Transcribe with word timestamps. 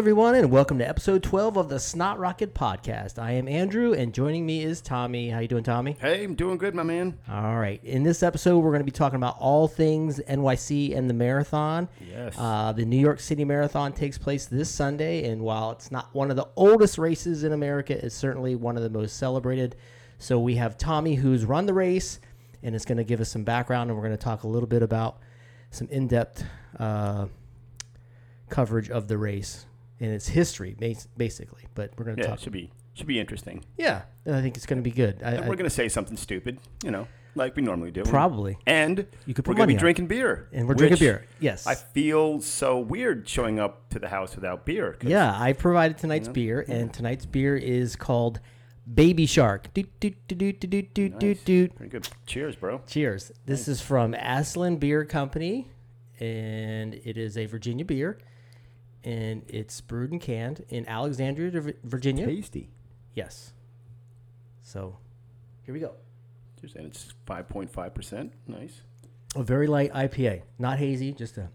Everyone, 0.00 0.34
and 0.34 0.50
welcome 0.50 0.78
to 0.78 0.88
episode 0.88 1.22
12 1.22 1.58
of 1.58 1.68
the 1.68 1.78
Snot 1.78 2.18
Rocket 2.18 2.54
Podcast. 2.54 3.18
I 3.18 3.32
am 3.32 3.46
Andrew, 3.46 3.92
and 3.92 4.14
joining 4.14 4.46
me 4.46 4.62
is 4.62 4.80
Tommy. 4.80 5.28
How 5.28 5.40
you 5.40 5.46
doing, 5.46 5.62
Tommy? 5.62 5.94
Hey, 6.00 6.24
I'm 6.24 6.34
doing 6.34 6.56
good, 6.56 6.74
my 6.74 6.82
man. 6.82 7.18
All 7.28 7.58
right. 7.58 7.84
In 7.84 8.02
this 8.02 8.22
episode, 8.22 8.60
we're 8.60 8.70
going 8.70 8.80
to 8.80 8.84
be 8.86 8.90
talking 8.90 9.18
about 9.18 9.36
all 9.38 9.68
things 9.68 10.18
NYC 10.26 10.96
and 10.96 11.10
the 11.10 11.12
marathon. 11.12 11.86
Yes. 12.00 12.34
Uh, 12.38 12.72
the 12.72 12.86
New 12.86 12.96
York 12.96 13.20
City 13.20 13.44
Marathon 13.44 13.92
takes 13.92 14.16
place 14.16 14.46
this 14.46 14.70
Sunday, 14.70 15.28
and 15.28 15.42
while 15.42 15.72
it's 15.72 15.90
not 15.90 16.08
one 16.14 16.30
of 16.30 16.36
the 16.36 16.48
oldest 16.56 16.96
races 16.96 17.44
in 17.44 17.52
America, 17.52 18.02
it's 18.02 18.14
certainly 18.14 18.54
one 18.54 18.78
of 18.78 18.82
the 18.82 18.88
most 18.88 19.18
celebrated. 19.18 19.76
So 20.18 20.40
we 20.40 20.54
have 20.54 20.78
Tommy, 20.78 21.14
who's 21.14 21.44
run 21.44 21.66
the 21.66 21.74
race, 21.74 22.20
and 22.62 22.74
is 22.74 22.86
going 22.86 22.96
to 22.96 23.04
give 23.04 23.20
us 23.20 23.28
some 23.28 23.44
background, 23.44 23.90
and 23.90 23.98
we're 23.98 24.06
going 24.06 24.16
to 24.16 24.24
talk 24.24 24.44
a 24.44 24.48
little 24.48 24.66
bit 24.66 24.82
about 24.82 25.18
some 25.70 25.88
in-depth 25.90 26.42
uh, 26.78 27.26
coverage 28.48 28.88
of 28.88 29.06
the 29.06 29.18
race 29.18 29.66
and 30.00 30.10
its 30.12 30.28
history, 30.28 30.74
bas- 30.78 31.08
basically. 31.16 31.64
But 31.74 31.92
we're 31.96 32.04
going 32.06 32.16
to 32.16 32.22
Yeah, 32.22 32.28
talk. 32.30 32.38
should 32.40 32.52
be 32.52 32.70
should 32.94 33.06
be 33.06 33.20
interesting. 33.20 33.64
Yeah, 33.78 34.02
I 34.26 34.40
think 34.42 34.56
it's 34.56 34.66
going 34.66 34.78
to 34.78 34.82
be 34.82 34.90
good. 34.90 35.22
I, 35.22 35.30
And 35.32 35.44
I- 35.44 35.48
we're 35.48 35.54
gonna 35.56 35.70
say 35.70 35.88
something 35.88 36.16
stupid, 36.16 36.58
you 36.84 36.90
know, 36.90 37.06
like 37.36 37.54
we 37.56 37.62
normally 37.62 37.90
do. 37.92 38.02
probably. 38.02 38.58
And 38.66 39.06
You 39.26 39.32
could 39.32 39.46
we're 39.46 39.54
gonna 39.54 39.68
be 39.68 39.74
on 39.74 39.76
it. 39.76 39.80
drinking 39.80 40.06
beer. 40.08 40.48
And 40.52 40.66
we're 40.68 40.74
drinking 40.74 40.98
beer. 40.98 41.24
Yes. 41.38 41.66
I 41.66 41.76
feel 41.76 42.40
so 42.40 42.78
weird 42.80 43.28
showing 43.28 43.60
up 43.60 43.88
to 43.90 43.98
the 44.00 44.08
house 44.08 44.34
without 44.34 44.66
beer. 44.66 44.96
Yeah, 45.02 45.32
I 45.38 45.52
provided 45.52 45.98
tonight's 45.98 46.28
beer, 46.28 46.64
and 46.68 46.92
tonight's 46.92 47.26
beer 47.26 47.56
is 47.56 47.94
called 47.96 48.40
Baby 48.92 49.24
Shark. 49.26 49.72
Doot, 49.72 49.88
doot, 50.00 50.16
doot, 50.26 50.38
doot, 50.38 50.60
doot, 50.60 50.70
doot, 50.70 50.94
doot, 50.94 51.22
Nice. 51.22 51.44
doot. 51.44 51.78
Very 51.78 51.88
good. 51.90 52.08
Cheers, 52.26 52.56
bro. 52.56 52.82
Cheers. 52.88 53.30
This 53.46 53.68
is 53.68 53.80
from 53.80 54.14
Aslin 54.14 54.78
Beer 54.80 55.04
Company, 55.04 55.68
and 56.18 56.94
it 56.94 57.16
is 57.16 57.38
a 57.38 57.46
Virginia 57.46 57.84
beer, 57.84 58.18
and 59.04 59.42
it's 59.48 59.80
brewed 59.80 60.12
and 60.12 60.20
canned 60.20 60.64
in 60.68 60.86
Alexandria, 60.88 61.74
Virginia. 61.84 62.26
Tasty. 62.26 62.70
Yes. 63.14 63.52
So, 64.62 64.98
here 65.64 65.74
we 65.74 65.80
go. 65.80 65.94
And 66.76 66.86
it's 66.86 67.14
five 67.24 67.48
point 67.48 67.70
five 67.70 67.94
percent. 67.94 68.32
Nice. 68.46 68.82
A 69.34 69.42
very 69.42 69.66
light 69.66 69.92
IPA, 69.94 70.42
not 70.58 70.78
hazy, 70.78 71.12
just 71.12 71.38
a 71.38 71.48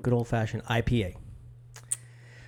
good 0.00 0.12
old 0.14 0.26
fashioned 0.28 0.64
IPA. 0.64 1.16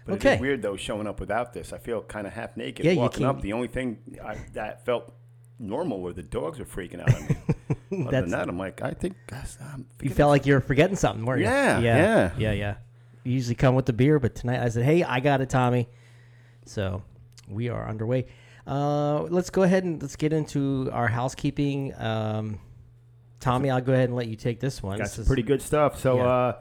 But 0.07 0.15
Okay. 0.15 0.33
it's 0.35 0.41
weird 0.41 0.63
though 0.63 0.77
showing 0.77 1.07
up 1.07 1.21
without 1.21 1.53
this. 1.53 1.73
I 1.75 1.79
feel 1.79 2.01
kind 2.03 2.27
of 2.27 2.33
half 2.33 2.57
naked 2.57 2.87
Yeah, 2.87 2.95
walking 2.95 3.27
up. 3.27 3.43
The 3.43 3.53
only 3.53 3.69
thing 3.69 3.99
I, 4.25 4.37
that 4.55 4.85
felt 4.87 5.13
normal 5.59 6.01
were 6.01 6.15
the 6.15 6.23
dogs 6.23 6.59
were 6.59 6.65
freaking 6.65 7.01
out 7.03 7.15
on 7.15 7.27
me. 7.29 7.37
Other 8.07 8.11
That's- 8.11 8.23
than 8.23 8.31
that, 8.31 8.49
I'm 8.49 8.59
like, 8.59 8.81
I 8.83 8.93
think 8.93 9.17
I'm 9.61 9.85
You 10.01 10.11
felt 10.11 10.31
like 10.31 10.47
you 10.47 10.55
were 10.55 10.61
forgetting 10.61 10.97
something, 10.97 11.27
weren't 11.27 11.41
you? 11.41 11.47
Yeah, 11.47 11.81
yeah, 11.81 11.97
yeah. 11.99 12.31
yeah, 12.39 12.53
yeah. 12.53 12.75
Usually 13.25 13.55
come 13.55 13.75
with 13.75 13.87
the 13.87 13.93
beer, 13.93 14.19
but 14.19 14.35
tonight 14.35 14.61
I 14.63 14.69
said, 14.71 14.85
"Hey, 14.85 15.03
I 15.03 15.21
got 15.21 15.41
it, 15.41 15.51
Tommy." 15.51 15.89
So 16.65 17.03
we 17.49 17.69
are 17.69 17.89
underway. 17.89 18.27
Uh, 18.67 19.23
let's 19.25 19.51
go 19.51 19.63
ahead 19.63 19.85
and 19.85 20.01
let's 20.01 20.17
get 20.17 20.33
into 20.33 20.89
our 20.93 21.09
housekeeping. 21.09 21.93
Um, 21.99 22.61
Tommy, 23.41 23.71
I'll 23.71 23.81
go 23.81 23.93
ahead 23.93 24.09
and 24.11 24.17
let 24.17 24.29
you 24.29 24.37
take 24.37 24.61
this 24.61 24.83
one. 24.83 24.99
Got 24.99 25.05
This 25.05 25.13
some 25.15 25.23
is- 25.23 25.27
pretty 25.29 25.43
good 25.43 25.63
stuff. 25.63 25.99
So, 25.99 26.17
Yeah. 26.17 26.23
uh, 26.25 26.57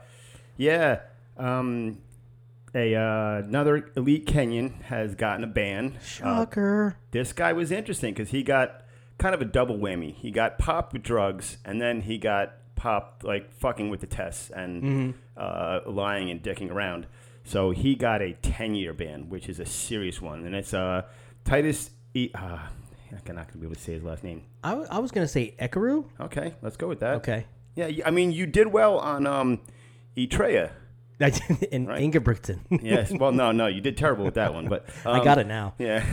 yeah, 0.57 0.99
um, 1.37 1.99
a 2.75 2.95
uh, 2.95 3.37
another 3.45 3.89
elite 3.95 4.25
Kenyan 4.27 4.81
has 4.83 5.15
gotten 5.15 5.43
a 5.43 5.47
ban. 5.47 5.95
Uh, 5.97 5.99
shocker. 6.03 6.95
this 7.11 7.33
guy 7.33 7.53
was 7.53 7.71
interesting 7.71 8.13
because 8.13 8.29
he 8.31 8.43
got 8.43 8.81
kind 9.17 9.33
of 9.35 9.41
a 9.41 9.45
double 9.45 9.77
whammy. 9.77 10.13
He 10.15 10.31
got 10.31 10.57
popped 10.59 10.93
with 10.93 11.03
drugs, 11.03 11.57
and 11.65 11.81
then 11.81 12.01
he 12.01 12.17
got 12.17 12.53
popped 12.75 13.23
like 13.25 13.51
fucking 13.51 13.89
with 13.89 13.99
the 13.99 14.07
tests 14.07 14.49
and 14.51 14.83
Mm-hmm. 14.83 15.11
Uh, 15.39 15.81
lying 15.89 16.29
and 16.29 16.41
dicking 16.43 16.69
around. 16.71 17.07
So 17.43 17.71
he 17.71 17.95
got 17.95 18.21
a 18.21 18.33
ten 18.33 18.75
year 18.75 18.93
ban, 18.93 19.29
which 19.29 19.47
is 19.49 19.59
a 19.59 19.65
serious 19.65 20.21
one, 20.21 20.45
and 20.45 20.53
it's 20.53 20.73
uh, 20.73 21.03
Titus. 21.45 21.91
E- 22.13 22.31
uh, 22.35 22.39
I'm 23.11 23.35
not 23.35 23.47
gonna 23.47 23.59
be 23.59 23.65
able 23.65 23.75
to 23.75 23.81
say 23.81 23.93
his 23.93 24.03
last 24.03 24.23
name. 24.23 24.43
I, 24.63 24.69
w- 24.71 24.87
I 24.91 24.99
was 24.99 25.11
gonna 25.11 25.27
say 25.27 25.55
Ekiru. 25.59 26.05
Okay, 26.19 26.53
let's 26.61 26.77
go 26.77 26.87
with 26.87 26.99
that. 26.99 27.15
Okay, 27.17 27.45
Yeah, 27.75 27.89
I 28.05 28.11
mean, 28.11 28.31
you 28.31 28.45
did 28.45 28.67
well 28.67 28.99
on 28.99 29.25
um, 29.25 29.61
Etreya. 30.17 30.71
I 31.21 31.29
did 31.31 31.63
in 31.63 31.85
Right. 31.87 32.01
Ingebrigtsen. 32.01 32.59
Yes. 32.83 33.11
Well, 33.11 33.31
no, 33.31 33.51
no, 33.51 33.67
you 33.67 33.81
did 33.81 33.97
terrible 33.97 34.25
with 34.25 34.35
that 34.35 34.53
one, 34.53 34.67
but 34.67 34.85
I 35.05 35.19
um, 35.19 35.23
got 35.25 35.37
it 35.37 35.47
now. 35.47 35.73
Yeah. 35.79 36.05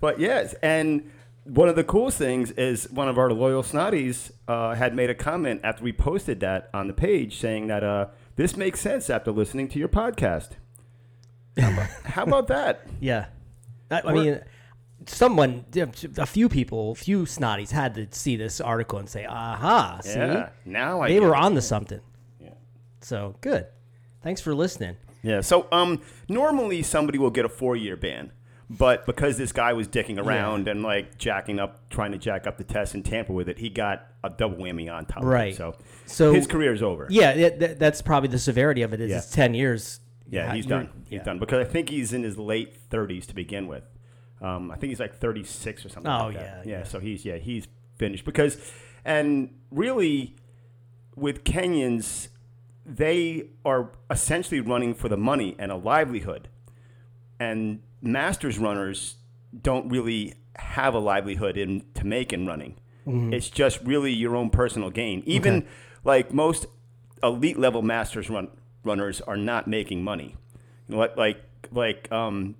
but 0.00 0.18
yes, 0.20 0.54
and 0.62 1.10
one 1.44 1.68
of 1.68 1.76
the 1.76 1.84
coolest 1.84 2.16
things 2.18 2.50
is 2.52 2.90
one 2.90 3.08
of 3.08 3.18
our 3.18 3.30
loyal 3.32 3.62
snotties 3.62 4.30
uh, 4.48 4.74
had 4.74 4.94
made 4.94 5.10
a 5.10 5.14
comment 5.14 5.60
after 5.62 5.84
we 5.84 5.92
posted 5.92 6.40
that 6.40 6.70
on 6.72 6.86
the 6.86 6.94
page 6.94 7.38
saying 7.38 7.66
that 7.66 7.82
uh, 7.84 8.06
this 8.36 8.56
makes 8.56 8.80
sense 8.80 9.10
after 9.10 9.30
listening 9.30 9.68
to 9.68 9.78
your 9.78 9.88
podcast. 9.88 10.50
How 11.58 11.72
about, 11.72 11.88
how 12.04 12.22
about 12.24 12.46
that? 12.48 12.86
Yeah, 13.00 13.26
I, 13.90 14.02
I 14.04 14.12
mean, 14.12 14.40
someone, 15.06 15.64
a 16.16 16.26
few 16.26 16.48
people, 16.48 16.92
a 16.92 16.94
few 16.94 17.22
snotties 17.24 17.70
had 17.70 17.94
to 17.94 18.08
see 18.10 18.36
this 18.36 18.60
article 18.60 18.98
and 18.98 19.08
say, 19.08 19.24
"Aha! 19.24 20.00
See, 20.02 20.10
Yeah. 20.18 20.48
Now 20.64 21.00
I 21.02 21.08
they 21.08 21.20
were 21.20 21.36
on 21.36 21.54
to 21.54 21.62
something." 21.62 22.00
Yeah. 22.40 22.50
So 23.00 23.36
good. 23.40 23.66
Thanks 24.22 24.40
for 24.40 24.54
listening. 24.54 24.96
Yeah. 25.22 25.40
So 25.40 25.68
um, 25.70 26.00
normally 26.28 26.82
somebody 26.82 27.18
will 27.18 27.30
get 27.30 27.44
a 27.44 27.48
four 27.48 27.76
year 27.76 27.96
ban, 27.96 28.32
but 28.70 29.06
because 29.06 29.36
this 29.36 29.52
guy 29.52 29.72
was 29.72 29.86
dicking 29.88 30.18
around 30.24 30.68
and 30.68 30.82
like 30.82 31.18
jacking 31.18 31.58
up, 31.58 31.88
trying 31.90 32.12
to 32.12 32.18
jack 32.18 32.46
up 32.46 32.56
the 32.58 32.64
test 32.64 32.94
and 32.94 33.04
tamper 33.04 33.32
with 33.32 33.48
it, 33.48 33.58
he 33.58 33.68
got 33.68 34.06
a 34.22 34.30
double 34.30 34.56
whammy 34.56 34.92
on 34.92 35.04
top. 35.06 35.22
Right. 35.22 35.58
Of 35.60 35.74
it. 35.74 35.80
So, 35.80 35.84
So- 36.06 36.32
his 36.34 36.46
career's 36.46 36.82
over. 36.82 37.06
Yeah, 37.10 37.48
that- 37.58 37.78
that's 37.78 38.02
probably 38.02 38.28
the 38.30 38.38
severity 38.38 38.82
of 38.82 38.92
it. 38.92 39.00
Is 39.00 39.10
Yeah. 39.10 39.18
it's 39.18 39.30
ten 39.30 39.54
years. 39.54 40.00
Yeah, 40.28 40.54
he's 40.54 40.66
done. 40.66 40.88
He's 41.08 41.22
done 41.22 41.38
because 41.38 41.60
I 41.66 41.70
think 41.70 41.90
he's 41.90 42.12
in 42.12 42.22
his 42.22 42.38
late 42.38 42.74
thirties 42.74 43.26
to 43.26 43.34
begin 43.34 43.66
with. 43.68 43.84
Um, 44.40 44.70
I 44.70 44.76
think 44.76 44.88
he's 44.90 45.00
like 45.00 45.14
thirty 45.14 45.44
six 45.44 45.84
or 45.84 45.88
something. 45.90 46.10
Oh, 46.10 46.26
like 46.26 46.34
that. 46.36 46.62
yeah, 46.66 46.72
yeah. 46.72 46.78
yeah. 46.78 46.84
So 46.84 46.98
he's 46.98 47.24
yeah 47.24 47.36
he's 47.36 47.68
finished 47.96 48.24
because, 48.24 48.56
and 49.04 49.50
really, 49.70 50.34
with 51.14 51.44
Kenyans, 51.44 52.28
they 52.84 53.50
are 53.64 53.92
essentially 54.10 54.60
running 54.60 54.94
for 54.94 55.08
the 55.08 55.16
money 55.16 55.54
and 55.58 55.70
a 55.70 55.76
livelihood, 55.76 56.48
and 57.38 57.80
masters 58.04 58.58
runners 58.58 59.16
don't 59.62 59.88
really 59.88 60.34
have 60.56 60.94
a 60.94 60.98
livelihood 60.98 61.56
in 61.56 61.84
to 61.94 62.06
make 62.06 62.32
in 62.32 62.46
running. 62.46 62.76
It's 63.06 63.50
just 63.50 63.82
really 63.82 64.12
your 64.12 64.34
own 64.34 64.48
personal 64.48 64.88
gain. 64.88 65.22
Even 65.26 65.56
Okay. 65.58 65.66
like 66.04 66.32
most 66.32 66.64
elite 67.22 67.58
level 67.58 67.82
masters 67.82 68.30
run 68.30 68.48
runners 68.82 69.20
are 69.20 69.36
not 69.36 69.66
making 69.68 70.02
money. 70.02 70.36
You 70.88 70.94
know, 70.94 71.00
like 71.00 71.16
like 71.16 71.42
like 71.70 72.10
um, 72.12 72.54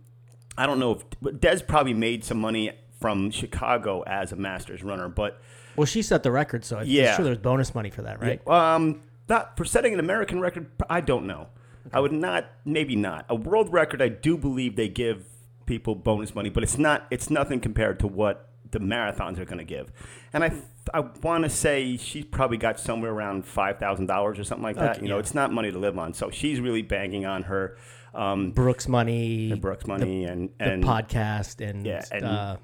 I 0.59 0.67
don't 0.67 0.79
know 0.79 0.93
if 0.93 1.05
but 1.23 1.41
Des 1.41 1.61
probably 1.61 1.95
made 1.95 2.25
some 2.25 2.39
money 2.41 2.73
from 3.01 3.31
Chicago 3.31 4.03
as 4.07 4.33
a 4.33 4.37
masters 4.37 4.83
runner, 4.83 5.09
but 5.09 5.41
Well, 5.77 5.87
she 5.87 6.03
set 6.03 6.23
the 6.23 6.31
record, 6.31 6.65
so 6.65 6.77
I'm 6.79 6.87
Yeah. 6.87 7.17
sure 7.17 7.25
there's 7.25 7.39
bonus 7.39 7.75
money 7.75 7.89
for 7.91 8.03
that, 8.03 8.21
right? 8.21 8.47
um, 8.47 9.01
not 9.29 9.57
for 9.57 9.65
setting 9.65 9.95
an 9.95 10.01
American 10.01 10.41
record. 10.41 10.67
I 10.91 11.01
don't 11.01 11.27
know. 11.27 11.49
I 11.93 12.01
would 12.01 12.13
not, 12.13 12.47
maybe 12.67 12.97
not 12.97 13.25
a 13.31 13.35
world 13.35 13.73
record. 13.73 14.03
I 14.03 14.09
do 14.09 14.37
believe 14.37 14.77
they 14.77 14.89
give 14.89 15.25
people 15.67 15.95
bonus 15.95 16.35
money, 16.35 16.51
but 16.51 16.63
it's 16.63 16.79
not. 16.79 17.07
It's 17.11 17.31
nothing 17.31 17.61
compared 17.61 17.99
to 18.01 18.07
what 18.07 18.51
the 18.71 18.81
marathons 18.81 19.39
are 19.39 19.45
going 19.45 19.59
to 19.59 19.65
give. 19.65 19.93
And 20.33 20.45
I, 20.45 20.53
I 20.93 21.01
want 21.23 21.45
to 21.45 21.51
say 21.51 21.97
she's 21.97 22.25
probably 22.25 22.57
got 22.57 22.79
somewhere 22.79 23.11
around 23.13 23.47
five 23.47 23.79
thousand 23.79 24.07
dollars 24.07 24.39
or 24.39 24.45
something 24.45 24.65
like 24.65 24.77
that. 24.77 24.97
Okay, 24.97 25.03
you 25.03 25.09
know, 25.09 25.17
yeah. 25.17 25.21
it's 25.21 25.35
not 25.35 25.53
money 25.53 25.71
to 25.71 25.79
live 25.79 25.99
on. 25.99 26.13
So 26.13 26.31
she's 26.31 26.61
really 26.61 26.83
banking 26.83 27.25
on 27.25 27.45
her. 27.45 27.79
Um, 28.15 28.53
Brooks 28.53 28.87
money, 28.87 29.51
and 29.51 29.61
Brooks 29.61 29.87
money 29.87 30.25
and 30.25 30.51
the 30.59 30.65
and 30.65 30.85
podcast, 30.85 31.67
and, 31.67 31.85
Yeah, 31.85 32.05
and- 32.13 32.25
uh, 32.25 32.57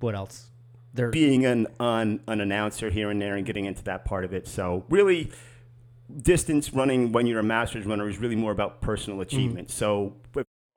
what 0.00 0.14
else? 0.14 0.46
There, 0.94 1.10
being 1.10 1.44
an 1.44 1.66
on 1.78 2.20
an 2.26 2.40
announcer 2.40 2.90
here 2.90 3.10
and 3.10 3.20
there 3.20 3.36
and 3.36 3.46
getting 3.46 3.66
into 3.66 3.84
that 3.84 4.04
part 4.04 4.24
of 4.24 4.32
it. 4.32 4.48
So 4.48 4.84
really, 4.88 5.30
distance 6.22 6.72
running 6.72 7.12
when 7.12 7.26
you're 7.26 7.40
a 7.40 7.44
masters 7.44 7.84
runner 7.86 8.08
is 8.08 8.18
really 8.18 8.34
more 8.34 8.50
about 8.52 8.80
personal 8.80 9.20
achievement. 9.20 9.70
So 9.70 10.14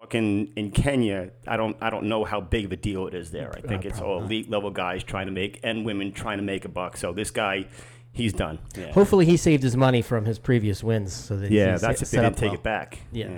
fucking 0.01 0.53
in 0.55 0.71
Kenya, 0.71 1.31
I 1.47 1.57
don't 1.57 1.77
I 1.81 1.89
don't 1.89 2.05
know 2.05 2.23
how 2.25 2.41
big 2.41 2.65
of 2.65 2.71
a 2.71 2.75
deal 2.75 3.07
it 3.07 3.13
is 3.13 3.31
there. 3.31 3.51
I 3.55 3.61
think 3.61 3.85
Uh, 3.85 3.89
it's 3.89 4.01
all 4.01 4.19
not. 4.19 4.25
elite 4.25 4.49
level 4.49 4.71
guys 4.71 5.03
trying 5.03 5.27
to 5.27 5.31
make 5.31 5.59
and 5.63 5.85
women 5.85 6.11
trying 6.11 6.37
to 6.37 6.43
make 6.43 6.65
a 6.65 6.69
buck. 6.69 6.97
So 6.97 7.13
this 7.13 7.31
guy, 7.31 7.65
he's 8.11 8.33
done. 8.33 8.59
Yeah, 8.77 8.91
hopefully 8.91 9.25
he 9.25 9.37
saved 9.37 9.63
his 9.63 9.77
money 9.77 10.01
from 10.01 10.25
his 10.25 10.39
previous 10.39 10.83
wins, 10.83 11.13
so 11.13 11.37
that 11.37 11.51
yeah 11.51 11.77
that's 11.77 12.01
if 12.01 12.11
they 12.11 12.17
didn't 12.19 12.37
take 12.37 12.49
well. 12.49 12.55
it 12.55 12.63
back. 12.63 12.99
Yeah. 13.11 13.29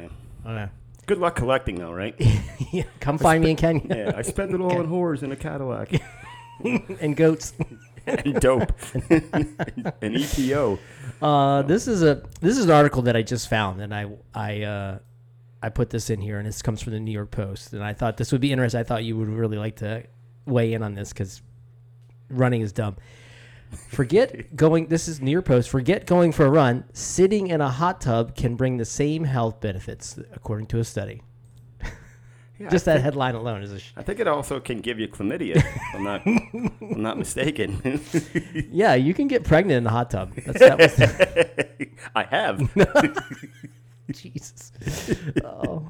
I 0.45 0.53
know. 0.53 0.69
Good 1.05 1.17
luck 1.17 1.35
collecting 1.35 1.75
though, 1.75 1.91
right? 1.91 2.15
yeah, 2.71 2.83
come 3.01 3.17
find 3.17 3.43
me 3.43 3.51
in 3.51 3.55
Kenya 3.57 3.85
yeah, 3.89 4.11
I 4.15 4.21
spent 4.21 4.53
it 4.53 4.61
all 4.61 4.77
on 4.79 4.87
whores 4.93 5.21
in 5.21 5.31
a 5.31 5.35
Cadillac 5.35 5.91
and 6.63 7.15
goats. 7.15 7.53
and 8.05 8.33
dope 8.41 8.71
and 9.09 9.21
EPO. 10.01 10.77
Uh, 11.21 11.61
this 11.61 11.87
is 11.87 12.03
a 12.03 12.21
this 12.41 12.57
is 12.57 12.65
an 12.65 12.71
article 12.71 13.01
that 13.03 13.15
I 13.15 13.21
just 13.21 13.47
found, 13.49 13.79
and 13.81 13.93
I 13.95 14.07
I 14.33 14.61
uh, 14.63 14.99
I 15.63 15.69
put 15.69 15.89
this 15.89 16.09
in 16.09 16.19
here, 16.19 16.37
and 16.37 16.45
this 16.47 16.61
comes 16.61 16.81
from 16.81 16.91
the 16.93 16.99
New 16.99 17.11
York 17.13 17.31
Post, 17.31 17.71
and 17.73 17.81
I 17.83 17.93
thought 17.93 18.17
this 18.17 18.31
would 18.33 18.41
be 18.41 18.51
interesting. 18.51 18.81
I 18.81 18.83
thought 18.83 19.03
you 19.05 19.17
would 19.17 19.29
really 19.29 19.57
like 19.57 19.77
to 19.77 20.03
weigh 20.45 20.73
in 20.73 20.83
on 20.83 20.93
this 20.93 21.13
because 21.13 21.41
running 22.29 22.59
is 22.61 22.73
dumb. 22.73 22.97
Forget 23.89 24.55
going. 24.55 24.87
This 24.87 25.07
is 25.07 25.21
near 25.21 25.41
post. 25.41 25.69
Forget 25.69 26.05
going 26.05 26.33
for 26.33 26.45
a 26.45 26.49
run. 26.49 26.83
Sitting 26.93 27.47
in 27.47 27.61
a 27.61 27.69
hot 27.69 28.01
tub 28.01 28.35
can 28.35 28.55
bring 28.55 28.75
the 28.77 28.85
same 28.85 29.23
health 29.23 29.61
benefits, 29.61 30.19
according 30.33 30.67
to 30.67 30.79
a 30.79 30.83
study. 30.83 31.21
Yeah, 32.59 32.69
Just 32.69 32.87
I 32.87 32.91
that 32.91 32.97
think, 32.97 33.05
headline 33.05 33.33
alone 33.35 33.63
is 33.63 33.71
a. 33.71 33.79
Sh- 33.79 33.93
I 33.97 34.03
think 34.03 34.19
it 34.19 34.27
also 34.27 34.59
can 34.59 34.79
give 34.79 34.99
you 34.99 35.07
chlamydia. 35.07 35.55
if 35.55 35.65
I'm 35.95 36.03
not, 36.03 36.21
I'm 36.25 37.01
not 37.01 37.17
mistaken. 37.17 37.99
yeah, 38.71 38.93
you 38.93 39.13
can 39.15 39.27
get 39.27 39.43
pregnant 39.43 39.77
in 39.77 39.83
the 39.85 39.89
hot 39.89 40.11
tub. 40.11 40.33
That's 40.35 40.59
that 40.59 40.77
was, 40.77 41.87
I 42.15 42.23
have. 42.25 42.59
Jesus. 44.11 44.71
Oh. 45.43 45.89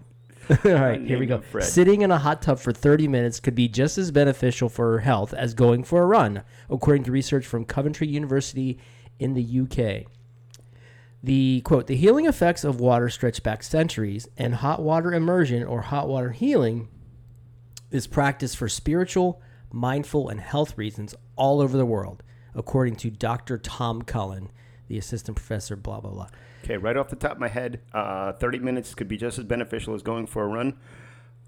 All 0.49 0.73
right, 0.73 1.01
here 1.01 1.17
we 1.17 1.25
go. 1.25 1.39
Fred. 1.39 1.63
Sitting 1.63 2.01
in 2.01 2.11
a 2.11 2.17
hot 2.17 2.41
tub 2.41 2.59
for 2.59 2.73
30 2.73 3.07
minutes 3.07 3.39
could 3.39 3.55
be 3.55 3.69
just 3.69 3.97
as 3.97 4.11
beneficial 4.11 4.67
for 4.67 4.99
health 4.99 5.33
as 5.33 5.53
going 5.53 5.85
for 5.85 6.03
a 6.03 6.05
run, 6.05 6.43
according 6.69 7.03
to 7.05 7.13
research 7.13 7.45
from 7.45 7.63
Coventry 7.63 8.07
University 8.07 8.77
in 9.19 9.35
the 9.35 9.61
UK. 9.61 10.11
The 11.23 11.61
quote, 11.61 11.87
the 11.87 11.95
healing 11.95 12.25
effects 12.25 12.65
of 12.65 12.81
water 12.81 13.09
stretch 13.09 13.41
back 13.41 13.63
centuries, 13.63 14.27
and 14.37 14.55
hot 14.55 14.81
water 14.81 15.13
immersion 15.13 15.63
or 15.63 15.81
hot 15.81 16.09
water 16.09 16.31
healing 16.31 16.89
is 17.89 18.07
practiced 18.07 18.57
for 18.57 18.67
spiritual, 18.67 19.41
mindful, 19.71 20.27
and 20.27 20.41
health 20.41 20.77
reasons 20.77 21.15
all 21.37 21.61
over 21.61 21.77
the 21.77 21.85
world, 21.85 22.21
according 22.53 22.97
to 22.97 23.09
Dr. 23.09 23.57
Tom 23.57 24.01
Cullen, 24.01 24.51
the 24.87 24.97
assistant 24.97 25.37
professor, 25.37 25.77
blah, 25.77 26.01
blah, 26.01 26.11
blah. 26.11 26.27
Okay, 26.63 26.77
right 26.77 26.95
off 26.95 27.09
the 27.09 27.15
top 27.17 27.33
of 27.33 27.39
my 27.39 27.47
head, 27.49 27.81
uh, 27.93 28.31
30 28.33 28.59
minutes 28.59 28.95
could 28.95 29.07
be 29.07 29.17
just 29.17 29.37
as 29.37 29.43
beneficial 29.43 29.93
as 29.93 30.01
going 30.01 30.25
for 30.27 30.43
a 30.43 30.47
run. 30.47 30.77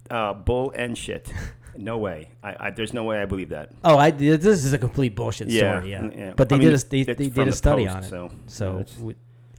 Uh, 0.10 0.34
bull 0.34 0.72
and 0.76 0.98
shit. 0.98 1.32
No 1.78 1.98
way. 1.98 2.30
I, 2.42 2.68
I, 2.68 2.72
there's 2.72 2.94
no 2.94 3.04
way 3.04 3.22
I 3.22 3.26
believe 3.26 3.50
that. 3.50 3.70
Oh, 3.84 3.98
I 3.98 4.10
this 4.10 4.46
is 4.64 4.72
a 4.72 4.78
complete 4.78 5.14
bullshit 5.14 5.50
Yeah, 5.50 5.80
story. 5.80 5.92
Yeah, 5.92 6.10
yeah. 6.16 6.34
but 6.34 6.48
they 6.48 6.56
I 6.56 6.60
did 6.60 6.68
mean, 6.68 6.74
a 6.76 6.78
they, 6.78 7.00
it's 7.02 7.18
they 7.18 7.26
from 7.26 7.34
did 7.34 7.42
a 7.42 7.46
the 7.52 7.52
study 7.58 7.84
Post, 7.86 7.96
on 7.98 8.04
it. 8.06 8.08
so, 8.08 8.32
So, 8.48 8.66
yeah, 8.76 8.80
it's- 8.80 8.96
w- 8.96 9.16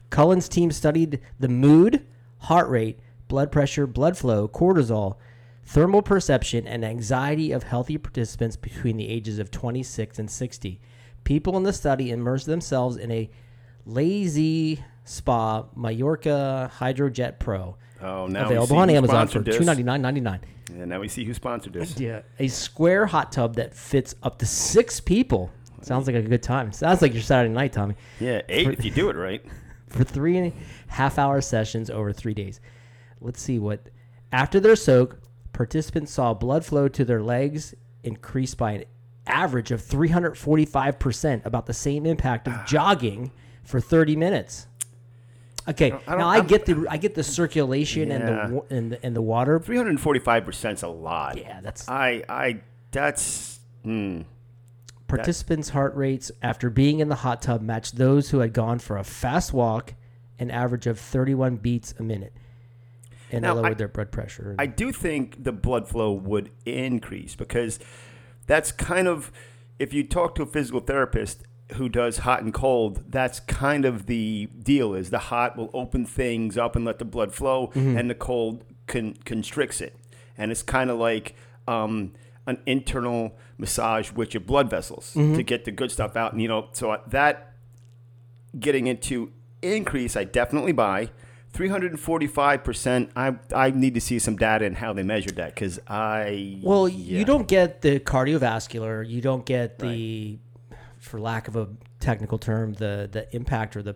Cullen's 0.09 0.49
team 0.49 0.71
studied 0.71 1.19
the 1.39 1.47
mood, 1.47 2.07
heart 2.39 2.69
rate, 2.69 2.97
blood 3.27 3.51
pressure, 3.51 3.85
blood 3.85 4.17
flow, 4.17 4.47
cortisol, 4.47 5.17
thermal 5.63 6.01
perception, 6.01 6.65
and 6.65 6.83
anxiety 6.83 7.51
of 7.51 7.61
healthy 7.61 7.99
participants 7.99 8.55
between 8.55 8.97
the 8.97 9.07
ages 9.09 9.37
of 9.37 9.51
26 9.51 10.17
and 10.17 10.31
60. 10.31 10.81
People 11.23 11.55
in 11.55 11.61
the 11.61 11.71
study 11.71 12.09
immersed 12.09 12.47
themselves 12.47 12.97
in 12.97 13.11
a 13.11 13.29
lazy 13.85 14.83
spa 15.07 15.65
Mallorca 15.75 16.71
Hydrojet 16.79 17.39
Pro, 17.39 17.75
Oh, 18.01 18.27
now 18.27 18.45
available 18.45 18.77
on 18.77 18.89
Amazon 18.89 19.27
for 19.27 19.41
two 19.43 19.63
ninety 19.63 19.83
nine 19.83 20.01
ninety 20.01 20.21
nine. 20.21 20.41
Yeah, 20.75 20.85
now 20.85 20.99
we 20.99 21.07
see 21.07 21.23
who 21.23 21.33
sponsored 21.33 21.73
this. 21.73 21.99
Yeah, 21.99 22.21
a 22.39 22.47
square 22.47 23.05
hot 23.05 23.31
tub 23.31 23.55
that 23.55 23.73
fits 23.73 24.15
up 24.23 24.37
to 24.39 24.45
six 24.45 24.99
people. 24.99 25.51
Sounds 25.81 26.07
like 26.07 26.15
a 26.15 26.21
good 26.21 26.43
time. 26.43 26.71
Sounds 26.71 27.01
like 27.01 27.13
your 27.13 27.21
Saturday 27.21 27.53
night, 27.53 27.73
Tommy. 27.73 27.95
Yeah, 28.19 28.41
eight 28.49 28.67
if 28.67 28.83
you 28.83 28.91
do 28.91 29.09
it 29.09 29.15
right. 29.15 29.43
For 29.87 30.03
three 30.03 30.37
and 30.37 30.51
a 30.51 30.91
half 30.91 31.17
hour 31.17 31.39
sessions 31.39 31.89
over 31.89 32.11
three 32.11 32.33
days. 32.33 32.59
Let's 33.21 33.41
see 33.41 33.57
what. 33.57 33.89
After 34.33 34.59
their 34.59 34.75
soak, 34.75 35.19
participants 35.53 36.11
saw 36.11 36.33
blood 36.33 36.65
flow 36.65 36.89
to 36.89 37.05
their 37.05 37.23
legs 37.23 37.73
increase 38.03 38.53
by 38.53 38.73
an 38.73 38.83
average 39.25 39.71
of 39.71 39.81
345%, 39.81 41.45
about 41.45 41.65
the 41.65 41.73
same 41.73 42.05
impact 42.05 42.47
of 42.47 42.53
ah. 42.53 42.65
jogging 42.67 43.31
for 43.63 43.79
30 43.79 44.17
minutes. 44.17 44.67
Okay, 45.69 45.87
I 45.87 45.89
don't- 45.89 46.07
now 46.19 46.27
I 46.29 46.35
I'm- 46.37 46.47
get 46.47 46.65
the 46.65 46.85
I 46.89 46.97
get 46.97 47.13
the 47.15 47.23
circulation 47.23 48.11
and 48.11 48.23
Yeah. 48.27 48.47
the 48.47 48.53
wa- 48.55 48.63
and 48.69 48.91
the, 48.93 49.05
and 49.05 49.15
the 49.15 49.21
water. 49.21 49.59
345 49.59 50.45
percent 50.45 50.77
is 50.79 50.83
a 50.83 50.87
lot. 50.87 51.37
Yeah, 51.37 51.59
that's 51.61 51.87
I, 51.89 52.23
I, 52.29 52.61
that's. 52.91 53.59
Hmm. 53.83 54.21
Participants' 55.07 55.69
heart 55.69 55.95
rates 55.95 56.31
after 56.41 56.69
being 56.69 56.99
in 56.99 57.07
the 57.07 57.15
hot 57.15 57.41
tub 57.41 57.61
matched 57.61 57.95
those 57.97 58.29
who 58.31 58.39
had 58.39 58.51
gone 58.51 58.77
for 58.79 58.97
a 58.97 59.05
fast 59.05 59.53
walk, 59.53 59.93
an 60.37 60.51
average 60.51 60.85
of 60.85 60.99
31 60.99 61.55
beats 61.57 61.93
a 61.97 62.03
minute, 62.03 62.33
and 63.31 63.43
Now, 63.43 63.53
they 63.53 63.61
lowered 63.61 63.71
I- 63.71 63.75
their 63.75 63.87
blood 63.87 64.11
pressure. 64.11 64.53
I 64.59 64.65
do 64.65 64.91
think 64.91 65.43
the 65.45 65.53
blood 65.53 65.87
flow 65.87 66.11
would 66.11 66.51
increase 66.65 67.35
because 67.35 67.79
that's 68.47 68.73
kind 68.73 69.07
of 69.07 69.31
if 69.79 69.93
you 69.93 70.03
talk 70.03 70.35
to 70.35 70.41
a 70.43 70.45
physical 70.45 70.81
therapist 70.81 71.43
who 71.73 71.89
does 71.89 72.19
hot 72.19 72.41
and 72.41 72.53
cold, 72.53 73.03
that's 73.11 73.39
kind 73.41 73.83
of 73.85 74.05
the 74.05 74.47
deal 74.63 74.93
is 74.93 75.09
the 75.09 75.19
hot 75.19 75.57
will 75.57 75.69
open 75.73 76.05
things 76.05 76.57
up 76.57 76.75
and 76.75 76.85
let 76.85 76.97
the 76.99 77.05
blood 77.05 77.33
flow 77.33 77.71
and 77.75 78.09
the 78.09 78.15
cold 78.15 78.63
con- 78.87 79.17
constricts 79.25 79.81
it. 79.81 79.95
And 80.37 80.51
it's 80.51 80.63
kind 80.63 80.89
of 80.89 80.97
like 80.97 81.35
um, 81.67 82.13
an 82.45 82.59
internal 82.65 83.35
massage 83.57 84.11
with 84.13 84.33
your 84.33 84.41
blood 84.41 84.69
vessels 84.69 85.13
to 85.35 85.43
get 85.43 85.65
the 85.65 85.71
good 85.71 85.91
stuff 85.91 86.15
out. 86.15 86.31
And 86.31 86.41
you 86.41 86.47
know, 86.47 86.69
so 86.71 87.01
that 87.07 87.53
getting 88.57 88.87
into 88.87 89.31
increase, 89.61 90.15
I 90.15 90.23
definitely 90.23 90.71
buy. 90.71 91.09
345%, 91.53 93.09
I, 93.15 93.35
I 93.53 93.71
need 93.71 93.95
to 93.95 94.01
see 94.01 94.19
some 94.19 94.35
data 94.35 94.65
and 94.65 94.77
how 94.77 94.93
they 94.93 95.01
measured 95.01 95.37
that 95.37 95.55
because 95.55 95.79
I. 95.87 96.59
well, 96.61 96.87
yeah. 96.87 97.19
you 97.19 97.25
don't 97.25 97.47
get 97.47 97.81
the 97.81 97.99
cardiovascular, 97.99 99.07
you 99.07 99.21
don't 99.21 99.45
get 99.45 99.79
the, 99.79 100.37
for 101.07 101.19
lack 101.19 101.47
of 101.47 101.55
a 101.55 101.69
technical 101.99 102.37
term, 102.37 102.73
the 102.73 103.09
the 103.11 103.33
impact 103.35 103.75
or 103.75 103.81
the, 103.81 103.95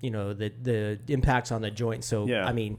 you 0.00 0.10
know, 0.10 0.34
the 0.34 0.52
the 0.60 0.98
impacts 1.08 1.52
on 1.52 1.62
the 1.62 1.70
joint. 1.70 2.04
So 2.04 2.26
Yeah. 2.26 2.46
I 2.46 2.52
mean, 2.52 2.78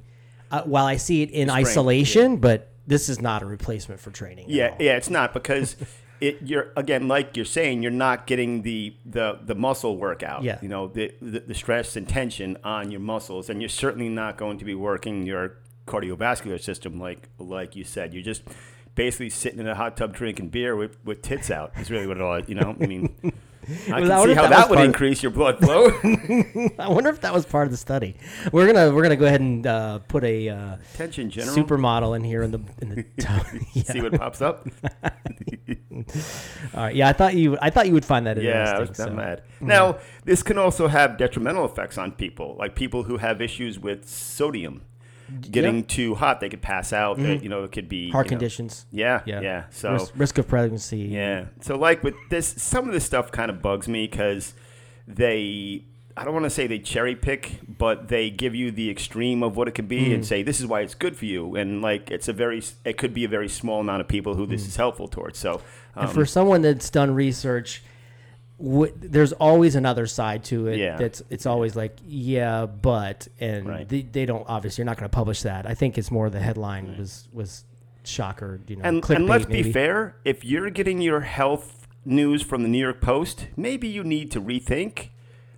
uh, 0.51 0.63
while 0.63 0.85
I 0.85 0.97
see 0.97 1.21
it 1.21 1.31
in 1.31 1.49
isolation, 1.49 2.37
but 2.37 2.71
this 2.85 3.09
is 3.09 3.21
not 3.21 3.41
a 3.41 3.45
replacement 3.45 4.01
for 4.01 4.11
training. 4.11 4.45
Yeah, 4.49 4.75
yeah, 4.79 4.97
it's 4.97 5.09
not 5.09 5.33
because 5.33 5.77
it 6.21 6.37
you're 6.43 6.71
again 6.75 7.07
like 7.07 7.35
you're 7.35 7.45
saying 7.45 7.81
you're 7.81 7.91
not 7.91 8.27
getting 8.27 8.61
the 8.63 8.95
the 9.05 9.39
the 9.43 9.55
muscle 9.55 9.97
workout. 9.97 10.43
Yeah. 10.43 10.59
you 10.61 10.67
know 10.67 10.87
the, 10.87 11.13
the 11.21 11.39
the 11.39 11.55
stress 11.55 11.95
and 11.95 12.07
tension 12.07 12.57
on 12.63 12.91
your 12.91 12.99
muscles, 12.99 13.49
and 13.49 13.61
you're 13.61 13.69
certainly 13.69 14.09
not 14.09 14.37
going 14.37 14.57
to 14.59 14.65
be 14.65 14.75
working 14.75 15.25
your 15.25 15.57
cardiovascular 15.87 16.61
system 16.61 16.99
like 16.99 17.29
like 17.37 17.75
you 17.75 17.83
said. 17.83 18.13
You're 18.13 18.23
just 18.23 18.43
basically 18.95 19.29
sitting 19.29 19.59
in 19.59 19.67
a 19.67 19.75
hot 19.75 19.95
tub 19.95 20.13
drinking 20.13 20.49
beer 20.49 20.75
with, 20.75 20.97
with 21.05 21.21
tits 21.21 21.49
out. 21.49 21.71
Is 21.77 21.89
really 21.89 22.07
what 22.07 22.17
it 22.17 22.23
all. 22.23 22.39
You 22.41 22.55
know, 22.55 22.75
I 22.79 22.85
mean. 22.85 23.15
I 23.63 24.01
can 24.01 24.05
see 24.05 24.33
how 24.33 24.43
that 24.43 24.49
that 24.49 24.69
would 24.69 24.79
increase 24.79 25.21
your 25.21 25.31
blood 25.31 25.59
flow. 25.59 25.87
I 26.79 26.89
wonder 26.89 27.09
if 27.09 27.21
that 27.21 27.33
was 27.33 27.45
part 27.45 27.65
of 27.67 27.71
the 27.71 27.77
study. 27.77 28.15
We're 28.51 28.71
gonna 28.71 28.93
we're 28.93 29.03
gonna 29.03 29.15
go 29.15 29.25
ahead 29.25 29.41
and 29.41 29.65
uh, 29.65 29.99
put 29.99 30.23
a 30.23 30.49
uh, 30.49 30.77
general. 30.97 31.55
supermodel 31.55 32.15
in 32.15 32.23
here 32.23 32.43
in 32.43 32.51
the 32.51 32.59
in 32.81 32.89
the 32.89 33.05
yeah. 33.73 33.83
See 33.83 34.01
what 34.01 34.13
pops 34.13 34.41
up. 34.41 34.67
All 36.73 36.83
right. 36.83 36.95
Yeah, 36.95 37.09
I 37.09 37.13
thought 37.13 37.35
you 37.35 37.57
I 37.61 37.69
thought 37.69 37.87
you 37.87 37.93
would 37.93 38.05
find 38.05 38.25
that 38.25 38.37
interesting. 38.37 38.65
Yeah, 38.65 38.77
I 38.77 38.79
was 38.79 38.89
that 38.89 39.09
so- 39.09 39.13
mad. 39.13 39.43
Now, 39.59 39.99
this 40.25 40.41
can 40.41 40.57
also 40.57 40.87
have 40.87 41.17
detrimental 41.17 41.65
effects 41.65 41.97
on 41.97 42.13
people, 42.13 42.55
like 42.57 42.75
people 42.75 43.03
who 43.03 43.17
have 43.17 43.41
issues 43.41 43.77
with 43.77 44.07
sodium. 44.07 44.81
Getting 45.39 45.83
too 45.85 46.15
hot, 46.15 46.39
they 46.39 46.49
could 46.49 46.61
pass 46.61 46.91
out. 46.93 47.19
uh, 47.19 47.23
You 47.23 47.49
know, 47.49 47.63
it 47.63 47.71
could 47.71 47.87
be 47.87 48.05
Mm-hmm. 48.07 48.11
Heart 48.11 48.25
you 48.27 48.29
know- 48.31 48.37
conditions. 48.39 48.85
Yeah, 48.91 49.21
Yeah. 49.25 49.41
yeah, 49.41 49.63
So 49.69 49.93
risk, 49.93 50.13
risk 50.17 50.37
of 50.37 50.47
pregnancy. 50.47 50.97
yeah, 50.99 51.45
so 51.61 51.77
like 51.77 52.03
with 52.03 52.15
this, 52.29 52.47
some 52.47 52.87
of 52.87 52.93
this 52.93 53.05
stuff 53.05 53.31
kind 53.31 53.49
of 53.49 53.61
bugs 53.61 53.87
me 53.87 54.07
because 54.07 54.53
they. 55.07 55.83
I 56.17 56.25
don't 56.25 56.33
want 56.33 56.43
to 56.43 56.49
say 56.49 56.67
they 56.67 56.77
cherry 56.79 57.15
pick, 57.15 57.59
but 57.77 58.09
they 58.09 58.29
give 58.29 58.53
you 58.53 58.69
the 58.69 58.89
extreme 58.89 59.41
of 59.43 59.55
what 59.55 59.69
it 59.69 59.71
could 59.71 59.87
be 59.87 60.07
Mm. 60.07 60.15
and 60.15 60.25
say 60.25 60.43
this 60.43 60.59
is 60.59 60.67
why 60.67 60.81
it's 60.81 60.93
good 60.93 61.15
for 61.15 61.25
you, 61.25 61.55
and 61.55 61.81
like 61.81 62.11
it's 62.11 62.27
a 62.27 62.33
very, 62.33 62.61
it 62.83 62.97
could 62.97 63.13
be 63.13 63.23
a 63.23 63.29
very 63.29 63.47
small 63.47 63.79
amount 63.79 64.01
of 64.01 64.09
people 64.09 64.35
who 64.35 64.45
Mm. 64.45 64.49
this 64.49 64.67
is 64.67 64.75
helpful 64.75 65.07
towards. 65.07 65.39
So, 65.39 65.61
um, 65.95 66.05
And 66.05 66.09
for 66.11 66.25
someone 66.25 66.61
that's 66.61 66.89
done 66.89 67.15
research, 67.15 67.81
w- 68.61 68.93
there's 68.97 69.33
always 69.33 69.75
another 69.75 70.05
side 70.07 70.43
to 70.45 70.67
it. 70.67 70.77
Yeah. 70.77 70.97
That's 70.97 71.21
it's 71.29 71.45
always 71.45 71.75
like 71.75 71.97
yeah, 72.05 72.65
but 72.65 73.27
and 73.39 73.67
Right. 73.67 73.87
they, 73.89 74.01
they 74.03 74.25
don't 74.25 74.45
obviously 74.47 74.81
you're 74.81 74.85
not 74.87 74.97
going 74.97 75.09
to 75.09 75.15
publish 75.15 75.41
that. 75.43 75.65
I 75.65 75.73
think 75.73 75.97
it's 75.97 76.11
more 76.11 76.29
the 76.29 76.39
headline 76.39 76.97
was 76.97 77.27
was 77.33 77.65
shocker. 78.03 78.59
You 78.67 78.77
know, 78.77 78.83
And, 78.83 79.09
and 79.09 79.27
let's 79.27 79.47
maybe. 79.47 79.63
be 79.63 79.71
fair, 79.71 80.15
if 80.25 80.43
you're 80.43 80.69
getting 80.69 81.01
your 81.01 81.21
health 81.21 81.87
news 82.05 82.41
from 82.41 82.63
the 82.63 82.69
New 82.69 82.79
York 82.79 82.99
Post, 83.01 83.47
maybe 83.55 83.87
you 83.87 84.03
need 84.03 84.31
to 84.31 84.41
rethink. 84.41 85.09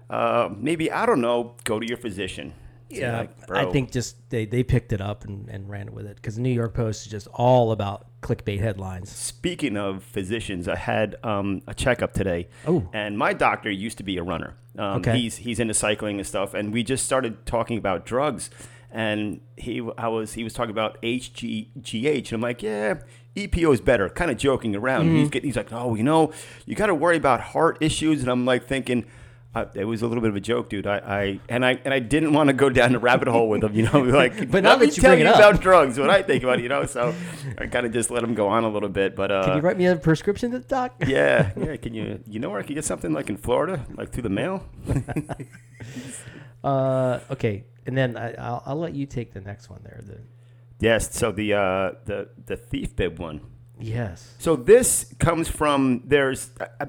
Uh, 0.10 0.50
maybe, 0.56 0.92
I 0.92 1.06
don't 1.06 1.22
know, 1.22 1.56
go 1.64 1.80
to 1.80 1.88
your 1.88 1.98
physician. 1.98 2.54
Yeah, 2.90 3.20
like, 3.22 3.50
I 3.52 3.72
think 3.72 3.92
just 3.92 4.30
they, 4.30 4.46
they 4.46 4.62
picked 4.62 4.94
it 4.94 5.02
up 5.02 5.24
and, 5.24 5.50
and 5.50 5.68
ran 5.70 5.88
it 5.88 5.94
with 5.94 6.06
it 6.06 6.18
because 6.18 6.36
the 6.36 6.42
New 6.42 6.52
York 6.54 6.74
Post 6.76 7.06
is 7.06 7.12
just 7.12 7.28
all 7.34 7.72
about 7.72 8.06
clickbait 8.24 8.60
headlines. 8.60 9.12
Speaking 9.12 9.78
of 9.78 10.04
physicians, 10.04 10.68
I 10.68 10.76
had 10.76 11.16
um, 11.24 11.62
a 11.68 11.74
checkup 11.74 12.14
today. 12.14 12.48
Oh. 12.66 12.90
And 12.94 13.18
my 13.18 13.34
doctor 13.34 13.70
used 13.70 13.98
to 14.00 14.04
be 14.04 14.18
a 14.18 14.24
runner. 14.24 14.56
Um, 14.78 15.02
Okay. 15.02 15.18
He's, 15.20 15.38
he's 15.38 15.60
into 15.60 15.74
cycling 15.74 16.18
and 16.18 16.26
stuff. 16.28 16.54
And 16.54 16.74
we 16.74 16.84
just 16.84 17.06
started 17.06 17.46
talking 17.46 17.78
about 17.78 18.06
drugs. 18.06 18.50
And 18.92 19.42
he, 19.58 19.88
I 19.98 20.08
was, 20.08 20.34
he 20.34 20.44
was 20.44 20.54
talking 20.54 20.72
about 20.72 21.02
HGH. 21.02 22.26
And 22.26 22.34
I'm 22.34 22.42
like, 22.42 22.64
yeah, 22.64 23.00
EPO 23.36 23.74
is 23.74 23.82
better. 23.82 24.10
Kind 24.10 24.32
of 24.32 24.38
joking 24.38 24.76
around. 24.76 25.06
Mm-hmm. 25.06 25.16
He's, 25.18 25.30
getting, 25.30 25.50
he's 25.50 25.58
like, 25.58 25.74
oh, 25.74 25.96
you 25.96 26.04
know, 26.04 26.32
you 26.66 26.76
got 26.76 26.88
to 26.88 26.96
worry 26.96 27.18
about 27.18 27.42
heart 27.42 27.78
issues. 27.82 28.22
And 28.22 28.30
I'm 28.30 28.46
like 28.46 28.68
thinking, 28.68 29.06
I, 29.56 29.68
it 29.76 29.86
was 29.86 30.02
a 30.02 30.08
little 30.08 30.22
bit 30.22 30.30
of 30.32 30.36
a 30.36 30.40
joke, 30.40 30.70
dude. 30.70 30.88
I, 30.88 30.98
I 30.98 31.40
and 31.48 31.64
I 31.64 31.80
and 31.86 31.94
I 31.94 32.00
didn't 32.00 32.34
want 32.34 32.48
to 32.48 32.54
go 32.54 32.70
down 32.70 32.92
the 32.94 33.00
rabbit 33.00 33.28
hole 33.28 33.50
with 33.50 33.64
him, 33.64 33.76
you 33.76 33.84
know. 33.84 34.04
Like, 34.04 34.50
But 34.50 34.64
now 34.64 34.72
let 34.72 34.80
me 34.80 34.86
that 34.88 34.98
you 34.98 35.02
tell 35.02 35.18
you 35.18 35.28
about 35.28 35.62
drugs, 35.62 36.00
what 36.00 36.10
I 36.10 36.24
think 36.24 36.44
about, 36.44 36.60
it, 36.60 36.64
you 36.64 36.70
know. 36.70 36.86
So 36.86 37.14
I 37.58 37.68
kind 37.68 37.86
of 37.86 37.94
just 37.94 38.10
let 38.10 38.24
him 38.24 38.34
go 38.34 38.48
on 38.48 38.64
a 38.64 38.70
little 38.70 38.90
bit, 38.90 39.16
but 39.16 39.32
uh, 39.32 39.44
Can 39.44 39.58
you 39.58 39.62
write 39.62 39.78
me 39.78 39.86
a 39.86 39.96
prescription 39.96 40.52
to 40.52 40.60
the 40.60 40.66
doc? 40.68 40.96
yeah, 41.08 41.52
yeah. 41.56 41.76
Can 41.78 41.94
you, 41.94 42.20
you 42.28 42.40
know, 42.40 42.50
where 42.50 42.60
I 42.60 42.64
could 42.64 42.76
get 42.76 42.86
something 42.86 43.14
like 43.14 43.30
in 43.30 43.38
Florida, 43.38 43.86
like 43.96 44.12
through 44.12 44.24
the 44.24 44.30
mail? 44.30 44.66
Uh, 46.64 47.20
okay, 47.30 47.66
and 47.86 47.98
then 47.98 48.16
I, 48.16 48.34
I'll, 48.36 48.64
I'll 48.66 48.80
let 48.80 48.94
you 48.94 49.06
take 49.06 49.34
the 49.34 49.42
next 49.42 49.70
one 49.70 49.82
there. 49.84 50.00
The 50.02 50.20
Yes. 50.80 51.14
So 51.16 51.32
the 51.32 51.54
uh, 51.54 51.92
the 52.06 52.30
the 52.46 52.56
thief 52.58 52.96
bib 52.96 53.20
one. 53.20 53.42
yes, 53.80 54.34
So 54.40 54.56
this 54.56 55.14
comes 55.20 55.50
from 55.50 56.04
there's 56.06 56.52
I, 56.80 56.88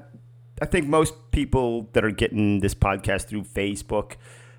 I- 0.61 0.65
think 0.65 0.87
most 0.87 1.13
people 1.31 1.89
that 1.93 2.03
are 2.05 2.11
getting 2.11 2.59
this 2.61 2.73
podcast 2.73 3.27
through 3.27 3.43
Facebook 3.43 4.13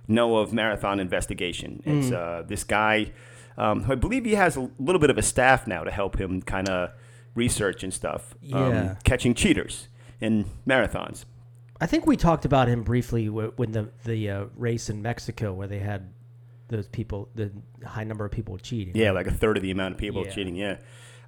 know 0.09 0.37
of 0.37 0.53
Marathon 0.53 1.01
Investigation. 1.01 1.83
It's 1.85 2.13
uh, 2.13 2.43
this 2.47 2.65
guy. 2.65 3.13
Um, 3.59 3.85
who 3.85 3.93
I 3.93 3.95
believe 3.97 4.25
he 4.27 4.35
has 4.35 4.57
a 4.57 4.71
little 4.79 5.01
bit 5.01 5.09
of 5.09 5.17
a 5.17 5.23
staff 5.23 5.67
now 5.67 5.83
to 5.83 5.91
help 5.91 6.21
him 6.21 6.43
kind 6.43 6.69
of 6.69 6.91
research 7.35 7.83
and 7.83 7.93
stuff. 7.93 8.35
um, 8.53 8.97
catching 9.05 9.33
cheaters 9.35 9.89
in 10.21 10.45
marathons. 10.67 11.25
I 11.81 11.87
think 11.87 12.07
we 12.07 12.17
talked 12.17 12.45
about 12.45 12.69
him 12.69 12.83
briefly 12.83 13.29
when 13.31 13.73
the 13.73 13.89
the 14.05 14.31
uh, 14.31 14.45
race 14.57 14.89
in 14.91 15.01
Mexico 15.03 15.53
where 15.55 15.67
they 15.69 15.79
had 15.79 16.13
those 16.69 16.87
people, 16.89 17.29
the 17.35 17.51
high 17.87 18.05
number 18.05 18.25
of 18.25 18.33
people 18.33 18.59
cheating. 18.59 18.95
Yeah, 18.97 19.13
like 19.13 19.27
a 19.27 19.31
third 19.33 19.57
of 19.57 19.63
the 19.63 19.71
amount 19.71 19.93
of 19.95 19.99
people 19.99 20.25
Yeah. 20.25 20.31
cheating. 20.33 20.57
Yeah, 20.57 20.77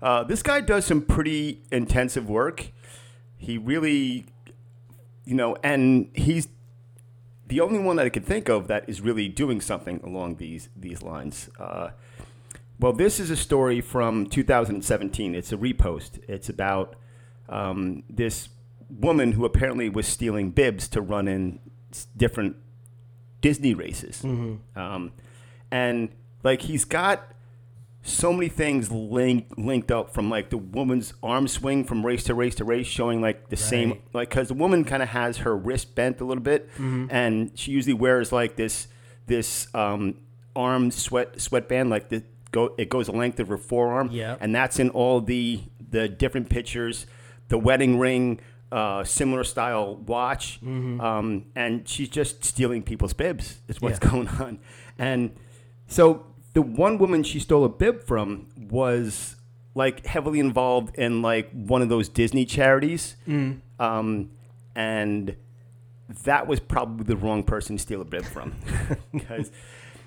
uh, 0.02 0.24
this 0.24 0.42
guy 0.42 0.60
does 0.60 0.84
some 0.84 1.00
pretty 1.02 1.62
intensive 1.72 2.28
work. 2.28 2.72
He 3.36 3.56
really, 3.56 4.26
you 5.28 5.34
know, 5.34 5.56
and 5.62 6.08
he's 6.14 6.48
the 7.46 7.60
only 7.60 7.78
one 7.78 7.96
that 7.96 8.06
I 8.06 8.08
could 8.08 8.24
think 8.24 8.48
of 8.48 8.66
that 8.68 8.88
is 8.88 9.02
really 9.02 9.28
doing 9.28 9.60
something 9.60 10.00
along 10.02 10.36
these 10.36 10.70
these 10.74 11.02
lines. 11.02 11.50
Uh, 11.60 11.90
well, 12.80 12.94
this 12.94 13.20
is 13.20 13.30
a 13.30 13.36
story 13.36 13.82
from 13.82 14.26
2017. 14.26 15.34
It's 15.34 15.52
a 15.52 15.56
repost. 15.58 16.20
It's 16.28 16.48
about 16.48 16.96
um, 17.50 18.04
this 18.08 18.48
woman 18.88 19.32
who 19.32 19.44
apparently 19.44 19.90
was 19.90 20.06
stealing 20.06 20.50
bibs 20.50 20.88
to 20.88 21.02
run 21.02 21.28
in 21.28 21.60
different 22.16 22.56
Disney 23.42 23.74
races. 23.74 24.22
Um, 24.76 25.12
and 25.70 26.08
like 26.42 26.62
he's 26.62 26.86
got 26.86 27.32
so 28.02 28.32
many 28.32 28.48
things 28.48 28.90
linked 28.90 29.58
linked 29.58 29.90
up 29.90 30.14
from 30.14 30.30
like 30.30 30.50
the 30.50 30.56
woman's 30.56 31.12
arm 31.22 31.46
swing 31.48 31.84
from 31.84 32.06
race 32.06 32.24
to 32.24 32.34
race 32.34 32.54
to 32.56 32.64
race, 32.64 32.86
showing 32.86 33.20
like 33.20 33.48
the 33.50 33.56
same 33.56 33.98
like 34.12 34.30
because 34.30 34.48
the 34.48 34.54
woman 34.54 34.84
kind 34.84 35.02
of 35.02 35.10
has 35.10 35.38
her 35.38 35.56
wrist 35.56 35.94
bent 35.94 36.20
a 36.20 36.24
little 36.24 36.42
bit, 36.42 36.68
and 36.78 37.50
she 37.58 37.72
usually 37.72 37.94
wears 37.94 38.32
like 38.32 38.56
this 38.56 38.88
this 39.26 39.68
um, 39.74 40.16
arm 40.56 40.90
sweat 40.90 41.40
sweatband 41.40 41.90
like 41.90 42.08
the 42.08 42.22
go 42.52 42.74
it 42.78 42.88
goes 42.88 43.06
the 43.06 43.12
length 43.12 43.40
of 43.40 43.48
her 43.48 43.58
forearm, 43.58 44.08
Yeah. 44.10 44.36
and 44.40 44.54
that's 44.54 44.78
in 44.78 44.90
all 44.90 45.20
the 45.20 45.60
the 45.90 46.08
different 46.08 46.48
pictures, 46.48 47.06
the 47.48 47.58
wedding 47.58 47.98
ring. 47.98 48.40
Uh, 48.70 49.02
similar 49.02 49.44
style 49.44 49.96
watch, 49.96 50.60
um, 50.62 51.46
and 51.56 51.88
she's 51.88 52.10
just 52.10 52.44
stealing 52.44 52.82
people's 52.82 53.14
bibs. 53.14 53.60
Is 53.66 53.80
what's 53.80 53.98
Yeah. 54.02 54.10
going 54.10 54.28
on, 54.28 54.58
and 54.98 55.30
so 55.86 56.26
the 56.58 56.62
one 56.62 56.98
woman 56.98 57.22
she 57.22 57.38
stole 57.38 57.64
a 57.64 57.68
bib 57.68 58.02
from 58.02 58.48
was 58.56 59.36
like 59.76 60.04
heavily 60.04 60.40
involved 60.40 60.92
in 60.98 61.22
like 61.22 61.48
one 61.52 61.82
of 61.82 61.88
those 61.88 62.08
Disney 62.08 62.44
charities, 62.44 63.14
um, 63.78 64.30
and 64.74 65.36
that 66.24 66.48
was 66.48 66.58
probably 66.58 67.04
the 67.04 67.16
wrong 67.16 67.44
person 67.44 67.76
to 67.76 67.82
steal 67.82 68.00
a 68.00 68.04
bib 68.04 68.24
from. 68.24 68.56
Because 69.12 69.52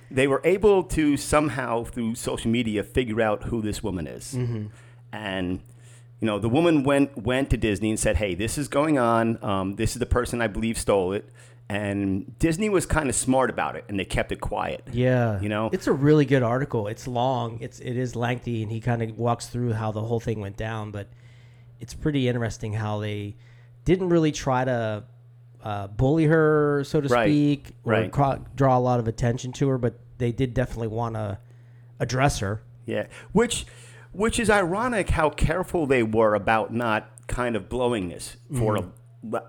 they 0.10 0.28
were 0.28 0.42
able 0.44 0.84
to 0.84 1.16
somehow 1.16 1.86
through 1.86 2.16
social 2.16 2.52
media 2.52 2.84
figure 2.84 3.22
out 3.22 3.44
who 3.44 3.62
this 3.62 3.82
woman 3.82 4.06
is, 4.06 4.34
and 5.14 5.62
you 6.20 6.26
know 6.28 6.38
the 6.38 6.50
woman 6.50 6.84
went 6.84 7.16
went 7.18 7.50
to 7.52 7.56
Disney 7.56 7.92
and 7.92 8.00
said, 8.00 8.18
"Hey, 8.18 8.36
this 8.36 8.58
is 8.58 8.68
going 8.68 8.98
on. 9.00 9.42
Um, 9.42 9.76
this 9.78 9.94
is 9.94 10.00
the 10.00 10.06
person 10.06 10.42
I 10.42 10.48
believe 10.48 10.78
stole 10.78 11.14
it." 11.14 11.30
And 11.70 12.38
Disney 12.38 12.68
was 12.68 12.86
kind 12.86 13.08
of 13.08 13.16
smart 13.16 13.50
about 13.50 13.78
it, 13.78 13.86
and 13.88 13.98
they 13.98 14.04
kept 14.04 14.32
it 14.34 14.42
quiet. 14.42 14.86
Yeah, 14.92 15.40
You 15.40 15.48
know? 15.48 15.70
it's 15.72 15.88
a 15.88 15.94
really 15.94 16.26
good 16.26 16.44
article. 16.44 16.88
It's 16.88 17.08
long. 17.08 17.60
It's 17.62 17.80
it 17.80 17.96
is 17.96 18.16
lengthy, 18.16 18.62
and 18.62 18.72
he 18.72 18.82
kind 18.82 19.02
of 19.02 19.18
walks 19.18 19.48
through 19.48 19.74
how 19.74 19.92
the 19.94 20.02
whole 20.02 20.20
thing 20.20 20.42
went 20.42 20.58
down. 20.58 20.92
But 20.92 21.08
it's 21.80 21.94
pretty 21.94 22.28
interesting 22.28 22.74
how 22.74 23.00
they 23.00 23.36
didn't 23.86 24.10
really 24.10 24.34
try 24.34 24.66
to 24.66 25.04
uh, 25.64 25.88
bully 25.88 26.26
her, 26.26 26.84
so 26.84 27.00
to 27.00 27.08
Right, 27.08 27.26
speak, 27.28 27.72
or 27.86 27.94
right. 27.94 28.12
cra- 28.12 28.42
draw 28.56 28.78
a 28.78 28.80
lot 28.82 29.00
of 29.00 29.08
attention 29.08 29.54
to 29.54 29.70
her. 29.70 29.78
But 29.78 29.98
they 30.18 30.34
did 30.34 30.54
definitely 30.54 30.90
want 30.90 31.16
to 31.16 31.38
address 32.02 32.40
her. 32.40 32.64
Yeah, 32.86 33.08
which 33.32 33.66
which 34.12 34.40
is 34.42 34.50
ironic 34.50 35.12
how 35.12 35.30
careful 35.30 35.86
they 35.86 36.04
were 36.04 36.36
about 36.36 36.74
not 36.74 37.10
kind 37.28 37.56
of 37.56 37.70
blowing 37.70 38.10
this 38.10 38.36
for 38.58 38.76
a, 38.76 38.84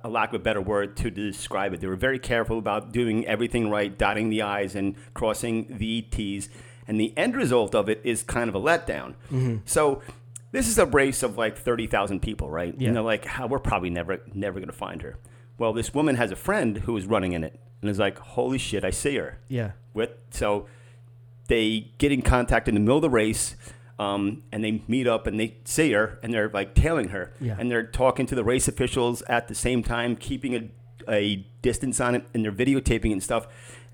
a 0.05 0.09
lack 0.09 0.31
of 0.31 0.35
a 0.35 0.39
better 0.39 0.61
word 0.61 0.97
to 0.99 1.11
describe 1.11 1.73
it. 1.73 1.81
They 1.81 1.87
were 1.87 1.97
very 1.97 2.19
careful 2.19 2.59
about 2.59 2.93
doing 2.93 3.27
everything 3.27 3.71
right, 3.71 3.97
dotting 3.97 4.29
the 4.29 4.43
i's 4.43 4.75
and 4.75 4.95
crossing 5.15 5.79
the 5.79 6.03
t's, 6.03 6.49
and 6.87 7.01
the 7.01 7.13
end 7.17 7.35
result 7.37 7.75
of 7.75 7.89
it 7.89 8.01
is 8.05 8.23
kind 8.23 8.49
of 8.49 8.55
a 8.55 8.61
letdown. 8.61 9.15
So. 9.65 10.03
This 10.51 10.69
is 10.69 10.79
a 10.79 10.85
race 10.85 11.23
of 11.23 11.39
like 11.39 11.57
thirty 11.57 11.87
thousand 11.87 12.21
people, 12.21 12.51
right? 12.51 12.75
Yeah. 12.77 12.89
And 12.89 12.97
they're 12.97 13.03
like, 13.03 13.27
"Ah, 13.41 13.47
we're 13.47 13.59
probably 13.59 13.89
never, 13.89 14.21
never 14.35 14.61
going 14.61 14.69
to 14.69 14.75
find 14.77 15.01
her. 15.01 15.17
Well, 15.57 15.73
this 15.73 15.95
woman 15.95 16.17
has 16.17 16.31
a 16.31 16.37
friend 16.37 16.77
who 16.77 16.95
is 16.99 17.07
running 17.07 17.33
in 17.33 17.43
it, 17.43 17.59
and 17.81 17.89
is 17.91 17.99
like, 17.99 18.19
"Holy 18.19 18.59
shit, 18.59 18.85
I 18.85 18.91
see 18.91 19.17
her." 19.17 19.39
Yeah, 19.49 19.71
with 19.95 20.11
so 20.31 20.67
they 21.49 21.93
get 21.97 22.13
in 22.13 22.21
contact 22.21 22.69
in 22.69 22.75
the 22.75 22.81
middle 22.81 22.97
of 22.97 23.03
the 23.03 23.09
race 23.09 23.57
um, 24.03 24.43
and 24.53 24.65
they 24.65 24.83
meet 24.89 25.07
up 25.07 25.27
and 25.27 25.39
they 25.41 25.57
see 25.65 25.93
her 25.93 26.19
and 26.23 26.33
they're 26.35 26.49
like 26.49 26.75
tailing 26.75 27.09
her. 27.09 27.33
Yeah. 27.41 27.57
and 27.59 27.71
they're 27.71 27.87
talking 27.87 28.27
to 28.27 28.35
the 28.35 28.45
race 28.45 28.69
officials 28.69 29.23
at 29.23 29.49
the 29.49 29.55
same 29.55 29.83
time 29.83 30.17
keeping 30.17 30.55
a, 30.55 30.71
a 31.09 31.37
distance 31.63 32.01
on 32.01 32.15
it 32.15 32.25
and 32.35 32.45
they're 32.45 32.53
videotaping 32.53 33.13
and 33.13 33.23
stuff. 33.23 33.47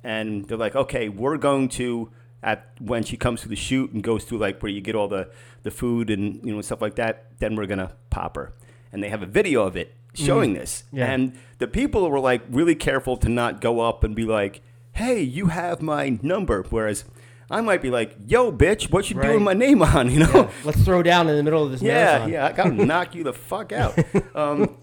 And 0.05 0.47
they're 0.47 0.57
like 0.67 0.77
okay 0.77 1.09
we're 1.09 1.37
going 1.37 1.69
to 1.71 2.11
at 2.43 2.59
when 2.81 3.03
she 3.03 3.17
comes 3.17 3.41
to 3.43 3.49
the 3.49 3.57
shoot 3.57 3.91
and 3.93 4.03
goes 4.03 4.25
through 4.25 4.39
like 4.39 4.63
where 4.63 4.71
you 4.71 4.81
get 4.81 4.95
all 4.95 5.09
the 5.09 5.29
the 5.65 5.71
food 5.71 6.09
and 6.09 6.41
you 6.45 6.55
know 6.55 6.63
stuff 6.63 6.81
like 6.81 6.95
that 6.95 7.15
then 7.41 7.57
we're 7.57 7.67
gonna 7.67 7.93
pop 8.11 8.37
her. 8.37 8.53
And 8.93 9.03
they 9.03 9.11
have 9.11 9.23
a 9.23 9.27
video 9.27 9.65
of 9.65 9.77
it 9.77 9.95
showing 10.15 10.55
this. 10.55 10.85
Yeah. 10.93 11.11
and 11.13 11.33
the 11.59 11.67
people 11.69 12.09
were 12.11 12.21
like 12.21 12.43
really 12.51 12.75
careful 12.75 13.17
to 13.19 13.29
not 13.29 13.61
go 13.61 13.81
up 13.81 14.03
and 14.05 14.15
be 14.15 14.25
like, 14.25 14.63
"Hey, 14.93 15.21
you 15.21 15.47
have 15.49 15.83
my 15.83 16.19
number," 16.23 16.65
whereas 16.71 17.05
I 17.51 17.61
might 17.63 17.81
be 17.81 17.91
like, 17.91 18.15
"Yo, 18.27 18.53
bitch, 18.53 18.91
what 18.93 19.09
you 19.11 19.17
Right. 19.17 19.29
doing 19.29 19.43
my 19.43 19.55
name 19.55 19.83
on?" 19.83 20.11
You 20.11 20.21
know? 20.21 20.31
Yeah, 20.35 20.51
let's 20.65 20.83
throw 20.85 21.03
down 21.03 21.29
in 21.29 21.37
the 21.37 21.43
middle 21.43 21.65
of 21.65 21.71
this 21.71 21.81
Yeah, 21.83 21.95
marathon. 21.95 22.33
yeah, 22.33 22.47
I 22.47 22.53
gotta 22.53 22.71
knock 22.85 23.15
you 23.15 23.25
the 23.25 23.33
fuck 23.33 23.73
out. 23.73 23.99
Um, 24.35 24.77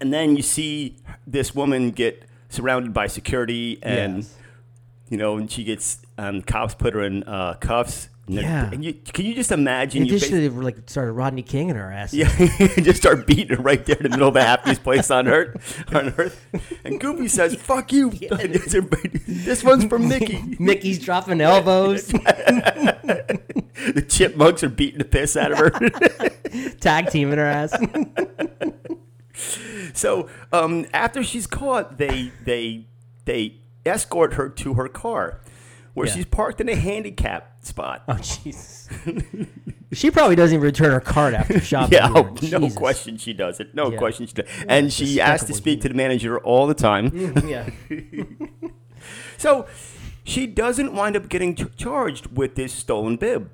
and 0.00 0.12
then 0.12 0.36
you 0.36 0.42
see 0.42 0.96
this 1.26 1.54
woman 1.54 1.90
get 1.90 2.24
surrounded 2.50 2.92
by 2.92 3.06
security, 3.06 3.78
and 3.82 4.16
Yes. 4.18 4.34
you 5.10 5.16
know, 5.16 5.36
and 5.38 5.50
she 5.50 5.64
gets 5.64 5.98
um, 6.18 6.42
cops 6.42 6.74
put 6.74 6.94
her 6.94 7.02
in 7.02 7.22
uh, 7.24 7.54
cuffs. 7.54 8.08
Yeah. 8.28 8.70
and 8.72 8.84
you 8.84 8.92
can 8.92 9.24
you 9.24 9.34
just 9.34 9.52
imagine? 9.52 10.02
In 10.02 10.08
addition, 10.08 10.40
they 10.40 10.48
were 10.48 10.62
like 10.64 10.76
started 10.90 11.12
Rodney 11.12 11.42
King 11.42 11.68
in 11.68 11.76
her 11.76 11.92
ass. 11.92 12.12
yeah, 12.12 12.28
just 12.76 12.98
start 12.98 13.26
beating 13.26 13.56
her 13.56 13.62
right 13.62 13.84
there 13.86 13.96
in 13.96 14.02
the 14.02 14.08
middle 14.08 14.28
of 14.28 14.34
the 14.34 14.42
happiest 14.42 14.82
place 14.82 15.10
on 15.10 15.28
earth. 15.28 15.84
On 15.94 16.12
earth, 16.18 16.44
and 16.84 17.00
Goofy 17.00 17.28
says, 17.28 17.54
"Fuck 17.54 17.92
you." 17.92 18.10
this 19.26 19.62
one's 19.62 19.84
from 19.84 20.08
Mickey. 20.08 20.56
Mickey's 20.58 20.98
dropping 20.98 21.40
elbows, 21.40 22.08
the 22.08 24.04
chipmunks 24.08 24.64
are 24.64 24.68
beating 24.70 24.98
the 24.98 25.04
piss 25.04 25.36
out 25.36 25.52
of 25.52 25.58
her. 25.58 25.70
tag 26.80 27.10
teaming 27.10 27.38
her 27.38 27.44
ass. 27.44 27.78
so 29.94 30.28
um, 30.52 30.86
after 30.92 31.22
she's 31.22 31.46
caught, 31.46 31.98
they 31.98 32.32
they 32.44 32.86
they 33.24 33.60
escort 33.84 34.34
her 34.34 34.48
to 34.48 34.74
her 34.74 34.88
car, 34.88 35.40
where 35.96 36.06
Yeah. 36.06 36.14
she's 36.14 36.26
parked 36.26 36.60
in 36.60 36.68
a 36.68 36.76
handicap 36.76 37.64
spot. 37.64 38.04
Oh 38.06 38.16
Jesus! 38.18 38.88
she 39.92 40.10
probably 40.10 40.36
doesn't 40.36 40.54
even 40.54 40.64
return 40.64 40.90
her 40.92 41.00
card 41.00 41.32
after 41.34 41.58
shopping. 41.72 41.94
Yeah, 41.98 42.12
oh, 42.14 42.34
no 42.42 42.68
question 42.70 43.16
she 43.16 43.32
does 43.32 43.60
it. 43.60 43.74
No 43.74 43.90
Yeah. 43.90 43.98
question 43.98 44.26
she 44.26 44.34
does. 44.34 44.46
And 44.68 44.92
she 44.92 45.20
asked 45.20 45.46
to 45.48 45.54
speak 45.54 45.80
to 45.82 45.88
the 45.88 45.94
manager 45.94 46.38
all 46.38 46.66
the 46.66 46.74
time. 46.74 47.10
Mm, 47.10 47.50
yeah, 48.60 48.70
So 49.38 49.66
she 50.24 50.46
doesn't 50.46 50.92
wind 50.94 51.16
up 51.16 51.28
getting 51.28 51.54
ch- 51.54 51.74
charged 51.76 52.36
with 52.36 52.54
this 52.56 52.72
stolen 52.72 53.16
bib. 53.16 53.50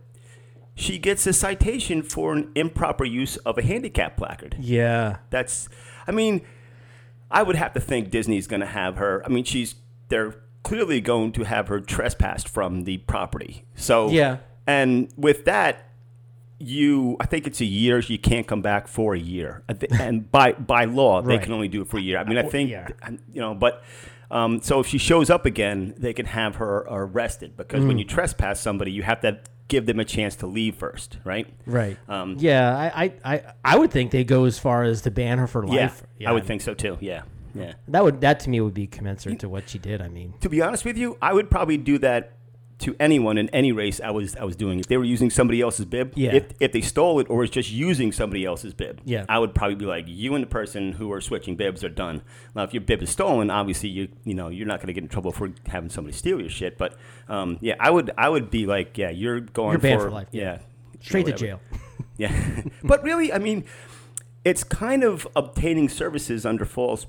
She 0.74 0.98
gets 0.98 1.26
a 1.26 1.32
citation 1.32 2.02
for 2.02 2.32
an 2.32 2.50
improper 2.54 3.04
use 3.04 3.36
of 3.38 3.58
a 3.58 3.62
handicap 3.62 4.16
placard. 4.16 4.56
yeah, 4.58 5.18
That's, 5.30 5.68
I 6.06 6.12
mean, 6.12 6.40
I 7.30 7.42
would 7.42 7.56
have 7.56 7.72
to 7.74 7.80
think 7.80 8.10
Disney's 8.10 8.46
going 8.46 8.60
to 8.60 8.66
have 8.66 8.96
her. 8.96 9.22
I 9.24 9.28
mean, 9.28 9.44
she's, 9.44 9.74
they're 10.08 10.34
clearly 10.62 11.00
going 11.00 11.32
to 11.32 11.44
have 11.44 11.68
her 11.68 11.80
trespassed 11.80 12.48
from 12.48 12.84
the 12.84 12.98
property. 12.98 13.64
So, 13.74 14.10
Yeah. 14.10 14.38
And 14.66 15.12
with 15.16 15.44
that, 15.46 15.88
you 16.58 17.16
I 17.18 17.26
think 17.26 17.48
it's 17.48 17.60
a 17.60 17.64
year. 17.64 17.98
You 17.98 18.18
can't 18.18 18.46
come 18.46 18.62
back 18.62 18.86
for 18.86 19.14
a 19.14 19.18
year, 19.18 19.64
and 19.98 20.30
by 20.32 20.52
by 20.52 20.84
law 20.84 21.20
they 21.20 21.38
can 21.38 21.52
only 21.52 21.66
do 21.66 21.82
it 21.82 21.88
for 21.88 21.98
a 21.98 22.00
year. 22.00 22.18
I 22.18 22.24
mean, 22.24 22.38
I 22.38 22.42
think 22.42 22.70
yeah. 22.70 22.88
you 23.32 23.40
know, 23.40 23.54
but. 23.54 23.82
Um, 24.30 24.62
so 24.62 24.80
if 24.80 24.86
she 24.86 24.96
shows 24.96 25.28
up 25.28 25.44
again, 25.44 25.92
they 25.98 26.14
can 26.14 26.24
have 26.24 26.54
her 26.56 26.86
arrested 26.88 27.54
because 27.54 27.84
Mm. 27.84 27.88
when 27.88 27.98
you 27.98 28.04
trespass 28.06 28.60
somebody, 28.60 28.90
you 28.90 29.02
have 29.02 29.20
to 29.20 29.40
give 29.68 29.84
them 29.84 30.00
a 30.00 30.06
chance 30.06 30.36
to 30.36 30.46
leave 30.46 30.74
first, 30.74 31.18
right? 31.22 31.46
Right. 31.66 31.98
Um, 32.08 32.36
yeah, 32.38 32.74
I, 32.74 33.04
I, 33.04 33.34
I, 33.34 33.42
I 33.62 33.78
would 33.78 33.90
think 33.90 34.10
they 34.10 34.24
go 34.24 34.46
as 34.46 34.58
far 34.58 34.84
as 34.84 35.02
to 35.02 35.10
ban 35.10 35.36
her 35.36 35.46
for 35.46 35.66
life. 35.66 36.02
Yeah, 36.16 36.28
life. 36.28 36.30
I 36.30 36.32
would 36.32 36.44
think 36.46 36.62
so 36.62 36.72
too. 36.72 36.96
Yeah, 37.02 37.24
yeah. 37.54 37.74
that 37.88 38.02
would 38.04 38.20
that 38.20 38.40
to 38.40 38.50
me 38.50 38.60
would 38.60 38.74
be 38.74 38.86
commensurate 38.86 39.40
to 39.40 39.48
what 39.48 39.68
she 39.68 39.78
did. 39.78 40.00
I 40.00 40.08
mean, 40.08 40.34
To 40.40 40.48
be 40.48 40.60
honest 40.62 40.84
with 40.84 40.96
you, 40.96 41.16
I 41.20 41.32
would 41.32 41.50
probably 41.50 41.76
do 41.76 41.98
that 41.98 42.32
to 42.78 42.96
anyone 42.98 43.38
in 43.38 43.48
any 43.50 43.70
race 43.70 44.00
I 44.00 44.10
was 44.10 44.34
I 44.34 44.42
was 44.44 44.56
doing. 44.56 44.80
If 44.80 44.86
they 44.86 44.96
were 44.96 45.04
using 45.04 45.30
somebody 45.30 45.60
else's 45.60 45.84
bib, 45.86 46.12
Yeah. 46.16 46.34
if, 46.34 46.46
if 46.58 46.72
they 46.72 46.80
stole 46.80 47.20
it 47.20 47.30
or 47.30 47.38
was 47.38 47.50
just 47.50 47.70
using 47.70 48.10
somebody 48.10 48.44
else's 48.44 48.74
bib, 48.74 49.00
Yeah. 49.04 49.24
I 49.28 49.38
would 49.38 49.54
probably 49.54 49.76
be 49.76 49.84
like, 49.84 50.06
you 50.08 50.34
and 50.34 50.42
the 50.42 50.48
person 50.48 50.92
who 50.92 51.12
are 51.12 51.20
switching 51.20 51.54
bibs 51.54 51.84
are 51.84 51.88
done. 51.88 52.22
Now, 52.56 52.64
if 52.64 52.74
your 52.74 52.80
bib 52.80 53.00
is 53.02 53.10
stolen, 53.10 53.50
obviously 53.50 53.88
you 53.88 54.08
you 54.24 54.34
know 54.34 54.48
you're 54.48 54.66
not 54.66 54.80
going 54.80 54.88
to 54.88 54.92
get 54.94 55.04
in 55.04 55.08
trouble 55.08 55.30
for 55.30 55.52
having 55.68 55.90
somebody 55.90 56.16
steal 56.16 56.40
your 56.40 56.50
shit. 56.50 56.76
But 56.76 56.96
um, 57.28 57.58
yeah, 57.60 57.76
I 57.78 57.90
would 57.90 58.10
I 58.18 58.28
would 58.28 58.50
be 58.50 58.66
like, 58.66 58.98
yeah, 58.98 59.10
you're 59.10 59.40
going 59.40 59.72
You're 59.74 59.78
banned 59.78 60.00
for, 60.00 60.06
for 60.08 60.12
life, 60.12 60.28
yeah. 60.32 60.42
Yeah, 60.42 60.58
straight 61.00 61.26
to 61.26 61.32
jail. 61.32 61.60
Yeah, 62.16 62.62
but 62.84 63.02
really, 63.04 63.32
I 63.32 63.38
mean, 63.38 63.64
it's 64.44 64.64
kind 64.64 65.04
of 65.04 65.28
obtaining 65.36 65.88
services 65.88 66.44
under 66.44 66.64
false 66.64 67.06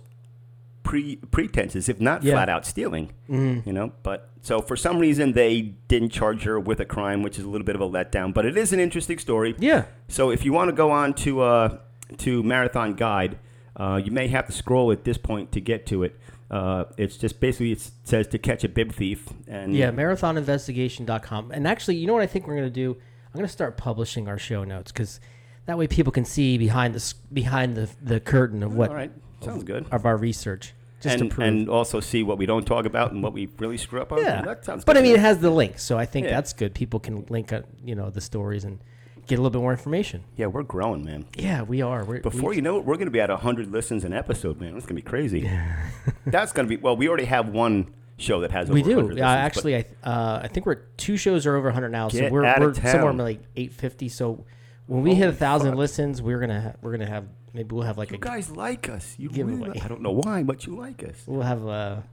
pre 0.84 1.16
pretenses, 1.18 1.90
if 1.90 2.00
not 2.00 2.24
Yeah. 2.24 2.30
Mm-hmm. 2.32 2.36
flat 2.38 2.50
out 2.50 2.66
stealing. 2.66 3.12
You 3.28 3.63
know, 3.74 3.94
but 4.04 4.30
so 4.42 4.62
for 4.62 4.75
some 4.75 5.00
reason 5.00 5.32
they 5.34 5.62
didn't 5.88 6.10
charge 6.10 6.44
her 6.44 6.60
with 6.60 6.80
a 6.80 6.86
crime, 6.86 7.24
which 7.24 7.40
is 7.40 7.46
a 7.46 7.50
little 7.50 7.66
bit 7.66 7.75
of 7.75 7.82
a 7.82 7.90
letdown. 7.90 8.34
But 8.34 8.46
it 8.46 8.58
is 8.58 8.74
an 8.74 8.80
interesting 8.80 9.18
story. 9.18 9.56
Yeah. 9.58 9.86
So 10.08 10.30
if 10.30 10.46
you 10.46 10.54
want 10.54 10.70
to 10.70 10.75
go 10.75 10.92
on 10.92 11.13
to 11.16 11.42
uh, 11.42 11.78
to 12.18 12.44
Marathon 12.44 12.94
Guide, 12.94 13.40
uh, 13.75 14.00
you 14.04 14.12
may 14.12 14.28
have 14.28 14.46
to 14.48 14.52
scroll 14.52 14.92
at 14.92 15.04
this 15.04 15.18
point 15.18 15.52
to 15.54 15.62
get 15.62 15.86
to 15.88 16.04
it. 16.04 16.20
Uh, 16.52 16.84
it's 16.98 17.18
just 17.18 17.40
basically 17.40 17.72
it 17.72 17.90
says 18.04 18.28
to 18.28 18.38
catch 18.38 18.63
a 18.63 18.70
bib 18.70 18.92
thief, 18.94 19.28
and 19.48 19.75
Yeah, 19.75 19.90
marathoninvestigation.com. 19.92 21.52
And 21.52 21.68
actually, 21.68 21.96
you 21.96 22.08
know 22.08 22.13
what 22.13 22.22
I 22.22 22.28
think 22.28 22.48
we're 22.48 22.56
going 22.56 22.68
to 22.68 22.70
do? 22.70 22.92
I'm 22.94 23.34
going 23.40 23.48
to 23.48 23.52
start 23.52 23.78
publishing 23.78 24.28
our 24.28 24.38
show 24.38 24.63
notes 24.63 24.92
because 24.92 25.20
that 25.66 25.78
way 25.78 25.88
people 25.88 26.12
can 26.12 26.25
see 26.25 26.58
behind 26.58 26.94
the 26.94 27.13
behind 27.32 27.75
the, 27.75 27.90
the 28.02 28.20
curtain 28.20 28.62
of 28.62 28.75
what 28.75 28.90
all 28.90 28.96
right, 28.96 29.12
sounds 29.45 29.63
good. 29.63 29.85
of 29.91 30.05
our 30.05 30.17
research, 30.17 30.73
just 31.01 31.19
and, 31.19 31.29
to 31.29 31.35
prove. 31.35 31.47
and 31.47 31.69
also 31.69 32.00
see 32.00 32.23
what 32.23 32.38
we 32.38 32.45
don't 32.45 32.65
talk 32.65 32.85
about 32.85 33.12
and 33.12 33.21
what 33.23 33.33
we 33.33 33.50
really 33.59 33.77
screw 33.77 34.01
up 34.01 34.12
on. 34.12 34.19
yeah, 34.19 34.41
that 34.41 34.65
sounds. 34.65 34.83
but 34.85 34.93
good 34.93 35.00
I 35.00 35.03
mean, 35.03 35.15
it 35.15 35.19
has 35.21 35.39
the 35.39 35.50
link, 35.50 35.79
so 35.79 35.97
I 35.97 36.05
think 36.05 36.25
Yeah. 36.25 36.31
that's 36.33 36.53
good. 36.53 36.73
People 36.73 37.00
can 37.00 37.25
link, 37.29 37.51
uh, 37.53 37.62
you 37.83 37.95
know, 37.95 38.09
the 38.09 38.21
stories 38.21 38.63
and 38.63 38.79
get 39.27 39.35
a 39.35 39.41
little 39.41 39.51
bit 39.51 39.62
more 39.62 39.71
information. 39.71 40.23
Yeah, 40.35 40.47
we're 40.47 40.63
growing, 40.63 41.05
man. 41.05 41.25
Yeah, 41.38 41.62
we 41.62 41.81
are. 41.81 42.03
We're, 42.03 42.19
Before 42.19 42.50
we, 42.50 42.57
you 42.57 42.62
know 42.62 42.77
it, 42.79 42.85
we're 42.85 42.95
going 42.95 43.07
to 43.07 43.12
be 43.12 43.21
at 43.21 43.29
100 43.29 43.71
listens 43.71 44.03
an 44.03 44.12
episode, 44.13 44.59
man. 44.59 44.73
That's 44.73 44.85
going 44.85 44.97
to 44.97 45.01
be 45.01 45.09
crazy. 45.09 45.50
That's 46.25 46.51
going 46.51 46.67
to 46.67 46.75
be, 46.77 46.81
well, 46.81 46.95
we 46.97 47.07
already 47.07 47.25
have 47.25 47.50
one 47.50 47.93
show 48.17 48.41
that 48.41 48.51
has 48.51 48.65
over 48.69 48.73
we 48.73 48.83
do. 48.83 48.95
100 48.97 49.17
Yeah, 49.17 49.25
listens, 49.25 49.35
but- 49.35 49.45
actually, 49.45 49.75
I 49.77 49.85
uh, 50.03 50.39
I 50.43 50.47
think 50.50 50.65
we're 50.65 50.81
two 50.97 51.17
shows 51.17 51.45
are 51.45 51.55
over 51.55 51.67
100 51.69 51.89
now, 51.89 52.09
so 52.09 52.19
Get 52.19 52.31
we're, 52.31 52.45
outta 52.45 52.62
we're 52.67 52.73
somewhere 52.73 53.13
like 53.13 53.39
850. 53.55 54.09
So 54.09 54.45
when 54.88 55.02
we 55.04 55.16
hit 55.16 55.24
a 55.24 55.25
Holy 55.28 55.38
thousand 55.38 55.70
fuck. 55.72 55.78
listens, 55.80 56.22
we're 56.22 56.40
gonna 56.40 56.62
ha- 56.62 56.74
we're 56.82 56.92
gonna 56.92 57.06
have 57.10 57.25
maybe 57.54 57.74
we'll 57.75 57.86
have 57.86 57.98
like 57.98 58.10
a 58.10 58.13
you 58.13 58.18
a 58.18 58.22
guys 58.22 58.50
like 58.52 58.90
us. 58.90 59.16
You 59.18 59.30
giveaway. 59.30 59.68
really, 59.70 59.82
I 59.82 59.88
don't 59.88 60.02
know 60.02 60.12
why, 60.12 60.44
but 60.44 60.66
you 60.66 60.75
like 60.75 61.04
us. 61.04 61.24
we'll 61.25 61.42
have 61.42 61.63
a 61.66 62.04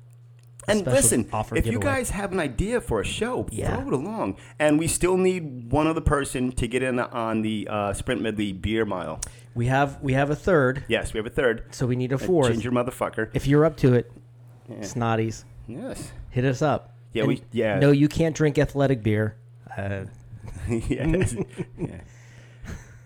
And 0.69 0.81
special 0.81 0.93
listen, 0.95 1.29
offer 1.33 1.57
if 1.57 1.67
you 1.67 1.73
giveaway. 1.73 1.93
guys 1.95 2.11
have 2.11 2.33
an 2.33 2.39
idea 2.41 2.81
for 2.81 3.00
a 3.00 3.05
show, 3.05 3.47
Yeah. 3.50 3.77
throw 3.77 3.89
it 3.89 3.93
along. 3.95 4.37
And 4.59 4.79
we 4.79 4.87
still 4.87 5.17
need 5.17 5.73
one 5.73 5.87
other 5.87 6.00
person 6.03 6.53
to 6.53 6.69
get 6.69 6.83
in 6.83 7.00
on 7.00 7.43
the 7.43 7.67
uh, 7.71 7.93
Sprint 7.95 8.21
Medley 8.23 8.53
beer 8.53 8.85
mile. 8.85 9.21
we 9.55 9.67
have 9.67 10.00
we 10.03 10.12
have 10.12 10.31
a 10.31 10.37
third, 10.37 10.85
Yes, 10.87 11.12
we 11.12 11.19
have 11.19 11.27
a 11.27 11.31
third. 11.31 11.65
so 11.75 11.87
we 11.87 11.97
need 11.97 12.12
a 12.12 12.17
A 12.17 12.19
fourth. 12.19 12.53
ginger 12.53 12.71
motherfucker. 12.71 13.31
If 13.35 13.47
you're 13.49 13.65
up 13.65 13.77
to 13.79 13.95
it, 13.95 14.12
snotties, 14.81 15.45
Yes. 15.67 16.12
hit 16.31 16.45
us 16.45 16.62
up. 16.62 16.95
Yeah, 17.12 17.25
we- 17.25 17.43
yeah. 17.50 17.79
No, 17.81 17.91
you 17.91 18.07
can't 18.09 18.37
drink 18.37 18.57
athletic 18.59 19.03
beer. 19.03 19.35
Uh, 19.77 20.05
yes. 20.69 21.35
yeah. 21.79 22.00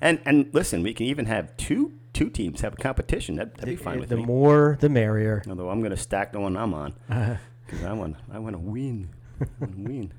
And 0.04 0.20
and 0.26 0.50
listen, 0.52 0.82
we 0.82 0.92
can 0.92 1.06
even 1.06 1.24
have 1.24 1.56
two 1.56 1.94
two 2.12 2.28
teams 2.28 2.60
have 2.60 2.74
a 2.74 2.76
competition. 2.76 3.36
That, 3.36 3.54
that'd 3.54 3.66
be 3.66 3.82
fine 3.82 4.00
with 4.00 4.10
the 4.10 4.16
me. 4.16 4.22
The 4.22 4.26
more, 4.26 4.76
the 4.78 4.90
merrier. 4.90 5.42
Although 5.48 5.70
I'm 5.70 5.80
going 5.80 5.92
to 5.92 5.96
stack 5.96 6.32
the 6.32 6.40
one 6.40 6.56
I'm 6.58 6.74
on 6.74 6.94
because 7.08 7.84
I 7.84 7.92
want 7.94 8.16
I 8.30 8.38
want 8.38 8.54
to 8.54 8.60
win. 8.60 9.08
Wanna 9.58 9.72
win. 9.78 10.12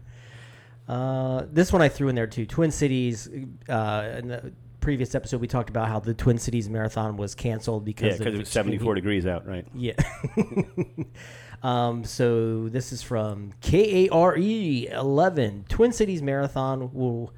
Uh, 0.88 1.46
this 1.52 1.72
one 1.72 1.84
I 1.84 1.90
threw 1.90 2.10
in 2.10 2.16
there 2.16 2.26
too. 2.26 2.48
Twin 2.48 2.72
Cities. 2.72 3.30
Uh, 3.70 4.16
in 4.18 4.28
the 4.28 4.54
previous 4.82 5.14
episode, 5.14 5.40
we 5.40 5.48
talked 5.48 5.70
about 5.70 5.88
how 5.88 6.00
the 6.00 6.16
Twin 6.16 6.40
Cities 6.40 6.68
Marathon 6.68 7.16
was 7.16 7.36
canceled 7.36 7.86
because 7.86 8.14
Yeah, 8.14 8.18
because 8.18 8.34
it 8.34 8.38
was 8.40 8.48
extreme 8.48 8.66
74 8.66 8.96
degrees 8.96 9.28
out, 9.28 9.48
right? 9.48 9.68
Yeah. 9.76 9.94
um, 11.64 12.04
so 12.04 12.70
this 12.70 12.92
is 12.92 13.04
from 13.04 13.54
KARE 13.62 14.36
11. 14.36 15.66
Twin 15.70 15.92
Cities 15.92 16.24
Marathon 16.24 16.92
will. 16.92 17.34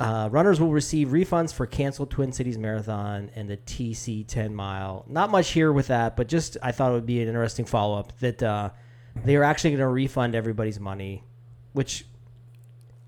Uh, 0.00 0.30
runners 0.32 0.58
will 0.58 0.72
receive 0.72 1.08
refunds 1.08 1.52
for 1.52 1.66
canceled 1.66 2.10
Twin 2.10 2.32
Cities 2.32 2.56
Marathon 2.56 3.30
and 3.34 3.50
the 3.50 3.58
TC 3.58 4.26
10 4.26 4.54
mile. 4.54 5.04
Not 5.06 5.30
much 5.30 5.50
here 5.50 5.72
with 5.72 5.88
that, 5.88 6.16
but 6.16 6.26
just 6.26 6.56
I 6.62 6.72
thought 6.72 6.90
it 6.92 6.94
would 6.94 7.06
be 7.06 7.20
an 7.20 7.28
interesting 7.28 7.66
follow 7.66 7.98
up 7.98 8.18
that 8.20 8.42
uh, 8.42 8.70
they 9.24 9.36
are 9.36 9.44
actually 9.44 9.72
going 9.72 9.80
to 9.80 9.88
refund 9.88 10.34
everybody's 10.34 10.80
money, 10.80 11.22
which, 11.74 12.06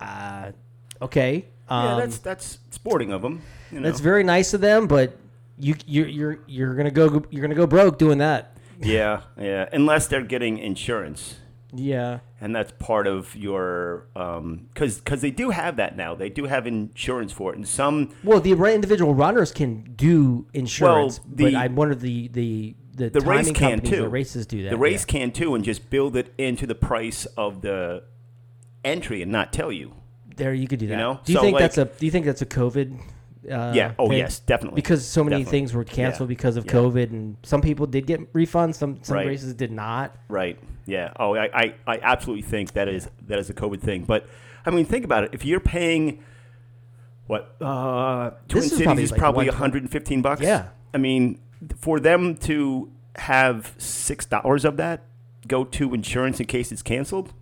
uh, 0.01 0.53
okay. 1.01 1.47
Um, 1.71 1.87
yeah, 1.87 1.97
that's 2.05 2.19
that's 2.19 2.59
sporting 2.71 3.11
of 3.11 3.23
them. 3.23 3.41
You 3.71 3.81
know? 3.81 3.89
that's 3.89 4.01
very 4.01 4.23
nice 4.23 4.53
of 4.53 4.61
them, 4.61 4.87
but 4.87 5.17
you 5.59 5.75
you're 5.87 6.09
you're 6.09 6.39
you're 6.47 6.75
gonna 6.75 6.91
go 6.91 7.25
you're 7.31 7.41
gonna 7.41 7.55
go 7.55 7.67
broke 7.67 7.97
doing 7.99 8.19
that. 8.19 8.59
yeah, 8.79 9.23
yeah. 9.41 9.67
Unless 9.73 10.09
they're 10.09 10.25
getting 10.25 10.59
insurance, 10.59 11.37
Yeah. 11.75 12.21
and 12.41 12.55
that's 12.55 12.73
part 12.79 13.07
of 13.07 13.35
your 13.37 14.07
um 14.15 14.67
because 14.73 14.99
because 14.99 15.21
they 15.23 15.31
do 15.31 15.51
have 15.51 15.77
that 15.77 15.97
now. 15.97 16.15
They 16.15 16.29
do 16.29 16.45
have 16.45 16.67
insurance 16.67 17.33
for 17.33 17.53
it, 17.53 17.57
and 17.57 17.67
some 17.67 18.11
Well, 18.23 18.41
the 18.41 18.53
individual 18.53 19.15
runners 19.15 19.53
can 19.53 19.93
do 19.97 20.47
insurance, 20.53 21.19
but 21.19 21.37
the- 21.39 21.57
I 21.57 21.69
wonder 21.69 21.95
the 21.95 22.29
the 22.29 22.77
the, 22.95 23.09
the 23.09 23.21
race 23.23 23.51
can 23.53 23.81
too. 23.81 24.03
The 24.03 24.09
races 24.09 24.47
do 24.47 24.65
that. 24.65 24.71
The 24.71 24.77
race 24.77 25.07
yeah. 25.09 25.13
can 25.21 25.33
too, 25.33 25.55
and 25.55 25.65
just 25.65 25.89
build 25.89 26.15
it 26.15 26.35
into 26.37 26.67
the 26.67 26.75
price 26.75 27.25
of 27.39 27.63
the 27.63 28.05
entry 28.85 29.23
and 29.23 29.33
not 29.33 29.53
tell 29.53 29.73
you. 29.73 29.95
there 30.37 30.53
you 30.55 30.67
could 30.69 30.79
do 30.79 30.87
that. 30.89 30.97
know? 30.97 31.21
Do 31.25 31.33
you 31.33 31.39
So, 31.39 31.43
think 31.43 31.55
like- 31.55 31.63
that's 31.63 31.79
a 31.79 31.85
Do 31.87 32.05
you 32.07 32.13
think 32.13 32.27
that's 32.27 32.43
a 32.43 32.47
COVID? 32.47 32.99
Uh, 33.51 33.73
yeah. 33.75 33.93
Oh 33.99 34.11
yes, 34.13 34.39
definitely. 34.41 34.77
Because 34.77 35.05
so 35.07 35.25
many 35.25 35.39
Definitely. 35.39 35.51
things 35.59 35.75
were 35.75 35.85
canceled 35.85 36.29
Yeah. 36.29 36.35
because 36.37 36.57
of 36.57 36.65
Yeah. 36.67 36.73
COVID, 36.73 37.11
and 37.11 37.37
some 37.43 37.61
people 37.61 37.87
did 37.87 38.07
get 38.07 38.33
refunds. 38.33 38.75
Some 38.77 38.99
some 39.03 39.17
Right. 39.17 39.27
races 39.27 39.55
did 39.55 39.73
not. 39.73 40.15
Right. 40.29 40.59
Yeah. 40.87 41.13
Oh, 41.19 41.35
I, 41.35 41.49
I, 41.53 41.75
I 41.87 41.99
absolutely 42.03 42.43
think 42.43 42.73
that 42.75 42.89
is 42.89 43.09
that 43.27 43.39
is 43.39 43.51
a 43.51 43.55
COVID 43.55 43.81
thing. 43.81 44.05
But 44.05 44.27
I 44.65 44.71
mean, 44.71 44.85
think 44.85 45.05
about 45.05 45.25
it. 45.25 45.31
If 45.33 45.45
you're 45.45 45.59
paying 45.61 46.23
what 47.27 47.57
uh, 47.61 48.31
Twin 48.49 48.63
This 48.63 48.65
is 48.67 48.71
Cities 48.73 48.85
probably 48.85 49.03
is 49.05 49.11
like 49.11 49.19
probably 49.21 49.47
120. 49.47 49.87
115 49.87 50.23
bucks. 50.23 50.41
Yeah. 50.43 50.69
I 50.95 50.99
mean, 50.99 51.41
for 51.79 51.99
them 51.99 52.37
to 52.37 52.91
have 53.17 53.75
six 53.79 54.25
dollars 54.27 54.65
of 54.65 54.77
that 54.77 55.03
go 55.49 55.65
to 55.65 55.95
insurance 55.95 56.39
in 56.41 56.47
case 56.47 56.71
it's 56.71 56.83
canceled. 56.83 57.33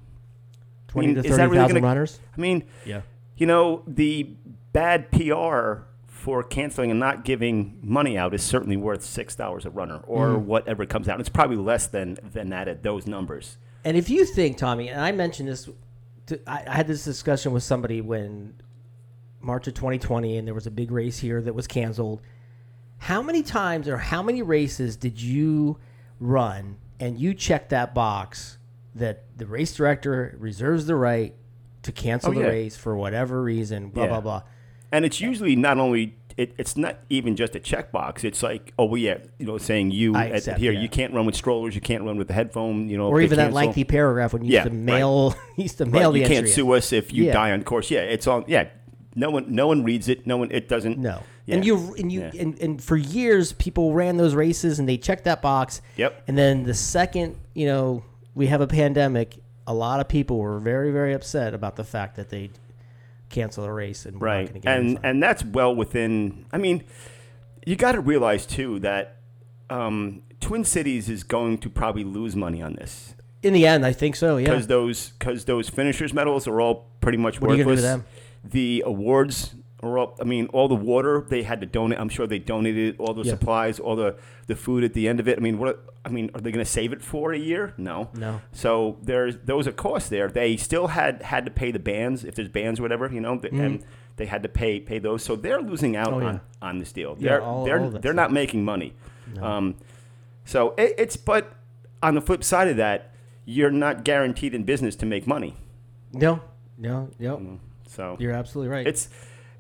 Twenty 0.89 1.09
mean, 1.09 1.23
to 1.23 1.29
is 1.29 1.37
that 1.37 1.51
really 1.51 1.69
gonna- 1.69 1.81
runners. 1.87 2.21
I 2.37 2.41
mean, 2.41 2.65
Yeah. 2.87 3.03
you 3.37 3.47
know, 3.47 3.83
the 3.87 4.31
bad 4.73 5.11
PR 5.11 5.83
for 6.21 6.43
canceling 6.43 6.91
and 6.91 7.01
not 7.01 7.25
giving 7.25 7.79
money 7.83 8.19
out 8.19 8.35
is 8.35 8.43
certainly 8.43 8.77
worth 8.77 9.03
six 9.03 9.35
dollars 9.35 9.65
a 9.65 9.71
runner 9.71 10.01
or 10.07 10.29
Mm. 10.29 10.45
whatever 10.45 10.85
comes 10.85 11.09
out. 11.09 11.19
It's 11.19 11.29
probably 11.31 11.57
less 11.57 11.87
than 11.87 12.19
than 12.23 12.51
that 12.51 12.69
at 12.69 12.83
those 12.83 13.07
numbers. 13.07 13.57
And 13.85 13.97
if 13.97 14.11
you 14.11 14.27
think, 14.27 14.59
Tommy, 14.59 14.89
and 14.91 15.01
I 15.01 15.13
mentioned 15.13 15.49
this, 15.49 15.69
to, 16.27 16.39
I, 16.47 16.63
I 16.67 16.75
had 16.75 16.87
this 16.87 17.03
discussion 17.05 17.53
with 17.53 17.63
somebody 17.63 18.03
when 18.03 18.53
March 19.41 19.67
of 19.67 19.73
2020, 19.75 20.37
and 20.37 20.47
there 20.47 20.55
was 20.55 20.67
a 20.67 20.71
big 20.71 20.91
race 20.91 21.19
here 21.19 21.41
that 21.41 21.55
was 21.55 21.67
canceled. 21.67 22.21
How 22.99 23.23
many 23.23 23.43
times 23.43 23.89
or 23.89 23.97
how 23.97 24.23
many 24.23 24.43
races 24.43 24.97
did 24.97 25.19
you 25.23 25.79
run 26.19 26.77
and 27.01 27.19
you 27.19 27.33
checked 27.33 27.71
that 27.71 27.95
box 27.95 28.59
that 28.95 29.25
the 29.39 29.47
race 29.47 29.75
director 29.75 30.37
reserves 30.39 30.85
the 30.85 30.95
right 30.97 31.35
to 31.85 31.93
cancel 31.93 32.33
Oh, 32.33 32.35
the 32.35 32.41
yeah. 32.41 32.47
race 32.49 32.77
for 32.77 32.95
whatever 32.95 33.43
reason, 33.43 33.89
blah, 33.89 34.05
Yeah. 34.05 34.09
blah, 34.11 34.21
blah. 34.21 34.43
And 34.93 35.05
it's 35.05 35.21
usually 35.21 35.57
not 35.57 35.79
only 35.79 36.17
it, 36.37 36.55
it's 36.59 36.77
not 36.77 36.99
even 37.11 37.37
just 37.37 37.55
a 37.55 37.61
checkbox. 37.61 38.25
It's 38.25 38.43
like, 38.43 38.73
oh, 38.79 38.87
well, 38.87 38.97
yeah, 38.97 39.19
you 39.39 39.47
know, 39.47 39.59
saying 39.59 39.91
you 39.91 40.15
I 40.15 40.27
accept, 40.27 40.59
here, 40.59 40.73
yeah. 40.73 40.81
you 40.81 40.89
can't 40.89 41.13
run 41.13 41.27
with 41.27 41.35
strollers, 41.35 41.75
you 41.75 41.81
can't 41.81 42.03
run 42.05 42.17
with 42.17 42.29
the 42.29 42.35
headphone, 42.35 42.89
you 42.89 42.97
know, 42.97 43.09
Or 43.09 43.21
even 43.21 43.37
that 43.39 43.53
lengthy 43.53 43.85
paragraph 43.85 44.33
when 44.33 44.45
you 44.45 44.53
Yeah, 44.53 44.61
used 44.65 44.73
to 44.73 44.77
right. 44.79 44.85
mail, 44.85 45.35
used 45.57 45.79
to 45.79 45.85
Right, 45.85 45.93
mail 45.93 46.13
the 46.13 46.21
you 46.21 46.27
can't 46.27 46.47
in. 46.47 46.53
sue 46.53 46.73
us 46.73 46.93
if 46.93 47.13
you 47.13 47.25
Yeah. 47.25 47.33
die 47.33 47.53
on 47.53 47.63
course. 47.63 47.91
Yeah, 47.91 48.01
it's 48.01 48.27
all. 48.27 48.45
Yeah, 48.47 48.69
no 49.15 49.31
one, 49.31 49.55
no 49.55 49.67
one 49.67 49.85
reads 49.85 50.09
it. 50.09 50.27
No 50.27 50.37
one, 50.39 50.51
it 50.51 50.69
doesn't. 50.69 50.99
No. 50.99 51.23
Yeah. 51.47 51.57
And 51.57 51.65
you 51.65 51.95
and 51.99 52.13
you 52.13 52.23
and, 52.39 52.59
and 52.61 52.83
for 52.83 52.97
years 52.97 53.53
people 53.53 53.93
ran 53.93 54.17
those 54.17 54.35
races 54.35 54.79
and 54.79 54.89
they 54.89 54.97
checked 54.97 55.25
that 55.25 55.43
box. 55.43 55.83
Yep. 55.97 56.23
And 56.29 56.39
then 56.39 56.63
the 56.63 56.75
second, 56.75 57.37
you 57.55 57.67
know, 57.67 58.05
we 58.35 58.47
have 58.47 58.61
a 58.61 58.67
pandemic, 58.69 59.37
a 59.67 59.75
lot 59.75 60.01
of 60.01 60.09
people 60.09 60.39
were 60.39 60.59
very, 60.61 60.93
very 60.93 61.13
upset 61.13 61.53
about 61.55 61.77
the 61.77 61.83
fact 61.85 62.17
that 62.17 62.29
they 62.31 62.51
cancel 63.31 63.65
the 63.65 63.73
race 63.73 64.05
and 64.05 64.21
we're 64.21 64.27
not 64.27 64.35
right 64.35 64.49
going 64.49 64.61
to 64.61 64.67
get 64.67 64.79
and 64.79 64.99
and 65.03 65.23
that's 65.23 65.45
well 65.45 65.75
within 65.75 66.45
i 66.53 66.59
mean 66.59 66.85
you 67.65 67.77
got 67.77 67.93
to 67.93 68.01
realize 68.01 68.45
too 68.47 68.79
that 68.81 69.17
um, 69.71 70.23
twin 70.41 70.65
cities 70.65 71.09
is 71.09 71.23
going 71.23 71.57
to 71.59 71.71
probably 71.71 72.03
lose 72.03 72.35
money 72.35 72.61
on 72.61 72.75
this 72.75 73.15
in 73.43 73.53
the 73.53 73.67
end, 73.67 73.87
I 73.87 73.93
think 73.93 74.17
so. 74.17 74.37
Yeah. 74.37 74.51
because 74.51 74.67
those 74.67 75.11
because 75.11 75.45
those 75.45 75.69
finishers 75.69 76.13
medals 76.13 76.47
are 76.47 76.61
all 76.61 76.91
pretty 77.01 77.19
much 77.19 77.41
What 77.41 77.57
worthless 77.57 78.03
the 78.45 78.83
awards 78.87 79.55
are 79.83 79.97
all 79.99 80.17
i 80.21 80.25
mean 80.25 80.47
all 80.49 80.69
the 80.69 80.75
water 80.75 81.25
they 81.29 81.43
had 81.43 81.61
to 81.61 81.67
donate 81.67 81.99
i'm 81.99 82.09
sure 82.09 82.27
they 82.27 82.39
donated 82.39 82.97
all 82.99 83.15
the 83.15 83.23
Yeah. 83.23 83.33
supplies 83.33 83.81
all 83.81 83.97
the 83.97 84.15
the 84.47 84.55
food 84.55 84.85
at 84.85 84.93
the 84.95 85.09
end 85.09 85.21
of 85.21 85.27
it 85.29 85.39
i 85.39 85.41
mean 85.41 85.59
what 85.59 85.85
i 86.05 86.09
mean 86.11 86.31
are 86.35 86.41
they 86.41 86.51
going 86.53 86.65
to 86.65 86.71
save 86.71 86.93
it 86.93 87.01
for 87.03 87.33
a 87.33 87.39
year 87.39 87.73
no 87.79 88.11
No. 88.15 88.41
so 88.53 88.99
there's 89.03 89.39
those 89.45 89.67
are 89.67 89.73
costs 89.73 90.09
there. 90.11 90.29
They 90.29 90.57
still 90.57 90.89
had 90.89 91.23
had 91.23 91.45
to 91.47 91.51
pay 91.51 91.71
the 91.73 91.79
bands 91.79 92.25
if 92.25 92.35
there's 92.35 92.49
bands 92.49 92.79
or 92.81 92.83
whatever, 92.83 93.11
you 93.13 93.21
know, 93.21 93.39
th- 93.39 93.53
and 93.53 93.85
they 94.17 94.27
had 94.27 94.43
to 94.43 94.49
pay 94.49 94.81
pay 94.81 94.99
those. 94.99 95.23
So 95.23 95.35
they're 95.37 95.61
losing 95.63 95.97
out 95.97 96.09
Mm-hmm. 96.13 96.23
Oh, 96.23 96.29
on, 96.29 96.35
yeah. 96.35 96.69
on 96.69 96.79
this 96.79 96.93
deal. 96.93 97.17
Yeah, 97.19 97.29
they're 97.29 97.43
all- 97.43 97.65
they're 97.65 97.81
all 97.81 97.87
of 97.87 97.93
that 97.95 98.03
they're 98.03 98.13
not 98.25 98.33
making 98.33 98.65
money. 98.65 98.93
Um, 99.41 99.77
so 100.45 100.75
it, 100.77 100.95
it's 100.99 101.17
but 101.17 101.53
on 102.03 102.15
the 102.15 102.21
flip 102.21 102.43
side 102.45 102.69
of 102.69 102.77
that, 102.77 103.13
you're 103.45 103.71
not 103.71 104.05
guaranteed 104.05 104.55
in 104.55 104.65
business 104.65 104.97
to 104.97 105.07
make 105.07 105.27
money. 105.27 105.55
no, 106.13 106.41
no, 106.79 107.09
no. 107.19 107.37
Mm. 107.39 107.59
So 107.87 108.17
You're 108.21 108.33
absolutely 108.33 108.71
right. 108.73 108.87
it's 108.87 109.09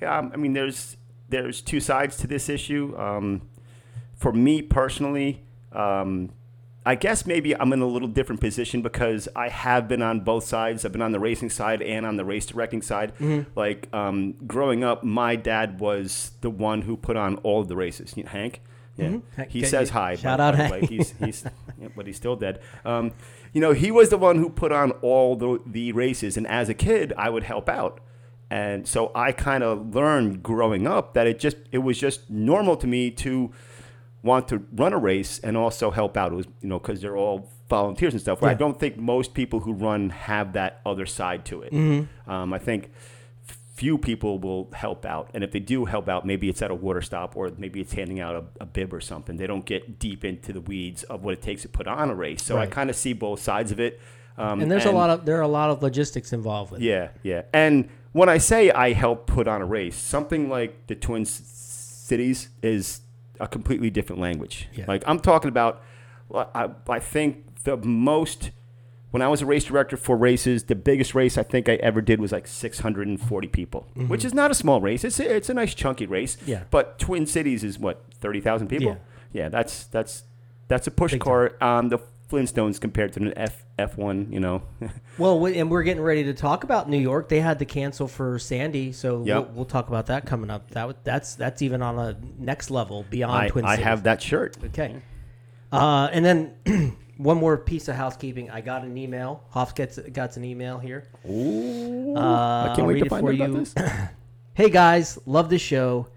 um, 0.02 0.30
I 0.32 0.36
mean 0.36 0.52
there's 0.52 0.96
there's 1.28 1.60
two 1.60 1.80
sides 1.80 2.16
to 2.18 2.26
this 2.26 2.48
issue. 2.48 2.94
Um, 2.98 3.42
for 4.16 4.32
me 4.32 4.60
personally, 4.62 5.42
um, 5.72 6.30
I 6.84 6.94
guess 6.94 7.26
maybe 7.26 7.54
I'm 7.56 7.72
in 7.72 7.80
a 7.80 7.86
little 7.86 8.08
different 8.08 8.40
position 8.40 8.82
because 8.82 9.28
I 9.36 9.48
have 9.48 9.86
been 9.88 10.02
on 10.02 10.20
both 10.20 10.44
sides. 10.44 10.84
I've 10.84 10.92
been 10.92 11.02
on 11.02 11.12
the 11.12 11.20
racing 11.20 11.50
side 11.50 11.82
and 11.82 12.04
on 12.04 12.16
the 12.16 12.24
race 12.24 12.46
directing 12.46 12.82
side. 12.82 13.14
Mm-hmm. 13.18 13.50
Like 13.58 13.88
um, 13.94 14.34
growing 14.46 14.82
up, 14.84 15.04
my 15.04 15.36
dad 15.36 15.78
was 15.80 16.32
the 16.40 16.50
one 16.50 16.82
who 16.82 16.96
put 16.96 17.16
on 17.16 17.36
all 17.38 17.60
of 17.60 17.68
the 17.68 17.76
races. 17.76 18.14
You 18.16 18.24
know, 18.24 18.30
Hank. 18.30 18.60
Yeah, 18.96 19.06
Mhm. 19.08 19.22
he 19.48 19.60
Okay, 19.60 19.68
says 19.68 19.90
hi. 19.90 20.16
shout 20.16 20.38
by- 20.38 20.48
out 20.48 20.56
by 20.58 20.64
the 20.66 20.72
way. 20.72 20.78
Hank. 20.80 20.90
He's 20.90 21.14
he's 21.24 21.44
yeah, 21.80 21.88
but 21.96 22.06
he's 22.06 22.16
still 22.16 22.36
dead. 22.36 22.60
Um, 22.84 23.12
you 23.52 23.60
know, 23.60 23.72
he 23.72 23.90
was 23.90 24.08
the 24.10 24.18
one 24.18 24.36
who 24.36 24.50
put 24.50 24.72
on 24.72 24.90
all 25.02 25.36
the 25.36 25.60
the 25.64 25.92
races, 25.92 26.36
and 26.36 26.46
as 26.46 26.68
a 26.68 26.74
kid, 26.74 27.12
I 27.16 27.30
would 27.30 27.44
help 27.44 27.68
out. 27.68 28.00
And 28.50 28.86
so 28.86 29.12
I 29.14 29.30
kind 29.30 29.62
of 29.62 29.94
learned 29.94 30.42
growing 30.42 30.86
up 30.86 31.14
that 31.14 31.26
it 31.26 31.38
just 31.38 31.56
it 31.70 31.78
was 31.78 31.98
just 31.98 32.28
normal 32.28 32.76
to 32.78 32.86
me 32.86 33.10
to 33.12 33.52
want 34.22 34.48
to 34.48 34.66
run 34.72 34.92
a 34.92 34.98
race 34.98 35.38
and 35.38 35.56
also 35.56 35.90
help 35.90 36.16
out. 36.16 36.32
It 36.32 36.36
was 36.36 36.46
you 36.60 36.68
know 36.68 36.78
because 36.78 37.00
they're 37.00 37.16
all 37.16 37.48
volunteers 37.68 38.12
and 38.12 38.20
stuff. 38.20 38.42
Where 38.42 38.50
I 38.50 38.54
don't 38.54 38.78
think 38.78 38.96
most 38.96 39.34
people 39.34 39.60
who 39.60 39.72
run 39.72 40.10
have 40.10 40.54
that 40.54 40.80
other 40.84 41.06
side 41.06 41.44
to 41.46 41.62
it. 41.62 41.72
Mm-hmm. 41.72 42.30
Um, 42.30 42.52
I 42.52 42.58
think 42.58 42.90
few 43.76 43.96
people 43.96 44.38
will 44.38 44.68
help 44.74 45.06
out, 45.06 45.30
and 45.32 45.44
if 45.44 45.52
they 45.52 45.60
do 45.60 45.84
help 45.84 46.08
out, 46.08 46.26
maybe 46.26 46.48
it's 46.48 46.60
at 46.60 46.70
a 46.70 46.74
water 46.74 47.00
stop 47.00 47.36
or 47.36 47.50
maybe 47.56 47.80
it's 47.80 47.92
handing 47.92 48.20
out 48.20 48.34
a, 48.34 48.44
a 48.62 48.66
bib 48.66 48.92
or 48.92 49.00
something. 49.00 49.36
They 49.36 49.46
don't 49.46 49.64
get 49.64 49.98
deep 49.98 50.24
into 50.24 50.52
the 50.52 50.60
weeds 50.60 51.04
of 51.04 51.22
what 51.22 51.34
it 51.34 51.40
takes 51.40 51.62
to 51.62 51.68
put 51.68 51.86
on 51.86 52.10
a 52.10 52.14
race. 52.14 52.42
So 52.42 52.58
I 52.58 52.66
kind 52.66 52.90
of 52.90 52.96
see 52.96 53.12
both 53.12 53.40
sides 53.40 53.70
of 53.70 53.78
it. 53.78 54.00
Um, 54.40 54.61
and 54.61 54.70
there's 54.70 54.87
a 54.87 54.92
lot 54.92 55.11
of 55.11 55.26
there 55.26 55.37
are 55.38 55.42
a 55.42 55.48
lot 55.48 55.70
of 55.70 55.83
logistics 55.83 56.33
involved 56.33 56.72
with 56.72 56.81
it. 56.81 56.85
yeah, 56.85 57.09
yeah. 57.22 57.42
And 57.53 57.88
when 58.12 58.29
I 58.29 58.38
say 58.38 58.70
I 58.70 58.92
help 58.92 59.26
put 59.26 59.46
on 59.46 59.62
a 59.62 59.66
race, 59.66 59.96
something 59.96 60.48
like 60.48 60.87
the 60.87 60.94
Twin 60.94 61.24
Cities 61.24 62.48
is 62.62 63.03
a 63.38 63.46
completely 63.46 63.90
different 63.90 64.20
language. 64.20 64.68
Yeah. 64.74 64.85
Like 64.88 65.03
I'm 65.07 65.20
talking 65.20 65.48
about, 65.48 65.83
I, 66.35 66.70
I 66.88 66.98
think 66.98 67.62
the 67.64 67.76
most, 67.76 68.50
when 69.11 69.22
I 69.22 69.29
was 69.29 69.42
a 69.42 69.46
race 69.46 69.64
director 69.64 69.96
for 69.96 70.16
races, 70.16 70.64
the 70.64 70.74
biggest 70.74 71.14
race 71.14 71.38
I 71.38 71.42
think 71.42 71.68
I 71.68 71.74
ever 71.74 72.00
did 72.00 72.20
was 72.20 72.33
like 72.33 72.46
640 72.46 73.48
people, 73.48 73.87
which 73.94 74.24
is 74.24 74.35
not 74.35 74.50
a 74.50 74.55
small 74.55 74.81
race. 74.81 75.05
It's 75.05 75.20
a, 75.20 75.37
it's 75.37 75.48
a 75.48 75.55
nice 75.55 75.74
chunky 75.74 76.07
race. 76.07 76.37
Mm-hmm. 76.37 76.50
Yeah. 76.50 76.62
But 76.70 76.98
Twin 76.98 77.26
Cities 77.26 77.62
is 77.62 77.79
what 77.79 78.05
30,000 78.14 78.68
people. 78.68 78.88
Yeah. 78.88 78.96
Yeah, 79.33 79.48
that's 79.48 79.85
that's 79.85 80.24
that's 80.66 80.88
a 80.88 80.90
push 80.90 81.12
Big 81.12 81.20
car 81.20 81.53
on 81.61 81.88
the 81.88 82.00
Flintstones 82.29 82.81
compared 82.81 83.12
to 83.12 83.20
an 83.20 83.33
F 83.37 83.64
F1. 83.86 84.32
You 84.32 84.40
know. 84.40 84.62
Well, 85.18 85.38
we, 85.38 85.58
and 85.58 85.70
we're 85.70 85.82
getting 85.82 86.02
ready 86.02 86.24
to 86.24 86.32
talk 86.32 86.64
about 86.64 86.88
New 86.88 86.96
York. 86.98 87.28
They 87.28 87.40
had 87.40 87.58
to 87.58 87.66
cancel 87.66 88.08
for 88.08 88.38
Sandy, 88.38 88.90
so 88.92 89.22
Yep. 89.22 89.36
we'll, 89.48 89.54
we'll 89.56 89.64
talk 89.66 89.88
about 89.88 90.06
that 90.06 90.24
coming 90.24 90.48
up. 90.48 90.70
That 90.70 91.04
that's 91.04 91.34
that's 91.34 91.60
even 91.60 91.82
on 91.82 91.98
a 91.98 92.16
next 92.38 92.70
level 92.70 93.04
beyond 93.10 93.32
I, 93.36 93.48
Twin 93.48 93.66
I 93.66 93.72
Cities. 93.72 93.84
have 93.84 94.02
that 94.04 94.22
shirt. 94.22 94.56
Okay. 94.64 94.96
Uh, 95.70 96.08
and 96.10 96.24
then 96.24 96.96
one 97.18 97.36
more 97.36 97.58
piece 97.58 97.88
of 97.88 97.96
housekeeping. 97.96 98.50
I 98.50 98.62
got 98.62 98.82
an 98.82 98.96
email. 98.96 99.44
Hoff 99.50 99.74
gets 99.74 99.98
got 99.98 100.36
an 100.38 100.44
email 100.44 100.78
here. 100.78 101.06
Ooh, 101.28 102.14
Uh, 102.16 102.20
I 102.20 102.66
can't 102.68 102.80
I'll 102.80 102.86
wait 102.86 102.94
read 102.94 103.04
to 103.04 103.10
find 103.10 103.22
for 103.26 103.28
out 103.32 103.34
about 103.34 103.48
you. 103.50 103.58
this. 103.58 103.74
Hey 104.54 104.70
guys, 104.70 105.18
love 105.26 105.48
the 105.50 105.58
show. 105.58 106.08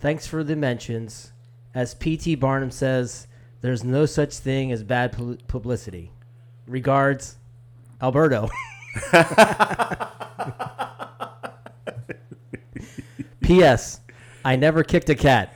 Thanks 0.00 0.26
for 0.26 0.42
the 0.44 0.56
mentions. 0.56 1.32
As 1.74 1.94
PT 1.94 2.38
Barnum 2.38 2.70
says, 2.72 3.26
there's 3.62 3.84
no 3.84 4.06
such 4.06 4.34
thing 4.38 4.72
as 4.72 4.82
bad 4.82 5.12
publicity. 5.48 6.10
Regards, 6.70 7.36
Alberto. 8.00 8.48
P.S. 13.42 14.00
I 14.44 14.56
never 14.56 14.82
kicked 14.84 15.10
a 15.10 15.14
cat. 15.14 15.54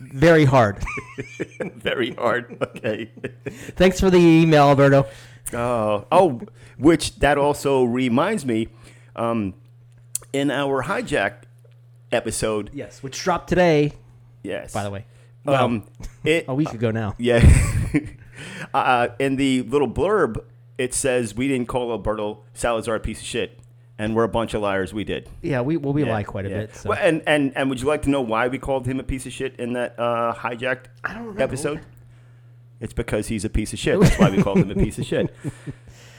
Very 0.00 0.44
hard. 0.44 0.82
Very 1.76 2.12
hard. 2.12 2.58
Okay. 2.76 3.10
Thanks 3.76 4.00
for 4.00 4.10
the 4.10 4.18
email, 4.18 4.64
Alberto. 4.68 5.06
Oh, 5.52 6.06
oh, 6.12 6.40
which 6.78 7.16
that 7.20 7.38
also 7.38 7.84
reminds 7.84 8.44
me, 8.44 8.68
um, 9.16 9.54
in 10.32 10.50
our 10.50 10.82
hijack 10.84 11.42
episode. 12.12 12.70
Yes, 12.72 13.02
which 13.02 13.18
dropped 13.20 13.48
today, 13.48 13.92
Yes. 14.42 14.72
by 14.72 14.82
the 14.84 14.90
way. 14.90 15.06
Well, 15.44 15.64
um, 15.64 15.84
it 16.24 16.44
a 16.48 16.54
week 16.54 16.72
ago 16.72 16.90
now. 16.90 17.14
yeah. 17.18 17.40
uh, 18.74 19.08
in 19.18 19.36
the 19.36 19.62
little 19.62 19.88
blurb, 19.88 20.44
it 20.80 20.94
says 20.94 21.34
we 21.34 21.46
didn't 21.46 21.68
call 21.68 21.90
Alberto 21.90 22.42
Salazar 22.54 22.94
a 22.94 23.00
piece 23.00 23.20
of 23.20 23.26
shit, 23.26 23.60
and 23.98 24.16
we're 24.16 24.24
a 24.24 24.28
bunch 24.28 24.54
of 24.54 24.62
liars. 24.62 24.94
We 24.94 25.04
did. 25.04 25.28
Yeah, 25.42 25.60
we 25.60 25.76
well 25.76 25.92
we 25.92 26.04
Yeah, 26.04 26.12
lie 26.12 26.22
quite 26.22 26.46
a 26.46 26.48
yeah. 26.48 26.60
bit. 26.60 26.74
So. 26.74 26.88
Well, 26.88 26.98
and, 27.00 27.22
and 27.26 27.52
and 27.54 27.68
would 27.68 27.82
you 27.82 27.86
like 27.86 28.00
to 28.02 28.10
know 28.10 28.22
why 28.22 28.48
we 28.48 28.58
called 28.58 28.86
him 28.86 28.98
a 28.98 29.02
piece 29.02 29.26
of 29.26 29.32
shit 29.32 29.56
in 29.56 29.74
that 29.74 29.98
uh, 29.98 30.32
hijacked 30.34 30.86
I 31.04 31.12
don't 31.12 31.38
episode? 31.38 31.82
It's 32.80 32.94
because 32.94 33.26
he's 33.26 33.44
a 33.44 33.50
piece 33.50 33.74
of 33.74 33.78
shit. 33.78 34.00
That's 34.00 34.18
why 34.18 34.30
we 34.30 34.42
called 34.42 34.56
him 34.56 34.70
a 34.70 34.74
piece 34.74 34.98
of 34.98 35.04
shit. 35.04 35.32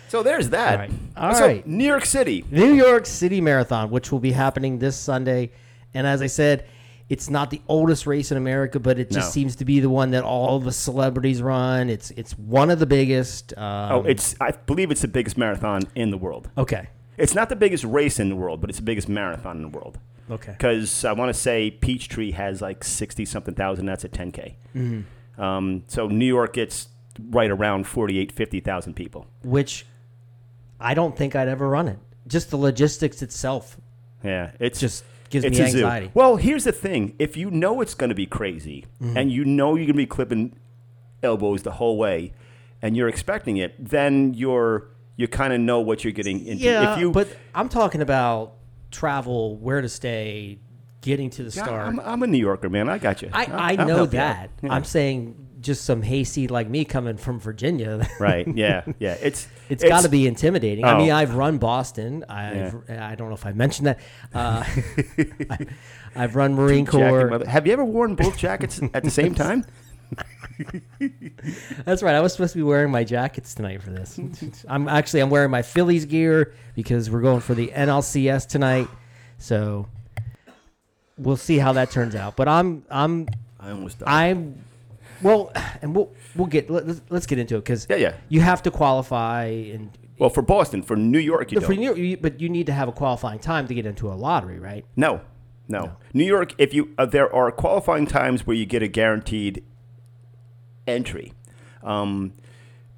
So 0.09 0.23
there's 0.23 0.49
that. 0.49 0.73
All 0.73 0.77
right. 0.77 0.91
All 1.15 1.33
so, 1.35 1.47
right. 1.47 1.65
New 1.65 1.85
York 1.85 2.03
City. 2.03 2.43
New 2.51 2.73
York 2.73 3.05
City 3.05 3.39
Marathon, 3.39 3.89
which 3.91 4.11
will 4.11 4.19
be 4.19 4.33
happening 4.33 4.77
this 4.77 4.97
Sunday. 4.97 5.51
And 5.93 6.05
as 6.05 6.21
I 6.21 6.27
said, 6.27 6.67
it's 7.11 7.29
not 7.29 7.49
the 7.49 7.61
oldest 7.67 8.07
race 8.07 8.31
in 8.31 8.37
America, 8.37 8.79
but 8.79 8.97
it 8.97 9.11
just 9.11 9.27
No. 9.27 9.31
seems 9.31 9.55
to 9.57 9.65
be 9.65 9.79
the 9.81 9.89
one 9.89 10.11
that 10.11 10.23
all 10.23 10.59
the 10.59 10.71
celebrities 10.71 11.41
run. 11.41 11.89
It's 11.89 12.09
it's 12.11 12.37
one 12.37 12.69
of 12.71 12.79
the 12.79 12.85
biggest. 12.85 13.55
Um, 13.57 13.91
Oh, 13.91 14.03
it's 14.03 14.35
I 14.39 14.51
believe 14.51 14.91
it's 14.91 15.01
the 15.01 15.07
biggest 15.09 15.37
marathon 15.37 15.81
in 15.93 16.09
the 16.11 16.17
world. 16.17 16.49
okay. 16.57 16.87
It's 17.17 17.35
not 17.35 17.49
the 17.49 17.55
biggest 17.55 17.83
race 17.83 18.19
in 18.19 18.29
the 18.29 18.35
world, 18.35 18.61
but 18.61 18.69
it's 18.69 18.79
the 18.79 18.85
biggest 18.85 19.09
marathon 19.09 19.57
in 19.57 19.61
the 19.63 19.67
world. 19.77 19.99
Okay. 20.29 20.53
Because 20.53 21.03
I 21.03 21.11
want 21.11 21.29
to 21.35 21.39
say 21.39 21.69
Peachtree 21.69 22.31
has 22.31 22.61
like 22.61 22.83
sixty 22.83 23.25
something 23.25 23.53
thousand. 23.55 23.85
That's 23.87 24.05
a 24.05 24.07
ten 24.09 24.31
k. 24.31 24.55
Mm-hmm. 24.75 25.41
Um, 25.41 25.83
so 25.87 26.07
New 26.07 26.25
York 26.37 26.53
gets 26.53 26.87
right 27.29 27.51
around 27.51 27.85
48, 27.87 28.31
50,000 28.31 28.93
people. 28.95 29.27
Which 29.43 29.85
I 30.79 30.93
don't 30.93 31.15
think 31.17 31.35
I'd 31.35 31.49
ever 31.49 31.67
run 31.69 31.87
it. 31.89 31.99
Just 32.27 32.49
the 32.51 32.57
logistics 32.57 33.21
itself 33.21 33.77
Yeah, 34.23 34.51
it's 34.59 34.79
just 34.79 35.03
gives 35.31 35.45
it's 35.45 35.57
me 35.57 35.65
a 35.65 35.69
zoo. 35.69 35.77
anxiety. 35.79 36.11
Well, 36.13 36.35
here's 36.35 36.63
the 36.65 36.71
thing: 36.71 37.15
if 37.17 37.35
you 37.35 37.49
know 37.49 37.81
it's 37.81 37.93
going 37.95 38.09
to 38.09 38.15
be 38.15 38.25
crazy, 38.27 38.85
Mm-hmm. 39.01 39.17
and 39.17 39.31
you 39.31 39.43
know 39.45 39.69
you're 39.75 39.85
going 39.85 39.93
to 39.93 39.93
be 39.93 40.05
clipping 40.05 40.55
elbows 41.23 41.63
the 41.63 41.71
whole 41.71 41.97
way, 41.97 42.33
and 42.81 42.95
you're 42.95 43.07
expecting 43.09 43.57
it, 43.57 43.73
then 43.83 44.33
you're 44.35 44.89
you 45.15 45.27
kind 45.27 45.53
of 45.53 45.59
know 45.59 45.79
what 45.81 46.03
you're 46.03 46.13
getting 46.13 46.45
into. 46.45 46.63
Yeah, 46.63 46.93
if 46.93 46.99
you, 46.99 47.11
but 47.11 47.27
I'm 47.55 47.69
talking 47.69 48.01
about 48.01 48.53
travel, 48.91 49.55
where 49.57 49.81
to 49.81 49.89
stay, 49.89 50.59
getting 51.01 51.29
to 51.31 51.43
the 51.43 51.55
Yeah, 51.55 51.63
start. 51.63 51.87
I'm, 51.87 51.99
I'm 51.99 52.23
a 52.23 52.27
New 52.27 52.37
Yorker, 52.39 52.69
man. 52.69 52.89
I 52.89 52.97
got 52.97 53.21
you. 53.21 53.29
I, 53.33 53.45
I'll- 53.45 53.81
I 53.81 53.85
know 53.85 54.05
that. 54.07 54.49
Yeah. 54.61 54.73
I'm 54.73 54.83
saying 54.83 55.35
just 55.61 55.85
some 55.85 56.01
hayseed 56.01 56.49
like 56.51 56.67
me 56.69 56.83
coming 56.85 57.17
from 57.17 57.39
Virginia. 57.39 58.07
right. 58.19 58.47
Yeah. 58.47 58.83
Yeah. 58.99 59.15
It's 59.21 59.47
It's 59.69 59.83
got 59.83 60.01
to 60.03 60.09
be 60.09 60.27
intimidating. 60.27 60.83
I 60.85 60.93
Oh. 60.93 60.97
mean, 60.97 61.11
I've 61.11 61.35
run 61.35 61.57
Boston. 61.59 62.25
I've 62.27 62.75
I 62.89 63.15
don't 63.15 63.29
know 63.29 63.35
if 63.35 63.45
I 63.45 63.51
mentioned 63.53 63.87
that. 63.87 63.99
Uh, 64.33 64.63
I, 65.49 65.57
I've 66.15 66.35
run 66.35 66.55
Marine 66.55 66.85
Corps. 66.85 67.27
Mother- 67.29 67.47
Have 67.47 67.65
you 67.67 67.73
ever 67.73 67.85
worn 67.85 68.15
both 68.15 68.37
jackets 68.37 68.81
at 68.93 69.03
the 69.03 69.11
same 69.11 69.33
time? 69.35 69.63
That's 71.85 72.03
right. 72.03 72.15
I 72.15 72.19
was 72.19 72.33
supposed 72.33 72.53
to 72.53 72.57
be 72.59 72.63
wearing 72.63 72.91
my 72.91 73.03
jackets 73.03 73.53
tonight 73.53 73.81
for 73.81 73.89
this. 73.91 74.19
I'm 74.67 74.87
actually 74.87 75.21
I'm 75.21 75.29
wearing 75.29 75.51
my 75.51 75.61
Phillies 75.61 76.05
gear 76.05 76.53
because 76.75 77.09
we're 77.09 77.21
going 77.21 77.39
for 77.39 77.55
the 77.55 77.67
NLCS 77.69 78.47
tonight. 78.47 78.87
So 79.37 79.87
we'll 81.17 81.37
see 81.37 81.57
how 81.57 81.73
that 81.73 81.91
turns 81.91 82.15
out. 82.15 82.35
But 82.35 82.47
I'm 82.47 82.83
I'm 82.89 83.27
I 83.59 83.71
almost 83.71 83.99
died. 83.99 84.09
I'm 84.09 84.63
well, 85.23 85.51
and 85.81 85.95
we'll 85.95 86.11
we'll 86.35 86.47
get 86.47 86.69
let, 86.69 86.87
let's- 86.87 87.01
let's 87.09 87.25
get 87.25 87.39
into 87.39 87.55
it 87.55 87.59
because 87.61 87.87
Yeah, 87.89 87.95
yeah. 87.97 88.13
you 88.29 88.41
have 88.41 88.61
to 88.63 88.71
qualify 88.71 89.45
and 89.45 89.89
Well, 90.19 90.29
for 90.29 90.41
Boston, 90.41 90.81
for 90.81 90.95
New 90.95 91.19
York, 91.19 91.51
you 91.51 91.61
For. 91.61 91.73
New 91.73 91.81
York, 91.83 91.97
you- 91.97 92.17
but 92.17 92.39
you 92.39 92.49
need 92.49 92.65
to 92.67 92.73
have 92.73 92.87
a 92.87 92.91
qualifying 92.91 93.39
time 93.39 93.67
to 93.67 93.73
get 93.73 93.85
into 93.85 94.09
a 94.09 94.13
lottery, 94.15 94.59
right? 94.59 94.85
No, 94.95 95.21
no. 95.67 95.93
New 96.13 96.25
York, 96.25 96.53
if 96.57 96.73
you 96.73 96.89
uh, 96.97 97.05
there 97.05 97.33
are 97.33 97.51
qualifying 97.51 98.05
times 98.05 98.45
where 98.45 98.55
you 98.55 98.65
get 98.65 98.83
a 98.83 98.87
guaranteed 98.87 99.63
entry, 100.87 101.33
um, 101.83 102.33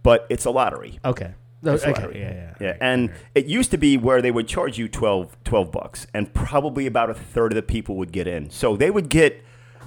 but 0.02 0.26
it's 0.30 0.46
a 0.46 0.52
lottery. 0.52 1.00
Okay. 1.06 1.34
No, 1.62 1.74
okay. 1.74 1.94
lottery. 1.94 2.20
Yeah, 2.20 2.34
yeah. 2.34 2.54
Yeah, 2.60 2.78
and 2.82 3.10
it 3.36 3.46
used 3.46 3.72
to 3.72 3.78
be 3.78 3.96
where 3.98 4.22
they 4.22 4.32
would 4.32 4.48
charge 4.50 4.78
you 4.78 4.90
12, 4.90 5.38
12 5.46 5.72
bucks, 5.72 6.08
and 6.14 6.34
probably 6.34 6.86
about 6.88 7.10
a 7.10 7.14
third 7.14 7.54
of 7.54 7.56
the 7.56 7.62
people 7.62 7.96
would 7.96 8.12
get 8.12 8.28
in. 8.28 8.50
So 8.50 8.76
they 8.76 8.92
would 8.92 9.08
get 9.10 9.42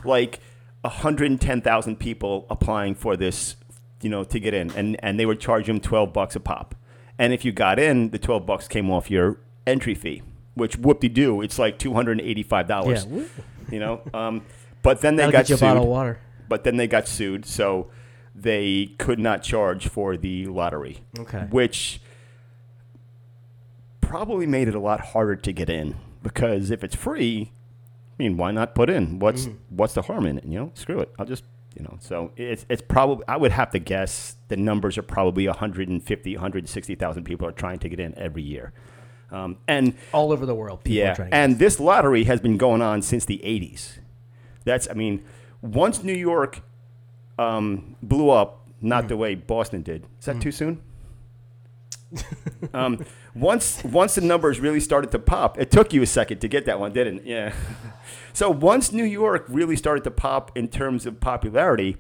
like 0.05 0.41
110,000 0.87 1.97
people 1.99 2.47
applying 2.51 2.95
for 2.95 3.17
this, 3.17 3.57
you 4.03 4.11
know, 4.11 4.25
to 4.25 4.39
get 4.41 4.55
in, 4.55 4.71
and, 4.73 4.97
and 5.05 5.19
they 5.19 5.27
would 5.27 5.41
charge 5.41 5.67
them 5.67 5.81
12 5.81 6.13
bucks 6.13 6.37
a 6.37 6.41
pop. 6.41 6.75
And 7.19 7.33
if 7.33 7.45
you 7.45 7.53
got 7.53 7.79
in, 7.79 8.11
the 8.11 8.19
12 8.19 8.45
bucks 8.47 8.69
came 8.69 8.91
off 8.91 9.11
your 9.11 9.39
entry 9.67 9.95
fee, 9.95 10.23
which 10.55 10.77
whoop-de-doo, 10.77 11.41
it's 11.43 11.59
like 11.59 11.79
$285, 11.79 13.11
Yeah. 13.11 13.23
you 13.71 13.79
know? 13.81 14.03
Um, 14.13 14.43
but 14.83 15.01
then 15.01 15.17
they 15.17 15.23
That'll 15.23 15.33
got 15.33 15.39
get 15.45 15.49
you 15.51 15.55
a 15.55 15.59
sued 15.59 15.67
bottle 15.67 15.83
of 15.85 15.89
water. 15.89 16.19
but 16.49 16.65
then 16.65 16.77
they 16.77 16.87
got 16.87 17.09
sued, 17.09 17.45
so 17.47 17.91
they 18.35 18.95
could 18.99 19.19
not 19.19 19.43
charge 19.43 19.89
for 19.89 20.17
the 20.17 20.47
lottery. 20.47 20.99
Okay. 21.19 21.47
Which 21.51 22.01
probably 24.01 24.47
made 24.47 24.69
it 24.69 24.75
a 24.75 24.79
lot 24.81 25.01
harder 25.01 25.37
to 25.37 25.53
get 25.53 25.69
in 25.69 25.97
because 26.23 26.71
if 26.71 26.85
it's 26.85 26.95
free, 26.95 27.53
I 28.19 28.23
mean, 28.23 28.37
why 28.37 28.51
not 28.51 28.75
put 28.75 28.89
in? 28.91 29.19
What's 29.19 29.49
what's 29.69 29.95
the 29.95 30.03
harm 30.03 30.27
in 30.27 30.39
it? 30.39 30.45
You 30.45 30.59
know, 30.59 30.71
screw 30.75 31.01
it. 31.01 31.13
I'll 31.19 31.27
just 31.27 31.45
you 31.77 31.83
know. 31.83 31.99
So 32.01 32.33
it's 32.37 32.65
it's 32.69 32.83
probably 32.83 33.25
I 33.29 33.37
would 33.37 33.53
have 33.53 33.71
to 33.73 33.79
guess 33.79 34.37
the 34.49 34.57
numbers 34.57 34.97
are 34.97 35.03
probably 35.03 35.47
150, 35.47 36.35
160,000 36.35 37.25
people 37.25 37.47
are 37.47 37.53
trying 37.53 37.79
to 37.81 37.89
get 37.89 38.01
in 38.01 38.17
every 38.19 38.43
year. 38.43 38.73
Um, 39.31 39.59
and 39.69 39.95
All 40.13 40.33
over 40.33 40.47
the 40.47 40.55
world. 40.55 40.85
People 40.85 41.03
are 41.03 41.07
yeah, 41.07 41.15
trying 41.15 41.27
to 41.29 41.31
get 41.33 41.43
and 41.43 41.59
this 41.59 41.79
lottery 41.81 42.25
has 42.25 42.41
been 42.41 42.57
going 42.57 42.81
on 42.81 43.03
since 43.03 43.25
the 43.25 43.39
'80s. 43.45 43.99
That's, 44.65 44.89
I 44.89 44.95
mean, 44.95 45.23
once 45.63 46.03
New 46.03 46.15
York 46.15 46.63
um, 47.39 47.97
blew 48.03 48.31
up, 48.31 48.67
not 48.81 49.05
Mm. 49.05 49.09
the 49.09 49.17
way 49.17 49.35
Boston 49.35 49.83
did. 49.83 50.07
Is 50.21 50.27
that 50.27 50.41
too 50.41 50.53
soon? 50.53 50.81
um, 52.73 53.05
once, 53.37 53.85
once 53.85 54.15
the 54.15 54.21
numbers 54.21 54.61
really 54.61 54.81
started 54.81 55.11
to 55.13 55.19
pop, 55.19 55.59
it 55.59 55.71
took 55.71 55.93
you 55.93 56.03
a 56.03 56.07
second 56.07 56.41
to 56.41 56.49
get 56.49 56.65
that 56.67 56.81
one, 56.81 56.93
didn't? 56.93 57.19
it? 57.19 57.27
Yeah. 57.27 57.55
so 58.33 58.51
once 58.51 58.93
New 58.93 59.05
York 59.05 59.45
really 59.49 59.77
started 59.77 60.05
to 60.05 60.11
pop 60.11 60.57
in 60.57 60.69
terms 60.69 61.07
of 61.07 61.21
popularity, 61.21 61.97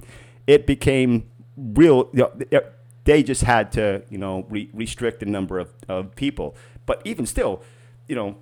it 0.46 0.66
became 0.66 1.28
real. 1.56 2.08
You 2.12 2.30
know, 2.50 2.60
they 3.04 3.22
just 3.22 3.42
had 3.42 3.72
to, 3.72 4.02
you 4.10 4.18
know, 4.18 4.46
re- 4.48 4.70
restrict 4.72 5.20
the 5.20 5.26
number 5.26 5.58
of, 5.58 5.72
of 5.88 6.14
people. 6.16 6.56
But 6.86 7.02
even 7.04 7.26
still, 7.26 7.62
you 8.08 8.16
know, 8.16 8.36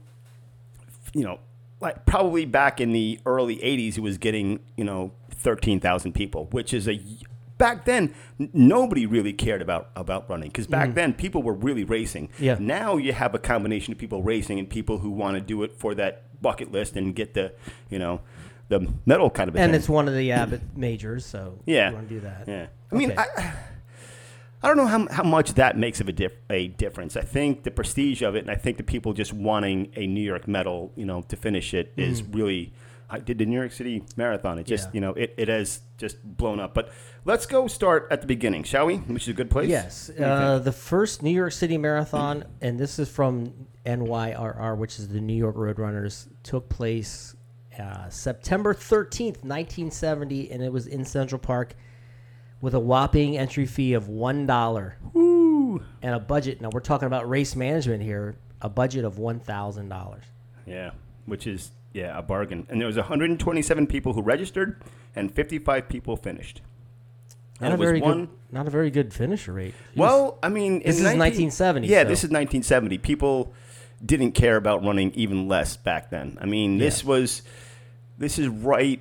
you 1.15 1.23
know, 1.23 1.41
like 1.81 2.07
probably 2.07 2.47
back 2.47 2.81
in 2.81 2.93
the 2.93 3.21
early 3.27 3.57
80s, 3.57 3.99
it 3.99 4.01
was 4.01 4.19
getting, 4.19 4.61
you 4.77 4.85
know, 4.85 5.13
13,000 5.31 6.13
people, 6.13 6.47
which 6.51 6.73
is 6.73 6.89
a, 6.89 7.01
back 7.59 7.85
then, 7.85 8.15
n- 8.41 8.51
nobody 8.53 9.07
really 9.07 9.33
cared 9.33 9.63
about, 9.63 9.91
about 9.97 10.29
running 10.29 10.49
because 10.49 10.67
back 10.67 10.91
mm. 10.91 10.95
then 10.95 11.15
people 11.15 11.43
were 11.43 11.53
really 11.53 11.85
racing. 11.85 12.29
Yeah. 12.39 12.57
Now 12.59 12.97
you 12.97 13.13
have 13.13 13.35
a 13.35 13.39
combination 13.39 13.93
of 13.93 13.99
people 13.99 14.23
racing 14.23 14.59
and 14.59 14.69
people 14.69 14.99
who 14.99 15.11
want 15.11 15.37
to 15.37 15.41
do 15.41 15.63
it 15.63 15.77
for 15.77 15.95
that 15.95 16.41
bucket 16.43 16.73
list 16.73 16.97
and 16.97 17.15
get 17.15 17.35
the, 17.35 17.53
you 17.91 17.99
know, 17.99 18.21
the 18.69 18.93
medal 19.07 19.31
kind 19.31 19.49
of 19.49 19.57
And 19.57 19.73
thing. 19.73 19.79
it's 19.79 19.89
one 19.89 20.09
of 20.09 20.15
the 20.15 20.33
uh, 20.33 20.43
Abbott 20.43 20.63
majors, 20.77 21.25
so 21.27 21.59
Yeah. 21.67 21.91
you 21.91 21.95
want 21.97 22.09
to 22.09 22.15
do 22.15 22.21
that. 22.21 22.45
Yeah. 22.49 22.67
I 22.91 22.95
mean, 22.95 23.15
I, 23.17 23.27
I 24.63 24.69
don't 24.69 24.77
know 24.77 24.87
how, 24.87 25.07
how 25.11 25.25
much 25.25 25.55
that 25.55 25.77
makes 25.77 26.01
of 26.01 26.09
a, 26.09 26.13
dif- 26.13 26.39
a 26.49 26.69
difference. 26.69 27.17
I 27.17 27.21
think 27.21 27.65
the 27.65 27.71
prestige 27.71 28.23
of 28.23 28.35
it, 28.35 28.41
and 28.41 28.51
I 28.51 28.55
think 28.55 28.79
the 28.79 28.83
people 28.83 29.13
just 29.13 29.33
wanting 29.33 29.93
a 29.97 30.07
New 30.07 30.23
York 30.23 30.49
medal, 30.49 30.93
you 30.97 31.05
know, 31.05 31.23
to 31.23 31.37
finish 31.37 31.75
it 31.75 31.93
is 31.97 32.23
mm. 32.23 32.35
really. 32.35 32.73
I 33.15 33.21
did 33.21 33.39
the 33.39 33.47
New 33.47 33.57
York 33.57 33.73
City 33.73 34.03
Marathon. 34.17 34.59
It 34.59 34.67
just. 34.67 34.89
Yeah. 34.89 34.91
you 34.95 35.01
know, 35.01 35.11
it, 35.11 35.35
it 35.37 35.49
has 35.49 35.81
just 35.97 36.23
blown 36.23 36.59
up. 36.59 36.75
But 36.75 36.91
let's 37.25 37.47
go 37.47 37.69
start 37.69 38.09
at 38.11 38.21
the 38.21 38.27
beginning, 38.27 38.65
shall 38.65 38.87
we? 38.87 38.97
Which 38.97 39.23
is 39.23 39.29
a 39.29 39.33
good 39.33 39.51
place. 39.51 39.69
Yes, 39.69 40.09
What 40.09 40.17
do 40.17 40.23
you 40.23 40.29
uh, 40.29 40.59
the 40.59 40.73
first 40.73 41.23
New 41.23 41.31
York 41.31 41.53
City 41.53 41.79
Marathon, 41.79 42.45
and 42.61 42.79
this 42.79 42.99
is 42.99 43.09
from 43.09 43.53
NYRR, 43.87 44.77
which 44.77 44.99
is 44.99 45.09
the 45.09 45.21
New 45.21 45.37
York 45.37 45.57
Roadrunners, 45.57 46.29
took 46.43 46.69
place 46.69 47.37
uh, 47.79 48.09
September 48.09 48.75
13th, 48.75 49.43
1970, 49.45 50.51
and 50.51 50.63
it 50.63 50.73
was 50.73 50.87
in 50.87 51.05
Central 51.05 51.39
Park 51.39 51.75
with 52.61 52.75
a 52.75 52.81
whopping 52.81 53.37
entry 53.37 53.67
fee 53.67 53.93
of 53.93 54.05
$1 54.05 54.93
Woo. 55.13 55.83
and 56.03 56.15
a 56.15 56.21
budget. 56.21 56.61
Now, 56.61 56.71
we're 56.73 56.81
talking 56.81 57.07
about 57.07 57.29
race 57.29 57.55
management 57.55 58.03
here, 58.03 58.37
a 58.61 58.69
budget 58.69 59.05
of 59.05 59.17
$1,000. 59.17 60.21
Yeah, 60.67 60.93
which 61.27 61.47
is 61.47 61.71
yeah 61.95 62.19
a 62.19 62.21
bargain. 62.23 62.67
And 62.69 62.79
there 62.81 62.87
was 62.87 62.97
127 62.97 63.87
people 63.87 64.13
who 64.13 64.21
registered, 64.21 64.83
and 65.17 65.33
55 65.35 65.89
people 65.89 66.17
finished. 66.17 66.61
Not 67.61 67.71
And 67.73 67.75
a 67.81 67.85
very 67.85 68.01
one. 68.03 68.19
good, 68.27 68.29
not 68.53 68.67
a 68.67 68.71
very 68.71 68.91
good 68.91 69.15
finisher 69.15 69.53
rate. 69.55 69.75
Jeez. 69.95 69.99
Well, 69.99 70.39
I 70.43 70.49
mean, 70.51 70.83
This 70.85 70.99
in 70.99 71.07
is 71.07 71.15
1970, 71.15 71.87
Yeah, 71.89 72.03
so- 72.03 72.09
this 72.09 72.19
is 72.25 72.31
1970. 72.31 72.99
People 72.99 73.55
didn't 74.05 74.33
care 74.33 74.57
about 74.57 74.85
running 74.85 75.13
even 75.15 75.49
less 75.49 75.77
back 75.77 76.11
then. 76.11 76.37
I 76.41 76.47
mean, 76.47 76.77
this 76.79 77.03
Yeah. 77.03 77.09
was 77.11 77.43
this 78.19 78.39
is 78.39 78.49
right 78.49 79.01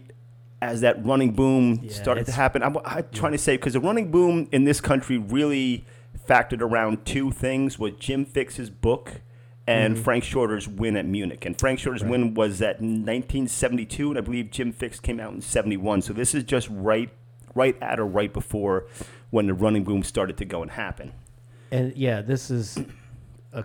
as 0.62 0.82
that 0.82 1.04
running 1.06 1.34
boom 1.34 1.80
Yeah, 1.84 1.92
started 1.92 2.26
to 2.28 2.32
happen. 2.32 2.64
I'm, 2.64 2.78
I'm 2.86 3.06
trying 3.12 3.34
to 3.34 3.38
say 3.38 3.58
because 3.58 3.74
the 3.74 3.80
running 3.82 4.12
boom 4.12 4.48
in 4.52 4.64
this 4.64 4.80
country 4.80 5.18
really 5.18 5.84
factored 6.30 6.62
around 6.62 7.06
two 7.06 7.32
things: 7.32 7.78
was 7.80 7.94
Jim 8.00 8.24
Fixx's 8.26 8.70
book. 8.70 9.22
And 9.66 9.96
Mm-hmm. 9.96 10.04
Frank 10.04 10.24
Shorter's 10.26 10.68
win 10.68 10.98
at 10.98 11.06
Munich, 11.06 11.46
and 11.46 11.58
Frank 11.58 11.80
Shorter's 11.80 12.04
win 12.04 12.34
was 12.34 12.62
at 12.62 12.82
1972, 12.82 14.10
and 14.10 14.18
I 14.18 14.22
believe 14.22 14.52
Jim 14.52 14.74
Fixx 14.74 15.02
came 15.02 15.20
out 15.22 15.34
in 15.34 15.40
71. 15.42 16.02
So 16.02 16.12
this 16.12 16.36
is 16.36 16.44
just 16.44 16.68
right, 16.70 17.10
right 17.56 17.76
at 17.82 17.98
or 18.00 18.06
right 18.06 18.32
before 18.34 18.88
when 19.30 19.48
the 19.48 19.54
running 19.54 19.84
boom 19.86 20.04
started 20.04 20.36
to 20.38 20.46
go 20.46 20.62
and 20.62 20.72
happen. 20.72 21.14
and 21.72 21.96
yeah, 21.96 22.22
this 22.22 22.52
is 22.52 22.78
a 23.54 23.64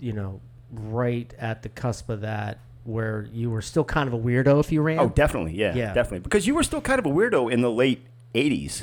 you 0.00 0.12
know 0.12 0.40
right 0.72 1.32
at 1.38 1.62
the 1.62 1.68
cusp 1.68 2.10
of 2.10 2.20
that 2.22 2.58
where 2.84 3.26
you 3.32 3.48
were 3.50 3.62
still 3.62 3.84
kind 3.84 4.06
of 4.08 4.14
a 4.14 4.18
weirdo 4.18 4.58
if 4.60 4.72
you 4.72 4.82
ran. 4.82 4.98
Oh, 4.98 5.08
definitely, 5.08 5.54
yeah, 5.54 5.74
Yeah. 5.74 5.92
definitely. 5.94 6.20
Because 6.20 6.46
you 6.48 6.54
were 6.54 6.62
still 6.64 6.80
kind 6.80 6.98
of 6.98 7.06
a 7.06 7.10
weirdo 7.10 7.50
in 7.52 7.60
the 7.60 7.70
late 7.70 8.04
'80s. 8.34 8.82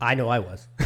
I 0.00 0.14
know 0.14 0.28
I 0.28 0.38
was. 0.38 0.68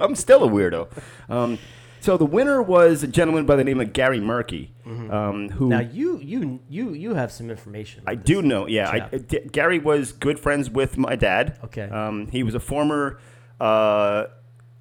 I'm 0.00 0.14
still 0.14 0.44
a 0.44 0.48
weirdo. 0.48 0.88
Um, 1.28 1.58
so 2.02 2.16
the 2.16 2.26
winner 2.26 2.60
was 2.60 3.02
a 3.02 3.06
gentleman 3.06 3.46
by 3.46 3.56
the 3.56 3.64
name 3.64 3.80
of 3.80 3.92
Gary 3.92 4.18
Muhrcke, 4.20 4.68
um, 4.84 5.48
who 5.50 5.64
Mm-hmm. 5.64 5.68
now 5.68 5.80
you 5.80 6.18
you 6.18 6.60
you 6.68 6.92
you 6.92 7.14
have 7.14 7.30
some 7.32 7.48
information. 7.50 8.02
I 8.06 8.14
do 8.16 8.42
know. 8.42 8.66
Yeah, 8.66 8.90
I, 8.90 8.98
chap. 8.98 9.10
D- 9.28 9.40
Gary 9.50 9.78
was 9.78 10.12
good 10.12 10.38
friends 10.38 10.68
with 10.68 10.98
my 10.98 11.16
dad. 11.16 11.58
Okay. 11.64 11.88
Um, 11.88 12.26
he 12.26 12.42
was 12.42 12.54
a 12.54 12.60
former 12.60 13.18
uh, 13.60 14.24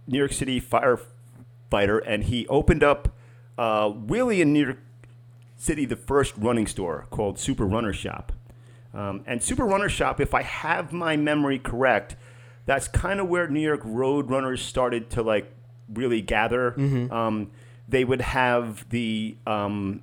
New 0.07 0.17
York 0.17 0.33
City 0.33 0.59
firefighter, 0.59 2.01
and 2.05 2.23
he 2.25 2.47
opened 2.47 2.83
up 2.83 3.15
uh, 3.57 3.93
really 3.95 4.41
in 4.41 4.53
New 4.53 4.65
York 4.65 4.79
City 5.55 5.85
the 5.85 5.95
first 5.95 6.33
running 6.37 6.67
store 6.67 7.05
called 7.11 7.37
Super 7.39 7.65
Runner 7.65 7.93
Shop. 7.93 8.31
Um, 8.93 9.23
and 9.25 9.41
Super 9.41 9.63
Runner 9.65 9.87
Shop, 9.89 10.19
if 10.19 10.33
I 10.33 10.41
have 10.41 10.91
my 10.91 11.15
memory 11.15 11.59
correct, 11.59 12.15
that's 12.65 12.87
kind 12.89 13.19
of 13.19 13.29
where 13.29 13.47
New 13.47 13.61
York 13.61 13.81
road 13.85 14.29
runners 14.29 14.61
started 14.61 15.09
to 15.11 15.21
like 15.21 15.53
really 15.93 16.21
gather. 16.21 16.71
Um, 17.11 17.51
they 17.87 18.03
would 18.05 18.21
have 18.21 18.87
the 18.89 19.35
um, 19.45 20.01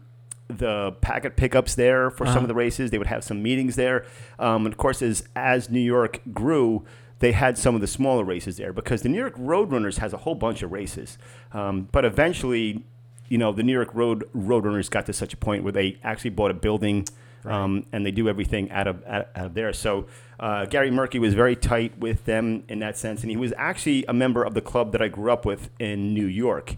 the 0.49 0.93
packet 1.01 1.37
pickups 1.37 1.75
there 1.75 2.11
for 2.11 2.25
some 2.27 2.43
of 2.45 2.49
the 2.49 2.55
races. 2.55 2.91
They 2.91 2.99
would 2.99 3.07
have 3.07 3.23
some 3.25 3.43
meetings 3.43 3.77
there. 3.77 4.05
Um, 4.39 4.65
and 4.67 4.73
of 4.73 4.79
course, 4.79 5.03
as 5.03 5.27
as 5.37 5.71
New 5.71 5.81
York 5.81 6.21
grew, 6.33 6.85
they 7.19 7.33
had 7.33 7.59
some 7.59 7.75
of 7.75 7.81
the 7.81 7.87
smaller 7.87 8.25
races 8.25 8.57
there 8.57 8.73
because 8.73 9.03
the 9.03 9.09
New 9.09 9.19
York 9.19 9.37
Roadrunners 9.37 9.99
has 9.99 10.13
a 10.13 10.19
whole 10.19 10.35
bunch 10.35 10.63
of 10.63 10.73
races. 10.73 11.19
Um, 11.53 11.89
but 11.93 12.05
eventually, 12.05 12.85
you 13.29 13.39
know, 13.39 13.53
the 13.53 13.63
New 13.63 13.73
York 13.73 13.95
Road 13.95 14.25
Roadrunners 14.35 14.89
got 14.91 15.07
to 15.07 15.13
such 15.13 15.33
a 15.35 15.37
point 15.37 15.63
where 15.65 15.73
they 15.73 15.99
actually 16.03 16.31
bought 16.31 16.51
a 16.51 16.55
building. 16.55 17.07
Um, 17.45 17.87
and 17.93 18.05
they 18.05 18.11
do 18.11 18.29
everything 18.29 18.71
out 18.71 18.87
of 18.87 19.03
out, 19.07 19.29
out 19.37 19.47
of 19.47 19.55
there. 19.55 19.73
So 19.73 20.07
uh, 20.41 20.67
Gary 20.67 20.91
Muhrcke 20.91 21.19
was 21.21 21.35
very 21.35 21.55
tight 21.57 21.97
with 21.99 22.25
them 22.25 22.65
in 22.69 22.81
that 22.81 22.97
sense, 22.99 23.23
and 23.23 23.31
he 23.31 23.37
was 23.37 23.53
actually 23.57 24.05
a 24.07 24.13
member 24.13 24.43
of 24.45 24.55
the 24.55 24.61
club 24.61 24.93
that 24.93 25.01
I 25.03 25.09
grew 25.09 25.31
up 25.33 25.45
with 25.47 25.71
in 25.79 26.13
New 26.15 26.27
York. 26.27 26.77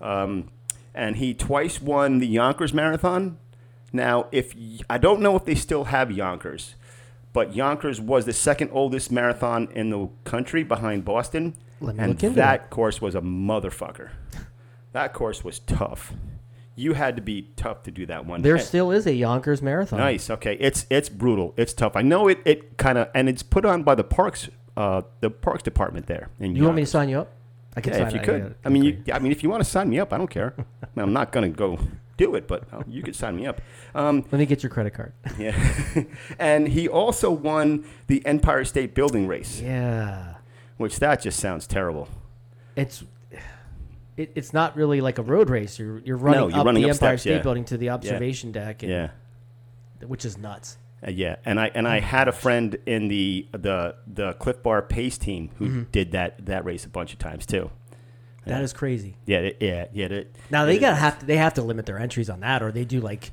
Um, 0.00 0.50
and 0.94 1.16
he 1.16 1.32
twice 1.34 1.80
won 1.80 2.18
the 2.18 2.26
Yonkers 2.26 2.72
Marathon. 2.74 3.38
Now, 3.92 4.26
if 4.32 4.54
y- 4.54 4.78
I 4.90 4.98
don't 4.98 5.20
know 5.20 5.36
if 5.36 5.44
they 5.44 5.54
still 5.54 5.84
have 5.84 6.10
Yonkers, 6.12 6.74
but 7.32 7.54
Yonkers 7.54 8.00
was 8.00 8.26
the 8.26 8.32
second 8.32 8.70
oldest 8.72 9.10
marathon 9.10 9.68
in 9.74 9.90
the 9.90 10.08
country 10.24 10.62
behind 10.64 11.04
Boston, 11.04 11.54
and 11.98 12.18
that 12.36 12.70
course 12.70 13.00
was 13.00 13.14
a 13.14 13.20
motherfucker. 13.20 14.10
That 14.92 15.12
course 15.12 15.42
was 15.44 15.58
tough. 15.60 16.12
You 16.76 16.94
had 16.94 17.14
to 17.16 17.22
be 17.22 17.50
tough 17.56 17.84
to 17.84 17.90
do 17.90 18.04
that 18.06 18.26
one. 18.26 18.42
There 18.42 18.56
And- 18.56 18.64
still 18.64 18.90
is 18.90 19.06
a 19.06 19.14
Yonkers 19.14 19.62
Marathon. 19.62 19.98
Nice. 20.00 20.28
Okay. 20.30 20.56
It's 20.60 20.86
it's 20.90 21.08
brutal. 21.08 21.54
It's 21.56 21.72
tough. 21.72 21.94
I 21.96 22.02
know 22.02 22.26
it. 22.28 22.38
It 22.44 22.76
kind 22.78 22.98
of 22.98 23.08
and 23.14 23.28
it's 23.28 23.42
put 23.44 23.64
on 23.64 23.82
by 23.84 23.94
the 23.94 24.02
parks, 24.04 24.48
uh, 24.76 25.02
the 25.20 25.30
parks 25.30 25.62
department 25.62 26.06
there. 26.06 26.30
In 26.40 26.56
You 26.56 26.64
want 26.64 26.76
me 26.76 26.82
to 26.82 26.86
sign 26.86 27.08
you 27.08 27.20
up? 27.20 27.30
I 27.76 27.80
could 27.80 27.92
Yeah, 27.92 27.98
sign 28.00 28.06
if 28.08 28.12
you 28.14 28.20
could. 28.20 28.54
I 28.64 28.68
mean, 28.68 28.84
you, 28.84 29.02
I 29.12 29.18
mean, 29.18 29.32
if 29.32 29.42
you 29.42 29.50
want 29.50 29.62
to 29.62 29.68
sign 29.68 29.88
me 29.88 29.98
up, 30.00 30.12
I 30.12 30.18
don't 30.18 30.30
care. 30.30 30.54
I 30.58 30.86
mean, 30.94 31.04
I'm 31.04 31.12
not 31.12 31.30
gonna 31.32 31.48
go 31.48 31.78
do 32.16 32.34
it, 32.36 32.46
but 32.46 32.62
uh, 32.72 32.82
you 32.88 33.02
could 33.02 33.16
sign 33.16 33.34
me 33.36 33.46
up. 33.46 33.60
Um, 33.94 34.24
Let 34.30 34.38
me 34.38 34.46
get 34.46 34.62
your 34.62 34.70
credit 34.70 34.94
card. 34.94 35.12
yeah, 35.38 35.56
and 36.38 36.68
he 36.68 36.88
also 36.88 37.30
won 37.32 37.84
the 38.06 38.24
Empire 38.26 38.64
State 38.64 38.94
Building 38.94 39.26
race, 39.26 39.60
yeah. 39.60 40.34
which 40.76 40.98
that 41.00 41.22
just 41.22 41.38
sounds 41.40 41.66
terrible. 41.66 42.08
It's 42.76 43.02
it, 44.16 44.32
it's 44.34 44.52
not 44.52 44.76
really 44.76 45.00
like 45.00 45.18
a 45.18 45.22
road 45.22 45.50
race. 45.50 45.78
You're 45.78 45.98
you're 46.00 46.16
running 46.16 46.50
you're 46.50 46.60
up 46.60 46.66
running 46.66 46.82
the 46.82 46.90
up 46.90 46.96
Empire 46.96 47.16
steps, 47.16 47.22
State 47.22 47.36
yeah. 47.36 47.42
Building 47.42 47.64
to 47.66 47.76
the 47.76 47.90
observation 47.90 48.52
deck, 48.52 48.82
and, 48.82 48.90
Yeah. 48.92 49.08
which 50.06 50.24
is 50.24 50.38
nuts. 50.38 50.78
Uh, 51.06 51.10
yeah, 51.10 51.36
and 51.44 51.60
I 51.60 51.70
and 51.74 51.86
I 51.86 52.00
had 52.00 52.28
a 52.28 52.32
friend 52.32 52.76
in 52.86 53.08
the 53.08 53.46
the 53.52 53.96
the 54.06 54.32
Clif 54.34 54.62
Bar 54.62 54.82
Pace 54.82 55.18
team 55.18 55.50
who 55.58 55.66
Mm-hmm. 55.66 55.82
did 55.92 56.12
that 56.12 56.46
that 56.46 56.64
race 56.64 56.84
a 56.84 56.88
bunch 56.88 57.12
of 57.12 57.18
times 57.18 57.46
too. 57.46 57.70
That 58.46 58.62
is 58.62 58.72
crazy. 58.74 59.16
Yeah, 59.24 59.38
it- 59.38 59.56
yeah, 59.60 59.86
yeah. 59.94 60.06
It, 60.06 60.36
Now 60.50 60.66
they 60.66 60.78
gotta 60.78 60.96
have 60.96 61.18
to 61.20 61.26
they 61.26 61.36
have 61.38 61.54
to 61.54 61.62
limit 61.62 61.86
their 61.86 61.98
entries 61.98 62.28
on 62.30 62.40
that, 62.40 62.62
or 62.62 62.72
they 62.72 62.84
do 62.84 63.00
like 63.00 63.32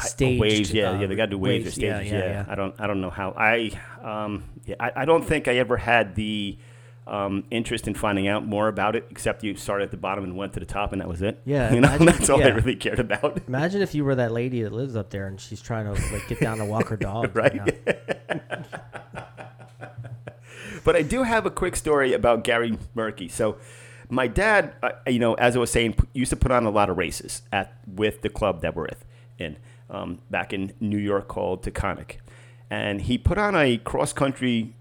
staged 0.00 0.40
waves. 0.40 0.72
Yeah, 0.72 0.90
uh, 0.92 1.00
yeah. 1.00 1.06
They 1.08 1.16
got 1.16 1.26
to 1.26 1.30
do 1.32 1.38
waves, 1.38 1.76
or 1.76 1.80
Yeah, 1.80 1.96
stages. 1.98 2.12
yeah, 2.12 2.18
Yeah, 2.18 2.24
yeah. 2.26 2.44
I 2.48 2.54
don't 2.54 2.74
I 2.80 2.86
don't 2.86 3.00
know 3.00 3.10
how 3.10 3.34
I 3.36 3.72
um 4.02 4.44
yeah 4.64 4.76
I, 4.80 4.92
I 4.96 5.04
don't 5.04 5.24
think 5.24 5.48
I 5.48 5.56
ever 5.56 5.76
had 5.76 6.14
the 6.14 6.56
um, 7.06 7.44
interest 7.50 7.88
in 7.88 7.94
finding 7.94 8.28
out 8.28 8.46
more 8.46 8.68
about 8.68 8.94
it 8.94 9.06
except 9.10 9.42
you 9.42 9.56
started 9.56 9.84
at 9.84 9.90
the 9.90 9.96
bottom 9.96 10.22
and 10.24 10.36
went 10.36 10.52
to 10.52 10.60
the 10.60 10.66
top 10.66 10.92
and 10.92 11.00
that 11.00 11.08
was 11.08 11.20
it. 11.22 11.40
Yeah, 11.44 11.72
you 11.74 11.80
know 11.80 11.88
imagine- 11.88 12.06
that's 12.06 12.30
all 12.30 12.42
I 12.42 12.48
really 12.48 12.76
cared 12.76 13.00
about. 13.00 13.40
Imagine 13.48 13.82
if 13.82 13.94
you 13.94 14.04
were 14.04 14.14
that 14.14 14.30
lady 14.32 14.62
that 14.62 14.72
lives 14.72 14.94
up 14.96 15.10
there 15.10 15.26
and 15.26 15.40
she's 15.40 15.60
trying 15.60 15.86
to 15.86 16.00
like 16.12 16.28
get 16.28 16.40
down 16.40 16.58
to 16.58 16.64
walk 16.64 16.88
her 16.88 16.96
dog. 17.08 17.34
Right. 17.36 17.54
now. 17.54 17.66
But 20.84 20.96
I 20.96 21.02
do 21.02 21.22
have 21.22 21.46
a 21.46 21.50
quick 21.50 21.76
story 21.76 22.12
about 22.12 22.42
Gary 22.42 22.76
Muhrcke. 22.96 23.30
So, 23.30 23.56
my 24.08 24.26
dad, 24.26 24.74
uh, 24.82 24.90
you 25.06 25.20
know, 25.20 25.34
as 25.34 25.54
I 25.54 25.60
was 25.60 25.70
saying, 25.70 25.92
p- 25.94 26.04
used 26.12 26.30
to 26.30 26.36
put 26.36 26.50
on 26.50 26.64
a 26.66 26.70
lot 26.70 26.90
of 26.90 26.96
races 26.98 27.42
at 27.52 27.72
with 27.86 28.22
the 28.22 28.28
club 28.28 28.62
that 28.62 28.74
we're 28.74 28.84
with 28.86 29.04
in 29.38 29.56
um, 29.90 30.18
back 30.28 30.52
in 30.52 30.72
New 30.80 30.98
York 30.98 31.28
called 31.28 31.62
Taconic, 31.62 32.16
and 32.68 33.02
he 33.02 33.16
put 33.16 33.38
on 33.38 33.54
a 33.54 33.76
cross 33.78 34.12
country 34.12 34.74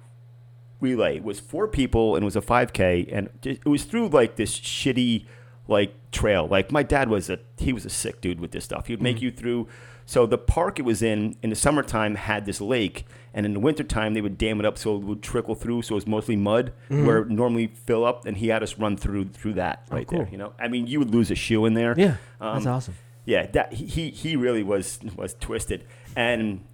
relay. 0.82 1.20
Was 1.20 1.40
four 1.40 1.68
people 1.68 2.16
and 2.16 2.24
it 2.24 2.26
was 2.26 2.36
a 2.36 2.42
5K, 2.42 3.08
and 3.12 3.30
it 3.44 3.66
was 3.66 3.84
through 3.86 4.10
like 4.10 4.36
this 4.36 4.60
shitty 4.60 5.26
like 5.68 5.94
trail. 6.12 6.48
Like 6.48 6.72
my 6.72 6.84
dad 6.84 7.10
was 7.10 7.30
a 7.30 7.40
he 7.58 7.72
was 7.72 7.86
a 7.86 7.90
sick 7.90 8.20
dude 8.22 8.40
with 8.40 8.52
this 8.52 8.66
stuff. 8.66 8.88
He 8.88 8.94
would 8.94 9.02
make 9.02 9.22
you 9.22 9.32
through. 9.32 9.68
So 10.06 10.26
the 10.26 10.38
park 10.38 10.80
it 10.80 10.82
was 10.82 11.02
in 11.02 11.38
in 11.42 11.50
the 11.52 11.56
summertime 11.56 12.16
had 12.16 12.46
this 12.46 12.60
lake, 12.60 13.06
and 13.34 13.46
in 13.46 13.54
the 13.54 13.60
wintertime 13.60 14.14
they 14.14 14.20
would 14.22 14.38
dam 14.38 14.60
it 14.60 14.66
up 14.66 14.78
so 14.78 14.98
it 14.98 15.04
would 15.04 15.22
trickle 15.22 15.56
through. 15.56 15.84
So 15.84 15.94
it 15.94 15.96
was 15.96 16.08
mostly 16.08 16.36
mud 16.36 16.74
where 16.90 17.18
it 17.20 17.28
would 17.30 17.32
normally 17.32 17.68
fill 17.68 18.04
up, 18.04 18.26
and 18.26 18.36
he 18.36 18.48
had 18.50 18.62
us 18.64 18.78
run 18.78 18.98
through 18.98 19.26
through 19.30 19.54
that 19.54 19.88
right 19.92 20.06
there. 20.08 20.22
Oh, 20.22 20.24
cool. 20.26 20.32
You 20.32 20.38
know, 20.40 20.54
I 20.60 20.68
mean, 20.68 20.88
you 20.88 21.00
would 21.00 21.12
lose 21.12 21.32
a 21.32 21.36
shoe 21.36 21.66
in 21.66 21.76
there. 21.76 21.94
Yeah, 21.98 22.16
that's 22.42 22.66
Um, 22.66 22.74
awesome. 22.74 22.96
yeah, 23.26 23.46
that 23.52 23.74
he 23.74 23.86
he- 23.86 24.10
he 24.10 24.36
really 24.36 24.64
was 24.64 25.00
was 25.16 25.36
twisted, 25.40 25.86
and 26.18 26.66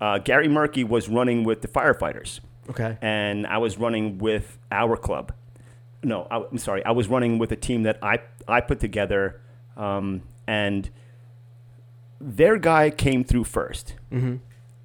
uh, 0.00 0.18
Gary 0.18 0.48
Muhrcke 0.48 0.86
was 0.86 1.08
running 1.08 1.44
with 1.44 1.62
the 1.62 1.68
firefighters 1.68 2.40
Okay. 2.70 2.96
and 3.02 3.46
I 3.46 3.58
was 3.58 3.76
running 3.78 4.18
with 4.18 4.58
our 4.70 4.96
club. 4.96 5.32
No, 6.04 6.26
I, 6.30 6.38
am 6.38 6.58
sorry. 6.58 6.84
I 6.84 6.92
was 6.92 7.08
running 7.08 7.38
with 7.38 7.52
a 7.52 7.56
team 7.56 7.82
that 7.84 7.98
I 8.02 8.18
I 8.48 8.60
put 8.60 8.80
together, 8.80 9.40
um, 9.76 10.22
and 10.46 10.90
their 12.20 12.56
guy 12.58 12.90
came 12.90 13.24
through 13.24 13.44
1st 13.44 13.94
Mm-hmm. 14.12 14.36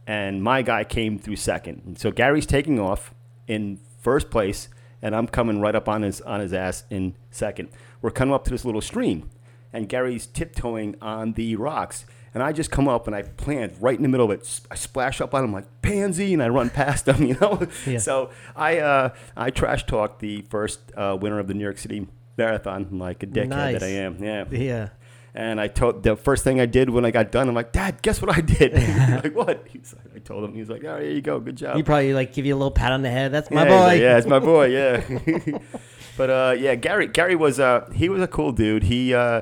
and 0.07 0.43
my 0.43 0.61
guy 0.61 0.83
came 0.83 1.19
through 1.19 1.35
second. 1.35 1.81
And 1.85 1.97
so 1.99 2.11
Gary's 2.11 2.45
taking 2.45 2.79
off 2.79 3.13
in 3.47 3.79
first 3.99 4.29
place, 4.29 4.69
and 5.01 5.15
I'm 5.15 5.27
coming 5.27 5.59
right 5.59 5.75
up 5.75 5.87
on 5.87 6.01
his 6.01 6.21
on 6.21 6.39
his 6.39 6.53
ass 6.53 6.83
in 6.89 7.15
second. 7.31 7.69
We're 8.01 8.11
coming 8.11 8.33
up 8.33 8.43
to 8.45 8.51
this 8.51 8.63
little 8.65 8.81
stream, 8.81 9.29
and 9.73 9.89
Gary's 9.89 10.25
tiptoeing 10.27 10.95
on 11.01 11.33
the 11.33 11.55
rocks. 11.55 12.05
And 12.37 12.43
I 12.43 12.51
just 12.51 12.69
come 12.69 12.87
up 12.87 13.07
and 13.07 13.15
I 13.15 13.23
plant 13.23 13.73
right 13.79 13.95
in 13.97 14.03
the 14.03 14.07
middle 14.07 14.31
of 14.31 14.39
it. 14.39 14.61
I 14.69 14.75
splash 14.75 15.21
up 15.21 15.33
on 15.33 15.43
him 15.43 15.51
like 15.53 15.65
pansy, 15.81 16.33
and 16.35 16.43
I 16.43 16.49
run 16.49 16.69
past 16.81 17.07
him. 17.07 17.25
You 17.25 17.35
know. 17.41 17.67
Yeah. 17.87 17.97
So 17.97 18.29
I 18.55 18.77
uh, 18.77 19.09
I 19.35 19.49
trash 19.49 19.87
talked 19.87 20.19
the 20.19 20.43
first 20.43 20.79
uh, 20.95 21.17
winner 21.19 21.39
of 21.39 21.47
the 21.47 21.55
New 21.55 21.63
York 21.63 21.79
City 21.79 22.07
Marathon 22.37 22.99
like 22.99 23.23
a 23.23 23.25
dickhead 23.25 23.47
Nice. 23.47 23.79
that 23.79 23.83
I 23.83 23.87
am. 23.87 24.23
Yeah. 24.23 24.45
Yeah. 24.51 24.89
And 25.33 25.59
I 25.59 25.67
told 25.67 26.03
the 26.03 26.15
first 26.15 26.43
thing 26.43 26.59
I 26.59 26.67
did 26.67 26.91
when 26.91 27.05
I 27.05 27.09
got 27.11 27.31
done, 27.31 27.49
I'm 27.49 27.55
like, 27.55 27.71
Dad, 27.71 28.03
guess 28.03 28.21
what 28.21 28.37
I 28.37 28.41
did? 28.41 28.73
Like, 29.23 29.35
what? 29.35 29.65
He's 29.67 29.95
like, 29.95 30.15
I 30.15 30.19
told 30.19 30.43
him. 30.43 30.53
He's 30.53 30.69
like, 30.69 30.83
oh, 30.83 30.99
here 30.99 31.09
you 31.09 31.21
go, 31.21 31.39
good 31.39 31.55
job. 31.55 31.75
He 31.75 31.81
probably 31.81 32.13
like 32.13 32.33
give 32.33 32.45
you 32.45 32.53
a 32.53 32.57
little 32.57 32.69
pat 32.69 32.91
on 32.91 33.01
the 33.01 33.09
head. 33.09 33.31
That's 33.31 33.49
my 33.49 33.63
yeah, 33.63 33.69
boy. 33.69 33.83
like, 33.83 33.99
yeah, 33.99 34.17
it's 34.19 34.27
my 34.27 34.37
boy. 34.39 34.65
Yeah. 34.77 35.59
but 36.15 36.29
uh, 36.29 36.55
yeah, 36.55 36.75
Gary. 36.75 37.07
Gary 37.07 37.35
was 37.35 37.59
uh, 37.59 37.89
he 37.95 38.09
was 38.09 38.21
a 38.21 38.27
cool 38.27 38.51
dude. 38.51 38.83
He 38.83 39.15
uh, 39.15 39.41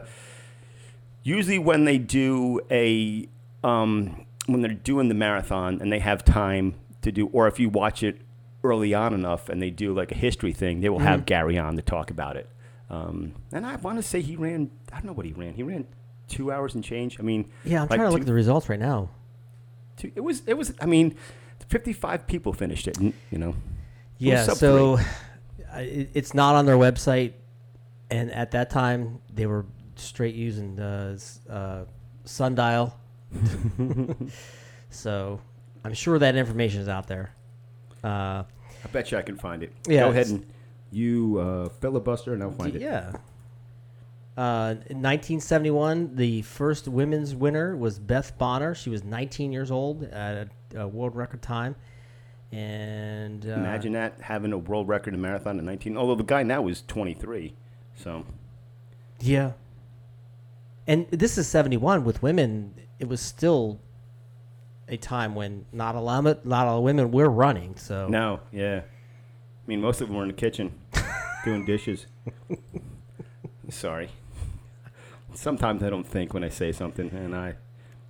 usually 1.25 1.59
when 1.59 1.83
they 1.83 1.97
do 1.97 2.61
a 2.71 3.27
um, 3.63 4.25
when 4.45 4.61
they're 4.61 4.73
doing 4.73 5.09
the 5.09 5.15
marathon 5.15 5.81
and 5.81 5.91
they 5.91 5.99
have 5.99 6.23
time 6.23 6.75
to 7.01 7.11
do, 7.11 7.27
or 7.33 7.47
if 7.47 7.59
you 7.59 7.67
watch 7.67 8.03
it 8.03 8.21
early 8.63 8.93
on 8.93 9.13
enough 9.13 9.49
and 9.49 9.61
they 9.61 9.69
do 9.71 9.93
like 9.93 10.11
a 10.11 10.15
history 10.15 10.53
thing, 10.53 10.79
they 10.81 10.87
will 10.89 10.99
Mm-hmm. 10.99 11.07
have 11.07 11.25
Gary 11.25 11.57
on 11.57 11.75
to 11.75 11.81
talk 11.81 12.09
about 12.11 12.37
it. 12.37 12.47
Um, 12.89 13.33
and 13.51 13.65
I 13.65 13.75
want 13.77 13.97
to 13.97 14.03
say 14.03 14.21
he 14.21 14.35
ran. 14.35 14.69
I 14.93 14.97
don't 14.97 15.05
know 15.07 15.13
what 15.13 15.25
he 15.25 15.33
ran. 15.33 15.55
He 15.55 15.63
ran 15.63 15.87
two 16.27 16.51
hours 16.51 16.75
and 16.75 16.83
change. 16.83 17.19
I 17.19 17.23
mean, 17.23 17.49
Yeah, 17.63 17.81
I'm 17.81 17.87
like 17.89 17.97
trying 17.97 18.07
to 18.07 18.11
look 18.11 18.21
at 18.21 18.27
the 18.27 18.33
results 18.33 18.69
right 18.69 18.79
now. 18.79 19.09
two- 19.97 20.11
it 20.15 20.21
was 20.21 20.43
it 20.45 20.53
was. 20.55 20.73
I 20.79 20.85
mean, 20.85 21.15
fifty-five 21.67 22.27
people 22.27 22.53
finished 22.53 22.87
it. 22.87 22.97
You 22.99 23.37
know. 23.39 23.55
Yeah, 24.19 24.43
so 24.43 24.97
it, 25.75 26.11
it's 26.13 26.33
not 26.33 26.55
on 26.55 26.65
their 26.67 26.77
website, 26.77 27.33
and 28.11 28.31
at 28.31 28.51
that 28.51 28.69
time 28.69 29.19
they 29.33 29.45
were 29.47 29.65
straight 29.99 30.35
using 30.35 30.79
s- 30.79 31.39
uh, 31.49 31.85
sundial. 32.23 32.97
so 34.89 35.39
I'm 35.83 35.93
sure 35.93 36.19
that 36.19 36.35
information 36.35 36.81
is 36.81 36.87
out 36.87 37.07
there. 37.07 37.33
Uh, 38.03 38.43
I 38.43 38.87
bet 38.91 39.11
you 39.11 39.17
I 39.17 39.21
can 39.21 39.35
find 39.37 39.63
it. 39.63 39.71
Yeah, 39.87 40.01
Go 40.01 40.09
ahead 40.11 40.27
and 40.27 40.45
you 40.91 41.39
uh, 41.39 41.69
filibuster, 41.81 42.33
and 42.33 42.43
I'll 42.43 42.51
find 42.51 42.75
it. 42.75 42.81
yeah. 42.81 43.11
Uh, 44.37 44.75
in 44.89 45.01
1971, 45.01 46.15
the 46.17 46.41
first 46.41 46.87
women's 46.89 47.33
winner 47.33 47.75
was 47.75 47.97
Beth 47.99 48.37
Bonner. 48.37 48.75
She 48.75 48.89
was 48.89 49.03
19 49.03 49.53
years 49.53 49.71
old 49.71 50.03
at 50.03 50.49
a, 50.75 50.81
a 50.81 50.87
world 50.87 51.15
record 51.15 51.41
time. 51.41 51.75
And 52.51 53.45
uh, 53.45 53.51
Imagine 53.53 53.93
that 53.93 54.19
having 54.21 54.51
a 54.53 54.57
world 54.57 54.87
record 54.89 55.13
in 55.13 55.21
marathon 55.21 55.57
in 55.57 55.65
19. 55.65 55.97
Although 55.97 56.15
the 56.15 56.23
guy 56.23 56.43
now 56.43 56.67
is 56.67 56.83
23, 56.87 57.53
so 57.95 58.25
Yeah. 59.21 59.53
And 60.87 61.07
this 61.09 61.37
is 61.37 61.47
71 61.47 62.03
with 62.03 62.21
women. 62.21 62.75
It 62.99 63.07
was 63.07 63.21
still 63.21 63.79
a 64.87 64.97
time 64.97 65.33
when 65.35 65.65
not 65.71 65.95
a 65.95 65.99
lot 65.99 66.25
of, 66.25 66.45
not 66.45 66.67
a 66.67 66.69
lot 66.69 66.77
of 66.77 66.83
women 66.83 67.11
were 67.11 67.29
running. 67.29 67.75
So 67.75 68.07
no, 68.07 68.39
yeah. 68.51 68.81
I 68.81 69.67
mean, 69.67 69.81
most 69.81 70.01
of 70.01 70.07
them 70.07 70.17
were 70.17 70.23
in 70.23 70.29
the 70.29 70.35
kitchen 70.35 70.71
doing 71.43 71.65
dishes. 71.65 72.05
Sorry. 73.69 74.09
Sometimes 75.33 75.81
I 75.83 75.89
don't 75.89 76.05
think 76.07 76.33
when 76.33 76.43
I 76.43 76.49
say 76.49 76.71
something, 76.71 77.09
and 77.09 77.35
I. 77.35 77.55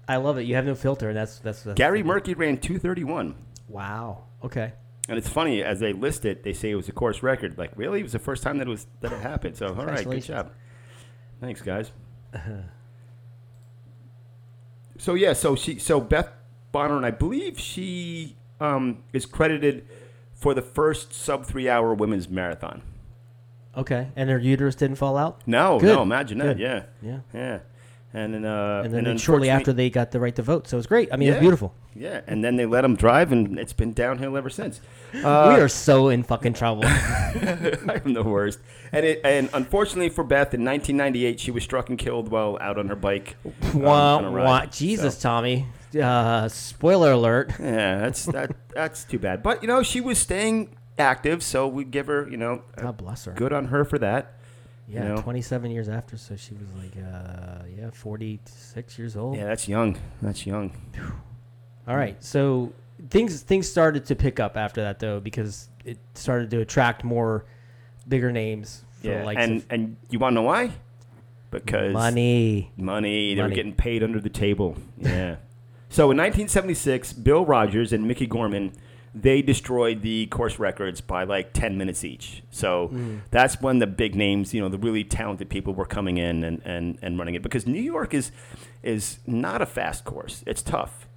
I 0.08 0.18
love 0.18 0.38
it. 0.38 0.44
You 0.44 0.56
have 0.56 0.66
no 0.66 0.76
filter. 0.76 1.10
And 1.10 1.18
that's 1.18 1.40
that's, 1.40 1.64
that's 1.64 1.78
Gary 1.78 2.04
Muhrcke 2.04 2.38
ran 2.38 2.58
231. 2.58 3.36
Wow. 3.70 4.26
Okay. 4.44 4.74
And 5.08 5.18
it's 5.18 5.30
funny 5.30 5.64
as 5.64 5.80
they 5.80 5.94
list 5.94 6.26
it, 6.26 6.44
they 6.44 6.54
say 6.54 6.72
it 6.72 6.76
was 6.76 6.90
a 6.90 6.92
course 6.92 7.24
record. 7.24 7.58
Like, 7.58 7.72
really, 7.76 8.00
it 8.00 8.04
was 8.04 8.12
the 8.12 8.20
first 8.20 8.44
time 8.44 8.58
that 8.58 8.68
it 8.68 8.72
was 8.72 8.88
that 9.02 9.12
it 9.12 9.20
happened. 9.22 9.56
So, 9.56 9.68
all 9.68 9.86
right, 9.86 10.04
good 10.04 10.24
job. 10.24 10.52
Thanks, 11.40 11.62
guys. 11.62 11.92
So 14.98 15.14
yeah, 15.14 15.34
so 15.34 15.56
she, 15.56 15.80
so 15.80 16.00
Beth 16.00 16.30
Bonner, 16.72 16.98
and 16.98 17.06
I 17.06 17.12
believe 17.12 17.60
she 17.60 18.36
um, 18.60 19.04
is 19.14 19.26
credited 19.26 19.88
for 20.34 20.54
the 20.54 20.62
first 20.62 21.14
sub 21.14 21.46
three 21.46 21.70
hour 21.70 21.94
women's 21.94 22.30
marathon. 22.30 22.82
Okay. 23.78 24.08
And 24.16 24.30
her 24.30 24.38
uterus 24.40 24.76
didn't 24.76 24.96
fall 24.98 25.18
out. 25.18 25.42
No, 25.46 25.80
Good. 25.80 25.94
no, 25.96 26.02
imagine 26.02 26.38
that. 26.38 26.58
Good. 26.58 26.60
Yeah, 26.60 26.84
Yeah. 27.02 27.20
yeah. 27.34 27.60
And 28.18 28.34
then, 28.34 28.46
uh, 28.46 28.84
And 28.86 28.94
then 29.06 29.18
shortly 29.18 29.50
after 29.50 29.74
they 29.74 29.90
got 29.90 30.12
the 30.12 30.22
right 30.22 30.34
to 30.38 30.42
vote. 30.42 30.70
So 30.70 30.78
it's 30.78 30.88
great. 30.88 31.10
I 31.12 31.18
mean, 31.18 31.28
it's 31.28 31.36
Yeah. 31.36 31.42
beautiful. 31.42 31.74
yeah, 31.94 32.22
and 32.28 32.44
then 32.46 32.56
they 32.56 32.66
let 32.66 32.82
them 32.84 32.96
drive, 32.96 33.34
and 33.34 33.60
it's 33.60 33.74
been 33.74 33.92
downhill 33.92 34.38
ever 34.38 34.50
since. 34.50 34.80
Uh, 35.16 35.54
we 35.56 35.62
are 35.62 35.68
so 35.70 36.10
in 36.10 36.24
fucking 36.24 36.52
trouble. 36.54 36.84
I'm 36.86 38.14
the 38.14 38.24
worst. 38.26 38.60
And 38.92 39.06
it, 39.06 39.22
and 39.24 39.50
unfortunately 39.54 40.10
for 40.10 40.24
Beth, 40.26 40.54
in 40.54 40.64
1998, 40.66 41.40
she 41.40 41.52
was 41.52 41.64
struck 41.64 41.90
and 41.90 41.98
killed 41.98 42.30
while 42.30 42.58
out 42.62 42.78
on 42.78 42.88
her 42.90 42.96
bike. 42.96 43.36
um, 43.74 43.82
wah, 43.82 44.18
on 44.18 44.26
a 44.26 44.30
ride. 44.30 44.44
wah. 44.46 44.66
Jesus, 44.66 45.18
So, 45.18 45.30
Tommy. 45.30 45.68
Uh, 46.02 46.48
spoiler 46.50 47.12
alert. 47.12 47.54
yeah, 47.60 48.00
that's 48.00 48.26
that. 48.26 48.52
That's 48.74 49.06
too 49.06 49.20
bad. 49.20 49.42
But 49.42 49.62
you 49.62 49.68
know, 49.70 49.84
she 49.84 50.02
was 50.02 50.18
staying 50.20 50.76
active, 51.00 51.42
so 51.44 51.68
we 51.68 51.84
give 51.86 52.08
her, 52.08 52.28
you 52.30 52.38
know, 52.38 52.62
God 52.76 52.98
bless 52.98 53.24
her. 53.26 53.32
good 53.34 53.54
on 53.54 53.66
her 53.68 53.86
for 53.86 53.98
that. 54.00 54.34
You 54.88 54.96
Yeah, 54.96 55.08
know. 55.10 55.22
27 55.22 55.72
years 55.72 55.90
after, 55.90 56.16
so 56.18 56.36
she 56.36 56.54
was 56.54 56.68
like, 56.78 56.96
uh, 57.04 57.64
yeah, 57.76 57.90
46 57.92 59.00
years 59.00 59.18
old. 59.18 59.36
Yeah, 59.36 59.46
that's 59.46 59.68
young. 59.68 59.98
That's 60.22 60.46
young. 60.46 60.72
All 61.88 61.96
right, 61.96 62.24
so 62.24 62.72
things 63.10 63.42
things 63.42 63.70
started 63.70 64.06
to 64.06 64.16
pick 64.16 64.40
up 64.40 64.58
after 64.58 64.82
that 64.82 65.00
though, 65.00 65.20
because 65.20 65.70
it 65.84 65.98
started 66.14 66.50
to 66.52 66.62
attract 66.62 67.04
more 67.04 67.46
bigger 68.08 68.32
names 68.32 68.84
for 69.02 69.08
yeah, 69.08 69.30
and 69.38 69.58
of 69.58 69.66
and 69.70 69.98
you 70.10 70.20
want 70.20 70.34
to 70.34 70.36
know 70.36 70.48
why? 70.48 70.72
Because 71.52 71.94
money. 71.94 72.72
Money. 72.76 73.36
They 73.36 73.42
were 73.42 73.50
getting 73.50 73.74
paid 73.74 74.04
under 74.04 74.20
the 74.20 74.30
table. 74.30 74.76
Yeah. 74.98 75.38
so 75.90 76.12
in 76.12 76.18
1976, 76.18 77.14
Bill 77.14 77.46
Rodgers 77.46 77.94
and 77.94 78.08
Miki 78.08 78.28
Gorman, 78.28 78.74
they 79.18 79.42
destroyed 79.42 80.02
the 80.02 80.26
course 80.28 80.60
records 80.60 81.00
by 81.00 81.24
like 81.24 81.54
10 81.54 81.78
minutes 81.78 82.04
each. 82.04 82.44
So 82.50 82.90
Mm. 82.94 83.22
that's 83.32 83.62
when 83.62 83.80
the 83.80 83.88
big 83.88 84.14
names, 84.14 84.54
you 84.54 84.60
know, 84.62 84.68
the 84.68 84.78
really 84.78 85.06
talented 85.06 85.50
people 85.50 85.74
were 85.74 85.86
coming 85.86 86.18
in 86.18 86.44
and, 86.44 86.62
and, 86.66 86.98
and 87.02 87.18
running 87.18 87.34
it 87.36 87.42
because 87.42 87.66
New 87.66 87.82
York 87.82 88.14
is 88.14 88.32
is 88.84 89.20
not 89.26 89.62
a 89.62 89.66
fast 89.66 90.04
course. 90.04 90.44
It's 90.46 90.62
tough. 90.62 91.08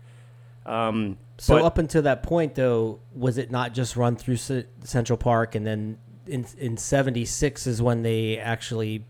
Um, 0.64 1.16
So 1.38 1.56
but- 1.56 1.64
up 1.64 1.78
until 1.78 2.02
that 2.02 2.22
point, 2.22 2.54
though, 2.54 3.00
was 3.14 3.36
it 3.38 3.50
not 3.50 3.74
just 3.74 3.96
run 3.96 4.16
through 4.16 4.36
C- 4.36 4.64
Central 4.84 5.16
Park, 5.16 5.54
and 5.54 5.66
then 5.66 5.98
in 6.26 6.46
in 6.58 6.76
'76 6.76 7.66
is 7.66 7.80
when 7.82 8.02
they 8.02 8.38
actually 8.38 9.04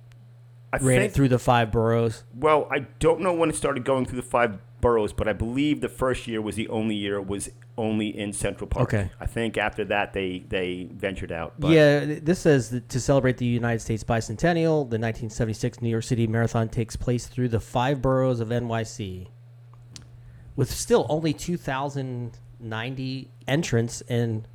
I 0.73 0.77
ran 0.79 1.01
think, 1.01 1.03
it 1.11 1.15
through 1.15 1.29
the 1.29 1.39
five 1.39 1.71
boroughs? 1.73 2.25
Well, 2.35 2.69
I 2.71 2.81
don't 3.01 3.21
know 3.21 3.33
when 3.35 3.49
it 3.51 3.57
started 3.57 3.85
going 3.85 4.07
through 4.07 4.21
the 4.21 4.27
five 4.29 4.59
boroughs, 4.81 5.13
but 5.13 5.27
I 5.27 5.33
believe 5.33 5.81
the 5.81 5.89
first 5.89 6.27
year 6.29 6.41
was 6.41 6.55
the 6.57 6.69
only 6.69 6.95
year 6.95 7.17
it 7.17 7.27
was 7.27 7.51
only 7.79 8.09
in 8.19 8.33
Central 8.35 8.67
Park. 8.69 8.93
Okay. 8.93 9.11
I 9.21 9.27
think 9.27 9.57
after 9.57 9.85
that 9.87 10.13
they 10.13 10.41
they 10.49 10.89
ventured 10.93 11.33
out. 11.33 11.55
But 11.59 11.71
yeah, 11.71 12.01
this 12.21 12.41
says 12.41 12.69
that 12.71 12.89
to 12.91 13.01
celebrate 13.01 13.39
the 13.39 13.47
United 13.47 13.81
States 13.81 14.05
bicentennial, 14.05 14.81
the 14.91 14.99
1976 14.99 15.81
New 15.81 15.89
York 15.89 16.05
City 16.05 16.27
Marathon 16.27 16.69
takes 16.69 16.97
place 16.97 17.27
through 17.27 17.49
the 17.49 17.61
five 17.61 18.03
boroughs 18.03 18.41
of 18.41 18.49
NYC, 18.49 19.29
with 20.57 20.71
still 20.71 21.07
only 21.09 21.33
2,090 21.33 23.31
entrants 23.47 24.01
and 24.03 24.47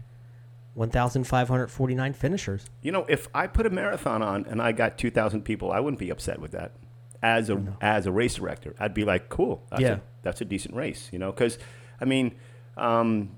1,549 0.75 2.13
finishers. 2.13 2.65
You 2.81 2.91
know, 2.91 3.05
if 3.07 3.27
I 3.33 3.47
put 3.47 3.65
a 3.65 3.69
marathon 3.69 4.21
on 4.21 4.45
and 4.45 4.61
I 4.61 4.71
got 4.71 4.97
two 4.97 5.11
thousand 5.11 5.43
people, 5.43 5.71
I 5.71 5.79
wouldn't 5.79 5.99
be 5.99 6.09
upset 6.09 6.39
with 6.39 6.51
that. 6.51 6.73
As 7.21 7.49
a 7.49 7.77
as 7.79 8.05
a 8.05 8.11
race 8.11 8.35
director, 8.35 8.75
I'd 8.79 8.93
be 8.93 9.05
like, 9.05 9.29
cool. 9.29 9.63
That's 9.69 9.81
Yeah. 9.81 9.93
a, 9.93 9.99
that's 10.23 10.41
a 10.41 10.45
decent 10.45 10.75
race. 10.75 11.09
You 11.13 11.19
know, 11.19 11.31
because 11.31 11.57
I 12.01 12.05
mean, 12.05 12.35
um, 12.77 13.31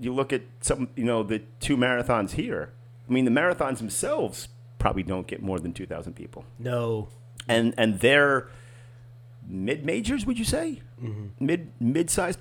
you 0.00 0.12
look 0.14 0.32
at 0.32 0.42
some, 0.60 0.88
you 0.96 1.04
know, 1.04 1.22
the 1.22 1.40
two 1.60 1.76
marathons 1.76 2.32
here. 2.32 2.72
I 3.08 3.12
mean, 3.12 3.24
the 3.24 3.30
marathons 3.30 3.78
themselves 3.78 4.48
probably 4.78 5.02
don't 5.02 5.26
get 5.26 5.42
more 5.42 5.58
than 5.58 5.72
two 5.72 5.86
thousand 5.86 6.14
people. 6.14 6.44
No, 6.58 7.08
and 7.48 7.74
and 7.76 8.00
they're 8.00 8.48
mid 9.46 9.84
majors. 9.84 10.24
Would 10.26 10.38
you 10.38 10.44
say 10.44 10.80
Mm-hmm. 11.02 11.44
mid 11.44 11.72
mid 11.80 12.08
sized 12.10 12.38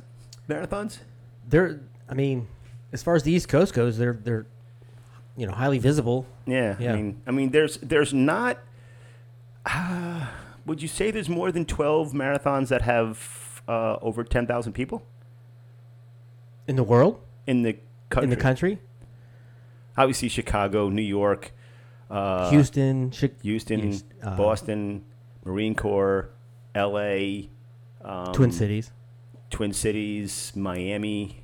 marathons? 0.48 1.00
they're. 1.48 1.82
I 2.10 2.14
mean, 2.14 2.48
as 2.92 3.02
far 3.04 3.16
as 3.16 3.24
the 3.24 3.32
East 3.32 3.50
Coast 3.50 3.74
goes, 3.74 3.98
they're 3.98 4.14
they're, 4.22 4.46
you 5.36 5.46
know, 5.48 5.54
highly 5.54 5.80
visible. 5.80 6.26
Yeah, 6.46 6.76
Yeah. 6.80 6.94
I 6.94 6.96
mean, 6.96 7.22
I 7.28 7.32
mean, 7.32 7.50
there's 7.52 7.78
there's 7.78 8.14
not. 8.14 8.60
Uh, 9.66 10.28
would 10.66 10.82
you 10.82 10.88
say 10.88 11.12
there's 11.12 11.30
more 11.30 11.52
than 11.52 11.66
twelve 11.66 12.12
marathons 12.14 12.68
that 12.70 12.82
have 12.84 13.62
uh, 13.68 13.98
over 14.02 14.24
ten 14.24 14.46
thousand 14.48 14.74
people 14.74 15.04
In 16.68 16.76
the 16.76 16.84
world, 16.84 17.20
in 17.48 17.64
the 17.64 17.78
country? 18.10 18.24
in 18.24 18.30
the 18.30 18.36
country, 18.42 18.80
Obviously, 19.96 20.28
Chicago, 20.30 20.90
New 20.90 21.04
York, 21.04 21.54
uh, 22.10 22.50
Houston, 22.50 23.12
Chi- 23.12 23.30
Houston, 23.44 23.82
Houston, 23.82 24.14
uh, 24.24 24.36
Boston, 24.36 25.04
Marine 25.46 25.76
Corps, 25.76 26.30
L.A., 26.74 27.50
um, 28.02 28.34
Twin 28.34 28.52
Cities, 28.52 28.92
Twin 29.50 29.72
Cities, 29.74 30.52
Miami. 30.56 31.44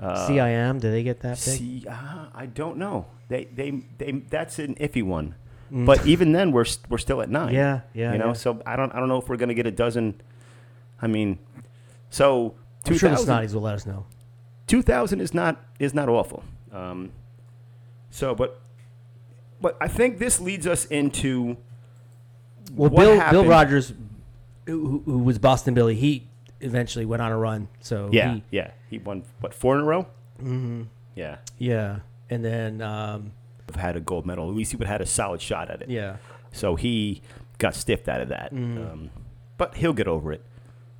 Uh, 0.00 0.28
CIM. 0.28 0.80
Do 0.80 0.90
they 0.90 1.02
get 1.02 1.20
that 1.20 1.30
big? 1.30 1.38
See, 1.38 1.84
uh, 1.88 2.26
I 2.34 2.46
don't 2.46 2.78
know. 2.78 3.06
They, 3.28 3.44
they, 3.46 3.84
they. 3.98 4.12
That's 4.28 4.58
an 4.58 4.74
iffy 4.76 5.02
one. 5.02 5.34
Mm. 5.72 5.86
But 5.86 6.06
even 6.06 6.32
then, 6.32 6.50
we're 6.52 6.64
st- 6.64 6.88
we're 6.90 6.98
still 6.98 7.20
at 7.20 7.28
nine. 7.28 7.52
Yeah, 7.54 7.80
yeah, 7.94 8.12
You 8.12 8.18
know, 8.18 8.28
yeah. 8.28 8.32
so 8.32 8.62
I 8.64 8.74
don't 8.76 8.92
I 8.94 8.98
don't 9.00 9.08
know 9.08 9.18
if 9.18 9.28
we're 9.28 9.36
gonna 9.36 9.54
get 9.54 9.66
a 9.66 9.70
dozen. 9.70 10.20
I 11.02 11.06
mean, 11.08 11.38
so 12.10 12.54
I'm 12.86 12.96
sure 12.96 13.10
the 13.10 13.16
2000 13.16 13.28
Snotties 13.34 13.54
will 13.54 13.60
let 13.62 13.74
us 13.74 13.86
know. 13.86 14.06
2000 14.68 15.20
is 15.20 15.34
not 15.34 15.60
is 15.80 15.92
not 15.94 16.08
awful. 16.08 16.44
Um, 16.72 17.10
so, 18.10 18.34
but 18.34 18.60
but 19.60 19.76
I 19.80 19.88
think 19.88 20.18
this 20.18 20.40
leads 20.40 20.66
us 20.66 20.84
into 20.84 21.56
Well, 22.74 22.90
Bill 22.90 23.30
Bill 23.30 23.44
Rodgers, 23.46 23.92
who, 24.66 25.02
who 25.04 25.18
was 25.18 25.38
Boston 25.38 25.74
Billy, 25.74 25.96
he 25.96 26.28
eventually 26.60 27.04
went 27.04 27.22
on 27.22 27.32
a 27.32 27.36
run. 27.36 27.68
So 27.80 28.08
Yeah, 28.12 28.34
he, 28.34 28.42
yeah. 28.50 28.70
He 28.90 28.98
won 28.98 29.24
what 29.40 29.52
four 29.54 29.74
in 29.76 29.80
a 29.82 29.84
row. 29.84 30.06
hmm 30.40 30.82
Yeah, 31.14 31.38
yeah, 31.58 32.00
and 32.30 32.44
then 32.44 32.80
um, 32.82 33.32
have 33.66 33.76
had 33.76 33.96
a 33.96 34.00
gold 34.00 34.26
medal. 34.26 34.48
At 34.48 34.54
least 34.56 34.70
he 34.70 34.76
would 34.76 34.86
have 34.86 34.94
had 34.94 35.00
a 35.00 35.06
solid 35.06 35.40
shot 35.42 35.70
at 35.70 35.82
it. 35.82 35.90
yeah, 35.90 36.16
So 36.52 36.76
he 36.76 37.20
got 37.58 37.74
stiffed 37.74 38.08
out 38.08 38.20
of 38.20 38.28
that. 38.28 38.52
Mhm. 38.54 38.92
Um, 38.92 39.10
but 39.56 39.74
he'll 39.76 39.92
get 39.92 40.06
over 40.08 40.32
it. 40.32 40.42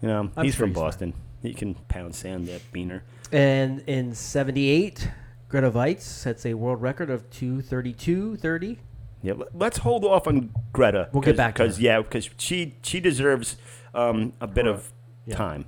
You 0.02 0.08
know, 0.08 0.30
I'm 0.36 0.44
he's 0.44 0.54
sure 0.54 0.64
from 0.64 0.70
he's. 0.70 0.76
Boston. 0.78 1.14
He 1.42 1.54
can 1.54 1.74
pound 1.74 2.14
sand 2.14 2.46
that 2.48 2.62
beaner. 2.72 3.02
and 3.32 3.80
in 3.86 4.14
'78, 4.14 5.10
Grete 5.48 5.72
Waitz 5.72 6.00
sets 6.02 6.44
a 6.46 6.54
world 6.54 6.82
record 6.82 7.10
of 7.10 7.28
2:32:30. 7.30 8.78
Yeah, 9.22 9.32
let- 9.34 9.56
let's 9.56 9.78
hold 9.78 10.04
off 10.04 10.26
on 10.26 10.50
Grete. 10.72 11.08
We'll 11.12 11.22
get 11.22 11.36
back 11.36 11.54
because 11.54 11.80
yeah, 11.80 12.00
because 12.00 12.28
she 12.36 12.74
she 12.82 13.00
deserves 13.00 13.56
um, 13.94 14.32
a 14.40 14.46
bit 14.46 14.66
of 14.66 14.92
Yeah. 15.26 15.34
time. 15.36 15.64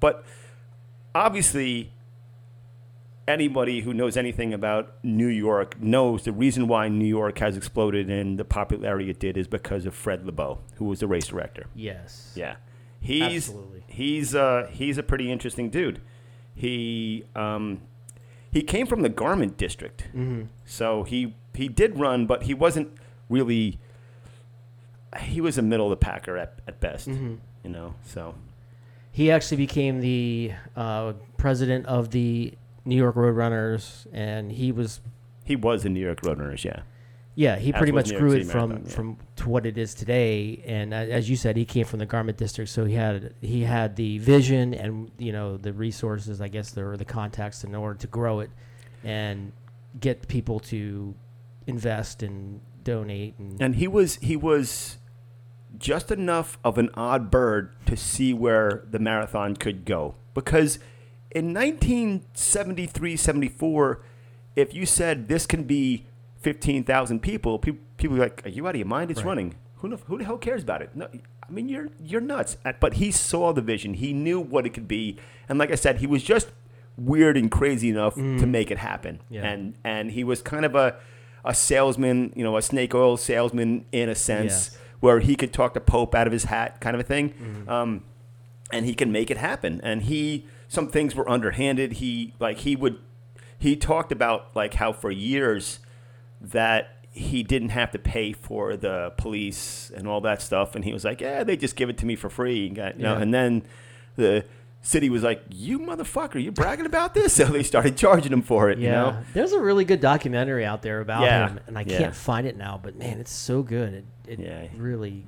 But 0.00 0.24
obviously, 1.14 1.92
anybody 3.28 3.80
who 3.82 3.92
knows 3.94 4.16
anything 4.16 4.52
about 4.54 4.92
New 5.04 5.26
York 5.28 5.80
knows 5.80 6.24
the 6.24 6.32
reason 6.32 6.66
why 6.68 6.88
New 6.88 7.04
York 7.06 7.38
has 7.38 7.56
exploded 7.56 8.10
and 8.10 8.38
the 8.38 8.44
popularity 8.44 9.10
it 9.10 9.18
did 9.20 9.36
is 9.36 9.46
because 9.46 9.86
of 9.86 9.94
Fred 9.94 10.24
Lebow, 10.24 10.58
who 10.76 10.84
was 10.86 11.00
the 11.00 11.06
race 11.06 11.26
director. 11.28 11.66
Yes. 11.74 12.32
Yeah, 12.34 12.56
he's 13.00 13.48
Absolutely. 13.48 13.79
He's 13.90 14.34
uh, 14.34 14.68
he's 14.72 14.96
a 14.98 15.02
pretty 15.02 15.30
interesting 15.30 15.68
dude. 15.70 16.00
He 16.54 17.24
um, 17.34 17.82
he 18.50 18.62
came 18.62 18.86
from 18.86 19.02
the 19.02 19.08
garment 19.08 19.56
district, 19.56 20.02
hmm 20.12 20.42
so 20.64 21.02
he 21.04 21.34
he 21.54 21.68
did 21.68 21.98
run, 21.98 22.26
but 22.26 22.44
he 22.44 22.54
wasn't 22.54 22.88
really. 23.28 23.78
He 25.18 25.40
was 25.40 25.58
a 25.58 25.62
middle 25.62 25.86
of 25.86 25.90
the 25.90 25.96
packer 26.04 26.36
at, 26.36 26.60
at 26.68 26.80
best, 26.80 27.06
hmm 27.06 27.34
you 27.64 27.70
know. 27.70 27.94
So 28.04 28.34
He 29.10 29.30
actually 29.30 29.56
became 29.56 30.00
the 30.00 30.52
uh, 30.76 31.14
president 31.36 31.86
of 31.86 32.10
the 32.10 32.54
New 32.84 32.96
York 32.96 33.16
Roadrunners, 33.16 34.06
and 34.12 34.52
he 34.52 34.70
was 34.72 35.00
he 35.44 35.56
was 35.56 35.84
in 35.84 35.92
New 35.94 36.00
York 36.00 36.20
Roadrunners, 36.22 36.64
yeah. 36.64 36.82
Yeah, 37.40 37.56
he 37.56 37.72
pretty 37.72 37.92
much 37.92 38.10
New 38.10 38.18
grew 38.18 38.32
it 38.32 38.44
from 38.44 38.68
Marathon, 38.68 38.86
yeah. 38.86 38.94
from 38.94 39.16
to 39.36 39.48
what 39.48 39.64
it 39.64 39.78
is 39.78 39.94
today. 39.94 40.62
And 40.66 40.92
as 40.92 41.30
you 41.30 41.36
said, 41.36 41.56
he 41.56 41.64
came 41.64 41.86
from 41.86 41.98
the 41.98 42.04
garment 42.04 42.36
district, 42.36 42.70
so 42.70 42.84
he 42.84 42.92
had 42.92 43.32
he 43.40 43.62
had 43.62 43.96
the 43.96 44.18
vision 44.18 44.74
and 44.74 45.10
you 45.16 45.32
know 45.32 45.56
the 45.56 45.72
resources, 45.72 46.42
I 46.42 46.48
guess, 46.48 46.76
or 46.76 46.98
the 46.98 47.06
contacts 47.06 47.64
in 47.64 47.74
order 47.74 47.98
to 47.98 48.06
grow 48.08 48.40
it 48.40 48.50
and 49.02 49.52
get 49.98 50.28
people 50.28 50.60
to 50.60 51.14
invest 51.66 52.22
and 52.22 52.60
donate. 52.84 53.38
And, 53.38 53.62
And 53.62 53.76
he 53.76 53.88
was 53.88 54.16
he 54.16 54.36
was 54.36 54.98
just 55.78 56.10
enough 56.10 56.58
of 56.62 56.76
an 56.76 56.90
odd 56.92 57.30
bird 57.30 57.72
to 57.86 57.96
see 57.96 58.34
where 58.34 58.84
the 58.90 58.98
marathon 58.98 59.56
could 59.56 59.86
go 59.86 60.16
because 60.34 60.78
in 61.30 61.54
1973-74 61.54 64.00
if 64.56 64.74
you 64.74 64.84
said 64.84 65.28
this 65.28 65.46
can 65.46 65.62
be 65.62 66.06
15,000 66.40 67.20
people 67.20 67.58
people 67.58 67.80
people 67.96 68.16
were 68.16 68.22
like 68.24 68.44
are 68.46 68.48
you 68.48 68.66
out 68.66 68.74
of 68.74 68.78
your 68.78 68.86
mind 68.86 69.10
it's 69.10 69.20
Right. 69.20 69.26
running 69.28 69.54
who 69.76 69.88
the, 69.90 69.96
who 69.96 70.18
the 70.18 70.24
hell 70.24 70.38
cares 70.38 70.62
about 70.62 70.82
it 70.82 70.90
no 70.94 71.08
I 71.46 71.50
mean 71.52 71.68
you're 71.68 71.88
you're 72.02 72.20
nuts 72.20 72.56
but 72.80 72.94
he 72.94 73.10
saw 73.10 73.52
the 73.52 73.60
vision 73.62 73.94
he 73.94 74.12
knew 74.12 74.40
what 74.40 74.64
it 74.66 74.70
could 74.70 74.88
be 74.88 75.16
and 75.48 75.58
like 75.58 75.70
I 75.70 75.74
said 75.74 75.98
he 75.98 76.06
was 76.06 76.22
just 76.22 76.48
weird 76.96 77.36
and 77.36 77.50
crazy 77.50 77.88
enough 77.88 78.14
to 78.14 78.46
make 78.46 78.70
it 78.70 78.78
happen 78.78 79.20
Yeah. 79.30 79.42
and 79.50 79.74
and 79.84 80.10
he 80.12 80.24
was 80.24 80.42
kind 80.42 80.64
of 80.64 80.74
a 80.74 80.96
a 81.42 81.54
salesman, 81.54 82.34
you 82.36 82.44
know, 82.44 82.58
a 82.58 82.62
snake 82.62 82.94
oil 82.94 83.16
salesman 83.16 83.86
in 83.92 84.10
a 84.10 84.14
sense, 84.14 84.52
Yes. 84.52 84.78
where 85.00 85.20
he 85.20 85.34
could 85.34 85.54
talk 85.54 85.72
the 85.72 85.80
Pope 85.80 86.14
out 86.14 86.26
of 86.26 86.34
his 86.34 86.44
hat, 86.44 86.82
kind 86.82 86.94
of 86.94 87.00
a 87.00 87.02
thing, 87.02 87.32
um, 87.66 88.04
and 88.70 88.84
he 88.84 88.92
can 88.92 89.10
make 89.10 89.30
it 89.30 89.38
happen. 89.38 89.80
And 89.82 90.02
he, 90.02 90.44
some 90.68 90.88
things 90.88 91.14
were 91.14 91.26
underhanded. 91.26 91.94
He 91.94 92.34
like 92.38 92.58
he 92.58 92.76
would, 92.76 92.98
he 93.58 93.74
talked 93.74 94.12
about 94.12 94.54
like 94.54 94.74
how 94.74 94.92
for 94.92 95.10
years 95.10 95.78
that 96.40 96.96
he 97.12 97.42
didn't 97.42 97.70
have 97.70 97.90
to 97.90 97.98
pay 97.98 98.32
for 98.32 98.76
the 98.76 99.12
police 99.16 99.90
and 99.96 100.06
all 100.06 100.20
that 100.20 100.40
stuff, 100.40 100.74
and 100.74 100.84
he 100.84 100.92
was 100.92 101.04
like, 101.04 101.20
yeah, 101.20 101.42
they 101.44 101.56
just 101.56 101.76
give 101.76 101.88
it 101.90 101.98
to 101.98 102.06
me 102.06 102.16
for 102.16 102.30
free, 102.30 102.66
you 102.68 102.70
know. 102.72 102.92
Yeah. 102.96 103.18
And 103.18 103.34
then 103.34 103.64
the 104.16 104.44
city 104.82 105.10
was 105.10 105.22
like, 105.22 105.42
you 105.50 105.78
motherfucker, 105.78 106.42
you 106.42 106.52
bragging 106.52 106.86
about 106.86 107.14
this? 107.14 107.34
So 107.36 107.44
they 107.46 107.62
started 107.62 107.96
charging 107.96 108.32
him 108.32 108.42
for 108.42 108.70
it, 108.70 108.78
yeah, 108.78 108.86
you 108.86 109.12
know. 109.12 109.22
there's 109.34 109.52
a 109.52 109.60
really 109.60 109.84
good 109.84 110.00
documentary 110.00 110.64
out 110.64 110.82
there 110.82 111.00
about 111.00 111.22
Yeah, 111.22 111.48
him, 111.48 111.60
and 111.66 111.76
I 111.76 111.82
yeah. 111.82 111.98
can't 111.98 112.14
find 112.14 112.46
it 112.46 112.56
now. 112.56 112.78
But 112.82 112.96
man, 112.96 113.18
it's 113.18 113.32
so 113.32 113.62
good. 113.62 114.04
It, 114.26 114.38
it 114.40 114.70
really, 114.76 115.26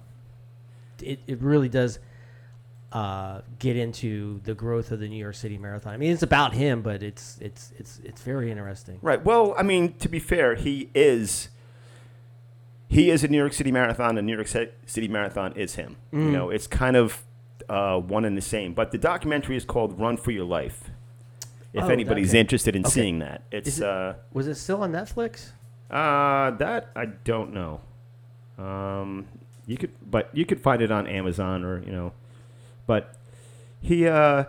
it, 1.02 1.18
it 1.26 1.42
really 1.42 1.68
does 1.68 1.98
uh, 2.92 3.40
get 3.58 3.76
into 3.76 4.40
the 4.44 4.54
growth 4.54 4.90
of 4.92 5.00
the 5.00 5.08
New 5.08 5.16
York 5.16 5.34
City 5.34 5.56
Marathon. 5.58 5.94
I 5.94 5.96
mean, 5.96 6.12
it's 6.12 6.22
about 6.22 6.52
him, 6.52 6.82
but 6.82 7.02
it's 7.02 7.38
it's 7.40 7.72
it's 7.78 8.00
it's 8.04 8.20
very 8.22 8.50
interesting. 8.50 8.98
Right. 9.02 9.24
Well, 9.24 9.54
I 9.58 9.62
mean, 9.62 9.94
to 9.94 10.08
be 10.08 10.18
fair, 10.18 10.54
he 10.54 10.90
is 10.94 11.48
he 12.88 13.10
is 13.10 13.24
a 13.24 13.28
New 13.28 13.38
York 13.38 13.52
City 13.54 13.72
Marathon, 13.72 14.18
and 14.18 14.26
New 14.26 14.34
York 14.34 14.48
City 14.48 15.08
Marathon 15.08 15.52
is 15.56 15.76
him. 15.76 15.96
You 16.12 16.18
Mm. 16.18 16.32
know, 16.32 16.50
it's 16.50 16.66
kind 16.66 16.96
of 16.96 17.22
uh, 17.68 17.98
one 17.98 18.24
and 18.24 18.36
the 18.36 18.42
same. 18.42 18.74
But 18.74 18.90
the 18.90 18.98
documentary 18.98 19.56
is 19.56 19.64
called 19.64 19.98
"Run 19.98 20.16
for 20.16 20.30
Your 20.30 20.44
Life." 20.44 20.90
If 21.72 21.84
Oh, 21.84 21.88
anybody's 21.88 22.30
okay. 22.32 22.40
interested 22.40 22.76
in 22.76 22.82
Okay. 22.82 22.90
seeing 22.90 23.18
that, 23.20 23.44
it's 23.50 23.78
it- 23.78 23.84
uh, 23.84 24.14
Was 24.34 24.46
it 24.46 24.56
still 24.56 24.82
on 24.82 24.92
Netflix? 24.92 25.52
uh, 25.90 26.50
that 26.52 26.90
I 26.94 27.06
don't 27.06 27.54
know. 27.54 27.80
Um, 28.58 29.26
you 29.66 29.78
could, 29.78 29.92
but 30.10 30.28
you 30.34 30.44
could 30.44 30.60
find 30.60 30.82
it 30.82 30.90
on 30.90 31.06
Amazon 31.06 31.64
or 31.64 31.82
you 31.82 31.92
know, 31.92 32.12
but 32.92 33.14
he 33.80 34.06
uh, 34.06 34.44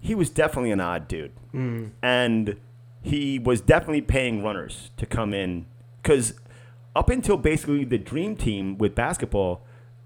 he 0.00 0.14
was 0.14 0.30
definitely 0.30 0.70
an 0.72 0.80
odd 0.80 1.06
dude, 1.08 1.32
Mm. 1.52 1.90
and 2.02 2.56
he 3.02 3.38
was 3.38 3.60
definitely 3.60 4.00
paying 4.02 4.42
runners 4.42 4.90
to 4.96 5.04
come 5.06 5.34
in 5.34 5.66
because 6.02 6.34
up 6.96 7.08
until 7.10 7.36
basically 7.36 7.84
the 7.84 7.98
dream 7.98 8.36
team 8.36 8.78
with 8.78 8.94
basketball, 8.94 9.60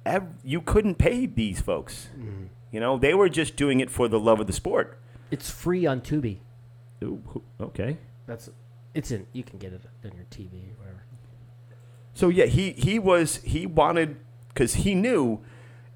ev- 0.04 0.32
you 0.42 0.60
couldn't 0.60 0.96
pay 0.96 1.26
these 1.26 1.60
folks. 1.60 2.08
Mm. 2.18 2.48
You 2.72 2.80
know, 2.80 2.98
they 2.98 3.14
were 3.14 3.28
just 3.28 3.54
doing 3.56 3.78
it 3.80 3.90
for 3.90 4.08
the 4.08 4.18
love 4.18 4.40
of 4.40 4.46
the 4.46 4.52
sport. 4.52 4.98
It's 5.30 5.50
free 5.50 5.86
on 5.86 6.00
Tubi. 6.00 6.38
Ooh, 7.04 7.22
okay. 7.60 7.96
That's 8.26 8.50
it's 8.94 9.10
in. 9.12 9.26
You 9.32 9.44
can 9.44 9.58
get 9.60 9.72
it 9.72 9.82
on 10.04 10.10
your 10.16 10.26
TV 10.30 10.72
or 10.72 10.78
whatever. 10.80 11.02
So 12.14 12.28
yeah, 12.28 12.46
he 12.46 12.72
he 12.72 12.98
was 12.98 13.36
he 13.44 13.64
wanted 13.66 14.16
because 14.48 14.74
he 14.84 14.94
knew 14.94 15.38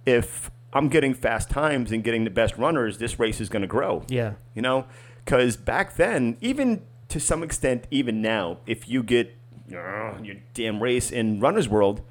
if 0.06 0.50
I'm 0.72 0.88
getting 0.88 1.14
fast 1.14 1.50
times 1.50 1.92
and 1.92 2.02
getting 2.02 2.24
the 2.24 2.30
best 2.30 2.56
runners, 2.56 2.98
this 2.98 3.18
race 3.18 3.40
is 3.40 3.48
going 3.48 3.62
to 3.62 3.68
grow. 3.68 4.04
Yeah. 4.08 4.34
You 4.54 4.62
know, 4.62 4.86
because 5.24 5.56
back 5.56 5.96
then, 5.96 6.36
even 6.40 6.82
to 7.08 7.20
some 7.20 7.42
extent, 7.42 7.86
even 7.90 8.22
now, 8.22 8.58
if 8.66 8.88
you 8.88 9.02
get 9.02 9.36
uh, 9.70 10.14
your 10.22 10.36
damn 10.54 10.82
race 10.82 11.10
in 11.10 11.40
Runner's 11.40 11.68
World, 11.68 12.02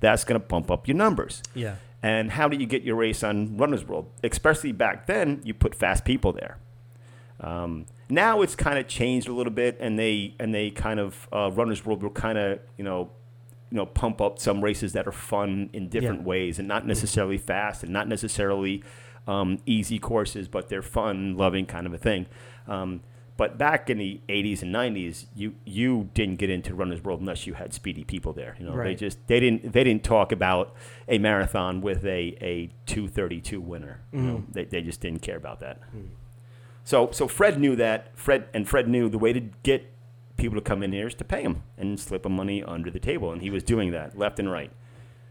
that's 0.00 0.24
going 0.24 0.40
to 0.40 0.46
bump 0.46 0.70
up 0.70 0.86
your 0.86 0.96
numbers. 0.96 1.42
Yeah. 1.54 1.76
And 2.02 2.30
how 2.32 2.48
do 2.48 2.56
you 2.56 2.66
get 2.66 2.82
your 2.82 2.96
race 2.96 3.22
on 3.22 3.56
Runner's 3.56 3.84
World? 3.84 4.10
Especially 4.22 4.72
back 4.72 5.06
then, 5.06 5.40
you 5.44 5.52
put 5.52 5.74
fast 5.74 6.04
people 6.04 6.32
there. 6.32 6.58
Um, 7.40 7.86
now 8.08 8.42
it's 8.42 8.54
kind 8.54 8.78
of 8.78 8.86
changed 8.86 9.28
a 9.28 9.32
little 9.32 9.52
bit, 9.52 9.76
and 9.80 9.98
they 9.98 10.34
and 10.38 10.54
they 10.54 10.70
kind 10.70 11.00
of 11.00 11.28
uh, 11.32 11.50
Runner's 11.50 11.84
World 11.84 12.02
will 12.02 12.10
kind 12.10 12.38
of 12.38 12.60
you 12.76 12.84
know 12.84 13.10
you 13.70 13.76
know 13.76 13.86
pump 13.86 14.20
up 14.20 14.38
some 14.38 14.62
races 14.62 14.92
that 14.94 15.06
are 15.06 15.12
fun 15.12 15.70
in 15.72 15.88
different 15.88 16.20
Yeah. 16.20 16.26
ways, 16.26 16.58
and 16.58 16.66
not 16.68 16.86
necessarily 16.86 17.38
fast, 17.38 17.82
and 17.82 17.92
not 17.92 18.08
necessarily 18.08 18.82
um, 19.26 19.58
easy 19.66 19.98
courses, 19.98 20.48
but 20.48 20.68
they're 20.68 20.82
fun, 20.82 21.36
loving 21.36 21.66
kind 21.66 21.86
of 21.86 21.92
a 21.94 21.98
thing. 21.98 22.26
Um, 22.66 23.00
but 23.36 23.56
back 23.56 23.88
in 23.88 23.96
the 23.96 24.20
80s 24.28 24.60
and 24.62 24.74
90s, 24.74 25.26
you 25.34 25.54
you 25.64 26.10
didn't 26.14 26.36
get 26.36 26.50
into 26.50 26.74
Runner's 26.74 27.02
World 27.02 27.20
unless 27.20 27.46
you 27.46 27.54
had 27.54 27.72
speedy 27.72 28.04
people 28.04 28.32
there. 28.34 28.54
You 28.58 28.66
know, 28.66 28.76
they 28.82 28.94
just 28.94 29.18
they 29.28 29.40
didn't 29.40 29.72
they 29.72 29.82
didn't 29.84 30.04
talk 30.04 30.30
about 30.32 30.74
a 31.08 31.18
marathon 31.18 31.80
with 31.80 32.04
a 32.04 32.36
a 32.42 32.70
232 32.86 33.60
winner. 33.60 34.00
You 34.12 34.20
know, 34.20 34.34
Mm-hmm. 34.38 34.52
they, 34.52 34.64
they 34.64 34.82
just 34.82 35.00
didn't 35.00 35.22
care 35.22 35.36
about 35.38 35.60
that. 35.60 35.80
Mm. 35.96 36.08
So 36.84 37.10
so 37.12 37.28
Fred 37.28 37.58
knew 37.58 37.76
that 37.76 38.16
Fred 38.18 38.46
and 38.52 38.68
Fred 38.68 38.88
knew 38.88 39.08
the 39.08 39.18
way 39.18 39.32
to 39.32 39.40
get 39.62 39.90
people 40.40 40.56
to 40.56 40.62
come 40.62 40.82
in 40.82 40.92
here 40.92 41.06
is 41.06 41.14
to 41.14 41.24
pay 41.24 41.42
him 41.42 41.62
and 41.78 41.98
slip 42.00 42.24
him 42.26 42.32
money 42.32 42.62
under 42.64 42.90
the 42.90 42.98
table, 42.98 43.32
and 43.32 43.42
he 43.42 43.50
was 43.50 43.62
doing 43.62 43.90
that 43.92 44.18
left 44.18 44.38
and 44.38 44.50
right 44.50 44.70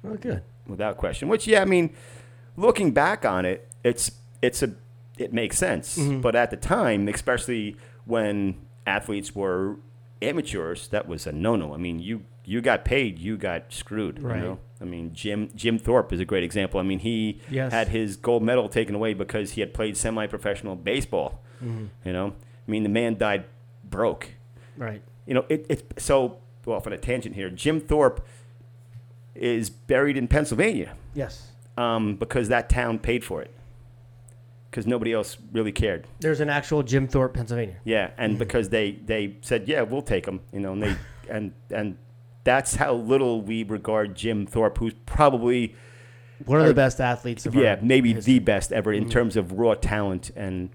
Oh, 0.05 0.15
good. 0.15 0.43
without 0.67 0.97
question. 0.97 1.27
Which 1.27 1.47
yeah, 1.47 1.61
I 1.61 1.65
mean, 1.65 1.93
looking 2.55 2.91
back 2.91 3.25
on 3.25 3.45
it, 3.45 3.67
it's 3.83 4.11
it's 4.41 4.63
a 4.63 4.73
it 5.17 5.33
makes 5.33 5.57
sense. 5.57 5.97
Mhm. 5.97 6.21
But 6.21 6.35
at 6.35 6.49
the 6.49 6.57
time, 6.57 7.07
especially 7.09 7.75
when 8.05 8.55
athletes 8.87 9.35
were 9.35 9.75
amateurs, 10.21 10.87
that 10.89 11.07
was 11.07 11.27
a 11.27 11.31
no 11.31 11.55
no. 11.55 11.73
I 11.73 11.77
mean, 11.77 11.99
you 11.99 12.23
you 12.45 12.61
got 12.61 12.83
paid, 12.85 13.19
you 13.19 13.37
got 13.37 13.71
screwed. 13.71 14.21
Right. 14.23 14.37
You 14.37 14.41
know? 14.43 14.59
I 14.81 14.85
mean, 14.85 15.11
Jim 15.13 15.49
Jim 15.55 15.77
Thorpe 15.77 16.13
is 16.13 16.19
a 16.19 16.25
great 16.25 16.43
example. 16.43 16.79
I 16.79 16.83
mean, 16.83 16.99
he 16.99 17.41
Yes. 17.49 17.71
had 17.73 17.89
his 17.89 18.15
gold 18.15 18.43
medal 18.43 18.69
taken 18.69 18.95
away 18.95 19.13
because 19.13 19.51
he 19.51 19.61
had 19.61 19.73
played 19.73 19.97
semi 19.97 20.25
professional 20.27 20.75
baseball. 20.75 21.41
Mhm. 21.63 21.89
You 22.05 22.13
know, 22.13 22.27
I 22.67 22.71
mean, 22.71 22.83
the 22.83 22.89
man 22.89 23.17
died 23.17 23.43
broke. 23.83 24.35
Right. 24.79 25.03
You 25.27 25.35
know, 25.35 25.45
it, 25.49 25.67
it's 25.69 26.03
so 26.03 26.37
well 26.65 26.77
off 26.77 26.87
on 26.87 26.93
a 26.93 26.97
tangent 26.97 27.35
here. 27.35 27.49
Jim 27.51 27.79
Thorpe 27.79 28.25
is 29.35 29.69
buried 29.69 30.17
in 30.17 30.27
Pennsylvania 30.27 30.95
Yes. 31.13 31.49
um, 31.77 32.15
because 32.15 32.49
that 32.49 32.69
town 32.69 32.97
paid 32.99 33.23
for 33.23 33.41
it 33.41 33.51
because 34.69 34.85
nobody 34.87 35.13
else 35.13 35.37
really 35.51 35.71
cared. 35.71 36.07
There's 36.19 36.39
an 36.41 36.49
actual 36.49 36.83
Jim 36.83 37.07
Thorpe, 37.07 37.33
Pennsylvania. 37.33 37.75
Yeah, 37.83 38.11
and 38.17 38.37
because 38.39 38.69
they 38.69 38.91
they 39.05 39.37
said, 39.41 39.67
yeah, 39.67 39.81
we'll 39.81 40.01
take 40.01 40.25
him, 40.25 40.41
you 40.51 40.59
know, 40.59 40.73
and 40.73 40.83
they 40.83 40.95
and 41.29 41.53
and 41.71 41.97
that's 42.43 42.75
how 42.75 42.93
little 42.93 43.41
we 43.41 43.63
regard 43.63 44.15
Jim 44.15 44.45
Thorpe, 44.45 44.77
who's 44.77 44.93
probably 45.05 45.75
One 46.45 46.59
of 46.59 46.65
Or- 46.65 46.69
the 46.69 46.73
best 46.73 46.99
athletes 47.01 47.45
of 47.45 47.53
yeah 47.55 47.75
our 47.75 47.81
maybe 47.81 48.13
history. 48.13 48.33
the 48.33 48.39
best 48.39 48.71
ever 48.71 48.93
in 48.93 49.05
Mhm. 49.05 49.11
terms 49.11 49.35
of 49.37 49.53
raw 49.53 49.73
talent 49.75 50.31
and 50.35 50.69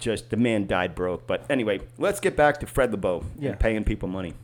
just 0.00 0.30
the 0.30 0.36
man 0.36 0.66
died 0.66 0.94
broke. 0.94 1.26
But 1.26 1.44
anyway, 1.48 1.80
let's 1.98 2.18
get 2.18 2.36
back 2.36 2.58
to 2.60 2.66
Fred 2.66 2.90
Lebow 2.90 3.24
Yeah. 3.38 3.50
and 3.50 3.60
paying 3.60 3.84
people 3.84 4.08
money. 4.08 4.34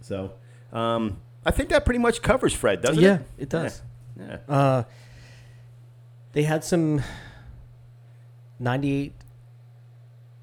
So 0.00 0.32
um, 0.72 1.18
I 1.44 1.50
think 1.50 1.68
that 1.68 1.84
pretty 1.84 1.98
much 2.00 2.22
covers 2.22 2.54
Fred, 2.54 2.80
doesn't 2.80 3.02
yeah, 3.02 3.14
it? 3.16 3.20
Yeah, 3.36 3.42
it 3.42 3.48
does. 3.48 3.82
Yeah. 4.18 4.36
Uh, 4.48 4.82
they 6.32 6.44
had 6.44 6.64
some 6.64 7.02
98, 8.58 9.12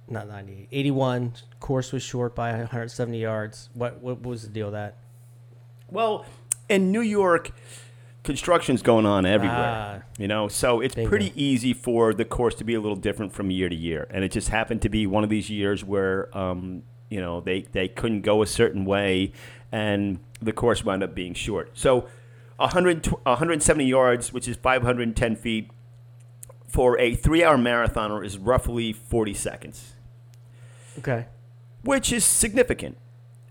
not 0.09 0.27
98, 0.27 0.67
81. 0.71 1.33
Course 1.59 1.91
was 1.91 2.03
short 2.03 2.35
by 2.35 2.51
170 2.51 3.17
yards. 3.19 3.69
What 3.73 4.01
what 4.01 4.21
was 4.21 4.43
the 4.43 4.49
deal 4.49 4.67
with 4.67 4.73
that? 4.73 4.97
Well, 5.89 6.25
in 6.69 6.91
New 6.91 7.01
York, 7.01 7.51
construction's 8.27 8.81
going 8.83 9.05
on 9.07 9.25
everywhere. 9.25 10.03
Ah. 10.03 10.07
You 10.19 10.27
know, 10.27 10.47
so 10.47 10.79
it's 10.81 10.93
Bingo. 10.93 11.09
pretty 11.09 11.31
easy 11.41 11.73
for 11.73 12.13
the 12.13 12.25
course 12.25 12.53
to 12.55 12.63
be 12.63 12.75
a 12.75 12.79
little 12.79 12.95
different 12.97 13.33
from 13.33 13.49
year 13.49 13.69
to 13.69 13.75
year. 13.75 14.05
And 14.11 14.23
it 14.23 14.31
just 14.31 14.49
happened 14.49 14.81
to 14.83 14.89
be 14.89 15.07
one 15.07 15.23
of 15.23 15.29
these 15.29 15.49
years 15.49 15.83
where, 15.83 16.35
um, 16.37 16.83
you 17.09 17.19
know, 17.19 17.41
they, 17.41 17.61
they 17.61 17.87
couldn't 17.87 18.21
go 18.21 18.41
a 18.41 18.45
certain 18.45 18.85
way 18.85 19.31
and 19.71 20.19
the 20.41 20.51
course 20.51 20.83
wound 20.85 21.01
up 21.03 21.15
being 21.15 21.33
short. 21.33 21.71
So 21.73 22.07
100, 22.57 23.03
tw- 23.03 23.25
170 23.25 23.85
yards, 23.85 24.31
which 24.33 24.47
is 24.47 24.55
510 24.57 25.35
feet, 25.35 25.71
for 26.67 26.99
a 26.99 27.15
three 27.15 27.43
hour 27.43 27.57
marathoner 27.57 28.23
is 28.25 28.37
roughly 28.37 28.91
40 28.91 29.33
seconds 29.33 29.93
Okay. 30.99 31.27
which 31.83 32.11
is 32.11 32.25
significant, 32.25 32.97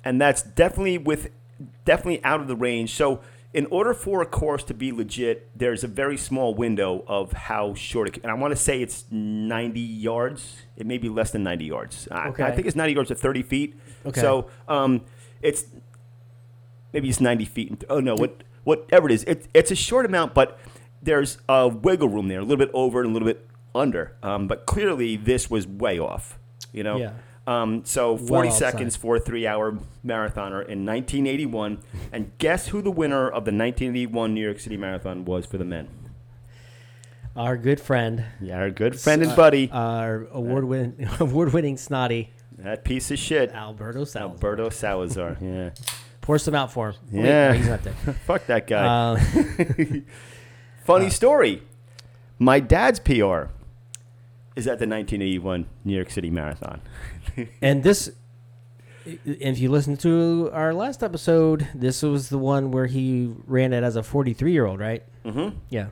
and 0.05 0.20
that's 0.20 0.43
definitely 0.43 0.99
with 0.99 1.31
definitely 1.87 2.22
out 2.24 2.41
of 2.41 2.47
the 2.49 2.57
range. 2.57 2.93
So, 2.93 3.20
in 3.57 3.67
order 3.71 3.95
for 3.95 4.21
a 4.23 4.27
course 4.27 4.63
to 4.65 4.75
be 4.75 4.93
legit, 4.93 5.49
there's 5.57 5.83
a 5.83 5.89
very 5.89 6.17
small 6.17 6.55
window 6.55 7.03
of 7.09 7.33
how 7.33 7.73
short 7.75 8.07
it. 8.09 8.13
Can, 8.13 8.23
and 8.25 8.31
I 8.31 8.35
want 8.35 8.53
to 8.53 8.57
say 8.57 8.83
it's 8.83 9.05
90 9.11 9.81
yards. 9.81 10.59
It 10.77 10.87
may 10.87 10.99
be 10.99 11.09
less 11.09 11.31
than 11.31 11.43
90 11.43 11.65
yards. 11.65 12.07
I, 12.11 12.29
I 12.45 12.51
think 12.55 12.67
it's 12.67 12.77
90 12.77 12.93
yards 12.93 13.09
to 13.09 13.15
30 13.15 13.43
feet. 13.43 13.75
Okay. 14.05 14.21
So, 14.21 14.49
um, 14.69 15.05
it's 15.43 15.65
maybe 16.93 17.09
it's 17.09 17.21
90 17.21 17.45
feet. 17.47 17.71
and- 17.71 17.85
Oh 17.89 18.01
no, 18.01 18.15
what 18.15 18.45
whatever 18.65 19.09
it 19.09 19.13
is, 19.15 19.25
it, 19.25 19.47
it's 19.55 19.71
a 19.71 19.77
short 19.77 20.05
amount, 20.07 20.35
but 20.35 20.59
there's 21.03 21.39
a 21.49 21.67
wiggle 21.69 22.09
room 22.09 22.29
there, 22.29 22.41
a 22.41 22.43
little 22.43 22.57
bit 22.65 22.71
over 22.75 23.01
and 23.01 23.11
a 23.11 23.13
little 23.13 23.27
bit 23.27 23.47
under. 23.75 24.17
Um, 24.23 24.49
but 24.49 24.67
clearly, 24.67 25.17
this 25.17 25.49
was 25.51 25.67
way 25.67 25.99
off. 25.99 26.39
You 26.73 26.83
know. 26.85 26.97
Yeah. 26.99 27.13
Um, 27.47 27.84
so 27.84 28.16
40 28.16 28.49
outside. 28.49 28.59
seconds 28.59 28.97
for 28.97 29.16
a 29.16 29.20
three-hour 29.20 29.78
marathoner 30.05 30.66
in 30.66 30.84
1981, 30.84 31.78
and 32.12 32.32
guess 32.38 32.68
who 32.68 32.82
the 32.82 32.90
winner 32.90 33.26
of 33.28 33.44
the 33.44 33.53
1981 33.53 34.34
New 34.34 34.44
York 34.44 34.59
City 34.59 34.76
Marathon 34.76 35.24
was 35.24 35.47
for 35.47 35.57
the 35.57 35.64
men? 35.64 35.88
Our 37.36 37.57
good 37.57 37.80
friend, 37.80 38.24
Yeah, 38.40 38.59
our 38.59 38.70
good 38.70 38.99
friend 38.99 39.22
and 39.22 39.30
Uh, 39.32 39.36
buddy, 39.36 39.70
our 39.70 40.26
award 40.32 40.64
win 40.64 41.09
award 41.20 41.53
winning 41.55 41.76
snotty 41.76 42.30
that 42.59 42.82
piece 42.82 43.11
of 43.11 43.18
shit, 43.18 43.53
Alberto 43.53 44.05
Salazar. 44.05 44.32
Alberto 44.32 44.68
Salazar. 44.70 45.36
Yeah, 45.40 45.70
Pour 46.22 46.38
some 46.38 46.55
out 46.55 46.72
for 46.72 46.88
him. 46.90 46.94
Wait, 47.12 47.24
Yeah. 47.26 47.53
he's 47.53 47.68
not 47.68 47.82
there. 47.84 47.92
fuck 48.26 48.47
that 48.47 48.66
guy. 48.66 48.84
Uh, 49.14 49.20
Funny 50.84 51.11
story. 51.11 51.62
My 52.38 52.59
dad's 52.59 52.99
PR 53.01 53.49
is 54.57 54.66
at 54.66 54.78
the 54.78 54.86
1981 54.88 55.66
New 55.84 55.94
York 55.94 56.11
City 56.11 56.30
Marathon. 56.30 56.80
And 57.62 57.82
this, 57.82 58.11
if 59.05 59.59
you 59.59 59.70
listen 59.70 59.97
to 59.99 60.51
our 60.53 60.74
last 60.74 61.03
episode, 61.03 61.68
this 61.74 62.03
was 62.03 62.28
the 62.28 62.39
one 62.39 62.70
where 62.70 62.87
he 62.87 63.32
ran 63.47 63.72
it 63.72 63.82
as 63.82 63.97
a 63.97 64.03
43 64.03 64.53
year 64.53 64.66
old, 64.66 64.80
right? 64.80 65.03
Mm-hmm. 65.24 65.59
Yeah. 65.68 65.89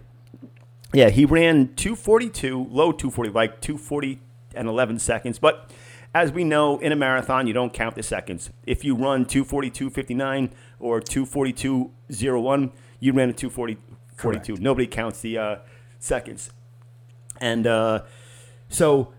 Yeah, 0.93 1.11
he 1.11 1.25
ran 1.25 1.75
242, 1.75 2.69
low 2.71 2.93
240, 2.93 3.31
like 3.31 3.61
240 3.61 4.21
and 4.55 4.69
11 4.69 5.01
seconds. 5.01 5.41
But 5.41 5.71
as 6.15 6.31
we 6.31 6.45
know, 6.45 6.79
in 6.79 6.93
a 6.93 6.97
marathon, 6.97 7.49
you 7.49 7.53
don't 7.53 7.73
count 7.73 7.97
the 7.97 8.03
seconds. 8.05 8.51
If 8.65 8.85
you 8.85 8.95
run 8.95 9.27
242.59 9.27 10.53
or 10.79 11.01
242.01, 11.01 12.73
you 13.01 13.13
ran 13.13 13.29
a 13.29 13.33
240, 13.33 13.77
42. 14.17 14.57
Nobody 14.57 14.87
counts 14.87 15.21
the 15.21 15.37
uh, 15.39 15.57
seconds. 15.99 16.51
And 17.41 17.67
uh, 17.67 18.03
so 18.69 19.13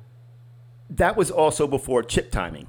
that 0.89 1.15
was 1.17 1.31
also 1.31 1.67
before 1.67 2.03
chip 2.03 2.31
timing. 2.31 2.67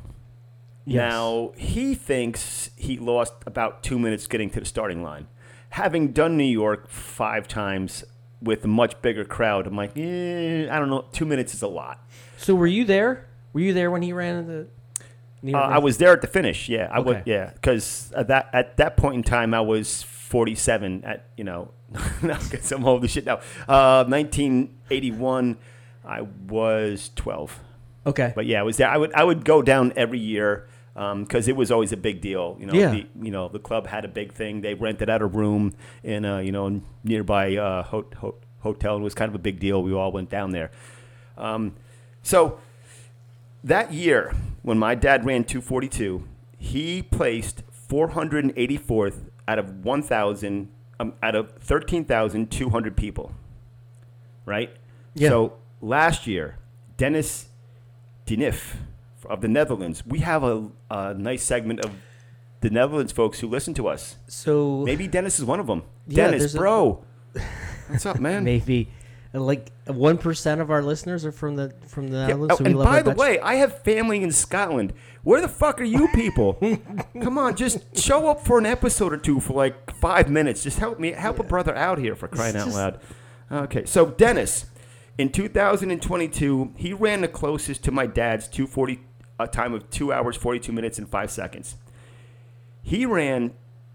Yes. 0.84 1.10
Now, 1.10 1.52
he 1.56 1.94
thinks 1.94 2.70
he 2.76 2.96
lost 2.98 3.34
about 3.44 3.82
two 3.82 3.98
minutes 3.98 4.26
getting 4.26 4.50
to 4.50 4.60
the 4.60 4.66
starting 4.66 5.02
line. 5.02 5.26
having 5.70 6.12
done 6.12 6.36
New 6.36 6.44
York 6.44 6.88
five 6.88 7.46
times 7.48 8.04
with 8.40 8.64
a 8.64 8.68
much 8.68 9.02
bigger 9.02 9.24
crowd, 9.24 9.66
I'm 9.66 9.76
like, 9.76 9.96
eh, 9.96 10.68
I 10.70 10.78
don't 10.78 10.88
know, 10.88 11.04
two 11.12 11.24
minutes 11.26 11.52
is 11.54 11.62
a 11.62 11.66
lot. 11.68 12.06
So 12.38 12.54
were 12.54 12.66
you 12.68 12.84
there? 12.84 13.26
Were 13.52 13.60
you 13.60 13.74
there 13.74 13.90
when 13.90 14.02
he 14.02 14.12
ran 14.12 14.46
the? 14.46 14.66
Uh, 15.52 15.58
I 15.58 15.78
was 15.78 15.98
there 15.98 16.12
at 16.12 16.22
the 16.22 16.26
finish. 16.26 16.68
Yeah, 16.68 16.88
I 16.90 16.98
would. 17.00 17.18
Okay. 17.18 17.30
Yeah, 17.30 17.50
because 17.52 18.10
at 18.16 18.28
that 18.28 18.48
at 18.52 18.76
that 18.78 18.96
point 18.96 19.16
in 19.16 19.22
time, 19.22 19.54
I 19.54 19.60
was 19.60 20.02
47. 20.02 21.04
At 21.04 21.26
you 21.36 21.44
know, 21.44 21.72
because 22.22 22.72
I'm 22.72 22.84
old 22.84 23.04
as 23.04 23.10
shit 23.10 23.26
now. 23.26 23.40
Uh, 23.68 24.04
1981, 24.08 25.58
I 26.04 26.22
was 26.22 27.10
12. 27.16 27.60
Okay. 28.06 28.32
But 28.34 28.46
yeah, 28.46 28.60
I 28.60 28.62
was 28.62 28.76
there. 28.76 28.88
I 28.88 28.96
would 28.96 29.12
I 29.14 29.24
would 29.24 29.44
go 29.44 29.62
down 29.62 29.92
every 29.96 30.18
year 30.20 30.68
because 30.94 31.48
it 31.48 31.56
was 31.56 31.70
always 31.70 31.92
a 31.92 31.96
big 31.96 32.20
deal. 32.20 32.56
You 32.60 32.66
know, 32.66 32.72
Yeah. 32.72 32.90
the, 32.92 33.06
you 33.20 33.30
know 33.30 33.48
the 33.48 33.58
club 33.58 33.86
had 33.88 34.04
a 34.04 34.08
big 34.08 34.32
thing. 34.32 34.60
They 34.62 34.74
rented 34.74 35.10
out 35.10 35.20
a 35.22 35.26
room 35.26 35.74
in 36.02 36.24
a 36.24 36.40
you 36.42 36.52
know 36.52 36.80
nearby 37.04 37.56
uh, 37.56 37.82
ho- 37.82 38.06
ho- 38.16 38.36
hotel. 38.60 38.96
It 38.96 39.00
was 39.00 39.14
kind 39.14 39.28
of 39.28 39.34
a 39.34 39.38
big 39.40 39.58
deal. 39.58 39.82
We 39.82 39.92
all 39.92 40.12
went 40.12 40.30
down 40.30 40.52
there. 40.52 40.70
Um, 41.36 41.74
so 42.22 42.58
that 43.64 43.92
year, 43.92 44.34
when 44.62 44.78
my 44.78 44.94
dad 44.94 45.26
ran 45.26 45.44
242, 45.44 46.26
he 46.58 47.02
placed 47.02 47.62
484th 47.90 49.28
out 49.48 49.58
of 49.58 49.84
1,000 49.84 50.68
um, 50.98 51.12
out 51.22 51.34
of 51.34 51.52
13,200 51.60 52.96
people. 52.96 53.32
Right. 54.44 54.70
Yeah. 55.14 55.28
So 55.28 55.52
last 55.80 56.26
year, 56.26 56.56
Dennis 56.96 57.48
Dinif 58.26 58.76
of 59.26 59.40
the 59.40 59.48
Netherlands. 59.48 60.04
We 60.06 60.20
have 60.20 60.42
a, 60.42 60.68
a 60.90 61.14
nice 61.14 61.42
segment 61.42 61.80
of 61.80 61.92
the 62.60 62.70
Netherlands 62.70 63.12
folks 63.12 63.40
who 63.40 63.48
listen 63.48 63.74
to 63.74 63.88
us. 63.88 64.16
so 64.26 64.82
Maybe 64.84 65.06
Dennis 65.08 65.38
is 65.38 65.44
one 65.44 65.60
of 65.60 65.66
them. 65.66 65.82
Yeah, 66.08 66.26
Dennis, 66.26 66.40
there's 66.42 66.54
a- 66.54 66.58
bro. 66.58 67.04
What's 67.88 68.06
up, 68.06 68.18
man? 68.18 68.42
maybe 68.44 68.88
like 69.32 69.70
one 69.86 70.16
percent 70.16 70.60
of 70.62 70.70
our 70.70 70.82
listeners 70.82 71.24
are 71.26 71.32
from 71.32 71.56
the 71.56 71.72
from 71.86 72.08
the 72.08 72.16
Yeah, 72.18 72.26
Netherlands. 72.28 72.54
oh, 72.54 72.56
so 72.56 72.64
and 72.64 72.74
by 72.78 73.02
the 73.02 73.10
Dutch- 73.10 73.18
way, 73.18 73.38
I 73.40 73.56
have 73.56 73.82
family 73.82 74.22
in 74.22 74.32
Scotland. 74.32 74.92
Where 75.22 75.40
the 75.40 75.48
fuck 75.48 75.80
are 75.80 75.84
you 75.84 76.08
people? 76.14 76.54
Come 77.22 77.36
on, 77.38 77.54
just 77.54 77.96
show 77.98 78.28
up 78.28 78.44
for 78.46 78.58
an 78.58 78.66
episode 78.66 79.12
or 79.12 79.18
two 79.18 79.38
for 79.40 79.52
like 79.52 79.94
five 79.96 80.30
minutes. 80.30 80.62
Just 80.62 80.78
help 80.78 80.98
me, 80.98 81.12
help 81.12 81.38
a 81.38 81.42
brother 81.44 81.74
out 81.76 81.98
here 81.98 82.16
for 82.16 82.26
crying 82.28 82.56
out 82.56 82.64
just- 82.66 82.76
loud. 82.76 83.00
Okay, 83.52 83.84
so 83.84 84.06
Dennis, 84.06 84.66
in 85.18 85.30
2022, 85.30 86.74
he 86.76 86.92
ran 86.92 87.22
the 87.22 87.28
closest 87.28 87.82
to 87.84 87.90
my 87.90 88.06
dad's 88.06 88.46
240, 88.48 89.00
a 89.38 89.42
uh, 89.42 89.46
time 89.46 89.72
of 89.72 89.88
two 89.90 90.12
hours, 90.12 90.36
42 90.36 90.72
minutes, 90.72 90.98
and 90.98 91.08
five 91.08 91.30
seconds. 91.30 91.76
He 92.82 93.06
ran 93.06 93.54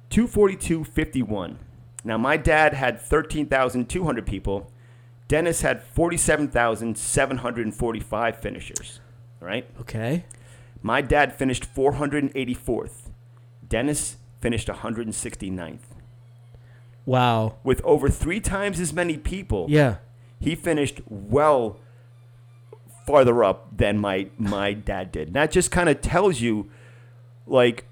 242.51. 0.10 1.58
Now, 2.04 2.18
my 2.18 2.38
dad 2.38 2.74
had 2.74 3.00
13,200 3.00 4.26
people. 4.26 4.72
Dennis 5.28 5.62
had 5.62 5.84
47,745 5.84 8.38
finishers, 8.38 9.00
right? 9.40 9.68
Okay. 9.80 10.26
My 10.82 11.02
dad 11.02 11.36
finished 11.36 11.72
484th. 11.74 13.12
Dennis 13.68 14.18
finished 14.42 14.68
169th. 14.68 15.80
Wow. 17.06 17.58
With 17.64 17.82
over 17.84 18.10
three 18.10 18.40
times 18.40 18.80
as 18.80 18.92
many 18.92 19.18
people, 19.18 19.68
Yeah. 19.70 19.98
He 20.42 20.56
finished 20.56 21.00
well 21.08 21.80
farther 23.06 23.44
up 23.44 23.78
than 23.78 23.98
my 23.98 24.28
my 24.38 24.74
dad 24.74 25.12
did. 25.12 25.28
And 25.28 25.36
that 25.36 25.52
just 25.52 25.72
kind 25.72 25.88
of 25.88 26.02
tells 26.02 26.42
you, 26.42 26.70
like, 27.46 27.86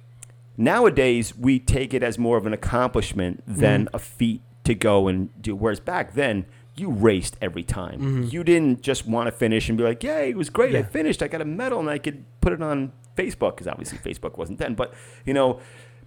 nowadays 0.57 1.37
we 1.37 1.59
take 1.59 1.93
it 1.93 2.03
as 2.03 2.17
more 2.17 2.37
of 2.37 2.45
an 2.45 2.53
accomplishment 2.53 3.43
than 3.47 3.85
mm-hmm. 3.85 3.95
a 3.95 3.99
feat 3.99 4.41
to 4.65 4.75
go 4.75 5.07
and 5.07 5.29
do. 5.41 5.55
Whereas 5.55 5.79
back 5.79 6.13
then, 6.13 6.45
you 6.75 6.89
raced 6.89 7.37
every 7.41 7.63
time. 7.63 7.99
Mm-hmm. 7.99 8.23
You 8.31 8.43
didn't 8.43 8.81
just 8.81 9.07
want 9.07 9.27
to 9.27 9.31
finish 9.31 9.69
and 9.69 9.77
be 9.77 9.83
like, 9.83 10.03
"Yay, 10.03 10.31
it 10.31 10.37
was 10.37 10.49
great! 10.49 10.75
I 10.75 10.83
finished. 10.83 11.21
I 11.21 11.27
got 11.27 11.41
a 11.41 11.45
medal, 11.45 11.79
and 11.79 11.89
I 11.89 11.99
could 11.99 12.25
put 12.41 12.51
it 12.53 12.61
on 12.61 12.91
Facebook." 13.15 13.55
Because 13.55 13.67
obviously 13.67 13.99
Facebook 13.99 14.37
wasn't 14.37 14.59
then. 14.59 14.73
But 14.73 14.93
you 15.25 15.33
know, 15.33 15.59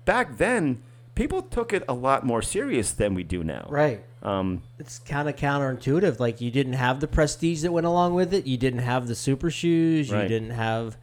back 0.05 0.39
then, 0.39 0.83
people 1.15 1.43
took 1.43 1.73
it 1.73 1.85
a 1.89 1.95
lot 1.95 2.25
more 2.25 2.43
serious 2.43 2.93
than 2.93 3.15
we 3.15 3.23
do 3.23 3.45
now. 3.45 3.67
Right. 3.69 4.05
Um, 4.23 4.63
It's 4.79 4.99
kind 5.01 5.29
of 5.29 5.37
counterintuitive. 5.37 6.21
Like 6.21 6.41
you 6.41 6.51
didn't 6.51 6.75
have 6.75 7.01
the 7.01 7.09
prestige 7.09 7.63
that 7.63 7.73
went 7.73 7.87
along 7.87 8.15
with 8.15 8.33
it. 8.33 8.47
You 8.47 8.57
didn't 8.57 8.81
have 8.81 9.09
the 9.09 9.15
super 9.15 9.51
shoes. 9.51 10.11
You 10.11 10.17
Right. 10.17 10.29
didn't 10.29 10.51
have. 10.51 10.97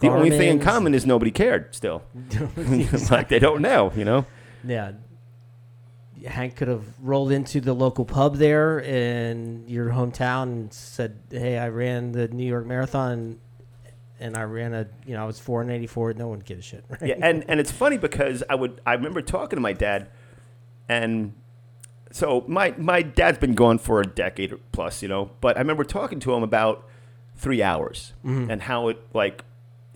the 0.00 0.08
only 0.08 0.30
thing 0.30 0.48
in 0.48 0.60
common 0.60 0.94
is 0.94 1.04
nobody 1.04 1.30
cared. 1.30 1.74
Still, 1.74 2.02
like 3.10 3.28
they 3.28 3.38
don't 3.38 3.60
know. 3.60 3.92
You 3.96 4.04
know. 4.04 4.26
Yeah. 4.64 4.92
Hank 6.26 6.56
could 6.56 6.68
have 6.68 6.84
rolled 7.00 7.32
into 7.32 7.60
the 7.62 7.72
local 7.72 8.04
pub 8.04 8.36
there 8.36 8.78
in 8.78 9.64
your 9.66 9.88
hometown 9.90 10.42
and 10.44 10.72
said, 10.72 11.18
"Hey, 11.30 11.56
I 11.58 11.68
ran 11.70 12.12
the 12.12 12.28
New 12.28 12.44
York 12.44 12.66
Marathon, 12.66 13.38
and 14.20 14.36
I 14.36 14.42
ran 14.42 14.74
a, 14.74 14.86
you 15.06 15.14
know, 15.14 15.22
I 15.22 15.26
was 15.26 15.38
four 15.40 15.62
and 15.62 15.68
484. 15.70 16.12
No 16.14 16.28
one 16.28 16.40
gives 16.40 16.60
a 16.60 16.62
shit, 16.62 16.84
right? 16.90 17.00
yeah, 17.06 17.14
and 17.22 17.44
and 17.48 17.58
it's 17.58 17.70
funny 17.72 17.96
because 17.96 18.42
I 18.50 18.54
would 18.54 18.80
I 18.86 18.92
remember 18.94 19.22
talking 19.22 19.56
to 19.56 19.60
my 19.62 19.72
dad, 19.72 20.08
and 20.90 21.32
so 22.10 22.44
my 22.48 22.74
my 22.78 23.02
dad's 23.02 23.38
been 23.38 23.54
gone 23.54 23.78
for 23.78 24.00
a 24.00 24.04
decade 24.06 24.54
plus, 24.72 25.02
you 25.02 25.08
know. 25.08 25.30
But 25.40 25.56
I 25.56 25.60
remember 25.60 25.84
talking 25.84 26.20
to 26.20 26.34
him 26.34 26.42
about 26.42 26.86
three 27.36 27.62
hours 27.62 28.12
Mm-hmm. 28.24 28.50
and 28.50 28.62
how 28.62 28.88
it 28.88 28.98
like 29.14 29.44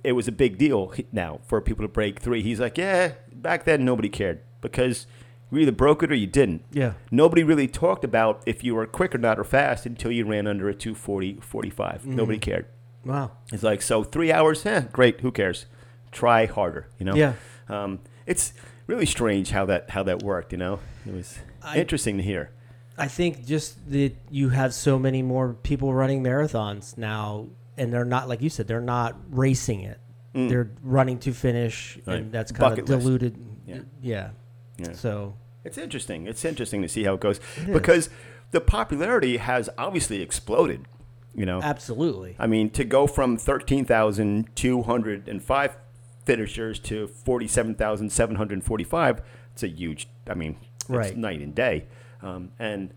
it 0.02 0.12
was 0.12 0.28
a 0.28 0.32
big 0.32 0.58
deal 0.58 0.92
now 1.12 1.40
for 1.46 1.60
people 1.60 1.82
to 1.84 1.88
break 1.88 2.20
three. 2.20 2.42
He's 2.42 2.60
like, 2.60 2.76
yeah, 2.78 3.12
back 3.32 3.64
then 3.64 3.84
nobody 3.84 4.08
cared 4.08 4.40
because 4.60 5.06
you 5.50 5.58
either 5.58 5.72
broke 5.72 6.02
it 6.02 6.10
or 6.12 6.14
you 6.14 6.26
didn't. 6.26 6.62
Yeah. 6.72 6.92
Nobody 7.10 7.42
really 7.42 7.68
talked 7.68 8.04
about 8.04 8.42
if 8.44 8.62
you 8.64 8.74
were 8.74 8.86
quick 8.86 9.14
or 9.14 9.18
not 9.18 9.38
or 9.38 9.44
fast 9.44 9.86
until 9.86 10.10
you 10.10 10.26
ran 10.26 10.46
under 10.46 10.68
a 10.68 10.74
240, 10.74 11.34
45. 11.40 12.00
Mm-hmm. 12.02 12.16
Nobody 12.16 12.38
cared. 12.38 12.66
Wow. 13.04 13.32
It's 13.52 13.62
like, 13.62 13.80
so 13.82 14.02
three 14.04 14.32
hours, 14.32 14.64
eh, 14.66 14.84
great, 14.92 15.20
who 15.20 15.30
cares? 15.30 15.66
Try 16.12 16.46
harder, 16.46 16.88
you 16.98 17.06
know? 17.06 17.14
Yeah. 17.14 17.34
Um, 17.68 18.00
it's 18.26 18.52
really 18.86 19.06
strange 19.06 19.50
how 19.50 19.64
that 19.66 19.90
how 19.90 20.02
that 20.02 20.22
worked, 20.22 20.52
you 20.52 20.58
know? 20.58 20.80
It 21.06 21.14
was 21.14 21.38
I- 21.64 21.78
interesting 21.78 22.16
to 22.18 22.22
hear. 22.22 22.50
I 22.96 23.08
think 23.08 23.44
just 23.44 23.90
that 23.90 24.12
you 24.30 24.50
have 24.50 24.72
so 24.72 25.00
many 25.00 25.20
more 25.22 25.54
people 25.54 25.92
running 25.92 26.22
marathons 26.22 26.96
now, 26.96 27.48
and 27.76 27.92
they're 27.92 28.04
not 28.04 28.28
like 28.28 28.40
you 28.40 28.48
said, 28.50 28.68
they're 28.68 28.80
not 28.80 29.16
racing 29.30 29.80
it. 29.80 29.98
Mm. 30.32 30.48
They're 30.48 30.70
running 30.82 31.18
to 31.20 31.32
finish, 31.32 31.98
Right. 32.06 32.18
and 32.18 32.30
that's 32.32 32.52
kind 32.52 32.70
Bucket 32.76 32.88
of 32.90 33.00
diluted. 33.00 33.36
Yeah. 33.66 33.80
Yeah. 34.00 34.30
Yeah. 34.78 34.92
So 34.92 35.34
It's 35.64 35.76
interesting. 35.78 36.26
It's 36.28 36.44
interesting 36.44 36.82
to 36.82 36.88
see 36.88 37.02
how 37.04 37.14
it 37.14 37.20
goes 37.20 37.40
It 37.56 37.72
because 37.72 38.10
the 38.52 38.60
popularity 38.60 39.38
has 39.38 39.68
obviously 39.78 40.20
exploded, 40.22 40.86
you 41.34 41.46
know? 41.46 41.60
absolutely. 41.62 42.36
I 42.38 42.46
mean, 42.46 42.70
to 42.70 42.84
go 42.84 43.06
from 43.08 43.36
13,205 43.36 45.76
finishers 46.24 46.78
to 46.80 47.06
47,745, 47.08 49.22
it's 49.52 49.62
a 49.62 49.68
huge, 49.68 50.08
I 50.28 50.34
mean, 50.34 50.56
it's 50.85 50.91
Right. 50.91 51.16
night 51.16 51.41
and 51.41 51.55
day. 51.55 51.87
Um, 52.22 52.51
and 52.59 52.93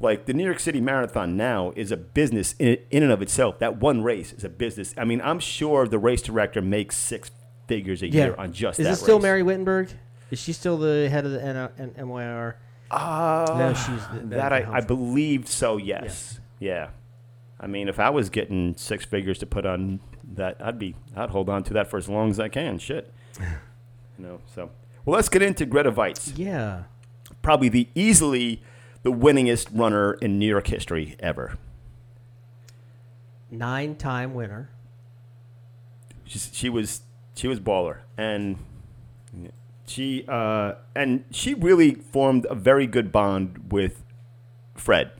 like 0.00 0.24
the 0.26 0.32
New 0.34 0.44
York 0.44 0.60
City 0.60 0.80
Marathon 0.80 1.36
now 1.36 1.72
is 1.76 1.92
a 1.92 1.96
business 1.96 2.54
in, 2.58 2.78
in 2.90 3.02
and 3.02 3.12
of 3.12 3.20
itself. 3.22 3.58
That 3.58 3.76
one 3.78 4.02
race 4.02 4.32
is 4.32 4.44
a 4.44 4.48
business. 4.48 4.94
I 4.96 5.04
mean, 5.04 5.20
I'm 5.22 5.38
sure 5.40 5.86
the 5.86 5.98
race 5.98 6.22
director 6.22 6.62
makes 6.62 6.96
six 6.96 7.30
figures 7.68 8.02
a 8.02 8.08
Yeah. 8.08 8.24
year 8.26 8.34
on 8.36 8.52
just 8.52 8.78
Is 8.80 8.86
that 8.86 8.92
it 8.92 8.96
still 8.96 9.16
race. 9.18 9.22
Mary 9.24 9.42
Wittenberg? 9.42 9.90
Is 10.30 10.38
she 10.40 10.52
still 10.52 10.78
the 10.78 11.08
head 11.10 11.24
of 11.26 11.32
the 11.32 11.42
N- 11.42 11.68
N- 11.78 11.94
NYR? 11.98 12.54
Uh, 12.90 13.54
No, 13.58 13.74
she's 13.74 14.06
the- 14.08 14.26
that 14.36 14.52
I, 14.52 14.60
the 14.62 14.68
I 14.68 14.72
help. 14.76 14.86
believe 14.88 15.48
so. 15.48 15.76
Yes. 15.76 16.40
Yeah. 16.58 16.88
I 17.60 17.66
mean, 17.66 17.88
if 17.88 18.00
I 18.00 18.10
was 18.10 18.30
getting 18.30 18.74
six 18.76 19.04
figures 19.04 19.38
to 19.38 19.46
put 19.46 19.66
on 19.66 20.00
that, 20.34 20.56
I'd 20.60 20.78
be 20.78 20.96
I'd 21.14 21.30
hold 21.30 21.48
on 21.50 21.62
to 21.64 21.72
that 21.74 21.88
for 21.88 21.98
as 21.98 22.08
long 22.08 22.30
as 22.30 22.40
I 22.40 22.48
can. 22.48 22.78
Shit. 22.78 23.12
you 23.38 23.44
know. 24.26 24.40
So 24.54 24.70
well, 25.04 25.14
let's 25.16 25.28
get 25.28 25.42
into 25.42 25.66
Grete 25.66 25.86
Waitz. 25.94 26.32
Yeah. 26.36 26.84
Probably 27.42 27.68
the 27.68 27.88
easily 27.94 28.62
the 29.02 29.12
winningest 29.12 29.68
runner 29.72 30.14
in 30.14 30.38
New 30.38 30.46
York 30.48 30.66
history 30.66 31.16
ever. 31.20 31.58
Nine 33.50 33.96
time 33.96 34.34
winner. 34.34 34.70
She's, 36.24 36.50
she 36.52 36.68
was 36.68 37.02
she 37.34 37.48
was 37.48 37.58
baller 37.58 38.00
and 38.16 38.58
she 39.90 40.24
uh, 40.28 40.74
and 40.94 41.24
she 41.30 41.54
really 41.54 41.94
formed 41.94 42.46
a 42.48 42.54
very 42.54 42.86
good 42.86 43.10
bond 43.10 43.72
with 43.72 44.04
Fred. 44.76 45.10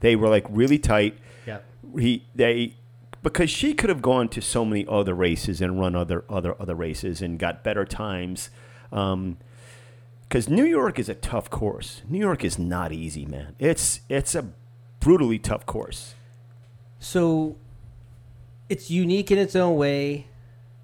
They 0.00 0.16
were 0.16 0.28
like 0.28 0.44
really 0.50 0.78
tight. 0.78 1.18
Yeah. 1.46 1.60
he 1.98 2.24
they 2.34 2.74
because 3.22 3.48
she 3.48 3.72
could 3.72 3.88
have 3.88 4.02
gone 4.02 4.28
to 4.28 4.42
so 4.42 4.64
many 4.64 4.84
other 4.86 5.14
races 5.14 5.60
and 5.62 5.80
run 5.80 5.96
other 5.96 6.24
other 6.28 6.60
other 6.60 6.74
races 6.74 7.22
and 7.22 7.38
got 7.38 7.64
better 7.64 7.84
times 7.84 8.50
because 10.28 10.48
new 10.48 10.64
york 10.64 10.98
is 10.98 11.08
a 11.08 11.14
tough 11.14 11.48
course 11.50 12.02
new 12.08 12.18
york 12.18 12.44
is 12.44 12.58
not 12.58 12.92
easy 12.92 13.26
man 13.26 13.54
it's 13.58 14.00
it's 14.08 14.34
a 14.34 14.44
brutally 15.00 15.38
tough 15.38 15.64
course 15.66 16.14
So 16.98 17.56
it's 18.68 18.90
unique 18.90 19.30
in 19.30 19.38
its 19.38 19.54
own 19.54 19.76
way. 19.76 20.26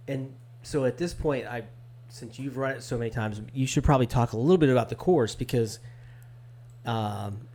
And 0.06 0.34
so 0.62 0.84
at 0.84 0.98
this 0.98 1.14
point, 1.14 1.46
I 1.46 1.64
since 2.08 2.38
you've 2.38 2.56
run 2.56 2.72
it 2.76 2.82
so 2.82 2.98
many 2.98 3.10
times, 3.10 3.40
you 3.54 3.66
should 3.66 3.82
probably 3.82 4.06
talk 4.06 4.32
a 4.32 4.36
little 4.36 4.58
bit 4.58 4.68
about 4.68 4.90
the 4.90 4.94
course 4.94 5.34
because, 5.34 5.80
um, 6.84 7.48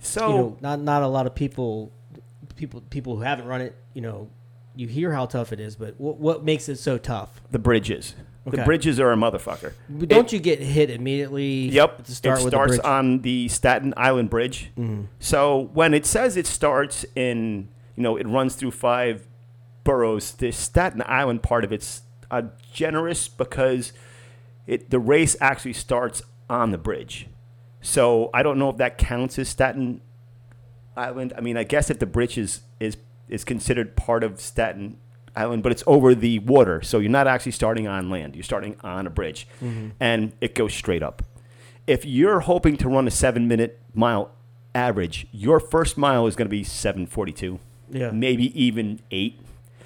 So 0.00 0.28
you 0.28 0.34
know, 0.34 0.56
not 0.60 0.80
not 0.80 1.02
a 1.02 1.06
lot 1.06 1.26
of 1.26 1.34
people, 1.34 1.92
people 2.56 2.80
people 2.90 3.16
who 3.16 3.22
haven't 3.22 3.46
run 3.46 3.60
it, 3.60 3.76
you 3.94 4.00
know, 4.00 4.28
you 4.74 4.88
hear 4.88 5.12
how 5.12 5.26
tough 5.26 5.52
it 5.52 5.60
is, 5.60 5.76
but 5.76 5.94
what 6.00 6.16
what 6.18 6.44
makes 6.44 6.68
it 6.68 6.76
so 6.76 6.98
tough? 6.98 7.40
the 7.50 7.58
bridges. 7.58 8.14
The 8.50 8.64
bridges 8.64 8.98
are 9.00 9.12
a 9.12 9.16
motherfucker. 9.16 9.72
But 9.88 10.08
Don't 10.08 10.32
you 10.32 10.38
get 10.38 10.60
hit 10.60 10.90
immediately? 10.90 11.68
Yep. 11.68 12.00
At 12.00 12.04
the 12.06 12.12
start 12.14 12.40
it 12.40 12.44
with 12.44 12.52
starts 12.52 12.76
the 12.76 12.86
on 12.88 13.20
the 13.22 13.48
Staten 13.48 13.94
Island 13.96 14.30
Bridge. 14.30 14.70
Mhm. 14.76 15.06
So 15.18 15.70
when 15.74 15.94
it 15.94 16.06
says 16.06 16.36
it 16.36 16.46
starts 16.46 17.04
in, 17.14 17.68
you 17.96 18.02
know, 18.02 18.16
it 18.16 18.26
runs 18.26 18.54
through 18.54 18.72
five 18.72 19.26
boroughs, 19.84 20.32
the 20.32 20.50
Staten 20.52 21.02
Island 21.06 21.42
part 21.42 21.64
of 21.64 21.72
it's 21.72 22.02
uh, 22.30 22.42
generous 22.72 23.28
because 23.28 23.92
it 24.66 24.90
the 24.90 24.98
race 24.98 25.36
actually 25.40 25.72
starts 25.72 26.22
on 26.50 26.70
the 26.70 26.78
bridge. 26.78 27.26
So 27.80 28.28
I 28.34 28.42
don't 28.42 28.58
know 28.58 28.68
if 28.70 28.76
that 28.78 28.98
counts 28.98 29.38
as 29.38 29.48
Staten 29.48 30.00
Island. 30.96 31.32
I 31.36 31.40
mean, 31.40 31.56
I 31.56 31.64
guess 31.64 31.90
if 31.90 31.98
the 31.98 32.06
bridge 32.06 32.36
is 32.36 32.62
is 32.80 32.96
is 33.28 33.44
considered 33.44 33.96
part 33.96 34.24
of 34.24 34.40
Staten 34.40 34.96
Island, 35.38 35.62
but 35.62 35.72
it's 35.72 35.84
over 35.86 36.14
the 36.14 36.38
water, 36.40 36.82
so 36.82 36.98
you're 36.98 37.10
not 37.10 37.26
actually 37.26 37.52
starting 37.52 37.86
on 37.86 38.10
land. 38.10 38.34
You're 38.36 38.42
starting 38.52 38.76
on 38.82 39.06
a 39.06 39.10
bridge, 39.10 39.46
Mm-hmm. 39.62 39.88
and 40.00 40.32
it 40.40 40.54
goes 40.54 40.74
straight 40.74 41.02
up. 41.02 41.22
If 41.86 42.04
you're 42.04 42.40
hoping 42.40 42.76
to 42.78 42.88
run 42.88 43.06
a 43.06 43.10
seven 43.10 43.48
minute 43.48 43.80
mile 43.94 44.30
average, 44.74 45.26
your 45.32 45.60
first 45.60 45.96
mile 45.96 46.26
is 46.26 46.36
going 46.36 46.46
to 46.46 46.50
be 46.50 46.64
seven 46.64 47.06
forty 47.06 47.32
two, 47.32 47.58
Yeah. 47.90 48.10
maybe 48.10 48.46
even 48.62 49.00
eight. 49.10 49.40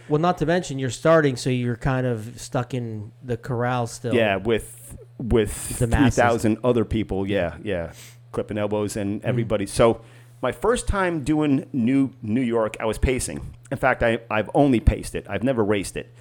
Well, 0.08 0.20
not 0.20 0.36
to 0.38 0.46
mention 0.46 0.78
you're 0.78 0.90
starting, 0.90 1.36
so 1.36 1.48
you're 1.48 1.76
kind 1.76 2.06
of 2.06 2.40
stuck 2.40 2.74
in 2.74 3.12
the 3.22 3.36
corral 3.36 3.86
still. 3.86 4.14
Yeah, 4.14 4.36
with 4.36 4.96
with 5.18 5.78
The 5.78 5.86
three 5.86 6.56
other 6.64 6.84
people. 6.84 7.26
Yeah, 7.26 7.56
yeah, 7.62 7.92
clipping 8.32 8.58
elbows 8.58 8.92
Mm-hmm. 8.92 9.00
and 9.00 9.24
everybody. 9.24 9.66
So 9.66 10.00
my 10.42 10.52
first 10.52 10.88
time 10.88 11.22
doing 11.22 11.66
New 11.72 12.10
New 12.20 12.42
York, 12.42 12.76
I 12.80 12.84
was 12.84 12.98
pacing. 12.98 13.54
In 13.70 13.78
fact, 13.78 14.02
I 14.02 14.18
I've 14.28 14.50
only 14.54 14.80
paced 14.80 15.14
it. 15.14 15.24
I've 15.30 15.44
never 15.44 15.64
raced 15.64 15.96
it, 15.96 16.12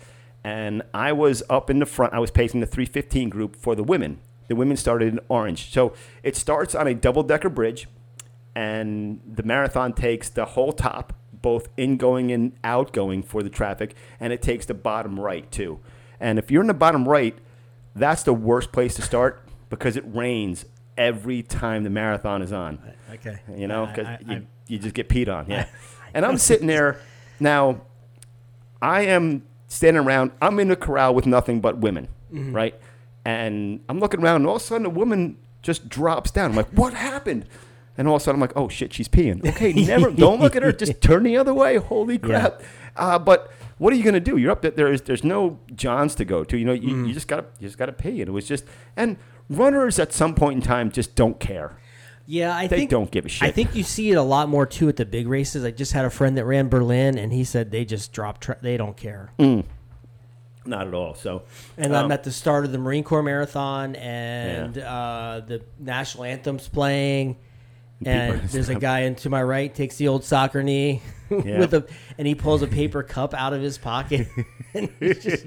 and 0.43 0.83
I 0.93 1.11
was 1.11 1.43
up 1.49 1.69
in 1.69 1.79
the 1.79 1.85
front. 1.85 2.13
I 2.13 2.19
was 2.19 2.31
pacing 2.31 2.61
the 2.61 2.67
315 2.67 3.29
group 3.29 3.55
for 3.55 3.75
the 3.75 3.83
women. 3.83 4.19
The 4.47 4.55
women 4.55 4.77
started 4.77 5.13
in 5.13 5.19
orange. 5.27 5.71
So 5.71 5.93
it 6.23 6.35
starts 6.35 6.75
on 6.75 6.87
a 6.87 6.93
double 6.93 7.23
decker 7.23 7.49
bridge, 7.49 7.87
and 8.55 9.21
the 9.25 9.43
marathon 9.43 9.93
takes 9.93 10.29
the 10.29 10.45
whole 10.45 10.71
top, 10.71 11.13
both 11.33 11.69
ingoing 11.75 12.31
and 12.31 12.53
outgoing 12.63 13.23
for 13.23 13.41
the 13.41 13.49
traffic, 13.49 13.95
and 14.19 14.31
it 14.31 14.41
takes 14.41 14.65
the 14.67 14.75
bottom 14.75 15.19
right 15.19 15.49
too. 15.51 15.79
And 16.19 16.37
if 16.37 16.51
you're 16.51 16.61
in 16.61 16.67
the 16.67 16.73
bottom 16.75 17.09
right, 17.09 17.35
that's 17.95 18.21
the 18.23 18.33
worst 18.33 18.71
place 18.71 18.93
to 18.95 19.01
start 19.01 19.41
because 19.69 19.95
it 19.97 20.03
rains 20.05 20.65
every 20.97 21.43
time 21.43 21.83
the 21.83 21.89
marathon 21.89 22.41
is 22.41 22.51
on. 22.51 22.79
Okay. 23.13 23.39
You 23.55 23.67
know, 23.67 23.85
because 23.85 24.07
you, 24.27 24.33
I- 24.35 24.41
you 24.67 24.79
just 24.79 24.93
get 24.95 25.09
peed 25.09 25.27
on. 25.33 25.47
Yeah. 25.49 25.65
and 26.13 26.25
I'm 26.25 26.37
sitting 26.37 26.67
there 26.67 26.99
now. 27.39 27.81
I 28.81 29.01
am 29.03 29.43
standing 29.67 30.03
around. 30.03 30.31
I'm 30.41 30.59
in 30.59 30.71
a 30.71 30.75
corral 30.75 31.13
with 31.13 31.25
nothing 31.25 31.61
but 31.61 31.77
women, 31.77 32.07
Mm-hmm. 32.33 32.53
right? 32.55 32.75
And 33.25 33.81
I'm 33.89 33.99
looking 33.99 34.21
around, 34.23 34.37
and 34.37 34.47
all 34.47 34.55
of 34.55 34.61
a 34.61 34.65
sudden, 34.65 34.85
a 34.85 34.89
woman 34.89 35.37
just 35.61 35.87
drops 35.89 36.31
down. 36.31 36.49
I'm 36.51 36.55
like, 36.57 36.69
"What 36.69 36.93
happened?" 36.95 37.45
And 37.97 38.07
all 38.07 38.15
of 38.15 38.21
a 38.21 38.23
sudden, 38.23 38.37
I'm 38.37 38.41
like, 38.41 38.57
"Oh 38.57 38.67
shit, 38.67 38.93
she's 38.93 39.07
peeing." 39.07 39.45
Okay, 39.47 39.73
never. 39.85 40.09
don't 40.09 40.39
look 40.39 40.55
at 40.55 40.63
her. 40.63 40.71
Just 40.71 41.01
turn 41.01 41.21
the 41.23 41.37
other 41.37 41.53
way. 41.53 41.75
Holy 41.77 42.17
crap! 42.17 42.63
Uh, 42.95 43.19
but 43.19 43.51
what 43.77 43.93
are 43.93 43.95
you 43.95 44.03
gonna 44.03 44.19
do? 44.19 44.37
You're 44.37 44.49
up 44.51 44.63
there. 44.63 44.71
There's 44.71 45.01
there's 45.03 45.23
no 45.23 45.59
Johns 45.75 46.15
to 46.15 46.25
go 46.25 46.43
to. 46.43 46.57
You 46.57 46.65
know, 46.65 46.73
you, 46.73 46.89
Mm-hmm. 46.89 47.05
you 47.05 47.13
just 47.13 47.27
gotta 47.27 47.45
you 47.59 47.67
just 47.67 47.77
gotta 47.77 47.93
pee. 47.93 48.21
And 48.21 48.29
it 48.29 48.31
was 48.31 48.47
just 48.47 48.65
and 48.97 49.17
runners 49.51 49.99
at 49.99 50.13
some 50.13 50.33
point 50.35 50.55
in 50.57 50.61
time 50.61 50.91
just 50.91 51.15
don't 51.15 51.39
care. 51.39 51.77
Yeah, 52.25 52.55
I 52.55 52.67
They 52.67 52.77
think 52.77 52.91
don't 52.91 53.11
give 53.11 53.25
a 53.25 53.29
shit. 53.29 53.47
I 53.47 53.51
think 53.51 53.75
you 53.75 53.83
see 53.83 54.11
it 54.11 54.15
a 54.15 54.21
lot 54.21 54.47
more 54.47 54.65
too 54.65 54.87
at 54.87 54.95
the 54.95 55.05
big 55.05 55.27
races. 55.27 55.65
I 55.65 55.71
just 55.71 55.91
had 55.91 56.05
a 56.05 56.09
friend 56.09 56.37
that 56.37 56.45
ran 56.45 56.69
Berlin, 56.69 57.17
and 57.17 57.33
he 57.33 57.43
said 57.43 57.71
they 57.71 57.83
just 57.83 58.13
drop. 58.13 58.39
Tra- 58.39 58.57
they 58.61 58.77
don't 58.77 58.95
care. 58.95 59.31
Not 60.63 60.87
at 60.87 60.93
all. 60.93 61.15
So 61.15 61.43
And 61.77 61.93
um, 61.93 62.05
I'm 62.05 62.11
at 62.11 62.23
the 62.23 62.31
start 62.31 62.65
of 62.65 62.71
the 62.71 62.77
Marine 62.77 63.03
Corps 63.03 63.23
Marathon, 63.23 63.95
and 63.95 64.77
uh, 64.77 65.41
the 65.45 65.61
national 65.79 66.25
anthem's 66.25 66.67
playing. 66.69 67.37
And 68.05 68.41
there's 68.49 68.69
a 68.69 68.75
guy 68.75 69.01
into 69.01 69.29
my 69.29 69.43
right 69.43 69.73
takes 69.73 69.97
the 69.97 70.07
old 70.07 70.23
soccer 70.23 70.63
knee 70.63 71.01
Yeah. 71.31 71.59
with 71.59 71.73
a, 71.73 71.85
and 72.17 72.27
he 72.27 72.35
pulls 72.35 72.61
a 72.61 72.67
paper 72.67 73.03
cup 73.03 73.33
out 73.33 73.53
of 73.53 73.61
his 73.61 73.77
pocket, 73.77 74.27
and 74.73 74.89
he's 74.99 75.23
just 75.23 75.45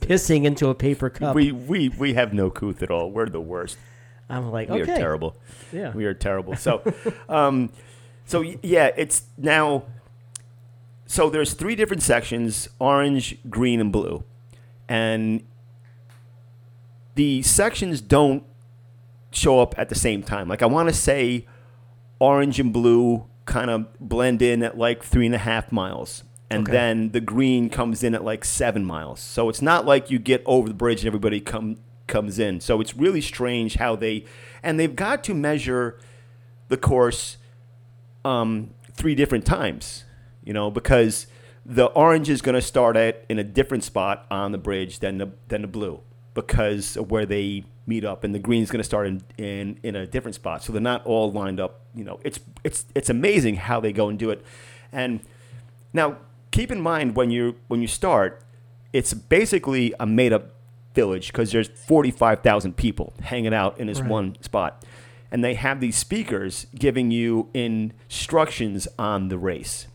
pissing 0.00 0.44
into 0.44 0.68
a 0.68 0.74
paper 0.74 1.08
cup. 1.08 1.34
we, 1.34 1.52
we 1.52 1.88
we 1.88 2.14
have 2.14 2.32
no 2.34 2.50
couth 2.50 2.82
at 2.82 2.90
all. 2.90 3.10
We're 3.10 3.28
the 3.28 3.40
worst. 3.40 3.78
I'm 4.28 4.50
like, 4.50 4.68
We 4.68 4.82
okay, 4.82 4.92
are 4.92 4.96
terrible. 4.96 5.36
yeah, 5.72 5.92
We 5.92 6.04
are 6.04 6.14
terrible. 6.14 6.56
So, 6.56 6.82
um, 7.28 7.70
so 8.26 8.42
yeah, 8.62 8.90
it's 8.96 9.22
now. 9.38 9.84
So 11.06 11.30
there's 11.30 11.54
three 11.54 11.74
different 11.76 12.02
sections: 12.02 12.68
orange, 12.78 13.38
green, 13.48 13.80
and 13.80 13.90
blue, 13.92 14.24
and 14.88 15.42
the 17.14 17.42
sections 17.42 18.00
don't 18.00 18.42
show 19.30 19.60
up 19.60 19.74
at 19.78 19.88
the 19.88 19.94
same 19.94 20.22
time. 20.22 20.48
Like 20.48 20.62
I 20.62 20.66
want 20.66 20.88
to 20.88 20.94
say, 20.94 21.46
orange 22.18 22.60
and 22.60 22.72
blue 22.72 23.26
kind 23.48 23.70
of 23.70 23.86
blend 23.98 24.40
in 24.42 24.62
at 24.62 24.78
like 24.78 25.02
three 25.02 25.26
and 25.26 25.34
a 25.34 25.38
half 25.38 25.72
miles. 25.72 26.22
And 26.50 26.62
Okay. 26.62 26.72
then 26.72 27.10
the 27.10 27.20
green 27.20 27.68
comes 27.68 28.02
in 28.04 28.14
at 28.14 28.22
like 28.24 28.44
seven 28.44 28.84
miles. 28.84 29.20
So 29.20 29.48
it's 29.48 29.60
not 29.60 29.84
like 29.84 30.10
you 30.10 30.18
get 30.18 30.42
over 30.46 30.68
the 30.68 30.74
bridge 30.74 31.00
and 31.00 31.06
everybody 31.08 31.40
come 31.40 31.78
comes 32.06 32.38
in. 32.38 32.60
So 32.60 32.80
it's 32.80 32.96
really 32.96 33.20
strange 33.20 33.74
how 33.74 33.96
they 33.96 34.24
and 34.62 34.78
they've 34.80 34.96
got 34.96 35.22
to 35.24 35.34
measure 35.34 35.98
the 36.68 36.76
course 36.76 37.36
um, 38.24 38.70
three 38.94 39.14
different 39.14 39.44
times, 39.44 40.04
you 40.42 40.52
know, 40.52 40.70
because 40.70 41.26
the 41.66 41.86
orange 41.86 42.30
is 42.30 42.40
going 42.40 42.54
to 42.54 42.62
start 42.62 42.96
at 42.96 43.24
in 43.28 43.38
a 43.38 43.44
different 43.44 43.84
spot 43.84 44.26
on 44.30 44.52
the 44.52 44.58
bridge 44.58 45.00
than 45.00 45.18
the 45.18 45.28
than 45.48 45.62
the 45.62 45.68
blue 45.68 46.00
because 46.34 46.96
of 46.96 47.10
where 47.10 47.26
they 47.26 47.64
meet 47.88 48.04
up, 48.04 48.22
and 48.22 48.34
the 48.34 48.38
green 48.38 48.62
is 48.62 48.70
going 48.70 48.78
to 48.80 48.84
start 48.84 49.06
in, 49.06 49.22
in 49.38 49.78
in 49.82 49.96
a 49.96 50.06
different 50.06 50.34
spot. 50.34 50.62
So 50.62 50.72
they're 50.72 50.80
not 50.82 51.04
all 51.06 51.32
lined 51.32 51.58
up. 51.58 51.80
You 51.94 52.04
know, 52.04 52.20
it's 52.22 52.38
it's 52.62 52.84
it's 52.94 53.10
amazing 53.10 53.56
how 53.56 53.80
they 53.80 53.92
go 53.92 54.08
and 54.08 54.18
do 54.18 54.30
it. 54.30 54.44
And 54.92 55.20
now 55.92 56.18
keep 56.50 56.70
in 56.70 56.80
mind 56.80 57.16
when 57.16 57.30
you 57.30 57.56
when 57.68 57.80
you 57.80 57.88
start, 57.88 58.42
it's 58.92 59.12
basically 59.14 59.94
a 59.98 60.06
made 60.06 60.32
up 60.32 60.54
village 60.94 61.28
because 61.28 61.52
there's 61.52 61.68
45,000 61.68 62.76
people 62.76 63.12
hanging 63.22 63.54
out 63.54 63.78
in 63.78 63.86
this 63.86 64.00
Right. 64.00 64.10
one 64.10 64.36
spot. 64.42 64.84
And 65.30 65.44
they 65.44 65.54
have 65.54 65.80
these 65.80 65.96
speakers 65.96 66.66
giving 66.74 67.10
you 67.10 67.48
instructions 67.54 68.88
on 68.98 69.28
the 69.28 69.38
race. 69.38 69.86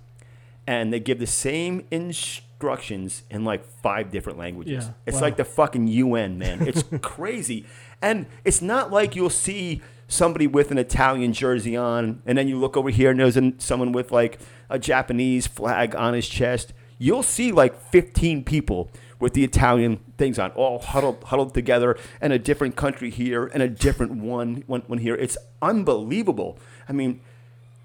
And 0.65 0.93
they 0.93 0.99
give 0.99 1.19
the 1.19 1.27
same 1.27 1.85
instructions 1.91 3.23
in 3.29 3.43
like 3.43 3.65
five 3.65 4.11
different 4.11 4.37
languages. 4.39 4.85
Yeah. 4.85 4.91
It's 5.05 5.15
Wow. 5.15 5.21
like 5.21 5.37
the 5.37 5.45
fucking 5.45 5.87
UN, 5.87 6.37
man. 6.37 6.65
It's 6.67 6.83
crazy. 7.01 7.65
And 8.01 8.25
it's 8.45 8.61
not 8.61 8.91
like 8.91 9.15
you'll 9.15 9.29
see 9.29 9.81
somebody 10.07 10.47
with 10.47 10.71
an 10.71 10.77
Italian 10.77 11.33
jersey 11.33 11.75
on, 11.75 12.21
and 12.25 12.37
then 12.37 12.47
you 12.47 12.57
look 12.57 12.77
over 12.77 12.89
here 12.89 13.11
and 13.11 13.19
there's 13.19 13.37
an, 13.37 13.59
someone 13.59 13.91
with 13.91 14.11
like 14.11 14.39
a 14.69 14.77
Japanese 14.79 15.47
flag 15.47 15.95
on 15.95 16.13
his 16.13 16.27
chest. 16.27 16.73
You'll 16.99 17.23
see 17.23 17.51
like 17.51 17.75
15 17.89 18.43
people 18.43 18.89
with 19.19 19.33
the 19.33 19.43
Italian 19.43 19.99
things 20.17 20.37
on, 20.37 20.51
all 20.51 20.79
huddled 20.79 21.23
huddled 21.25 21.53
together, 21.53 21.97
and 22.21 22.31
a 22.33 22.39
different 22.39 22.75
country 22.75 23.09
here 23.09 23.45
and 23.47 23.63
a 23.63 23.67
different 23.69 24.13
one 24.15 24.63
one, 24.67 24.81
one 24.87 24.99
here. 24.99 25.15
It's 25.15 25.37
unbelievable. 25.61 26.57
I 26.87 26.93
mean, 26.93 27.21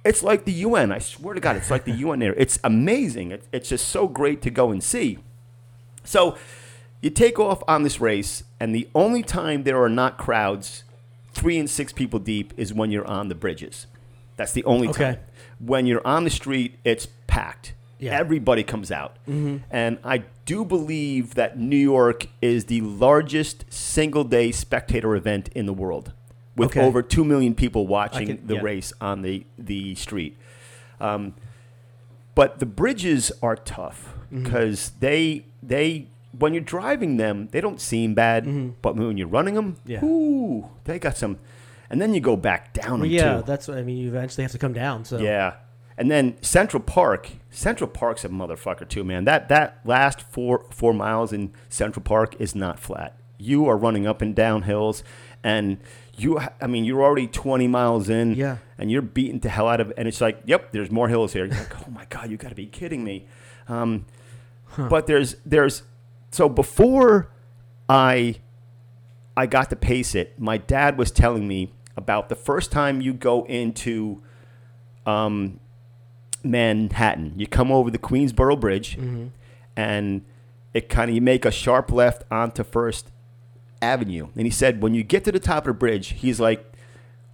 it's 0.09 0.23
like 0.23 0.45
the 0.45 0.53
UN. 0.53 0.91
I 0.91 0.99
swear 0.99 1.35
to 1.35 1.41
God, 1.41 1.57
it's 1.57 1.71
like 1.71 1.85
the 1.85 1.93
UN 2.05 2.19
there. 2.21 2.35
It's 2.35 2.59
amazing. 2.65 3.31
It, 3.33 3.45
it's 3.53 3.69
just 3.69 3.89
so 3.89 4.09
great 4.09 4.43
to 4.43 4.51
go 4.51 4.71
and 4.71 4.83
see. 4.83 5.19
So 6.05 6.37
you 7.03 7.11
take 7.11 7.39
off 7.39 7.63
on 7.69 7.83
this 7.83 8.01
race, 8.01 8.43
and 8.59 8.75
the 8.75 8.89
only 8.95 9.23
time 9.23 9.63
there 9.65 9.81
are 9.83 9.89
not 9.89 10.17
crowds, 10.19 10.85
three 11.33 11.59
and 11.59 11.69
six 11.69 11.93
people 11.93 12.19
deep, 12.19 12.53
is 12.57 12.73
when 12.73 12.91
you're 12.91 13.07
on 13.07 13.29
the 13.29 13.35
bridges. 13.35 13.87
That's 14.37 14.53
the 14.53 14.65
only 14.65 14.89
Okay. 14.89 15.05
time. 15.05 15.19
When 15.59 15.87
you're 15.87 16.07
on 16.07 16.25
the 16.25 16.31
street, 16.31 16.79
it's 16.85 17.07
packed. 17.27 17.75
Yeah. 17.99 18.19
Everybody 18.19 18.63
comes 18.63 18.91
out. 18.93 19.17
Mm-hmm. 19.29 19.59
And 19.71 19.99
I 20.05 20.23
do 20.47 20.65
believe 20.65 21.35
that 21.35 21.59
New 21.59 21.77
York 21.77 22.29
is 22.41 22.67
the 22.67 22.81
largest 22.81 23.65
single 23.69 24.23
day 24.25 24.53
spectator 24.53 25.17
event 25.17 25.49
in 25.55 25.67
the 25.67 25.73
world 25.73 26.13
with 26.59 26.71
Okay. 26.71 26.81
over 26.81 27.03
2 27.03 27.25
million 27.25 27.55
people 27.55 27.87
watching 27.87 28.27
can- 28.27 28.47
the 28.47 28.57
yeah. 28.57 28.61
race 28.63 28.93
on 29.01 29.23
the, 29.23 29.45
the 29.59 29.95
street. 29.95 30.37
Um, 31.01 31.35
but 32.35 32.59
the 32.59 32.67
bridges 32.67 33.33
are 33.43 33.57
tough 33.57 34.15
Mm-hmm. 34.33 34.45
because 34.45 34.91
they 35.01 35.47
they 35.63 36.07
when 36.39 36.53
you're 36.53 36.63
driving 36.63 37.17
them 37.17 37.49
they 37.51 37.63
don't 37.63 37.81
seem 37.81 38.13
bad, 38.13 38.45
but 38.83 38.95
when 38.95 39.17
you're 39.17 39.27
running 39.27 39.55
them, 39.55 39.77
Mm-hmm. 39.87 39.91
Yeah. 39.91 40.05
ooh, 40.05 40.69
they 40.85 40.99
got 40.99 41.17
some. 41.17 41.39
And 41.89 41.99
then 42.03 42.13
you 42.13 42.21
go 42.21 42.37
back 42.37 42.75
down 42.75 43.01
Well, 43.01 43.09
yeah, 43.09 43.39
too. 43.39 43.45
that's 43.47 43.67
what 43.67 43.79
I 43.79 43.83
mean. 43.83 43.97
You 43.97 44.09
eventually 44.09 44.43
have 44.45 44.53
to 44.53 44.59
come 44.59 44.75
down. 44.75 45.07
So 45.07 45.17
Yeah, 45.19 45.55
And 45.97 46.11
then 46.11 46.37
Central 46.43 46.83
Park, 46.83 47.31
Central 47.49 47.89
Park's 47.89 48.23
a 48.27 48.29
motherfucker 48.29 48.87
too, 48.87 49.03
man. 49.03 49.25
That 49.25 49.49
that 49.49 49.79
last 49.87 50.21
four 50.21 50.67
four 50.71 50.93
miles 50.93 51.33
in 51.33 51.53
Central 51.71 52.03
Park 52.03 52.37
is 52.39 52.55
not 52.55 52.79
flat. 52.79 53.17
You 53.39 53.67
are 53.67 53.79
running 53.79 54.07
up 54.07 54.21
and 54.21 54.35
down 54.35 54.63
hills, 54.65 55.03
and 55.43 55.79
you, 56.19 56.39
I 56.61 56.67
mean, 56.67 56.85
you're 56.85 57.03
already 57.03 57.27
20 57.27 57.67
miles 57.69 58.09
in, 58.09 58.35
Yeah. 58.35 58.59
and 58.79 58.91
you're 58.91 59.03
beaten 59.03 59.41
to 59.41 59.49
hell 59.49 59.69
out 59.69 59.81
of, 59.81 59.93
and 59.97 60.07
it's 60.09 60.21
like, 60.21 60.41
yep, 60.47 60.73
there's 60.73 60.91
more 60.91 61.09
hills 61.09 61.33
here. 61.33 61.45
You're 61.47 61.55
like, 61.57 61.87
oh 61.87 61.91
my 61.91 62.05
god, 62.11 62.31
you 62.31 62.37
got 62.37 62.49
to 62.51 62.55
be 62.55 62.67
kidding 62.67 63.05
me. 63.05 63.27
Um, 63.69 64.07
But 64.77 65.07
there's 65.07 65.37
there's 65.47 65.83
so 66.31 66.49
before 66.49 67.31
I 67.89 68.37
I 69.37 69.47
got 69.47 69.71
to 69.71 69.77
pace 69.77 70.15
it, 70.15 70.39
my 70.39 70.59
dad 70.59 70.99
was 70.99 71.11
telling 71.11 71.49
me 71.49 71.73
about 71.97 72.29
the 72.29 72.35
first 72.37 72.71
time 72.71 73.01
you 73.01 73.13
go 73.15 73.45
into 73.45 74.23
um, 75.07 75.59
Manhattan. 76.45 77.33
You 77.37 77.47
come 77.47 77.73
over 77.73 77.91
the 77.91 77.99
Queensboro 77.99 78.59
Bridge, 78.61 78.97
Mm-hmm. 78.97 79.27
and 79.77 80.25
it 80.75 80.89
kind 80.89 81.09
of 81.11 81.15
you 81.15 81.23
make 81.23 81.45
a 81.45 81.51
sharp 81.51 81.91
left 81.91 82.25
onto 82.31 82.63
First 82.63 83.11
Avenue. 83.81 84.29
And 84.37 84.47
he 84.47 84.51
said 84.51 84.83
when 84.83 84.95
you 84.95 85.03
get 85.03 85.25
to 85.25 85.33
the 85.33 85.41
top 85.41 85.65
of 85.65 85.75
the 85.75 85.79
bridge, 85.79 86.09
he's 86.09 86.41
like, 86.41 86.73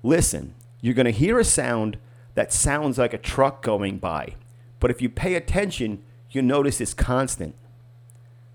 "Listen, 0.02 0.54
you're 0.80 0.94
going 0.94 1.06
to 1.06 1.12
hear 1.12 1.38
a 1.38 1.44
sound 1.44 1.98
that 2.34 2.52
sounds 2.52 2.98
like 2.98 3.14
a 3.14 3.18
truck 3.18 3.62
going 3.62 3.98
by, 3.98 4.34
but 4.80 4.90
if 4.90 5.00
you 5.00 5.08
pay 5.08 5.34
attention, 5.34 6.02
you 6.30 6.42
notice 6.42 6.80
it's 6.80 6.94
constant, 6.94 7.54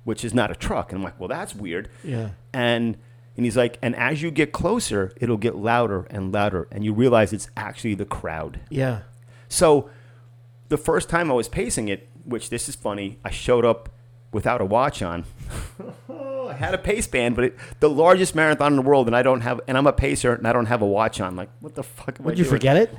which 0.03 0.23
is 0.23 0.33
not 0.33 0.51
a 0.51 0.55
truck." 0.55 0.91
And 0.91 0.99
I'm 0.99 1.03
like, 1.03 1.19
"Well, 1.19 1.29
that's 1.29 1.55
weird." 1.55 1.89
Yeah. 2.03 2.29
and 2.53 2.97
and 3.37 3.45
he's 3.45 3.55
like, 3.55 3.77
and 3.81 3.95
as 3.95 4.21
you 4.21 4.31
get 4.31 4.51
closer, 4.51 5.13
it'll 5.15 5.37
get 5.37 5.55
louder 5.55 6.05
and 6.09 6.33
louder, 6.33 6.67
and 6.73 6.83
you 6.83 6.93
realize 6.93 7.31
it's 7.31 7.47
actually 7.55 7.95
the 7.95 8.03
crowd. 8.03 8.59
Yeah. 8.69 9.03
So, 9.47 9.89
the 10.67 10.75
first 10.75 11.07
time 11.07 11.31
I 11.31 11.35
was 11.35 11.47
pacing 11.47 11.87
it, 11.87 12.09
which 12.25 12.49
this 12.49 12.67
is 12.67 12.75
funny, 12.75 13.17
I 13.23 13.29
showed 13.29 13.63
up 13.63 13.87
without 14.33 14.59
a 14.59 14.65
watch 14.65 15.01
on. 15.01 15.23
I 16.49 16.53
had 16.53 16.73
a 16.73 16.77
pace 16.77 17.07
band, 17.07 17.35
but 17.35 17.45
it, 17.45 17.57
the 17.79 17.89
largest 17.89 18.35
marathon 18.35 18.73
in 18.73 18.75
the 18.77 18.81
world, 18.81 19.07
and 19.07 19.15
I 19.15 19.21
don't 19.23 19.41
have, 19.41 19.61
and 19.67 19.77
I'm 19.77 19.87
a 19.87 19.93
pacer, 19.93 20.33
and 20.33 20.47
I 20.47 20.53
don't 20.53 20.65
have 20.65 20.81
a 20.81 20.87
watch 20.87 21.21
on. 21.21 21.35
Like, 21.35 21.49
what 21.59 21.75
the 21.75 21.83
fuck? 21.83 22.17
Would 22.19 22.37
you 22.37 22.43
doing? 22.43 22.55
forget 22.55 22.77
it? 22.77 22.95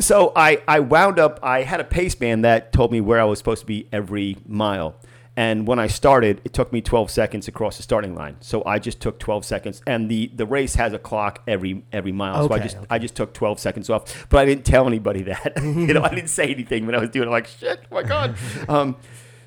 So 0.00 0.32
I, 0.36 0.62
I 0.68 0.80
wound 0.80 1.18
up, 1.18 1.40
I 1.42 1.62
had 1.62 1.80
a 1.80 1.84
pace 1.84 2.14
band 2.14 2.44
that 2.44 2.72
told 2.72 2.92
me 2.92 3.00
where 3.00 3.20
I 3.20 3.24
was 3.24 3.38
supposed 3.38 3.60
to 3.60 3.66
be 3.66 3.88
every 3.92 4.36
mile. 4.46 4.96
And 5.36 5.68
when 5.68 5.78
I 5.78 5.86
started, 5.86 6.40
it 6.44 6.52
took 6.52 6.72
me 6.72 6.80
12 6.80 7.12
seconds 7.12 7.46
across 7.46 7.76
the 7.76 7.84
starting 7.84 8.14
line. 8.16 8.36
So 8.40 8.64
I 8.64 8.80
just 8.80 9.00
took 9.00 9.20
12 9.20 9.44
seconds. 9.44 9.82
And 9.86 10.08
the, 10.10 10.32
the 10.34 10.46
race 10.46 10.74
has 10.74 10.92
a 10.92 10.98
clock 10.98 11.42
every 11.46 11.84
every 11.92 12.10
mile. 12.10 12.48
so 12.48 12.52
I 12.52 12.56
Okay, 12.56 12.64
just 12.64 12.76
okay. 12.76 12.86
I 12.90 12.98
just 12.98 13.14
took 13.14 13.34
12 13.34 13.60
seconds 13.60 13.88
off. 13.88 14.26
But 14.30 14.38
I 14.38 14.44
didn't 14.46 14.64
tell 14.64 14.88
anybody 14.88 15.22
that. 15.30 15.52
you 15.62 15.94
know, 15.94 16.02
I 16.02 16.08
didn't 16.12 16.30
say 16.30 16.48
anything 16.50 16.86
when 16.86 16.96
I 16.96 16.98
was 16.98 17.10
doing 17.10 17.24
it. 17.24 17.26
I'm 17.28 17.32
like, 17.32 17.46
shit, 17.46 17.80
oh 17.90 17.94
my 17.94 18.02
God. 18.02 18.34
um, 18.68 18.96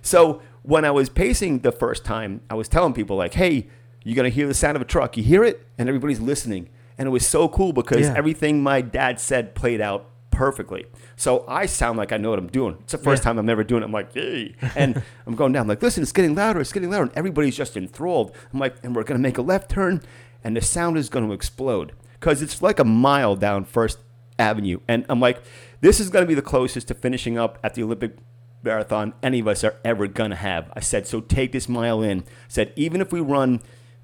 so 0.02 0.42
when 0.64 0.86
I 0.86 0.92
was 0.92 1.10
pacing 1.10 1.60
the 1.60 1.72
first 1.72 2.04
time, 2.06 2.42
I 2.50 2.54
was 2.56 2.68
telling 2.68 2.94
people, 2.94 3.16
like, 3.18 3.34
hey, 3.34 3.68
you're 4.04 4.16
going 4.16 4.30
to 4.30 4.36
hear 4.36 4.48
the 4.48 4.54
sound 4.54 4.76
of 4.76 4.82
a 4.82 4.86
truck. 4.86 5.18
You 5.18 5.24
hear 5.24 5.44
it? 5.44 5.66
And 5.78 5.88
everybody's 5.90 6.20
listening. 6.20 6.70
And 6.98 7.08
it 7.08 7.12
was 7.12 7.26
so 7.28 7.48
cool 7.48 7.74
because 7.74 8.02
Yeah. 8.02 8.14
everything 8.16 8.62
my 8.64 8.82
dad 8.82 9.20
said 9.20 9.56
played 9.56 9.82
out 9.82 10.08
perfectly. 10.32 10.86
So 11.16 11.46
I 11.48 11.66
sound 11.66 11.98
like 11.98 12.12
I 12.12 12.18
know 12.18 12.30
what 12.32 12.40
I'm 12.40 12.48
doing. 12.48 12.78
It's 12.82 12.94
the 12.94 12.98
first 12.98 13.22
Yeah. 13.22 13.26
time 13.32 13.38
I'm 13.40 13.50
ever 13.50 13.64
doing 13.64 13.82
it. 13.84 13.86
I'm 13.86 13.92
like, 13.92 14.16
yay. 14.16 14.56
And 14.76 15.02
I'm 15.28 15.36
going 15.36 15.52
down. 15.52 15.64
I'm 15.64 15.68
like, 15.68 15.82
listen, 15.82 16.02
it's 16.04 16.12
getting 16.12 16.36
louder. 16.36 16.60
It's 16.62 16.72
getting 16.74 16.90
louder. 16.90 17.04
And 17.04 17.12
everybody's 17.16 17.56
just 17.56 17.76
enthralled. 17.78 18.32
I'm 18.54 18.60
like, 18.60 18.76
and 18.84 18.96
we're 18.96 19.04
going 19.04 19.20
to 19.20 19.22
make 19.22 19.38
a 19.38 19.42
left 19.42 19.70
turn 19.70 20.02
and 20.44 20.56
the 20.58 20.62
sound 20.62 20.98
is 20.98 21.10
going 21.10 21.28
to 21.28 21.34
explode 21.34 21.92
because 22.14 22.42
it's 22.42 22.62
like 22.62 22.80
a 22.80 22.84
mile 22.86 23.36
down 23.36 23.66
First 23.66 24.00
Avenue. 24.40 24.80
And 24.88 25.06
I'm 25.10 25.20
like, 25.20 25.42
this 25.82 26.00
is 26.00 26.10
going 26.10 26.24
to 26.24 26.28
be 26.28 26.34
the 26.36 26.42
closest 26.42 26.88
to 26.88 26.94
finishing 26.96 27.38
up 27.38 27.60
at 27.64 27.74
the 27.76 27.84
Olympic 27.84 28.16
marathon 28.64 29.14
any 29.24 29.40
of 29.40 29.48
us 29.48 29.64
are 29.64 29.76
ever 29.84 30.08
going 30.08 30.30
to 30.32 30.36
have. 30.36 30.72
I 30.76 30.80
said, 30.80 31.08
so 31.08 31.20
take 31.22 31.52
this 31.52 31.68
mile 31.70 32.02
in. 32.02 32.20
I 32.20 32.24
said, 32.48 32.74
even 32.76 33.02
if 33.02 33.12
we 33.12 33.20
run 33.20 33.62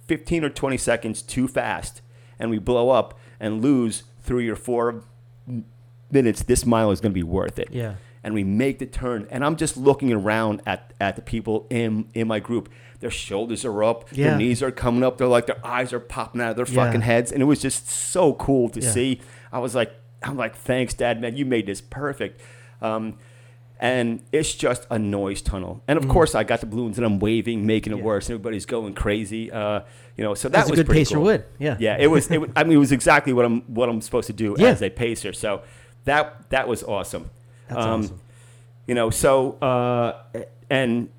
15 0.07 0.43
or 0.43 0.49
20 0.49 0.77
seconds 0.77 1.21
too 1.21 1.47
fast 1.47 2.01
and 2.39 2.49
we 2.49 2.57
blow 2.59 2.89
up 2.89 3.17
and 3.39 3.61
lose 3.61 4.03
three 4.21 4.49
or 4.49 4.55
four 4.55 5.03
minutes, 6.11 6.43
this 6.43 6.65
mile 6.65 6.91
is 6.91 7.01
going 7.01 7.11
to 7.11 7.15
be 7.17 7.23
worth 7.23 7.59
it. 7.59 7.69
Yeah. 7.71 7.95
And 8.23 8.33
we 8.33 8.43
make 8.43 8.79
the 8.79 8.85
turn, 8.85 9.27
and 9.29 9.45
I'm 9.45 9.55
just 9.55 9.77
looking 9.77 10.11
around 10.11 10.61
at, 10.65 10.91
at 10.99 11.15
the 11.15 11.21
people 11.21 11.65
in 11.69 12.09
in 12.13 12.27
my 12.27 12.39
group. 12.39 12.67
Their 12.99 13.11
shoulders 13.11 13.63
are 13.63 13.83
up, 13.83 14.05
Yeah. 14.11 14.29
their 14.29 14.37
knees 14.39 14.61
are 14.63 14.71
coming 14.71 15.03
up. 15.03 15.17
They're 15.17 15.27
like 15.27 15.45
their 15.45 15.65
eyes 15.65 15.93
are 15.93 15.99
popping 15.99 16.41
out 16.41 16.51
of 16.51 16.55
their 16.57 16.65
Yeah. 16.75 16.85
fucking 16.85 17.01
heads, 17.01 17.31
and 17.31 17.41
it 17.41 17.45
was 17.45 17.61
just 17.61 17.89
so 17.89 18.33
cool 18.33 18.67
to 18.69 18.81
Yeah. 18.81 18.91
see. 18.91 19.21
I 19.51 19.59
was 19.59 19.75
like, 19.75 19.93
I'm 20.23 20.35
like, 20.35 20.55
thanks, 20.57 20.93
Dad, 20.93 21.21
man, 21.21 21.37
you 21.37 21.45
made 21.45 21.67
this 21.67 21.79
perfect. 21.79 22.41
Um, 22.81 23.17
and 23.79 24.21
it's 24.31 24.53
just 24.55 24.87
a 24.89 24.97
noise 24.99 25.41
tunnel. 25.41 25.83
And 25.87 25.97
of 25.97 26.07
course, 26.07 26.33
I 26.35 26.43
got 26.43 26.59
the 26.61 26.65
balloons 26.65 26.97
and 26.97 27.05
I'm 27.05 27.19
waving, 27.19 27.65
making 27.65 27.93
it. 27.93 27.97
Yeah. 27.97 28.03
worse, 28.03 28.27
and 28.27 28.33
everybody's 28.35 28.65
going 28.65 28.93
crazy. 28.93 29.51
Uh, 29.51 29.81
you 30.15 30.23
know, 30.23 30.33
so 30.33 30.49
that 30.49 30.53
That's 30.57 30.69
a 30.69 30.71
was 30.71 30.79
good 30.79 30.85
pretty 30.87 31.01
pacer 31.01 31.15
cool. 31.15 31.25
would. 31.25 31.45
Yeah. 31.59 31.77
Yeah, 31.79 31.97
it 31.99 32.07
was. 32.07 32.29
It, 32.31 32.39
wa- 32.39 32.47
I 32.55 32.63
mean, 32.63 32.73
it 32.73 32.79
was 32.79 32.91
exactly 32.91 33.33
what 33.33 33.45
I'm 33.45 33.61
what 33.73 33.87
I'm 33.89 34.01
supposed 34.01 34.27
to 34.27 34.33
do 34.33 34.55
Yeah. 34.57 34.69
as 34.69 34.81
a 34.81 34.89
pacer. 34.89 35.31
So 35.33 35.61
that 36.05 36.49
that 36.49 36.67
was 36.67 36.83
awesome. 36.83 37.29
That's 37.67 37.85
Um, 37.85 38.01
awesome. 38.01 38.21
You 38.87 38.95
know, 38.95 39.09
so 39.09 39.53
uh, 39.59 40.21
and 40.69 41.09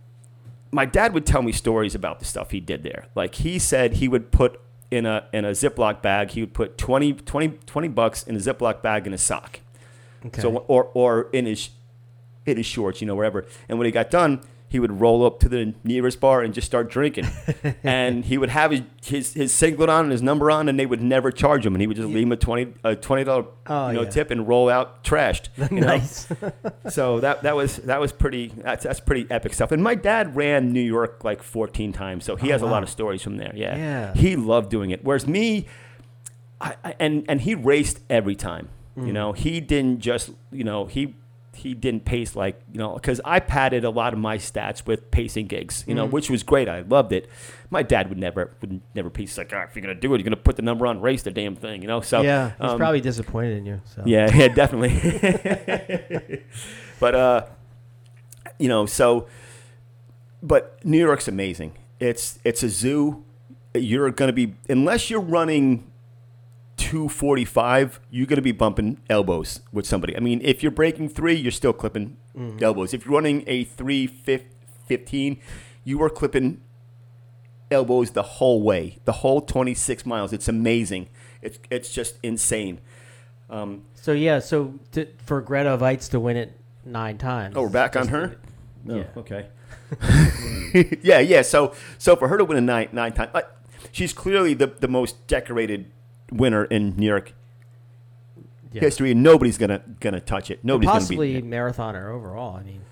my 0.72 0.84
dad 0.84 1.14
would 1.14 1.26
tell 1.26 1.42
me 1.42 1.52
stories 1.52 1.94
about 1.94 2.18
the 2.18 2.24
stuff 2.24 2.50
he 2.50 2.60
did 2.60 2.82
there. 2.82 3.06
Like 3.14 3.36
he 3.36 3.58
said 3.58 3.94
he 3.94 4.08
would 4.08 4.32
put 4.32 4.60
in 4.90 5.06
a 5.06 5.26
in 5.32 5.44
a 5.44 5.50
Ziploc 5.50 6.00
bag, 6.02 6.30
he 6.30 6.40
would 6.40 6.54
put 6.54 6.76
20, 6.78 7.12
20, 7.12 7.48
20 7.66 7.88
bucks 7.88 8.22
in 8.24 8.34
a 8.34 8.38
Ziploc 8.38 8.82
bag 8.82 9.06
in 9.06 9.12
a 9.12 9.18
sock. 9.18 9.60
Okay. 10.26 10.40
So 10.40 10.56
or 10.66 10.90
or 10.94 11.28
in 11.32 11.46
his 11.46 11.68
in 12.48 12.56
his 12.56 12.66
shorts, 12.66 13.00
you 13.00 13.06
know, 13.06 13.14
wherever. 13.14 13.46
And 13.68 13.78
when 13.78 13.86
he 13.86 13.90
got 13.92 14.10
done, 14.10 14.40
he 14.70 14.78
would 14.78 15.00
roll 15.00 15.24
up 15.24 15.40
to 15.40 15.48
the 15.48 15.72
nearest 15.82 16.20
bar 16.20 16.42
and 16.42 16.52
just 16.52 16.66
start 16.66 16.90
drinking. 16.90 17.26
and 17.82 18.22
he 18.26 18.36
would 18.36 18.50
have 18.50 18.70
his, 18.70 18.82
his 19.02 19.32
his 19.32 19.54
singlet 19.54 19.88
on 19.88 20.04
and 20.04 20.12
his 20.12 20.20
number 20.20 20.50
on, 20.50 20.68
and 20.68 20.78
they 20.78 20.84
would 20.84 21.00
never 21.00 21.30
charge 21.32 21.64
him, 21.64 21.74
and 21.74 21.80
he 21.80 21.86
would 21.86 21.96
just 21.96 22.08
leave 22.08 22.24
him 22.24 22.32
a 22.32 22.36
twenty 22.36 22.74
a 22.84 22.94
twenty 22.94 23.24
dollar 23.24 23.46
Oh, 23.66 23.88
you 23.88 23.94
know 23.94 24.02
yeah. 24.02 24.10
tip 24.10 24.30
and 24.30 24.46
roll 24.46 24.68
out 24.68 25.02
trashed. 25.04 25.48
You 25.70 25.80
know? 25.80 25.86
nice. 25.86 26.28
So 26.90 27.20
that 27.20 27.44
that 27.44 27.56
was 27.56 27.76
that 27.78 27.98
was 27.98 28.12
pretty 28.12 28.48
that's 28.58 28.84
that's 28.84 29.00
pretty 29.00 29.26
epic 29.30 29.54
stuff. 29.54 29.72
And 29.72 29.82
my 29.82 29.94
dad 29.94 30.36
ran 30.36 30.70
New 30.72 30.82
York 30.82 31.24
like 31.24 31.42
14 31.42 31.92
times, 31.94 32.24
so 32.26 32.36
he 32.36 32.48
Oh, 32.50 32.52
has 32.52 32.60
a 32.60 32.66
lot 32.66 32.82
of 32.82 32.90
stories 32.90 33.22
from 33.22 33.38
there. 33.38 33.52
Yeah. 33.54 33.74
Yeah. 33.74 34.14
He 34.14 34.36
loved 34.36 34.68
doing 34.70 34.90
it. 34.90 35.02
Whereas 35.02 35.26
me 35.26 35.66
I, 36.60 36.76
I, 36.84 36.94
and 37.00 37.24
and 37.26 37.40
he 37.40 37.54
raced 37.54 38.00
every 38.10 38.34
time. 38.36 38.68
Mm. 38.98 39.06
You 39.06 39.12
know, 39.14 39.32
he 39.32 39.60
didn't 39.60 40.00
just, 40.00 40.30
you 40.52 40.64
know, 40.64 40.84
he 40.86 41.14
he 41.58 41.74
didn't 41.74 42.04
pace 42.04 42.34
like, 42.34 42.60
you 42.72 42.78
know, 42.78 42.96
cuz 42.98 43.20
I 43.24 43.40
padded 43.40 43.84
a 43.84 43.90
lot 43.90 44.12
of 44.12 44.18
my 44.18 44.38
stats 44.38 44.86
with 44.86 45.10
pacing 45.10 45.46
gigs, 45.46 45.84
you 45.86 45.94
know, 45.94 46.06
Mm. 46.06 46.10
which 46.12 46.30
was 46.30 46.42
great. 46.42 46.68
I 46.68 46.80
loved 46.80 47.12
it. 47.12 47.28
My 47.70 47.82
dad 47.82 48.08
would 48.08 48.18
never 48.18 48.52
would 48.60 48.80
never 48.94 49.10
pace 49.10 49.30
He's 49.30 49.38
like, 49.38 49.52
oh, 49.52 49.60
if 49.68 49.74
you're 49.76 49.82
going 49.84 49.94
to 49.94 50.00
do 50.00 50.14
it, 50.14 50.18
you're 50.18 50.24
going 50.24 50.30
to 50.30 50.36
put 50.42 50.56
the 50.56 50.62
number 50.62 50.86
on, 50.86 51.00
race 51.00 51.22
the 51.22 51.30
damn 51.30 51.54
thing, 51.56 51.82
you 51.82 51.88
know. 51.88 52.00
So 52.00 52.22
yeah. 52.22 52.52
He's 52.60 52.70
um, 52.70 52.78
probably 52.78 53.00
disappointed 53.00 53.58
in 53.58 53.66
you. 53.66 53.80
So. 53.84 54.02
yeah, 54.06 54.30
yeah, 54.34 54.48
definitely. 54.48 56.44
but 57.00 57.14
uh, 57.14 57.46
you 58.58 58.68
know, 58.68 58.86
so 58.86 59.26
but 60.42 60.78
New 60.84 60.98
York's 60.98 61.28
amazing. 61.28 61.72
It's 62.00 62.38
it's 62.44 62.62
a 62.62 62.68
zoo. 62.68 63.24
You're 63.74 64.10
gonna 64.10 64.32
be 64.32 64.54
unless 64.68 65.10
you're 65.10 65.20
running 65.20 65.87
245, 66.88 68.00
you're 68.10 68.26
gonna 68.26 68.40
be 68.40 68.52
bumping 68.52 68.98
elbows 69.10 69.60
with 69.72 69.84
somebody. 69.86 70.16
I 70.16 70.20
mean, 70.20 70.40
if 70.42 70.62
you're 70.62 70.72
breaking 70.72 71.10
three, 71.10 71.34
you're 71.34 71.52
still 71.52 71.74
clipping 71.74 72.16
elbows. 72.62 72.94
If 72.94 73.04
you're 73.04 73.14
running 73.14 73.44
a 73.46 73.64
three 73.64 74.06
fif- 74.06 74.44
15, 74.86 75.38
you 75.84 76.02
are 76.02 76.08
clipping 76.08 76.62
elbows 77.70 78.12
the 78.12 78.22
whole 78.22 78.62
way, 78.62 78.98
the 79.04 79.12
whole 79.12 79.42
26 79.42 80.06
miles. 80.06 80.32
It's 80.32 80.48
amazing. 80.48 81.08
It's 81.42 81.58
it's 81.70 81.92
just 81.92 82.18
insane. 82.22 82.80
Um, 83.50 83.82
So 83.94 84.12
yeah. 84.12 84.38
So 84.38 84.74
to, 84.92 85.06
for 85.18 85.42
Grete 85.42 85.66
Waitz 85.78 86.08
to 86.10 86.20
win 86.20 86.38
it 86.38 86.58
nine 86.86 87.18
times. 87.18 87.54
Oh, 87.56 87.62
we're 87.62 87.68
back 87.68 87.96
on 87.96 88.08
her. 88.08 88.38
Yeah. 88.86 89.04
okay. 89.16 89.48
yeah, 91.02 91.18
yeah. 91.18 91.42
So, 91.42 91.74
so 91.98 92.16
for 92.16 92.28
her 92.28 92.38
to 92.38 92.44
win 92.44 92.56
a 92.56 92.62
nine 92.62 92.88
nine 92.92 93.12
times, 93.12 93.30
she's 93.92 94.14
clearly 94.14 94.54
the 94.54 94.66
the 94.68 94.88
most 94.88 95.26
decorated 95.26 95.90
winner 96.30 96.64
in 96.64 96.96
New 96.96 97.06
York 97.06 97.34
Yeah. 98.72 98.80
history, 98.80 99.12
and 99.12 99.22
nobody's 99.22 99.58
gonna 99.58 99.82
gonna 100.00 100.20
touch 100.20 100.50
it. 100.50 100.62
Nobody's 100.64 100.90
Possibly 100.90 101.40
gonna 101.40 101.46
marathoner 101.46 102.10
overall. 102.10 102.56
I 102.56 102.62
mean. 102.62 102.82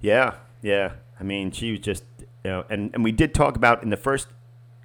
Yeah, 0.00 0.34
yeah. 0.62 0.92
I 1.18 1.22
mean, 1.22 1.50
she 1.52 1.70
was 1.70 1.80
just, 1.80 2.04
you 2.18 2.26
know, 2.50 2.64
and 2.68 2.90
and 2.94 3.04
we 3.04 3.12
did 3.12 3.32
talk 3.34 3.56
about 3.56 3.82
in 3.82 3.90
the 3.90 3.96
first 3.96 4.28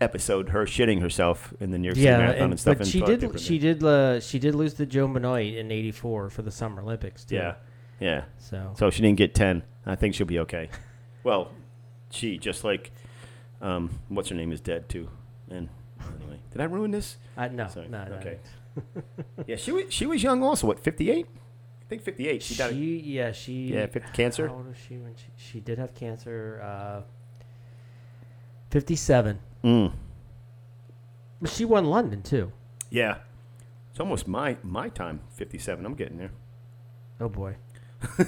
episode 0.02 0.50
her 0.50 0.64
shitting 0.66 1.02
herself 1.02 1.54
in 1.60 1.72
the 1.72 1.78
New 1.78 1.88
York 1.88 1.96
City 1.96 2.06
Yeah, 2.06 2.18
Marathon 2.20 2.42
and, 2.44 2.52
and, 2.54 2.60
stuff. 2.60 2.78
but 2.78 2.86
and 2.88 2.92
she 2.92 3.02
did. 3.02 3.40
She 3.40 3.58
did. 3.60 3.84
Uh, 3.84 4.20
she 4.22 4.40
did 4.40 4.56
lose 4.56 4.76
to 4.76 4.86
Joe 4.86 5.08
Benoit 5.08 5.56
in 5.56 5.72
'84 5.72 6.30
for 6.30 6.42
the 6.42 6.52
Summer 6.52 6.82
Olympics. 6.82 7.26
Too. 7.26 7.36
Yeah, 7.36 7.56
yeah. 8.00 8.24
So. 8.38 8.74
So 8.78 8.90
she 8.92 9.02
didn't 9.02 9.18
get 9.18 9.34
ten. 9.36 9.64
I 9.86 9.96
think 9.96 10.14
she'll 10.16 10.28
be 10.28 10.40
okay. 10.40 10.70
Well, 11.22 11.52
she 12.12 12.38
just 12.38 12.64
like, 12.64 12.92
um, 13.62 13.90
what's 14.08 14.30
her 14.30 14.36
name 14.36 14.54
is 14.54 14.62
dead 14.62 14.88
too. 14.88 15.10
And 15.52 15.68
did 16.52 16.62
I 16.62 16.66
ruin 16.66 16.92
this? 16.92 17.18
I, 17.38 17.48
no, 17.50 17.68
Sorry. 17.68 17.88
no, 17.88 18.04
no. 18.06 18.16
Okay. 18.16 18.40
yeah, 19.48 19.56
she 19.56 19.72
was 19.72 19.86
she 19.90 20.06
was 20.06 20.22
young 20.24 20.44
also. 20.44 20.68
What 20.68 20.80
fifty 20.80 21.10
eight? 21.12 21.28
I 21.82 21.86
think 21.90 22.04
58. 22.04 22.44
She 22.44 22.54
died. 22.54 22.76
Yeah, 22.76 23.32
she. 23.32 23.74
Yeah, 23.74 23.88
50 23.88 24.12
cancer? 24.14 24.48
How 24.48 24.54
old 24.54 24.68
was 24.68 24.78
she 24.78 24.98
when 24.98 25.16
she? 25.16 25.26
She 25.38 25.60
did 25.60 25.80
have 25.80 25.96
cancer. 25.96 26.62
Uh, 26.64 27.02
Fifty-seven. 28.70 29.40
Mm. 29.64 29.94
But 31.42 31.50
she 31.50 31.66
won 31.66 31.86
London 31.86 32.22
too. 32.22 32.52
Yeah. 32.92 33.18
It's 33.90 34.00
almost 34.00 34.28
my 34.28 34.58
my 34.62 34.90
time. 34.90 35.22
57. 35.32 35.84
I'm 35.84 35.96
getting 35.96 36.20
there. 36.20 36.30
Oh 37.20 37.28
boy. 37.28 37.56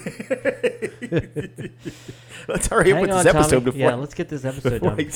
Let's 2.48 2.68
hurry 2.68 2.92
up 2.94 3.02
with 3.02 3.10
this 3.12 3.26
episode 3.26 3.50
Tommy. 3.52 3.64
before. 3.66 3.80
Yeah, 3.80 3.96
let's 3.96 4.14
get 4.14 4.28
this 4.30 4.44
episode 4.44 4.82
before 4.82 4.96
done. 4.96 5.12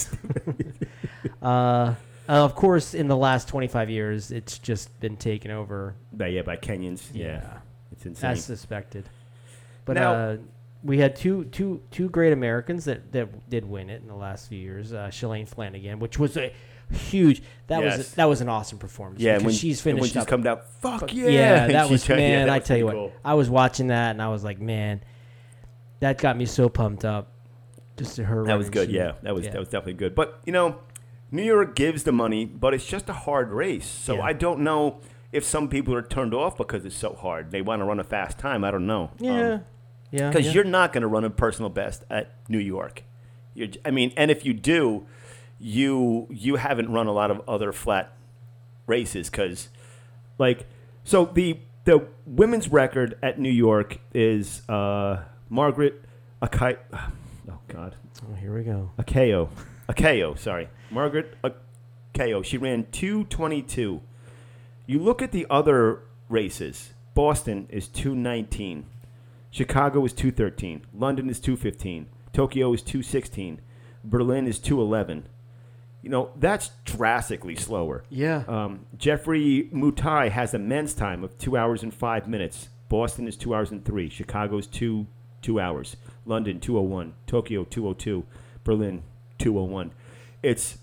I- 1.41 1.45
Uh, 1.45 1.95
of 2.28 2.55
course, 2.55 2.93
in 2.93 3.07
the 3.07 3.17
last 3.17 3.47
25 3.47 3.89
years, 3.89 4.32
it's 4.32 4.57
just 4.59 4.97
been 4.99 5.17
taken 5.17 5.51
over. 5.51 5.95
But 6.13 6.32
yeah, 6.32 6.41
by 6.41 6.57
Kenyans. 6.57 7.03
Yeah. 7.13 7.59
It's 7.91 8.05
insane. 8.05 8.32
as 8.32 8.43
suspected. 8.45 9.07
But 9.86 9.93
Now- 9.95 10.13
uh, 10.13 10.38
we 10.84 10.99
had 10.99 11.15
two, 11.15 11.45
two, 11.45 11.82
two 11.91 12.09
great 12.09 12.32
Americans 12.34 12.86
that, 12.86 13.11
that 13.11 13.49
did 13.49 13.65
win 13.65 13.89
it 13.89 14.01
in 14.01 14.07
the 14.07 14.15
last 14.15 14.49
few 14.49 14.59
years. 14.59 14.93
Uh, 14.93 15.07
Shalane 15.11 15.47
Flanagan, 15.47 15.97
which 15.99 16.19
was 16.19 16.38
a 16.38 16.51
huge. 16.91 17.41
That 17.67 17.82
Yes. 17.82 17.97
was 17.97 18.13
that 18.13 18.26
was 18.26 18.41
an 18.41 18.49
awesome 18.49 18.78
performance. 18.78 19.19
yeah, 19.19 19.34
because 19.38 19.45
when 19.45 19.53
she's 19.55 19.80
and 19.80 19.86
when 19.86 19.95
finished 20.03 20.13
she's 20.13 20.21
up. 20.21 20.28
come 20.28 20.45
out, 20.45 20.69
fuck, 20.82 21.11
yeah. 21.11 21.28
yeah, 21.30 21.63
And 21.65 21.73
that 21.73 21.88
she 21.88 21.91
was 21.93 22.03
said- 22.03 22.19
yeah, 22.19 22.28
man. 22.38 22.47
that 22.47 22.53
I 22.53 22.57
was 22.59 22.67
tell 22.67 22.78
you 22.78 22.86
what, 22.86 22.91
pretty 22.91 23.07
cool. 23.09 23.19
I 23.26 23.34
was 23.34 23.49
watching 23.49 23.88
that 23.88 24.11
and 24.11 24.21
I 24.21 24.28
was 24.30 24.43
like, 24.43 24.59
man, 24.59 25.01
that 26.01 26.19
got 26.19 26.38
me 26.38 26.45
so 26.45 26.69
pumped 26.69 27.03
up. 27.05 27.32
Just 27.97 28.17
to 28.17 28.26
her. 28.26 28.43
That 28.45 28.55
was 28.57 28.65
running. 28.67 28.71
good. 28.71 28.89
She- 28.89 28.97
Yeah, 28.97 29.13
that 29.23 29.34
was 29.34 29.45
yeah. 29.45 29.51
that 29.51 29.59
was 29.59 29.69
definitely 29.69 29.93
good. 29.93 30.13
But 30.15 30.39
you 30.45 30.51
know, 30.53 30.76
New 31.36 31.43
York 31.43 31.75
gives 31.75 32.03
the 32.03 32.11
money, 32.11 32.45
but 32.45 32.73
it's 32.73 32.86
just 32.86 33.09
a 33.09 33.13
hard 33.13 33.51
race. 33.51 33.88
So 33.88 34.15
Yeah. 34.15 34.21
I 34.23 34.33
don't 34.33 34.61
know 34.61 35.01
if 35.31 35.43
some 35.43 35.67
people 35.67 35.93
are 35.93 36.01
turned 36.01 36.33
off 36.33 36.57
because 36.57 36.86
it's 36.86 36.95
so 36.95 37.13
hard. 37.13 37.51
They 37.51 37.61
want 37.61 37.81
to 37.81 37.86
run 37.86 37.99
a 37.99 38.03
fast 38.03 38.38
time. 38.38 38.63
I 38.63 38.71
don't 38.71 38.88
know. 38.88 39.11
Yeah, 39.19 39.59
yeah. 40.11 40.29
because 40.29 40.47
yeah. 40.47 40.53
you're 40.53 40.63
not 40.63 40.93
going 40.93 41.01
to 41.01 41.07
run 41.07 41.23
a 41.25 41.29
personal 41.29 41.69
best 41.69 42.05
at 42.09 42.36
New 42.47 42.59
York. 42.59 43.03
You're, 43.53 43.69
I 43.83 43.91
mean, 43.91 44.13
and 44.15 44.31
if 44.31 44.45
you 44.45 44.53
do, 44.53 45.05
you 45.59 46.27
you 46.29 46.55
haven't 46.57 46.91
run 46.91 47.07
a 47.07 47.11
lot 47.13 47.31
of 47.31 47.41
other 47.47 47.71
flat 47.71 48.13
races 48.88 49.29
because, 49.29 49.69
like, 50.38 50.67
so 51.03 51.25
the 51.25 51.59
the 51.86 52.07
women's 52.25 52.69
record 52.69 53.17
at 53.21 53.39
New 53.39 53.51
York 53.51 53.99
is 54.13 54.67
uh, 54.69 55.23
Margaret 55.49 56.01
Akai. 56.41 56.77
Oh 57.47 57.59
God, 57.67 57.95
Oh, 58.27 58.33
here 58.33 58.55
we 58.55 58.63
go. 58.63 58.89
Okayo, 58.97 59.49
Okayo. 59.89 60.38
Sorry, 60.38 60.69
Margaret 60.91 61.36
Okayo. 61.43 62.43
She 62.43 62.57
ran 62.57 62.88
two 62.91 63.25
twenty 63.25 63.61
two. 63.61 64.01
You 64.86 64.99
look 64.99 65.21
at 65.21 65.31
the 65.31 65.47
other 65.49 66.01
races. 66.29 66.93
Boston 67.13 67.67
is 67.69 67.88
two 67.88 68.15
nineteen. 68.15 68.86
Chicago 69.55 70.03
is 70.03 70.11
213. 70.11 70.81
London 70.93 71.29
is 71.29 71.39
215. 71.39 72.07
Tokyo 72.33 72.73
is 72.73 72.81
216. 72.81 73.61
Berlin 74.03 74.47
is 74.47 74.59
211. 74.59 75.29
You 76.01 76.09
know, 76.09 76.31
that's 76.36 76.71
drastically 76.83 77.55
slower. 77.55 78.03
Yeah. 78.09 78.43
Um, 78.49 78.86
Geoffrey 78.97 79.69
Mutai 79.73 80.29
has 80.29 80.53
a 80.53 80.59
men's 80.59 80.93
time 80.93 81.23
of 81.23 81.38
2 81.38 81.55
hours 81.55 81.83
and 81.83 81.93
5 81.93 82.27
minutes. 82.27 82.67
Boston 82.89 83.29
is 83.29 83.38
2 83.38 83.55
hours 83.55 83.71
and 83.71 83.86
3. 83.86 84.09
Chicago's 84.09 84.67
2 84.67 85.07
2 85.41 85.59
hours. 85.59 85.95
London 86.25 86.59
201. 86.59 87.13
Tokyo 87.25 87.63
202. 87.63 88.25
Berlin 88.65 89.03
201. 89.39 89.91
It's 90.43 90.77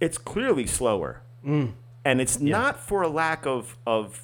it's 0.00 0.18
clearly 0.18 0.66
slower. 0.66 1.22
Mm. 1.46 1.72
And 2.04 2.20
it's 2.20 2.38
not 2.40 2.78
for 2.80 3.02
a 3.02 3.08
lack 3.08 3.46
of 3.46 3.76
of 3.86 4.20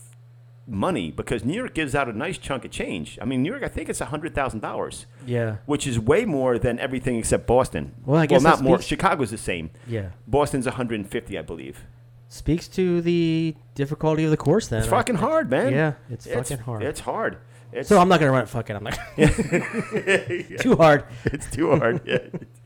money 0.66 1.11
because 1.11 1.45
New 1.45 1.55
York 1.55 1.74
gives 1.74 1.95
out 1.95 2.09
a 2.09 2.12
nice 2.12 2.39
chunk 2.39 2.64
of 2.64 2.70
change. 2.70 3.18
I 3.20 3.24
mean, 3.24 3.43
New 3.43 3.51
York, 3.51 3.62
I 3.62 3.68
think 3.68 3.89
it's 3.89 3.99
hundred 4.01 4.35
thousand 4.35 4.61
dollars, 4.61 5.07
Yeah. 5.26 5.57
which 5.66 5.87
is 5.87 5.99
way 5.99 6.24
more 6.24 6.59
than 6.59 6.78
everything 6.78 7.16
except 7.16 7.47
Boston. 7.47 7.93
Well, 8.05 8.20
I 8.20 8.26
guess 8.26 8.43
well, 8.45 8.55
not 8.57 8.62
more. 8.62 8.81
Chicago's 8.81 9.31
the 9.31 9.39
same. 9.39 9.70
Yeah. 9.87 10.11
Boston's 10.26 10.66
one 10.66 10.74
hundred 10.76 11.01
and 11.01 11.09
fifty, 11.11 11.39
I 11.39 11.43
believe. 11.43 11.85
Speaks 12.28 12.68
to 12.68 13.01
the 13.01 13.57
difficulty 13.74 14.24
of 14.24 14.31
the 14.31 14.37
course. 14.37 14.68
Then 14.68 14.81
It's 14.81 14.89
fucking 14.89 15.16
hard, 15.16 15.51
man. 15.51 15.72
Yeah, 15.72 15.95
it's, 16.09 16.26
It's 16.26 16.51
fucking 16.51 16.64
hard. 16.64 16.83
It's 16.85 17.01
hard. 17.01 17.39
It's, 17.72 17.89
so 17.89 17.99
I'm 18.01 18.09
not 18.09 18.20
gonna 18.20 18.33
run 18.33 18.43
it. 18.43 18.49
Fuck 18.49 18.70
it. 18.70 18.74
I'm 18.76 18.85
not. 18.85 18.99
Too 20.61 20.76
hard. 20.76 21.05
it's 21.24 21.51
too 21.51 21.70
hard. 21.76 22.01
Yeah, 22.07 22.18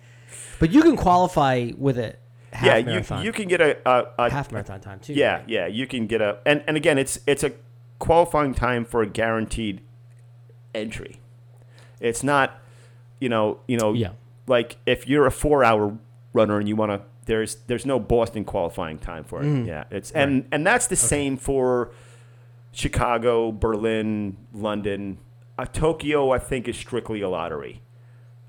But 0.58 0.72
you 0.72 0.82
can 0.82 0.96
qualify 0.96 1.70
with 1.76 1.98
it. 1.98 2.18
half 2.52 2.64
yeah 2.66 2.76
you, 2.76 2.84
marathon. 2.86 3.24
you 3.24 3.32
can 3.32 3.48
get 3.48 3.60
a, 3.60 3.76
a, 3.88 4.04
a 4.18 4.30
half 4.30 4.52
marathon 4.52 4.80
time 4.80 5.00
too. 5.00 5.12
Yeah, 5.14 5.42
yeah, 5.46 5.66
you 5.66 5.86
can 5.86 6.06
get 6.06 6.20
a 6.20 6.38
and, 6.46 6.62
and 6.66 6.76
again 6.76 6.98
it's 6.98 7.18
it's 7.26 7.42
a 7.44 7.52
qualifying 7.98 8.54
time 8.54 8.84
for 8.84 9.02
a 9.02 9.06
guaranteed 9.06 9.80
entry. 10.74 11.20
It's 12.00 12.22
not 12.22 12.60
you 13.20 13.28
know, 13.28 13.60
you 13.66 13.76
know 13.78 13.92
Yeah. 13.94 14.10
like 14.46 14.76
if 14.86 15.08
you're 15.08 15.26
a 15.26 15.30
4-hour 15.30 15.96
runner 16.32 16.58
and 16.58 16.68
you 16.68 16.76
want 16.76 16.92
to 16.92 17.00
there's 17.26 17.54
there's 17.68 17.86
no 17.86 17.98
Boston 17.98 18.44
qualifying 18.44 18.98
time 18.98 19.24
for 19.24 19.40
it. 19.42 19.46
Mhm. 19.46 19.66
Yeah, 19.66 19.84
it's 19.90 20.10
and 20.10 20.46
and 20.52 20.66
that's 20.66 20.86
the 20.88 20.96
same 20.96 21.36
for 21.38 21.90
Chicago, 22.72 23.50
Berlin, 23.52 24.36
London. 24.52 25.18
Uh, 25.58 25.64
Tokyo 25.64 26.30
I 26.32 26.38
think 26.38 26.68
is 26.68 26.76
strictly 26.76 27.20
a 27.22 27.28
lottery. 27.28 27.80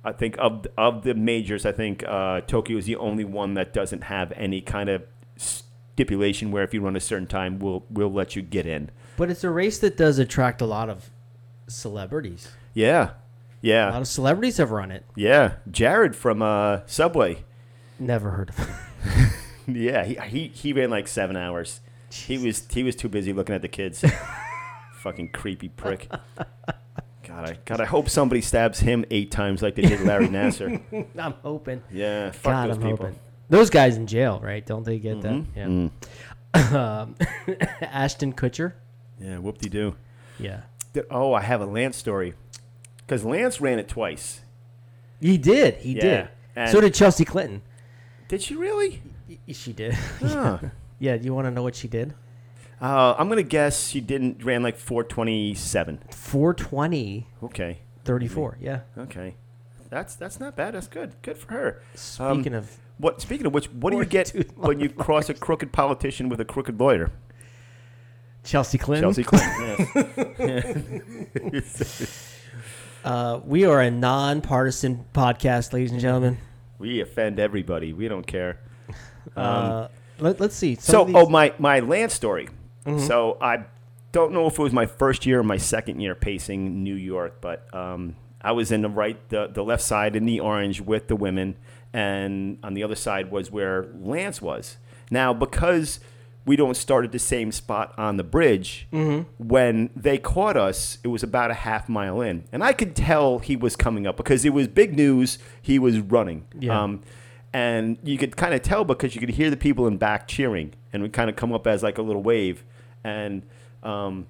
I 0.06 0.12
think 0.12 0.36
of 0.38 0.66
of 0.78 1.03
the 1.03 1.14
majors, 1.16 1.66
I 1.66 1.72
think 1.72 2.03
uh, 2.08 2.41
Tokyo 2.41 2.78
is 2.78 2.86
the 2.86 2.95
only 2.95 3.26
one 3.26 3.56
that 3.56 3.74
doesn't 3.74 4.03
have 4.06 4.32
any 4.34 4.62
kind 4.62 4.88
of 4.89 5.03
stipulation 5.38 6.51
where 6.51 6.64
if 6.64 6.74
you 6.74 6.82
run 6.82 6.95
a 6.95 6.99
certain 7.01 7.28
time, 7.28 7.60
we'll 7.60 7.84
we'll 7.89 8.12
let 8.12 8.36
you 8.36 8.41
get 8.41 8.66
in. 8.66 8.91
But 9.18 9.30
it's 9.32 9.43
a 9.43 9.49
race 9.49 9.80
that 9.80 9.97
does 9.97 10.20
attract 10.20 10.62
a 10.62 10.66
lot 10.66 10.89
of 10.89 11.10
celebrities. 11.68 12.49
Yeah, 12.74 13.12
yeah. 13.62 13.89
A 13.89 13.93
lot 13.93 14.01
of 14.01 14.08
celebrities 14.08 14.58
have 14.58 14.72
run 14.72 14.91
it. 14.91 15.06
yeah. 15.16 15.53
Jared 15.72 16.16
from 16.16 16.41
uh, 16.41 16.82
Subway. 16.86 17.43
Never 17.99 18.32
heard 18.32 18.49
of 18.49 18.60
it. 18.60 19.32
Yeah, 19.68 20.03
he, 20.03 20.14
he 20.28 20.47
he 20.49 20.74
ran 20.74 20.91
like 20.91 21.08
seven 21.08 21.36
hours. 21.36 21.82
He 22.12 22.38
was 22.38 22.68
he 22.70 22.84
was 22.84 22.95
too 22.95 23.10
busy 23.10 23.34
looking 23.34 23.56
at 23.56 23.64
the 23.64 23.68
kids. 23.68 24.06
Fucking 24.99 25.30
creepy 25.32 25.70
prick. 25.70 26.08
God, 27.36 27.49
I 27.49 27.57
God, 27.65 27.81
I 27.81 27.86
hope 27.86 28.09
somebody 28.09 28.41
stabs 28.41 28.79
him 28.79 29.03
eight 29.11 29.29
times 29.31 29.61
like 29.61 29.75
they 29.75 29.81
did 29.83 30.01
Larry 30.01 30.27
Nassar. 30.27 30.81
I'm 31.19 31.33
hoping. 31.43 31.83
Yeah, 31.91 32.31
fuck 32.31 32.53
God, 32.53 32.69
those 32.69 32.75
I'm 32.77 32.81
people. 32.83 32.97
hoping. 33.07 33.19
Those 33.49 33.69
guys 33.69 33.97
in 33.97 34.07
jail, 34.07 34.39
right? 34.41 34.65
Don't 34.65 34.83
they 34.86 34.97
get 34.99 35.17
Mhm. 35.19 35.45
that? 35.53 35.67
Mm. 35.67 35.91
Yeah. 36.55 37.01
Um, 37.01 37.15
Ashton 37.81 38.33
Kutcher. 38.33 38.73
Yeah, 39.19 39.38
whoop 39.39 39.57
de 39.57 39.69
doo. 39.69 39.95
Yeah. 40.39 40.61
Oh, 41.11 41.33
I 41.33 41.41
have 41.41 41.61
a 41.61 41.65
Lance 41.65 41.97
story. 41.97 42.33
Because 42.97 43.23
Lance 43.25 43.59
ran 43.61 43.77
it 43.79 43.88
twice. 43.89 44.41
He 45.21 45.38
did. 45.38 45.75
He 45.75 45.93
Yeah, 45.95 46.27
did. 46.55 46.69
So 46.69 46.79
did 46.81 46.93
Chelsea 46.93 47.25
Clinton. 47.25 47.61
Did 48.29 48.41
she 48.41 48.55
really? 48.55 49.01
Y- 49.29 49.38
She 49.53 49.73
did. 49.73 49.93
Huh. 49.93 50.59
yeah. 50.99 51.17
Do 51.17 51.25
you 51.25 51.33
want 51.33 51.45
to 51.45 51.51
know 51.51 51.63
what 51.63 51.75
she 51.75 51.88
did? 51.88 52.13
Uh, 52.86 53.15
I'm 53.17 53.29
gonna 53.29 53.43
guess 53.43 53.88
she 53.88 54.01
didn't 54.01 54.43
ran 54.43 54.63
like 54.63 54.77
427. 54.77 55.99
420, 56.11 57.27
Okay, 57.43 57.79
34. 58.03 58.57
Yeah. 58.61 58.81
okay, 58.97 59.36
that's 59.89 60.15
that's 60.15 60.39
not 60.39 60.55
bad. 60.55 60.73
That's 60.75 60.88
good. 60.88 61.13
Good 61.21 61.38
for 61.38 61.51
her. 61.53 61.81
Speaking 61.95 62.53
of 62.53 62.77
What? 62.97 63.21
Speaking 63.21 63.45
of 63.45 63.53
which, 63.53 63.67
what 63.71 63.91
do 63.91 63.97
you 63.97 64.05
get 64.05 64.29
when 64.57 64.79
you 64.79 64.89
cross 65.05 65.29
a 65.29 65.33
crooked 65.33 65.71
politician 65.71 66.29
with 66.29 66.39
a 66.39 66.45
crooked 66.45 66.79
lawyer? 66.79 67.11
Chelsea 68.43 68.77
Clinton, 68.77 69.11
Chelsea 69.13 69.23
Clinton. 69.23 71.27
yes. 71.53 72.31
Uh, 73.05 73.39
we 73.45 73.65
are 73.65 73.81
a 73.81 73.91
nonpartisan 73.91 75.05
podcast, 75.13 75.73
ladies 75.73 75.91
and 75.91 76.01
gentlemen. 76.01 76.39
we 76.79 77.01
offend 77.01 77.39
everybody. 77.39 77.93
We 77.93 78.07
don't 78.07 78.25
care. 78.25 78.57
uh, 79.36 79.89
let, 80.17 80.41
us 80.41 80.55
see. 80.55 80.73
Some 80.73 80.81
So, 80.81 81.01
of 81.01 81.07
these- 81.09 81.15
oh 81.17 81.29
my 81.29 81.53
my 81.59 81.81
land 81.81 82.11
story. 82.11 82.47
Mhm. 82.86 82.99
So 82.99 83.38
I 83.41 83.65
don't 84.11 84.31
know 84.31 84.47
if 84.47 84.57
it 84.59 84.61
was 84.61 84.73
my 84.73 84.86
first 84.86 85.25
year 85.25 85.39
or 85.39 85.43
my 85.43 85.57
second 85.57 85.99
year 85.99 86.15
pacing 86.15 86.83
New 86.83 86.95
York, 86.95 87.38
but 87.41 87.67
um, 87.73 88.15
I 88.41 88.51
was 88.51 88.71
in 88.71 88.81
the 88.81 88.89
right, 88.89 89.17
the, 89.29 89.47
the 89.47 89.63
left 89.63 89.83
side 89.83 90.15
in 90.15 90.25
the 90.25 90.39
orange 90.39 90.81
with 90.81 91.07
the 91.07 91.15
women, 91.15 91.57
and 91.93 92.57
on 92.63 92.73
the 92.73 92.83
other 92.83 92.95
side 92.95 93.31
was 93.31 93.51
where 93.51 93.88
Lance 93.99 94.41
was. 94.41 94.77
Now, 95.11 95.33
because 95.33 95.99
we 96.45 96.55
don't 96.55 96.77
start 96.77 97.03
at 97.05 97.11
the 97.11 97.17
same 97.19 97.51
spot 97.51 97.93
on 97.97 98.17
the 98.17 98.23
bridge, 98.23 98.88
Mhm. 98.93 99.25
when 99.39 99.89
they 99.95 100.17
caught 100.19 100.55
us, 100.55 100.99
it 101.03 101.07
was 101.07 101.23
about 101.23 101.49
a 101.49 101.55
half 101.55 101.89
mile 101.89 102.21
in, 102.21 102.43
and 102.51 102.63
I 102.63 102.71
could 102.73 102.95
tell 102.95 103.39
he 103.39 103.55
was 103.55 103.75
coming 103.75 104.05
up 104.05 104.15
because 104.15 104.45
it 104.45 104.53
was 104.53 104.67
big 104.67 104.95
news. 104.95 105.39
He 105.61 105.79
was 105.79 105.99
running. 105.99 106.45
Yeah. 106.59 106.79
Um, 106.83 107.01
and 107.51 107.97
you 108.03 108.17
could 108.17 108.36
kind 108.38 108.53
of 108.53 108.61
tell 108.61 108.83
because 108.83 109.15
you 109.15 109.21
could 109.21 109.29
hear 109.31 109.49
the 109.49 109.57
people 109.57 109.88
in 109.88 109.97
back 109.97 110.27
cheering, 110.27 110.73
and 110.93 111.01
would 111.01 111.13
kind 111.13 111.29
of 111.29 111.36
come 111.36 111.51
up 111.51 111.65
as 111.67 111.81
like 111.83 111.97
a 111.97 112.01
little 112.01 112.21
wave. 112.23 112.63
And 113.06 113.43
um, 113.84 114.26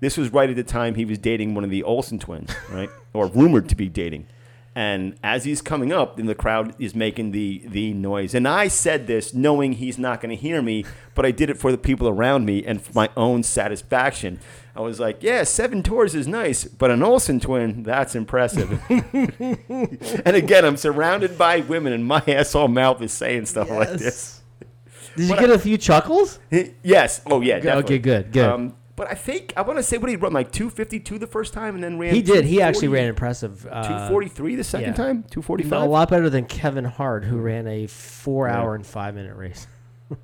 this 0.00 0.16
was 0.16 0.32
right 0.32 0.48
at 0.48 0.56
the 0.56 0.64
time 0.64 0.94
he 0.94 1.04
was 1.04 1.18
dating 1.18 1.54
one 1.54 1.62
of 1.62 1.70
the 1.70 1.82
Olsen 1.82 2.18
twins, 2.18 2.50
right, 2.70 2.88
or 3.12 3.26
rumored 3.26 3.68
to 3.68 3.76
be 3.76 3.88
dating. 3.88 4.26
And 4.76 5.14
as 5.22 5.44
he's 5.44 5.62
coming 5.62 5.92
up, 5.92 6.16
then 6.16 6.26
the 6.26 6.34
crowd 6.34 6.74
is 6.80 6.96
making 6.96 7.30
the 7.30 7.62
the 7.64 7.92
noise. 7.92 8.34
And 8.34 8.48
I 8.48 8.66
said 8.66 9.06
this 9.06 9.32
knowing 9.32 9.74
he's 9.74 9.98
not 9.98 10.20
going 10.20 10.36
to 10.36 10.42
hear 10.42 10.60
me, 10.62 10.84
but 11.14 11.24
I 11.24 11.30
did 11.30 11.48
it 11.48 11.58
for 11.58 11.70
the 11.70 11.78
people 11.78 12.08
around 12.08 12.44
me 12.44 12.64
and 12.64 12.82
for 12.82 12.92
my 12.92 13.08
own 13.16 13.44
satisfaction. 13.44 14.40
I 14.74 14.80
was 14.80 14.98
like, 14.98 15.22
"Yeah, 15.22 15.44
seven 15.44 15.84
tours 15.84 16.16
is 16.16 16.26
nice, 16.26 16.64
but 16.64 16.90
an 16.90 17.04
Olsen 17.04 17.38
twin, 17.38 17.84
that's 17.84 18.16
impressive." 18.16 18.80
and 18.90 20.34
again, 20.34 20.64
I'm 20.64 20.76
surrounded 20.76 21.38
by 21.38 21.60
women, 21.60 21.92
and 21.92 22.04
my 22.04 22.24
asshole 22.26 22.66
mouth 22.68 23.00
is 23.00 23.12
saying 23.12 23.46
stuff 23.46 23.70
like 23.70 23.92
this. 23.92 24.40
Did 25.16 25.28
you 25.28 25.34
But 25.34 25.40
get 25.40 25.50
a 25.50 25.58
few 25.58 25.78
chuckles? 25.78 26.38
Yes. 26.82 27.20
Oh 27.26 27.40
yeah. 27.40 27.56
Definitely. 27.56 27.84
okay, 27.84 27.98
good, 27.98 28.32
good. 28.32 28.44
Um, 28.48 28.76
but 28.96 29.10
I 29.10 29.14
think 29.14 29.52
I 29.56 29.62
want 29.62 29.78
to 29.78 29.82
say 29.82 29.98
what 29.98 30.08
he 30.08 30.16
run 30.16 30.32
like 30.32 30.52
252 30.52 31.18
the 31.18 31.26
first 31.26 31.52
time, 31.52 31.74
and 31.74 31.82
then 31.82 31.98
ran. 31.98 32.14
He 32.14 32.22
did. 32.22 32.44
He 32.44 32.62
actually 32.62 32.88
ran 32.88 33.08
impressive. 33.08 33.66
Uh, 33.66 33.82
243 33.82 34.54
the 34.56 34.64
second 34.64 34.90
yeah. 34.90 34.94
time. 34.94 35.22
245. 35.30 35.82
A 35.82 35.84
lot 35.86 36.08
better 36.10 36.30
than 36.30 36.44
Kevin 36.46 36.84
Hart, 36.84 37.24
who 37.24 37.38
ran 37.38 37.66
a 37.66 37.86
four-hour 37.88 38.74
and 38.74 38.86
five-minute 38.86 39.36
race. 39.36 39.66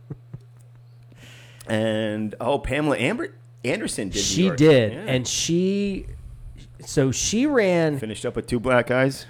And 1.67 2.35
oh, 2.41 2.59
Pamela 2.59 2.99
Amber 2.99 3.33
Anderson 3.65 4.09
did. 4.09 4.21
She 4.21 4.51
did, 4.51 4.93
Yeah. 4.93 4.99
and 5.07 5.27
she, 5.27 6.07
so 6.85 7.13
she 7.13 7.47
ran. 7.47 7.99
finished 7.99 8.27
up 8.27 8.35
with 8.35 8.49
two 8.49 8.59
black 8.59 8.91
eyes. 8.91 9.27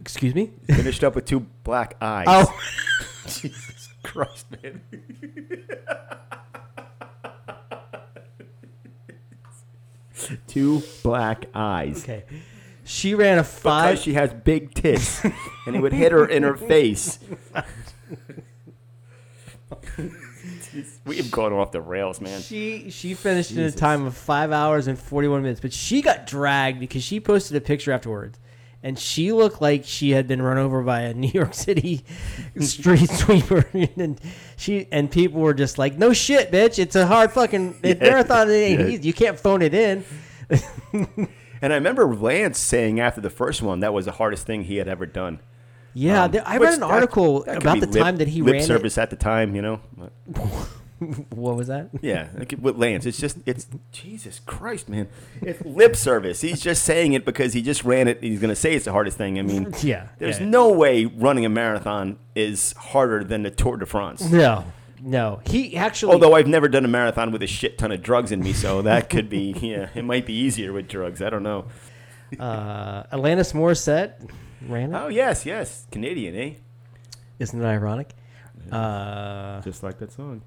Excuse 0.00 0.34
me. 0.34 0.50
Finished 0.66 1.04
up 1.04 1.14
with 1.14 1.24
two 1.24 1.46
black 1.62 1.96
eyes. 2.00 2.26
Oh, 2.28 2.60
Jesus 3.40 3.88
Christ, 4.02 4.46
man. 4.62 4.80
two 10.46 10.82
black 11.02 11.46
eyes. 11.54 12.02
okay. 12.04 12.24
She 12.84 13.14
ran 13.14 13.38
a 13.38 13.42
Because 13.42 13.58
five. 13.60 13.98
she 13.98 14.12
has 14.14 14.32
big 14.32 14.74
tits, 14.74 15.24
and 15.66 15.74
it 15.74 15.80
would 15.80 15.92
hit 15.94 16.12
her 16.12 16.26
in 16.26 16.42
her 16.42 16.56
face. 16.56 17.18
We've 21.06 21.30
gone 21.30 21.52
off 21.54 21.72
the 21.72 21.80
rails, 21.80 22.20
man. 22.20 22.42
She 22.42 22.90
she 22.90 23.14
finished 23.14 23.52
in 23.52 23.60
a 23.60 23.64
Jesus. 23.66 23.80
time 23.80 24.04
of 24.04 24.14
five 24.16 24.52
hours 24.52 24.86
and 24.86 24.98
forty 24.98 25.28
one 25.28 25.42
minutes, 25.42 25.60
but 25.60 25.72
she 25.72 26.02
got 26.02 26.26
dragged 26.26 26.78
because 26.78 27.02
she 27.02 27.20
posted 27.20 27.56
a 27.56 27.60
picture 27.60 27.90
afterwards, 27.92 28.38
and 28.84 28.96
she 28.96 29.32
looked 29.32 29.60
like 29.60 29.84
she 29.84 30.10
had 30.10 30.28
been 30.28 30.40
run 30.40 30.58
over 30.58 30.82
by 30.82 31.00
a 31.00 31.14
New 31.22 31.30
York 31.34 31.54
City 31.54 32.04
street 32.60 33.10
sweeper, 33.10 33.66
and 33.96 34.20
she 34.56 34.86
and 34.92 35.10
people 35.10 35.40
were 35.40 35.54
just 35.54 35.76
like, 35.78 35.98
"No 35.98 36.12
shit, 36.12 36.52
bitch! 36.52 36.78
It's 36.78 36.94
a 36.94 37.06
hard 37.06 37.32
fucking 37.32 37.80
Yeah. 37.82 37.94
marathon. 37.94 38.48
It 38.50 38.52
ain't 38.54 38.80
Yeah. 38.80 38.86
easy. 38.86 39.02
You 39.08 39.12
can't 39.12 39.40
phone 39.40 39.62
it 39.62 39.74
in." 39.74 40.04
And 41.62 41.72
I 41.72 41.76
remember 41.76 42.14
Lance 42.14 42.58
saying 42.58 43.00
after 43.00 43.20
the 43.22 43.30
first 43.30 43.62
one 43.62 43.80
that 43.80 43.94
was 43.94 44.04
the 44.04 44.12
hardest 44.12 44.46
thing 44.46 44.64
he 44.64 44.76
had 44.76 44.86
ever 44.86 45.06
done. 45.06 45.40
Yeah, 45.94 46.24
Um, 46.24 46.32
there, 46.32 46.42
I 46.44 46.58
read 46.58 46.74
an 46.74 46.82
article 46.82 47.44
that 47.44 47.54
could 47.54 47.62
about 47.62 47.80
the 47.80 47.86
lip- 47.86 48.02
time 48.02 48.16
that 48.18 48.28
he 48.28 48.42
lip 48.42 48.52
ran. 48.54 48.62
it. 48.62 48.66
service 48.66 48.98
at 48.98 49.08
the 49.10 49.16
time, 49.16 49.54
you 49.56 49.62
know. 49.62 49.80
What 51.30 51.56
was 51.56 51.68
that? 51.68 51.90
yeah, 52.02 52.28
like 52.36 52.54
with 52.60 52.76
Lance, 52.76 53.06
it's 53.06 53.18
just 53.18 53.38
it's 53.46 53.66
Jesus 53.92 54.40
Christ, 54.46 54.88
man. 54.88 55.08
It's 55.42 55.60
lip 55.64 55.96
service. 55.96 56.40
He's 56.40 56.60
just 56.60 56.84
saying 56.84 57.12
it 57.12 57.24
because 57.24 57.52
he 57.52 57.62
just 57.62 57.84
ran 57.84 58.08
it. 58.08 58.22
He's 58.22 58.40
going 58.40 58.50
to 58.50 58.56
say 58.56 58.74
it's 58.74 58.84
the 58.86 58.92
hardest 58.92 59.16
thing. 59.18 59.38
I 59.38 59.42
mean, 59.42 59.72
Yeah, 59.82 60.08
there's 60.18 60.40
yeah. 60.40 60.46
no 60.48 60.72
way 60.72 61.04
running 61.06 61.44
a 61.44 61.48
marathon 61.48 62.18
is 62.34 62.72
harder 62.74 63.22
than 63.24 63.42
the 63.42 63.50
Tour 63.50 63.76
de 63.76 63.86
France. 63.86 64.30
No, 64.30 64.64
no. 65.02 65.40
He 65.46 65.76
actually. 65.76 66.12
Although 66.12 66.34
I've 66.34 66.46
never 66.48 66.68
done 66.68 66.84
a 66.84 66.88
marathon 66.88 67.30
with 67.32 67.42
a 67.42 67.46
shit 67.46 67.78
ton 67.78 67.92
of 67.92 68.02
drugs 68.02 68.32
in 68.32 68.40
me, 68.40 68.52
so 68.52 68.82
that 68.82 69.10
could 69.10 69.28
be 69.28 69.52
yeah, 69.60 69.88
it 69.94 70.04
might 70.04 70.26
be 70.26 70.32
easier 70.34 70.72
with 70.72 70.88
drugs. 70.88 71.20
I 71.22 71.30
don't 71.30 71.42
know. 71.42 71.66
uh, 72.40 73.04
Alanis 73.16 73.52
Morissette 73.52 74.28
ran 74.66 74.94
it. 74.94 74.98
Oh 74.98 75.08
yes, 75.08 75.44
yes, 75.46 75.86
Canadian, 75.90 76.34
eh? 76.36 76.54
Isn't 77.38 77.60
it 77.60 77.64
ironic? 77.66 78.10
Uh, 78.70 79.60
Just 79.60 79.82
like 79.82 79.98
that 79.98 80.10
song. 80.12 80.40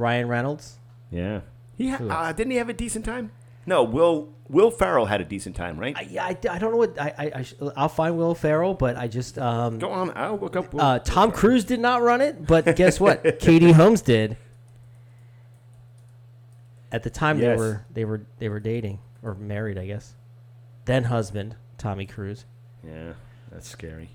Ryan 0.00 0.26
Reynolds. 0.28 0.78
Yeah. 1.10 1.40
He 1.76 1.90
ha- 1.90 2.04
uh, 2.04 2.32
didn't 2.32 2.50
he 2.50 2.56
have 2.58 2.68
a 2.68 2.72
decent 2.74 3.04
time? 3.04 3.30
No, 3.66 3.82
Will 3.84 4.28
Will 4.48 4.70
Ferrell 4.70 5.06
had 5.06 5.20
a 5.20 5.24
decent 5.24 5.54
time, 5.54 5.78
right? 5.78 5.96
I, 5.96 6.00
yeah, 6.02 6.24
I, 6.24 6.30
I 6.50 6.58
don't 6.58 6.72
know 6.72 6.76
what 6.78 6.98
I, 7.00 7.14
I, 7.16 7.32
I 7.36 7.42
sh- 7.42 7.54
I'll 7.76 7.88
find 7.88 8.16
Will 8.18 8.34
Ferrell, 8.34 8.74
but 8.74 8.96
I 8.96 9.06
just 9.06 9.38
um, 9.38 9.78
Go 9.78 9.90
on, 9.92 10.12
I'll 10.16 10.38
look 10.38 10.56
up. 10.56 10.72
Will- 10.72 10.80
uh, 10.80 10.98
Tom 10.98 11.30
Cruise 11.30 11.64
did 11.64 11.78
not 11.78 12.02
run 12.02 12.20
it, 12.20 12.46
but 12.46 12.74
guess 12.76 12.98
what? 12.98 13.38
Katie 13.40 13.72
Holmes 13.72 14.02
did. 14.02 14.36
At 16.92 17.02
the 17.04 17.10
time 17.10 17.38
Yes. 17.38 17.56
they 17.56 17.56
were 17.56 17.86
they 17.94 18.04
were 18.04 18.22
they 18.38 18.48
were 18.48 18.60
dating 18.60 18.98
or 19.22 19.34
married, 19.34 19.78
I 19.78 19.86
guess. 19.86 20.14
Then 20.86 21.04
husband 21.04 21.54
Tommy 21.78 22.06
Cruise. 22.06 22.46
Yeah, 22.84 23.12
that's 23.52 23.68
scary. 23.68 24.10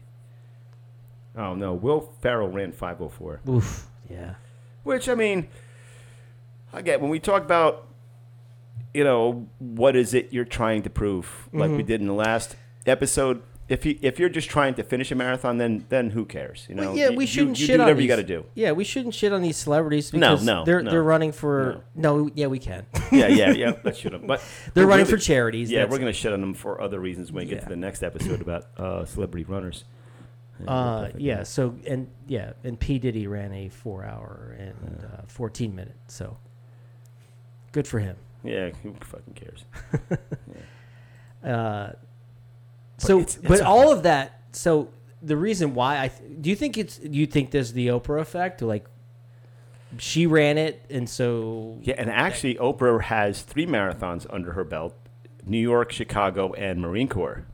Oh 1.37 1.53
no, 1.55 1.73
Will 1.73 2.01
Ferrell 2.21 2.49
ran 2.49 2.71
504. 2.71 3.41
Oof. 3.47 3.87
Yeah. 4.09 4.35
Which 4.83 5.07
I 5.07 5.15
mean, 5.15 5.47
Get 6.81 7.01
when 7.01 7.09
we 7.09 7.19
talk 7.19 7.43
about, 7.43 7.87
you 8.93 9.03
know, 9.03 9.47
what 9.59 9.95
is 9.95 10.13
it 10.13 10.31
you're 10.31 10.45
trying 10.45 10.83
to 10.83 10.89
prove, 10.89 11.49
like 11.53 11.71
we 11.71 11.83
Mhm. 11.83 11.87
did 11.87 12.01
in 12.01 12.07
the 12.07 12.13
last 12.13 12.55
episode. 12.85 13.41
If 13.67 13.83
you 13.83 13.97
if 14.03 14.19
you're 14.19 14.29
just 14.29 14.47
trying 14.47 14.75
to 14.75 14.83
finish 14.83 15.11
a 15.11 15.15
marathon, 15.15 15.57
then 15.57 15.85
then 15.89 16.11
who 16.11 16.23
cares? 16.23 16.67
You 16.69 16.75
know, 16.75 16.93
yeah, 16.93 17.09
we 17.09 17.23
you- 17.23 17.27
shouldn't 17.27 17.59
you, 17.59 17.65
shit 17.65 17.77
do 17.77 17.81
on 17.81 17.85
whatever 17.87 17.97
these. 17.97 18.03
you 18.03 18.09
got 18.09 18.15
to 18.17 18.23
do. 18.23 18.45
Yeah, 18.53 18.73
we 18.73 18.83
shouldn't 18.83 19.15
shit 19.15 19.33
on 19.33 19.41
these 19.41 19.57
celebrities 19.57 20.13
No, 20.13 20.19
because 20.33 20.45
no, 20.45 20.63
they're 20.65 20.83
no. 20.83 20.91
they're 20.91 21.01
running 21.03 21.31
for 21.31 21.81
no. 21.95 22.29
yeah, 22.35 22.45
we 22.45 22.59
can. 22.59 22.85
Yeah, 23.11 23.27
yeah, 23.27 23.51
yeah. 23.51 23.71
That 23.83 23.97
should 23.97 24.13
have. 24.13 24.27
But 24.27 24.43
They're 24.75 24.85
running 24.85 25.07
for 25.07 25.17
charities. 25.17 25.71
Yeah, 25.71 25.79
that's- 25.79 25.91
we're 25.91 25.97
gonna 25.99 26.13
shit 26.13 26.31
on 26.31 26.41
them 26.41 26.53
for 26.53 26.79
other 26.79 26.99
reasons 26.99 27.31
when 27.31 27.45
we 27.45 27.49
get 27.49 27.55
Yeah. 27.55 27.63
to 27.63 27.69
the 27.69 27.75
next 27.75 28.03
episode 28.03 28.39
about 28.41 28.65
uh, 28.77 29.03
celebrity 29.05 29.45
runners. 29.45 29.83
Yeah, 30.63 30.71
Uh, 30.71 31.09
yeah. 31.17 31.41
So 31.43 31.75
and 31.87 32.07
yeah, 32.27 32.53
and 32.63 32.79
P 32.79 32.99
Diddy 32.99 33.25
ran 33.25 33.51
a 33.51 33.69
four 33.69 34.05
hour 34.05 34.55
and 34.59 35.03
uh, 35.11 35.21
fourteen 35.27 35.75
minute. 35.75 35.95
So 36.07 36.37
good 37.75 37.87
for 37.87 37.99
him. 37.99 38.15
Yeah, 38.43 38.69
who 38.81 38.93
fucking 39.01 39.33
cares? 39.33 39.65
Uh, 41.43 41.91
so, 42.97 43.19
but 43.19 43.37
it's 43.51 43.61
a- 43.61 43.65
all 43.67 43.91
of 43.91 44.03
that. 44.03 44.39
So 44.53 44.89
the 45.21 45.37
reason 45.37 45.75
why 45.75 46.01
I 46.01 46.07
th- 46.07 46.41
do 46.41 46.49
you 46.49 46.55
think 46.55 46.75
it's 46.77 46.99
you 47.03 47.27
think 47.27 47.51
there's 47.51 47.73
the 47.73 47.87
Oprah 47.89 48.19
effect? 48.21 48.61
Like 48.63 48.85
she 49.99 50.25
ran 50.25 50.57
it, 50.57 50.83
and 50.89 51.07
so 51.07 51.77
Yeah, 51.83 51.95
and 51.99 52.09
actually, 52.09 52.55
Oprah 52.55 52.99
has 53.03 53.43
three 53.43 53.67
marathons 53.67 54.25
under 54.31 54.53
her 54.53 54.63
belt: 54.63 54.95
New 55.45 55.59
York, 55.59 55.91
Chicago, 55.91 56.53
and 56.53 56.81
Marine 56.81 57.09
Corps. 57.09 57.45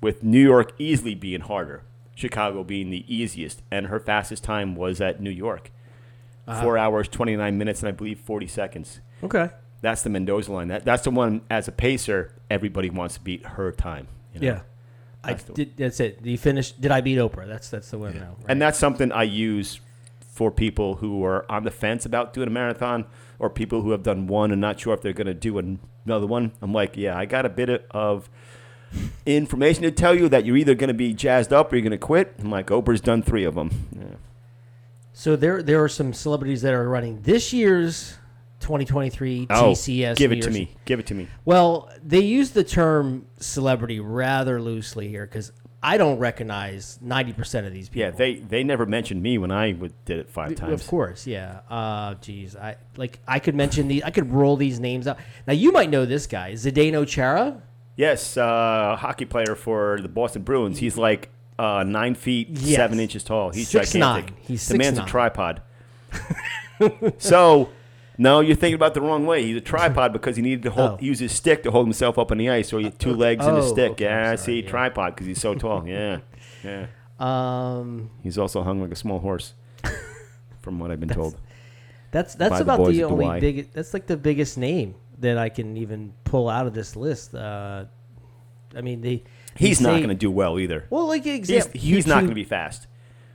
With 0.00 0.22
New 0.22 0.40
York 0.42 0.72
easily 0.78 1.14
being 1.14 1.40
harder, 1.42 1.82
Chicago 2.14 2.64
being 2.64 2.88
the 2.90 3.04
easiest, 3.14 3.60
and 3.70 3.88
her 3.88 4.00
fastest 4.00 4.44
time 4.44 4.74
was 4.76 5.00
at 5.00 5.20
New 5.20 5.28
York, 5.30 5.70
Uh-huh. 6.46 6.62
four 6.62 6.78
hours 6.78 7.06
twenty 7.08 7.36
nine 7.36 7.58
minutes 7.58 7.80
and 7.80 7.88
I 7.88 7.92
believe 7.92 8.18
forty 8.20 8.46
seconds. 8.46 9.00
Okay. 9.24 9.50
That's 9.82 10.02
the 10.02 10.10
Mendoza 10.10 10.52
line. 10.52 10.68
That 10.68 10.84
that's 10.84 11.04
the 11.04 11.10
one 11.10 11.42
as 11.50 11.68
a 11.68 11.72
pacer. 11.72 12.32
Everybody 12.50 12.90
wants 12.90 13.14
to 13.14 13.20
beat 13.20 13.44
her 13.44 13.70
time. 13.72 14.08
you 14.34 14.40
know? 14.40 14.46
Yeah, 14.46 14.60
I 15.22 15.32
That's 15.32 15.44
the- 15.44 15.52
did. 15.52 15.76
That's 15.76 16.00
it. 16.00 16.22
Did 16.22 16.30
you 16.30 16.38
finish? 16.38 16.72
Did 16.72 16.90
I 16.90 17.00
beat 17.02 17.18
Oprah? 17.18 17.46
That's 17.46 17.68
that's 17.70 17.90
the 17.90 17.98
one 17.98 18.14
now. 18.14 18.36
Right? 18.38 18.46
And 18.48 18.60
that's 18.62 18.78
something 18.78 19.12
I 19.12 19.24
use 19.24 19.80
for 20.20 20.50
people 20.50 20.96
who 20.96 21.24
are 21.24 21.50
on 21.50 21.64
the 21.64 21.70
fence 21.70 22.04
about 22.04 22.32
doing 22.34 22.48
a 22.48 22.50
marathon 22.50 23.06
or 23.38 23.48
people 23.50 23.82
who 23.82 23.90
have 23.92 24.02
done 24.02 24.26
one 24.26 24.50
and 24.50 24.60
not 24.60 24.78
sure 24.80 24.92
if 24.94 25.00
they're 25.02 25.12
going 25.14 25.26
to 25.26 25.34
do 25.34 25.56
an- 25.58 25.78
another 26.04 26.26
one. 26.26 26.52
I'm 26.60 26.72
like, 26.74 26.96
yeah, 26.96 27.16
I 27.16 27.24
got 27.26 27.46
a 27.46 27.48
bit 27.48 27.86
of 27.90 28.28
information 29.24 29.82
to 29.82 29.90
tell 29.90 30.14
you 30.14 30.28
that 30.28 30.44
you're 30.44 30.56
either 30.56 30.74
going 30.74 30.88
to 30.88 30.94
be 30.94 31.12
jazzed 31.14 31.52
up 31.52 31.72
or 31.72 31.76
you're 31.76 31.82
going 31.82 31.90
to 31.92 31.98
quit. 31.98 32.34
I'm 32.38 32.50
like, 32.50 32.66
Oprah's 32.68 33.00
done 33.00 33.22
three 33.22 33.44
of 33.44 33.54
them. 33.54 33.70
Yeah. 33.98 34.04
so 35.12 35.36
there 35.36 35.62
there 35.62 35.82
are 35.82 35.88
some 35.88 36.12
celebrities 36.12 36.62
that 36.62 36.74
are 36.74 36.88
running 36.88 37.22
this 37.22 37.52
year's 37.52 38.16
2023 38.60 39.46
Oh, 39.50 39.72
TCS. 39.72 40.16
give 40.16 40.32
it 40.32 40.42
to 40.42 40.50
me. 40.50 40.74
Give 40.84 40.98
it 40.98 41.06
to 41.06 41.14
me. 41.14 41.28
Well, 41.44 41.90
they 42.02 42.20
use 42.20 42.50
the 42.50 42.64
term 42.64 43.26
celebrity 43.38 44.00
rather 44.00 44.60
loosely 44.60 45.08
here 45.08 45.26
because 45.26 45.52
I 45.82 45.98
don't 45.98 46.18
recognize 46.18 46.98
90% 47.04 47.66
of 47.66 47.72
these 47.72 47.88
people. 47.88 48.00
Yeah, 48.00 48.10
they, 48.10 48.36
they 48.36 48.64
never 48.64 48.86
mentioned 48.86 49.22
me 49.22 49.38
when 49.38 49.50
I 49.52 49.72
would, 49.74 49.92
did 50.04 50.18
it 50.18 50.28
five 50.30 50.54
times. 50.56 50.80
Of 50.80 50.86
course, 50.88 51.26
yeah. 51.26 51.60
Uh, 51.70 52.14
geez, 52.14 52.56
I 52.56 52.76
like 52.96 53.20
I 53.28 53.38
could 53.38 53.54
mention 53.54 53.86
the 53.86 54.02
I 54.02 54.10
could 54.10 54.32
roll 54.32 54.56
these 54.56 54.80
names 54.80 55.06
out. 55.06 55.18
Now 55.46 55.52
you 55.52 55.70
might 55.72 55.90
know 55.90 56.04
this 56.06 56.26
guy, 56.26 56.52
Zdeno 56.52 57.06
Chara. 57.06 57.62
Yes, 57.94 58.36
uh, 58.36 58.96
hockey 58.98 59.26
player 59.26 59.54
for 59.54 60.00
the 60.02 60.08
Boston 60.08 60.42
Bruins. 60.42 60.78
He's 60.78 60.96
like 60.98 61.30
uh, 61.58 61.84
nine 61.84 62.14
feet 62.14 62.48
Yes. 62.50 62.76
seven 62.76 62.98
inches 62.98 63.22
tall. 63.22 63.50
He's 63.50 63.68
Six 63.68 63.92
gigantic. 63.92 64.30
nine. 64.34 64.40
He's 64.42 64.66
the 64.66 64.78
man's 64.78 64.96
nine. 64.98 65.06
a 65.06 65.10
tripod. 65.10 65.62
so, 67.18 67.68
no, 68.18 68.40
you're 68.40 68.56
thinking 68.56 68.74
about 68.74 68.94
the 68.94 69.00
wrong 69.00 69.26
way. 69.26 69.42
He's 69.44 69.56
a 69.56 69.60
tripod 69.60 70.12
because 70.14 70.36
he 70.36 70.42
needed 70.42 70.62
to 70.64 70.70
hold, 70.70 70.90
Oh. 70.92 70.98
use 71.00 71.18
his 71.18 71.32
stick 71.32 71.62
to 71.64 71.70
hold 71.70 71.86
himself 71.86 72.18
up 72.18 72.30
on 72.30 72.38
the 72.38 72.48
ice, 72.50 72.72
or 72.72 72.78
he 72.78 72.84
had 72.84 72.98
two 72.98 73.12
legs 73.14 73.44
and 73.46 73.56
a 73.56 73.60
oh, 73.60 73.68
stick. 73.72 73.92
okay, 73.92 74.04
yeah, 74.04 74.30
I'm 74.30 74.36
see, 74.36 74.62
yeah. 74.62 74.68
tripod 74.70 75.14
because 75.14 75.26
he's 75.26 75.40
so 75.40 75.54
tall. 75.54 75.86
Yeah, 75.88 76.18
yeah. 76.64 76.86
Um, 77.18 78.10
He's 78.22 78.36
also 78.38 78.62
hung 78.62 78.80
like 78.82 78.92
a 78.92 78.96
small 78.96 79.18
horse, 79.20 79.54
from 80.60 80.78
what 80.78 80.90
I've 80.90 81.00
been 81.00 81.08
told. 81.08 81.36
that's 82.10 82.34
that's 82.34 82.50
By 82.50 82.58
the 82.58 82.62
about 82.74 82.88
the 82.88 83.04
only 83.04 83.40
big. 83.40 83.72
That's 83.72 83.94
like 83.94 84.06
the 84.06 84.16
biggest 84.16 84.58
name 84.58 84.94
that 85.20 85.38
I 85.38 85.48
can 85.48 85.76
even 85.78 86.12
pull 86.24 86.48
out 86.48 86.66
of 86.66 86.74
this 86.74 86.94
list. 86.96 87.34
Uh, 87.34 87.86
I 88.76 88.80
mean, 88.82 89.00
they. 89.00 89.24
He's 89.56 89.78
they 89.78 89.84
not 89.84 89.96
going 89.96 90.08
to 90.10 90.14
do 90.14 90.30
well 90.30 90.58
either. 90.58 90.84
Well, 90.90 91.06
like 91.06 91.24
He's, 91.24 91.36
example, 91.48 91.80
he's 91.80 92.06
not 92.06 92.16
going 92.16 92.28
to 92.28 92.34
be 92.34 92.44
fast. 92.44 92.86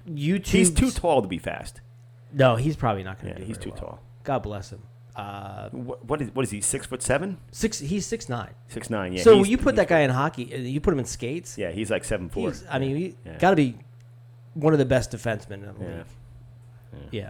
YouTube. 0.07 0.45
He's 0.45 0.69
too 0.71 0.91
tall 0.91 1.23
to 1.23 1.27
be 1.27 1.39
fast. 1.39 1.81
No, 2.31 2.55
he's 2.57 2.75
probably 2.75 3.01
not 3.03 3.17
going 3.19 3.29
Yeah, 3.29 3.39
to 3.39 3.41
do. 3.41 3.47
he's 3.47 3.57
too 3.57 3.71
well. 3.71 3.79
tall. 3.79 3.99
God 4.23 4.43
bless 4.43 4.71
him. 4.71 4.81
Uh, 5.15 5.69
What, 5.71 6.05
what 6.05 6.21
is 6.21 6.29
what 6.33 6.43
is 6.43 6.51
he? 6.51 6.61
Six 6.61 6.85
foot 6.85 7.01
seven, 7.01 7.37
six. 7.51 7.79
He's 7.79 8.05
six 8.05 8.29
nine. 8.29 8.51
six 8.69 8.89
nine. 8.89 9.13
Yeah. 9.13 9.23
so 9.23 9.35
he's- 9.37 9.49
you 9.49 9.57
put 9.57 9.75
that 9.75 9.87
guy 9.87 9.99
in 10.01 10.09
hockey. 10.09 10.53
uh, 10.53 10.57
You 10.57 10.79
put 10.79 10.93
him 10.93 10.99
in 10.99 11.05
skates. 11.05 11.57
Yeah, 11.57 11.71
he's 11.71 11.89
like 11.91 12.03
seven 12.05 12.29
four. 12.29 12.49
He's, 12.49 12.63
I 12.69 12.79
mean, 12.79 12.95
he 12.95 13.15
Yeah. 13.25 13.37
got 13.37 13.49
to 13.51 13.55
be 13.57 13.75
one 14.53 14.73
of 14.73 14.79
the 14.79 14.85
best 14.85 15.11
defensemen 15.11 15.53
in 15.53 15.61
the 15.77 15.85
Yeah. 15.85 15.95
league. 15.97 16.05
Yeah. 17.11 17.29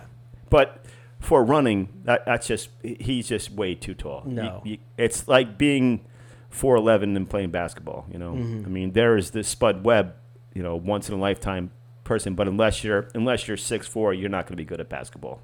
But 0.49 0.85
for 1.19 1.43
running, 1.43 1.89
that, 2.03 2.25
that's 2.25 2.47
just 2.47 2.69
he's 2.83 3.27
just 3.27 3.51
way 3.51 3.75
too 3.75 3.93
tall. 3.93 4.23
You- 4.27 4.33
No. 4.33 4.61
you- 4.63 4.77
it's 4.97 5.27
like 5.27 5.57
being 5.57 6.05
four 6.49 6.75
eleven 6.75 7.15
and 7.15 7.29
playing 7.29 7.49
basketball. 7.51 8.05
You 8.11 8.19
know, 8.19 8.33
Mm-hmm. 8.33 8.65
I 8.65 8.69
mean, 8.69 8.91
there 8.91 9.17
is 9.17 9.31
this 9.31 9.47
Spud 9.47 9.83
Webb, 9.83 10.13
you 10.53 10.61
know, 10.61 10.75
once 10.75 11.09
in 11.09 11.15
a 11.15 11.19
lifetime 11.19 11.71
person. 12.03 12.35
But 12.35 12.47
unless 12.47 12.83
you're 12.83 13.07
unless 13.15 13.47
you're 13.47 13.57
six 13.57 13.87
four, 13.87 14.13
you're 14.13 14.29
not 14.29 14.45
going 14.45 14.53
to 14.57 14.61
be 14.63 14.65
good 14.65 14.79
at 14.79 14.89
basketball. 14.89 15.41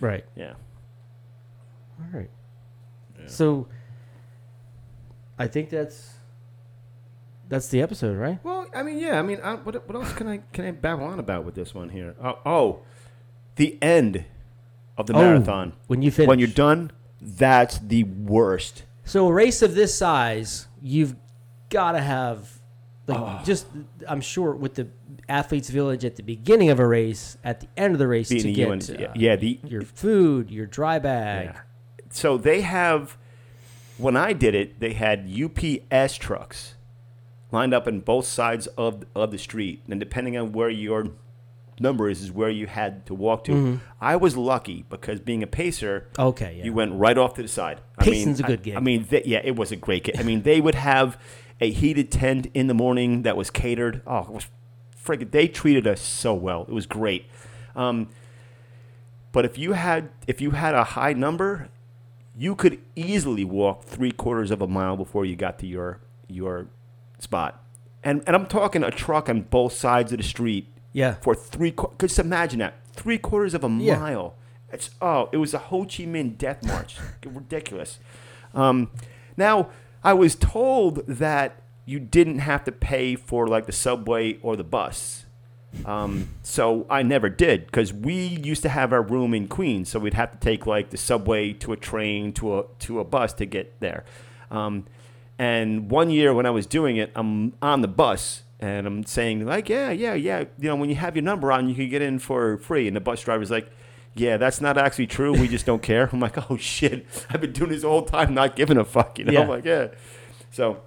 Right. 0.00 0.24
Yeah. 0.34 0.54
All 2.00 2.18
right. 2.18 2.30
So 3.26 3.68
I 5.38 5.46
think 5.46 5.70
that's 5.70 6.14
that's 7.48 7.68
the 7.68 7.82
episode, 7.82 8.16
right? 8.16 8.38
Well, 8.44 8.66
I 8.74 8.82
mean, 8.82 8.98
yeah. 8.98 9.18
I 9.18 9.22
mean, 9.22 9.40
I, 9.42 9.54
what, 9.54 9.86
what 9.88 9.96
else 9.96 10.12
can 10.12 10.28
I 10.28 10.38
can 10.52 10.64
I 10.64 10.70
babble 10.70 11.04
on 11.04 11.18
about 11.18 11.44
with 11.44 11.54
this 11.54 11.74
one 11.74 11.88
here? 11.88 12.14
Oh, 12.22 12.38
oh 12.46 12.80
the 13.56 13.78
end 13.82 14.24
of 14.96 15.06
the 15.06 15.14
Oh, 15.14 15.20
marathon. 15.20 15.72
when 15.86 16.02
you 16.02 16.10
finish. 16.10 16.28
When 16.28 16.38
you're 16.38 16.48
done, 16.48 16.92
that's 17.20 17.78
the 17.78 18.04
worst. 18.04 18.84
So 19.04 19.26
a 19.26 19.32
race 19.32 19.62
of 19.62 19.74
this 19.74 19.96
size, 19.96 20.68
you've 20.80 21.16
got 21.68 21.92
to 21.92 22.00
have 22.00 22.60
like 23.06 23.18
Oh. 23.18 23.40
just 23.44 23.66
I'm 24.06 24.20
sure 24.20 24.54
with 24.54 24.74
the 24.74 24.88
athletes 25.28 25.68
village 25.70 26.04
at 26.04 26.16
the 26.16 26.22
beginning 26.22 26.70
of 26.70 26.78
a 26.78 26.86
race, 26.86 27.36
at 27.42 27.60
the 27.60 27.68
end 27.76 27.94
of 27.94 27.98
the 27.98 28.06
race 28.08 28.28
Being 28.28 28.42
to 28.42 28.52
get 28.52 28.68
UN 28.68 28.80
uh, 28.80 29.00
yeah, 29.00 29.12
yeah, 29.16 29.36
the 29.36 29.58
your 29.64 29.82
food, 29.82 30.50
your 30.50 30.66
dry 30.66 30.98
bag. 30.98 31.50
Yeah. 31.54 31.60
So 32.10 32.36
they 32.36 32.60
have, 32.62 33.16
when 33.98 34.16
I 34.16 34.32
did 34.32 34.54
it, 34.54 34.80
they 34.80 34.92
had 34.92 35.28
UPS 35.30 36.16
trucks 36.16 36.74
lined 37.52 37.72
up 37.74 37.86
on 37.86 38.00
both 38.00 38.26
sides 38.26 38.66
of, 38.68 39.04
of 39.14 39.30
the 39.30 39.38
street. 39.38 39.82
And 39.88 39.98
depending 39.98 40.36
on 40.36 40.52
where 40.52 40.70
your 40.70 41.08
number 41.80 42.08
is, 42.10 42.20
is 42.22 42.30
where 42.30 42.50
you 42.50 42.66
had 42.66 43.06
to 43.06 43.14
walk 43.14 43.44
to. 43.44 43.52
Mm-hmm. 43.52 43.76
I 44.00 44.16
was 44.16 44.36
lucky 44.36 44.84
because 44.88 45.18
being 45.20 45.42
a 45.42 45.46
pacer, 45.46 46.08
Okay, 46.18 46.56
yeah. 46.58 46.64
you 46.64 46.72
went 46.72 46.92
right 46.94 47.16
off 47.16 47.34
to 47.34 47.42
the 47.42 47.48
side. 47.48 47.80
Pacing's 47.98 48.40
I 48.40 48.44
a 48.44 48.48
mean, 48.48 48.56
good 48.56 48.62
gig. 48.62 48.74
I, 48.74 48.76
I 48.76 48.80
mean, 48.80 49.04
th- 49.04 49.26
yeah, 49.26 49.40
it 49.42 49.56
was 49.56 49.72
a 49.72 49.76
great 49.76 50.04
game. 50.04 50.16
I 50.18 50.22
mean, 50.22 50.42
they 50.42 50.60
would 50.60 50.74
have 50.74 51.18
a 51.60 51.70
heated 51.70 52.10
tent 52.10 52.48
in 52.54 52.66
the 52.66 52.74
morning 52.74 53.22
that 53.22 53.36
was 53.36 53.50
catered. 53.50 54.02
Oh, 54.06 54.20
it 54.20 54.30
was 54.30 54.46
friggin' 55.02 55.30
They 55.30 55.48
treated 55.48 55.86
us 55.86 56.00
so 56.00 56.34
well. 56.34 56.62
It 56.62 56.72
was 56.72 56.86
great. 56.86 57.26
Um, 57.74 58.08
but 59.32 59.44
if 59.44 59.56
you 59.58 59.72
had 59.72 60.10
if 60.26 60.40
you 60.40 60.52
had 60.52 60.74
a 60.74 60.84
high 60.84 61.12
number, 61.12 61.68
you 62.40 62.54
could 62.54 62.78
easily 62.96 63.44
walk 63.44 63.84
three 63.84 64.10
quarters 64.10 64.50
of 64.50 64.62
a 64.62 64.66
mile 64.66 64.96
before 64.96 65.26
you 65.26 65.36
got 65.36 65.58
to 65.58 65.66
your 65.66 66.00
your 66.26 66.68
spot. 67.18 67.62
And 68.02 68.22
and 68.26 68.34
I'm 68.34 68.46
talking 68.46 68.82
a 68.82 68.90
truck 68.90 69.28
on 69.28 69.42
both 69.42 69.74
sides 69.74 70.10
of 70.10 70.16
the 70.16 70.24
street 70.24 70.66
yeah. 70.94 71.16
for 71.20 71.34
three. 71.34 71.74
Just 71.98 72.18
imagine 72.18 72.60
that 72.60 72.76
three 72.94 73.18
quarters 73.18 73.52
of 73.52 73.62
a 73.62 73.68
Yeah. 73.68 73.98
mile. 73.98 74.36
It's 74.72 74.88
oh, 75.02 75.28
it 75.32 75.36
was 75.36 75.52
a 75.52 75.58
Ho 75.58 75.82
Chi 75.82 76.04
Minh 76.04 76.38
death 76.38 76.64
march. 76.64 76.96
Ridiculous. 77.26 77.98
Um, 78.54 78.90
now 79.36 79.68
I 80.02 80.14
was 80.14 80.34
told 80.34 81.06
that 81.06 81.60
you 81.84 82.00
didn't 82.00 82.38
have 82.38 82.64
to 82.64 82.72
pay 82.72 83.16
for 83.16 83.48
like 83.48 83.66
the 83.66 83.72
subway 83.72 84.38
or 84.40 84.56
the 84.56 84.64
bus. 84.64 85.26
Um, 85.84 86.28
so 86.42 86.86
I 86.90 87.02
never 87.02 87.28
did 87.28 87.66
because 87.66 87.92
we 87.92 88.14
used 88.14 88.62
to 88.62 88.68
have 88.68 88.92
our 88.92 89.02
room 89.02 89.34
in 89.34 89.46
Queens, 89.48 89.88
so 89.88 89.98
we'd 89.98 90.14
have 90.14 90.32
to 90.32 90.38
take 90.38 90.66
like 90.66 90.90
the 90.90 90.96
subway 90.96 91.52
to 91.54 91.72
a 91.72 91.76
train 91.76 92.32
to 92.34 92.58
a 92.58 92.64
to 92.80 93.00
a 93.00 93.04
bus 93.04 93.32
to 93.34 93.46
get 93.46 93.78
there. 93.80 94.04
Um, 94.50 94.86
and 95.38 95.90
one 95.90 96.10
year 96.10 96.34
when 96.34 96.44
I 96.44 96.50
was 96.50 96.66
doing 96.66 96.96
it, 96.96 97.12
I'm 97.14 97.54
on 97.62 97.80
the 97.80 97.88
bus 97.88 98.42
and 98.58 98.86
I'm 98.86 99.04
saying 99.04 99.46
like, 99.46 99.68
yeah, 99.68 99.90
yeah, 99.90 100.14
yeah. 100.14 100.40
You 100.58 100.68
know, 100.68 100.76
when 100.76 100.90
you 100.90 100.96
have 100.96 101.16
your 101.16 101.22
number 101.22 101.50
on, 101.50 101.68
you 101.68 101.74
can 101.74 101.88
get 101.88 102.02
in 102.02 102.18
for 102.18 102.58
free. 102.58 102.86
And 102.86 102.94
the 102.94 103.00
bus 103.00 103.22
driver's 103.22 103.50
like, 103.50 103.70
yeah, 104.14 104.36
that's 104.36 104.60
not 104.60 104.76
actually 104.76 105.06
true. 105.06 105.32
We 105.32 105.48
just 105.48 105.64
don't 105.64 105.82
care. 105.82 106.10
I'm 106.12 106.20
like, 106.20 106.50
oh 106.50 106.56
shit, 106.56 107.06
I've 107.30 107.40
been 107.40 107.52
doing 107.52 107.70
this 107.70 107.84
all 107.84 108.02
the 108.02 108.10
whole 108.10 108.20
time, 108.26 108.34
not 108.34 108.56
giving 108.56 108.76
a 108.76 108.84
fuck. 108.84 109.18
You 109.18 109.26
know, 109.26 109.32
Yeah. 109.32 109.40
I'm 109.42 109.48
like, 109.48 109.64
yeah. 109.64 109.88
So 110.50 110.82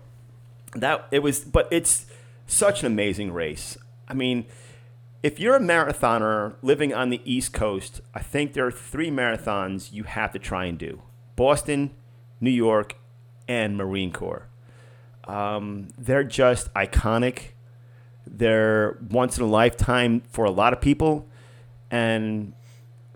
that 0.76 1.08
it 1.10 1.20
was, 1.20 1.40
but 1.40 1.68
it's 1.72 2.06
such 2.46 2.82
an 2.82 2.88
amazing 2.88 3.32
race. 3.32 3.78
I 4.08 4.14
mean, 4.14 4.46
if 5.24 5.40
you're 5.40 5.56
a 5.56 5.60
marathoner 5.60 6.56
living 6.62 6.94
on 6.94 7.10
the 7.10 7.22
East 7.26 7.54
Coast, 7.54 8.02
I 8.14 8.20
think 8.22 8.54
there 8.54 8.66
are 8.68 8.72
three 8.72 9.10
marathons 9.10 9.92
you 9.94 10.04
have 10.04 10.32
to 10.34 10.40
try 10.40 10.66
and 10.66 10.78
do: 10.78 11.02
Boston, 11.36 11.92
New 12.42 12.52
York, 12.52 12.98
and 13.48 13.78
Marine 13.78 14.12
Corps. 14.12 14.48
Um, 15.26 15.88
they're 15.98 16.24
just 16.26 16.74
iconic. 16.74 17.52
They're 18.28 18.98
once 19.10 19.38
in 19.38 19.44
a 19.44 19.48
lifetime 19.48 20.22
for 20.30 20.46
a 20.46 20.52
lot 20.52 20.74
of 20.74 20.82
people, 20.82 21.28
and 21.90 22.54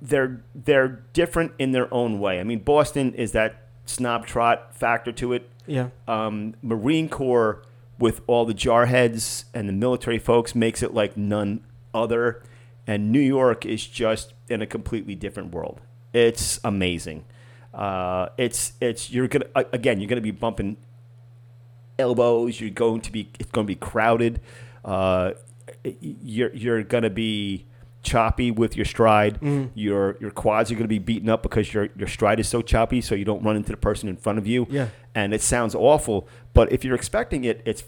they're 0.01 0.43
they're 0.55 1.03
different 1.13 1.51
in 1.59 1.71
their 1.71 1.93
own 1.93 2.19
way. 2.19 2.39
I 2.39 2.43
mean, 2.43 2.59
Boston 2.59 3.13
is 3.13 3.31
that 3.33 3.67
snob 3.85 4.25
trot 4.25 4.75
factor 4.75 5.11
to 5.13 5.31
it 5.33 5.49
Yeah. 5.65 5.89
um, 6.09 6.55
Marine 6.61 7.07
Corps 7.09 7.63
with 7.97 8.21
all 8.27 8.45
the 8.45 8.53
jarheads 8.53 9.45
and 9.53 9.67
the 9.67 9.73
military 9.73 10.19
folks 10.19 10.53
makes 10.53 10.83
it 10.83 10.93
like 10.93 11.15
none 11.17 11.61
other. 12.03 12.43
And 12.85 13.11
New 13.11 13.19
York 13.19 13.65
is 13.65 13.85
just 13.85 14.33
in 14.49 14.61
a 14.61 14.65
completely 14.65 15.15
different 15.15 15.53
world. 15.53 15.81
It's 16.13 16.59
amazing. 16.63 17.25
Uh, 17.73 18.29
it's 18.37 18.73
it's 18.79 19.11
you're 19.11 19.27
gonna 19.27 19.45
again 19.73 19.99
you're 19.99 20.07
gonna 20.07 20.21
be 20.21 20.31
bumping 20.31 20.77
elbows. 21.99 22.59
You're 22.59 22.69
going 22.69 23.01
to 23.01 23.11
be 23.11 23.29
it's 23.39 23.51
going 23.51 23.67
to 23.67 23.71
be 23.71 23.75
crowded. 23.75 24.41
Uh, 24.85 25.33
you're 26.01 26.53
you're 26.55 26.83
gonna 26.83 27.09
be 27.09 27.65
choppy 28.03 28.51
with 28.51 28.77
your 28.77 28.85
stride. 28.85 29.39
Your 29.75 30.17
your 30.19 30.31
quads 30.31 30.71
are 30.71 30.75
gonna 30.75 30.87
be 30.87 30.99
beaten 30.99 31.29
up 31.29 31.43
because 31.43 31.73
your 31.73 31.89
your 31.97 32.07
stride 32.07 32.39
is 32.39 32.47
so 32.47 32.61
choppy, 32.61 33.01
so 33.01 33.15
you 33.15 33.25
don't 33.25 33.43
run 33.43 33.55
into 33.57 33.71
the 33.71 33.77
person 33.77 34.07
in 34.07 34.15
front 34.15 34.39
of 34.39 34.47
you. 34.47 34.65
Yeah. 34.69 34.87
And 35.13 35.33
it 35.33 35.41
sounds 35.41 35.75
awful, 35.75 36.27
but 36.53 36.71
if 36.71 36.85
you're 36.85 36.95
expecting 36.95 37.43
it, 37.43 37.61
it's 37.65 37.83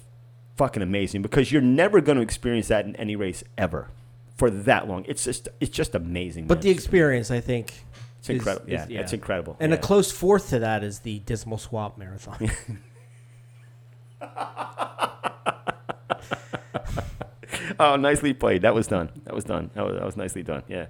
fucking 0.58 0.84
amazing 0.84 1.22
because 1.22 1.52
you're 1.52 1.62
never 1.62 2.02
going 2.02 2.18
to 2.18 2.22
experience 2.22 2.68
that 2.68 2.86
in 2.86 2.96
any 2.98 3.16
race 3.16 3.44
ever 3.58 3.90
for 4.40 4.50
that 4.50 4.88
long. 4.88 5.06
It's 5.08 5.26
just 5.26 5.50
it's 5.60 5.70
just 5.70 5.94
amazing. 5.94 6.48
But 6.48 6.60
man. 6.60 6.64
the 6.64 6.70
experience, 6.72 7.30
I 7.30 7.42
think, 7.42 7.74
it's 8.20 8.30
is- 8.30 8.38
incredible. 8.38 8.66
is- 8.68 8.90
yeah, 8.90 9.02
it's 9.02 9.14
incredible. 9.14 9.58
And 9.60 9.72
yeah. 9.72 9.78
a 9.78 9.82
close 9.82 10.12
fourth 10.12 10.50
to 10.50 10.60
that 10.60 10.84
is 10.84 11.00
the 11.00 11.20
Dismal 11.20 11.58
Swamp 11.58 11.98
Marathon. 11.98 12.50
oh, 17.80 17.98
nicely 17.98 18.34
played. 18.34 18.62
That 18.62 18.74
was 18.74 18.88
done. 18.88 19.10
That 19.26 19.36
was 19.36 19.44
done. 19.44 19.72
That 19.74 19.86
was, 19.86 19.96
that 19.96 20.06
was 20.06 20.16
nicely 20.16 20.42
done. 20.42 20.64
Yeah. 20.70 20.86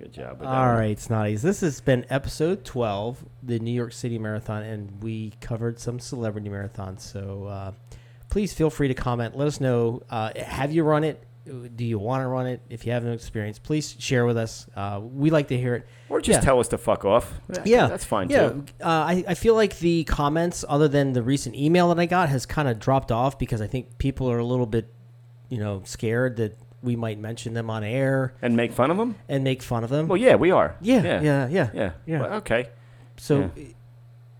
Good 0.00 0.12
job. 0.12 0.42
All 0.42 0.74
right, 0.74 0.98
Snotties. 0.98 1.40
This 1.40 1.60
has 1.60 1.80
been 1.80 2.04
episode 2.10 2.64
12, 2.64 3.24
the 3.44 3.60
New 3.60 3.70
York 3.70 3.92
City 3.92 4.18
Marathon, 4.18 4.64
and 4.64 5.04
we 5.04 5.34
covered 5.40 5.78
some 5.78 6.00
celebrity 6.00 6.48
marathons. 6.48 7.00
So 7.00 7.44
uh, 7.44 7.72
please 8.28 8.52
feel 8.52 8.70
free 8.70 8.88
to 8.88 8.94
comment. 8.94 9.36
Let 9.36 9.46
us 9.46 9.60
know 9.60 10.02
uh, 10.10 10.32
have 10.36 10.72
you 10.72 10.82
run 10.82 11.04
it? 11.04 11.22
Do 11.46 11.84
you 11.84 11.98
want 11.98 12.22
to 12.22 12.26
run 12.28 12.46
it? 12.46 12.62
If 12.70 12.86
you 12.86 12.92
have 12.92 13.04
no 13.04 13.12
experience, 13.12 13.58
please 13.58 13.96
share 13.98 14.24
with 14.24 14.38
us. 14.38 14.66
Uh, 14.74 15.00
we 15.02 15.28
like 15.28 15.48
to 15.48 15.58
hear 15.58 15.74
it. 15.74 15.86
Or 16.08 16.20
just 16.20 16.38
Yeah. 16.38 16.40
tell 16.44 16.58
us 16.58 16.68
to 16.68 16.78
fuck 16.78 17.04
off. 17.04 17.34
Yeah, 17.66 17.86
That's 17.86 18.04
fine 18.04 18.30
Yeah, 18.30 18.48
too. 18.48 18.64
uh, 18.82 18.86
I, 18.88 19.24
I 19.28 19.34
feel 19.34 19.54
like 19.54 19.78
the 19.78 20.04
comments, 20.04 20.64
other 20.66 20.88
than 20.88 21.12
the 21.12 21.22
recent 21.22 21.54
email 21.54 21.88
that 21.88 22.00
I 22.00 22.06
got, 22.06 22.30
has 22.30 22.46
kind 22.46 22.66
of 22.66 22.78
dropped 22.78 23.12
off 23.12 23.38
because 23.38 23.60
I 23.60 23.66
think 23.66 23.98
people 23.98 24.30
are 24.30 24.38
a 24.38 24.44
little 24.44 24.64
bit, 24.64 24.88
you 25.50 25.58
know, 25.58 25.82
scared 25.84 26.36
that 26.36 26.56
we 26.82 26.96
might 26.96 27.18
mention 27.18 27.52
them 27.52 27.68
on 27.68 27.84
air 27.84 28.32
And 28.40 28.56
make 28.56 28.72
fun 28.72 28.90
of 28.90 28.96
them? 28.96 29.16
and 29.28 29.44
make 29.44 29.62
fun 29.62 29.84
of 29.84 29.90
them. 29.90 30.08
Well, 30.08 30.16
yeah, 30.16 30.36
we 30.36 30.50
are. 30.50 30.76
yeah, 30.80 31.02
Yeah. 31.02 31.20
yeah, 31.20 31.48
yeah, 31.48 31.68
Yeah. 31.74 31.90
Yeah. 32.06 32.20
Well, 32.20 32.32
okay. 32.34 32.68
So, 33.18 33.50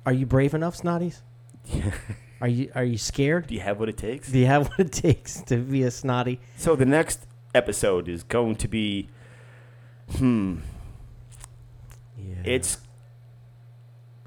are 0.06 0.12
you 0.12 0.24
brave 0.24 0.54
enough, 0.54 0.80
Snotties? 0.80 1.20
Are 2.44 2.48
you 2.48 2.70
are 2.74 2.84
you 2.84 2.98
scared? 2.98 3.46
Do 3.46 3.54
you 3.54 3.60
have 3.62 3.80
what 3.80 3.88
it 3.88 3.96
takes? 3.96 4.30
Do 4.30 4.38
you 4.38 4.44
have 4.44 4.68
what 4.68 4.78
it 4.80 4.92
takes 4.92 5.40
to 5.44 5.56
be 5.56 5.82
a 5.84 5.90
snotty? 5.90 6.40
So 6.58 6.76
the 6.76 6.84
next 6.84 7.20
episode 7.54 8.06
is 8.06 8.22
going 8.22 8.56
to 8.56 8.68
be, 8.68 9.08
hmm, 10.18 10.56
Yeah. 12.18 12.34
it's 12.44 12.76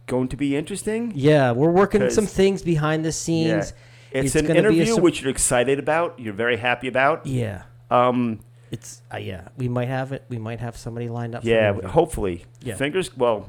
going 0.07 0.29
to 0.29 0.35
be 0.35 0.55
interesting. 0.55 1.11
yeah, 1.13 1.51
we're 1.51 1.69
working 1.69 2.09
some 2.09 2.25
things 2.25 2.63
behind 2.63 3.05
the 3.05 3.11
scenes. 3.11 3.73
It's, 4.11 4.33
It's 4.33 4.35
an 4.35 4.49
a 4.49 4.55
interview 4.55 4.97
which 4.97 5.21
you're 5.21 5.29
excited 5.29 5.77
about. 5.77 6.19
You're 6.19 6.33
very 6.33 6.57
happy 6.57 6.87
about. 6.87 7.27
Yeah, 7.27 7.65
Um, 7.91 8.39
it's 8.71 9.03
uh, 9.13 9.17
yeah. 9.17 9.49
We 9.57 9.67
might 9.69 9.89
have 9.89 10.11
it. 10.11 10.23
We 10.27 10.39
might 10.39 10.59
have 10.59 10.75
somebody 10.75 11.07
lined 11.07 11.35
up. 11.35 11.43
yeah, 11.45 11.71
hopefully. 11.87 12.45
Yeah. 12.63 12.77
Fingers. 12.77 13.15
Well, 13.15 13.47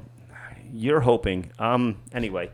you're 0.71 1.01
hoping. 1.01 1.53
Um. 1.59 1.97
Anyway, 2.13 2.51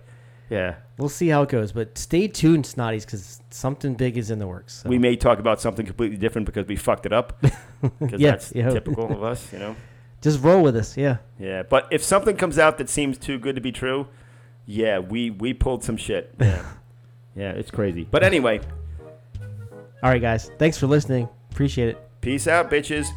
Yeah. 0.50 0.74
We'll 0.98 1.08
see 1.08 1.28
how 1.28 1.42
it 1.42 1.48
goes, 1.48 1.72
but 1.72 1.96
stay 1.98 2.28
tuned, 2.28 2.64
Snotties, 2.64 3.04
because 3.04 3.40
something 3.50 3.94
big 3.94 4.16
is 4.18 4.30
in 4.30 4.38
the 4.38 4.46
works. 4.46 4.82
So. 4.82 4.88
We 4.88 4.98
may 4.98 5.16
talk 5.16 5.38
about 5.38 5.60
something 5.60 5.84
completely 5.86 6.16
different 6.18 6.46
because 6.46 6.66
we 6.66 6.76
fucked 6.76 7.06
it 7.06 7.12
up. 7.12 7.42
Because 8.00 8.20
Yeah, 8.20 8.30
that's 8.30 8.52
yeah. 8.54 8.70
typical 8.70 9.12
of 9.12 9.22
us, 9.22 9.52
you 9.52 9.58
know. 9.58 9.76
Just 10.22 10.42
roll 10.42 10.62
with 10.62 10.74
us, 10.76 10.96
yeah. 10.96 11.18
Yeah, 11.38 11.64
but 11.64 11.86
if 11.90 12.02
something 12.02 12.34
comes 12.36 12.58
out 12.58 12.78
that 12.78 12.88
seems 12.88 13.18
too 13.18 13.38
good 13.38 13.56
to 13.56 13.60
be 13.60 13.72
true, 13.72 14.06
yeah, 14.64 14.98
we 15.00 15.28
we 15.30 15.52
pulled 15.52 15.84
some 15.84 15.96
shit. 15.98 16.34
Yeah, 16.40 16.64
yeah, 17.36 17.50
it's 17.50 17.70
crazy. 17.70 18.06
But 18.10 18.22
anyway, 18.22 18.60
All 20.02 20.10
right, 20.10 20.20
guys. 20.22 20.50
Thanks 20.58 20.78
for 20.78 20.86
listening. 20.86 21.28
Appreciate 21.50 21.88
it. 21.90 21.98
peace 22.20 22.46
out, 22.48 22.70
bitches. 22.70 23.08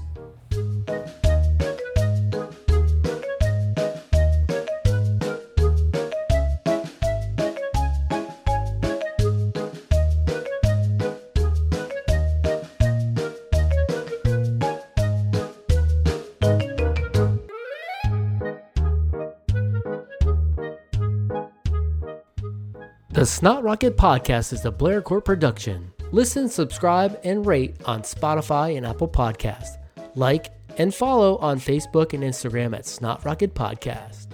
Snot 23.28 23.62
Rocket 23.62 23.98
Podcast 23.98 24.54
is 24.54 24.64
a 24.64 24.72
Blair 24.72 25.02
Court 25.02 25.26
production. 25.26 25.92
Listen, 26.14 26.48
subscribe, 26.48 27.20
and 27.26 27.46
rate 27.46 27.76
on 27.84 28.02
Spotify 28.02 28.78
and 28.78 28.86
Apple 28.86 29.10
Podcasts. 29.10 29.78
Like 30.16 30.52
and 30.78 30.96
follow 30.96 31.38
on 31.40 31.60
Facebook 31.60 32.14
and 32.14 32.24
Instagram 32.24 32.74
at 32.74 32.86
Snot 32.86 33.26
Rocket 33.26 33.54
Podcast. 33.54 34.27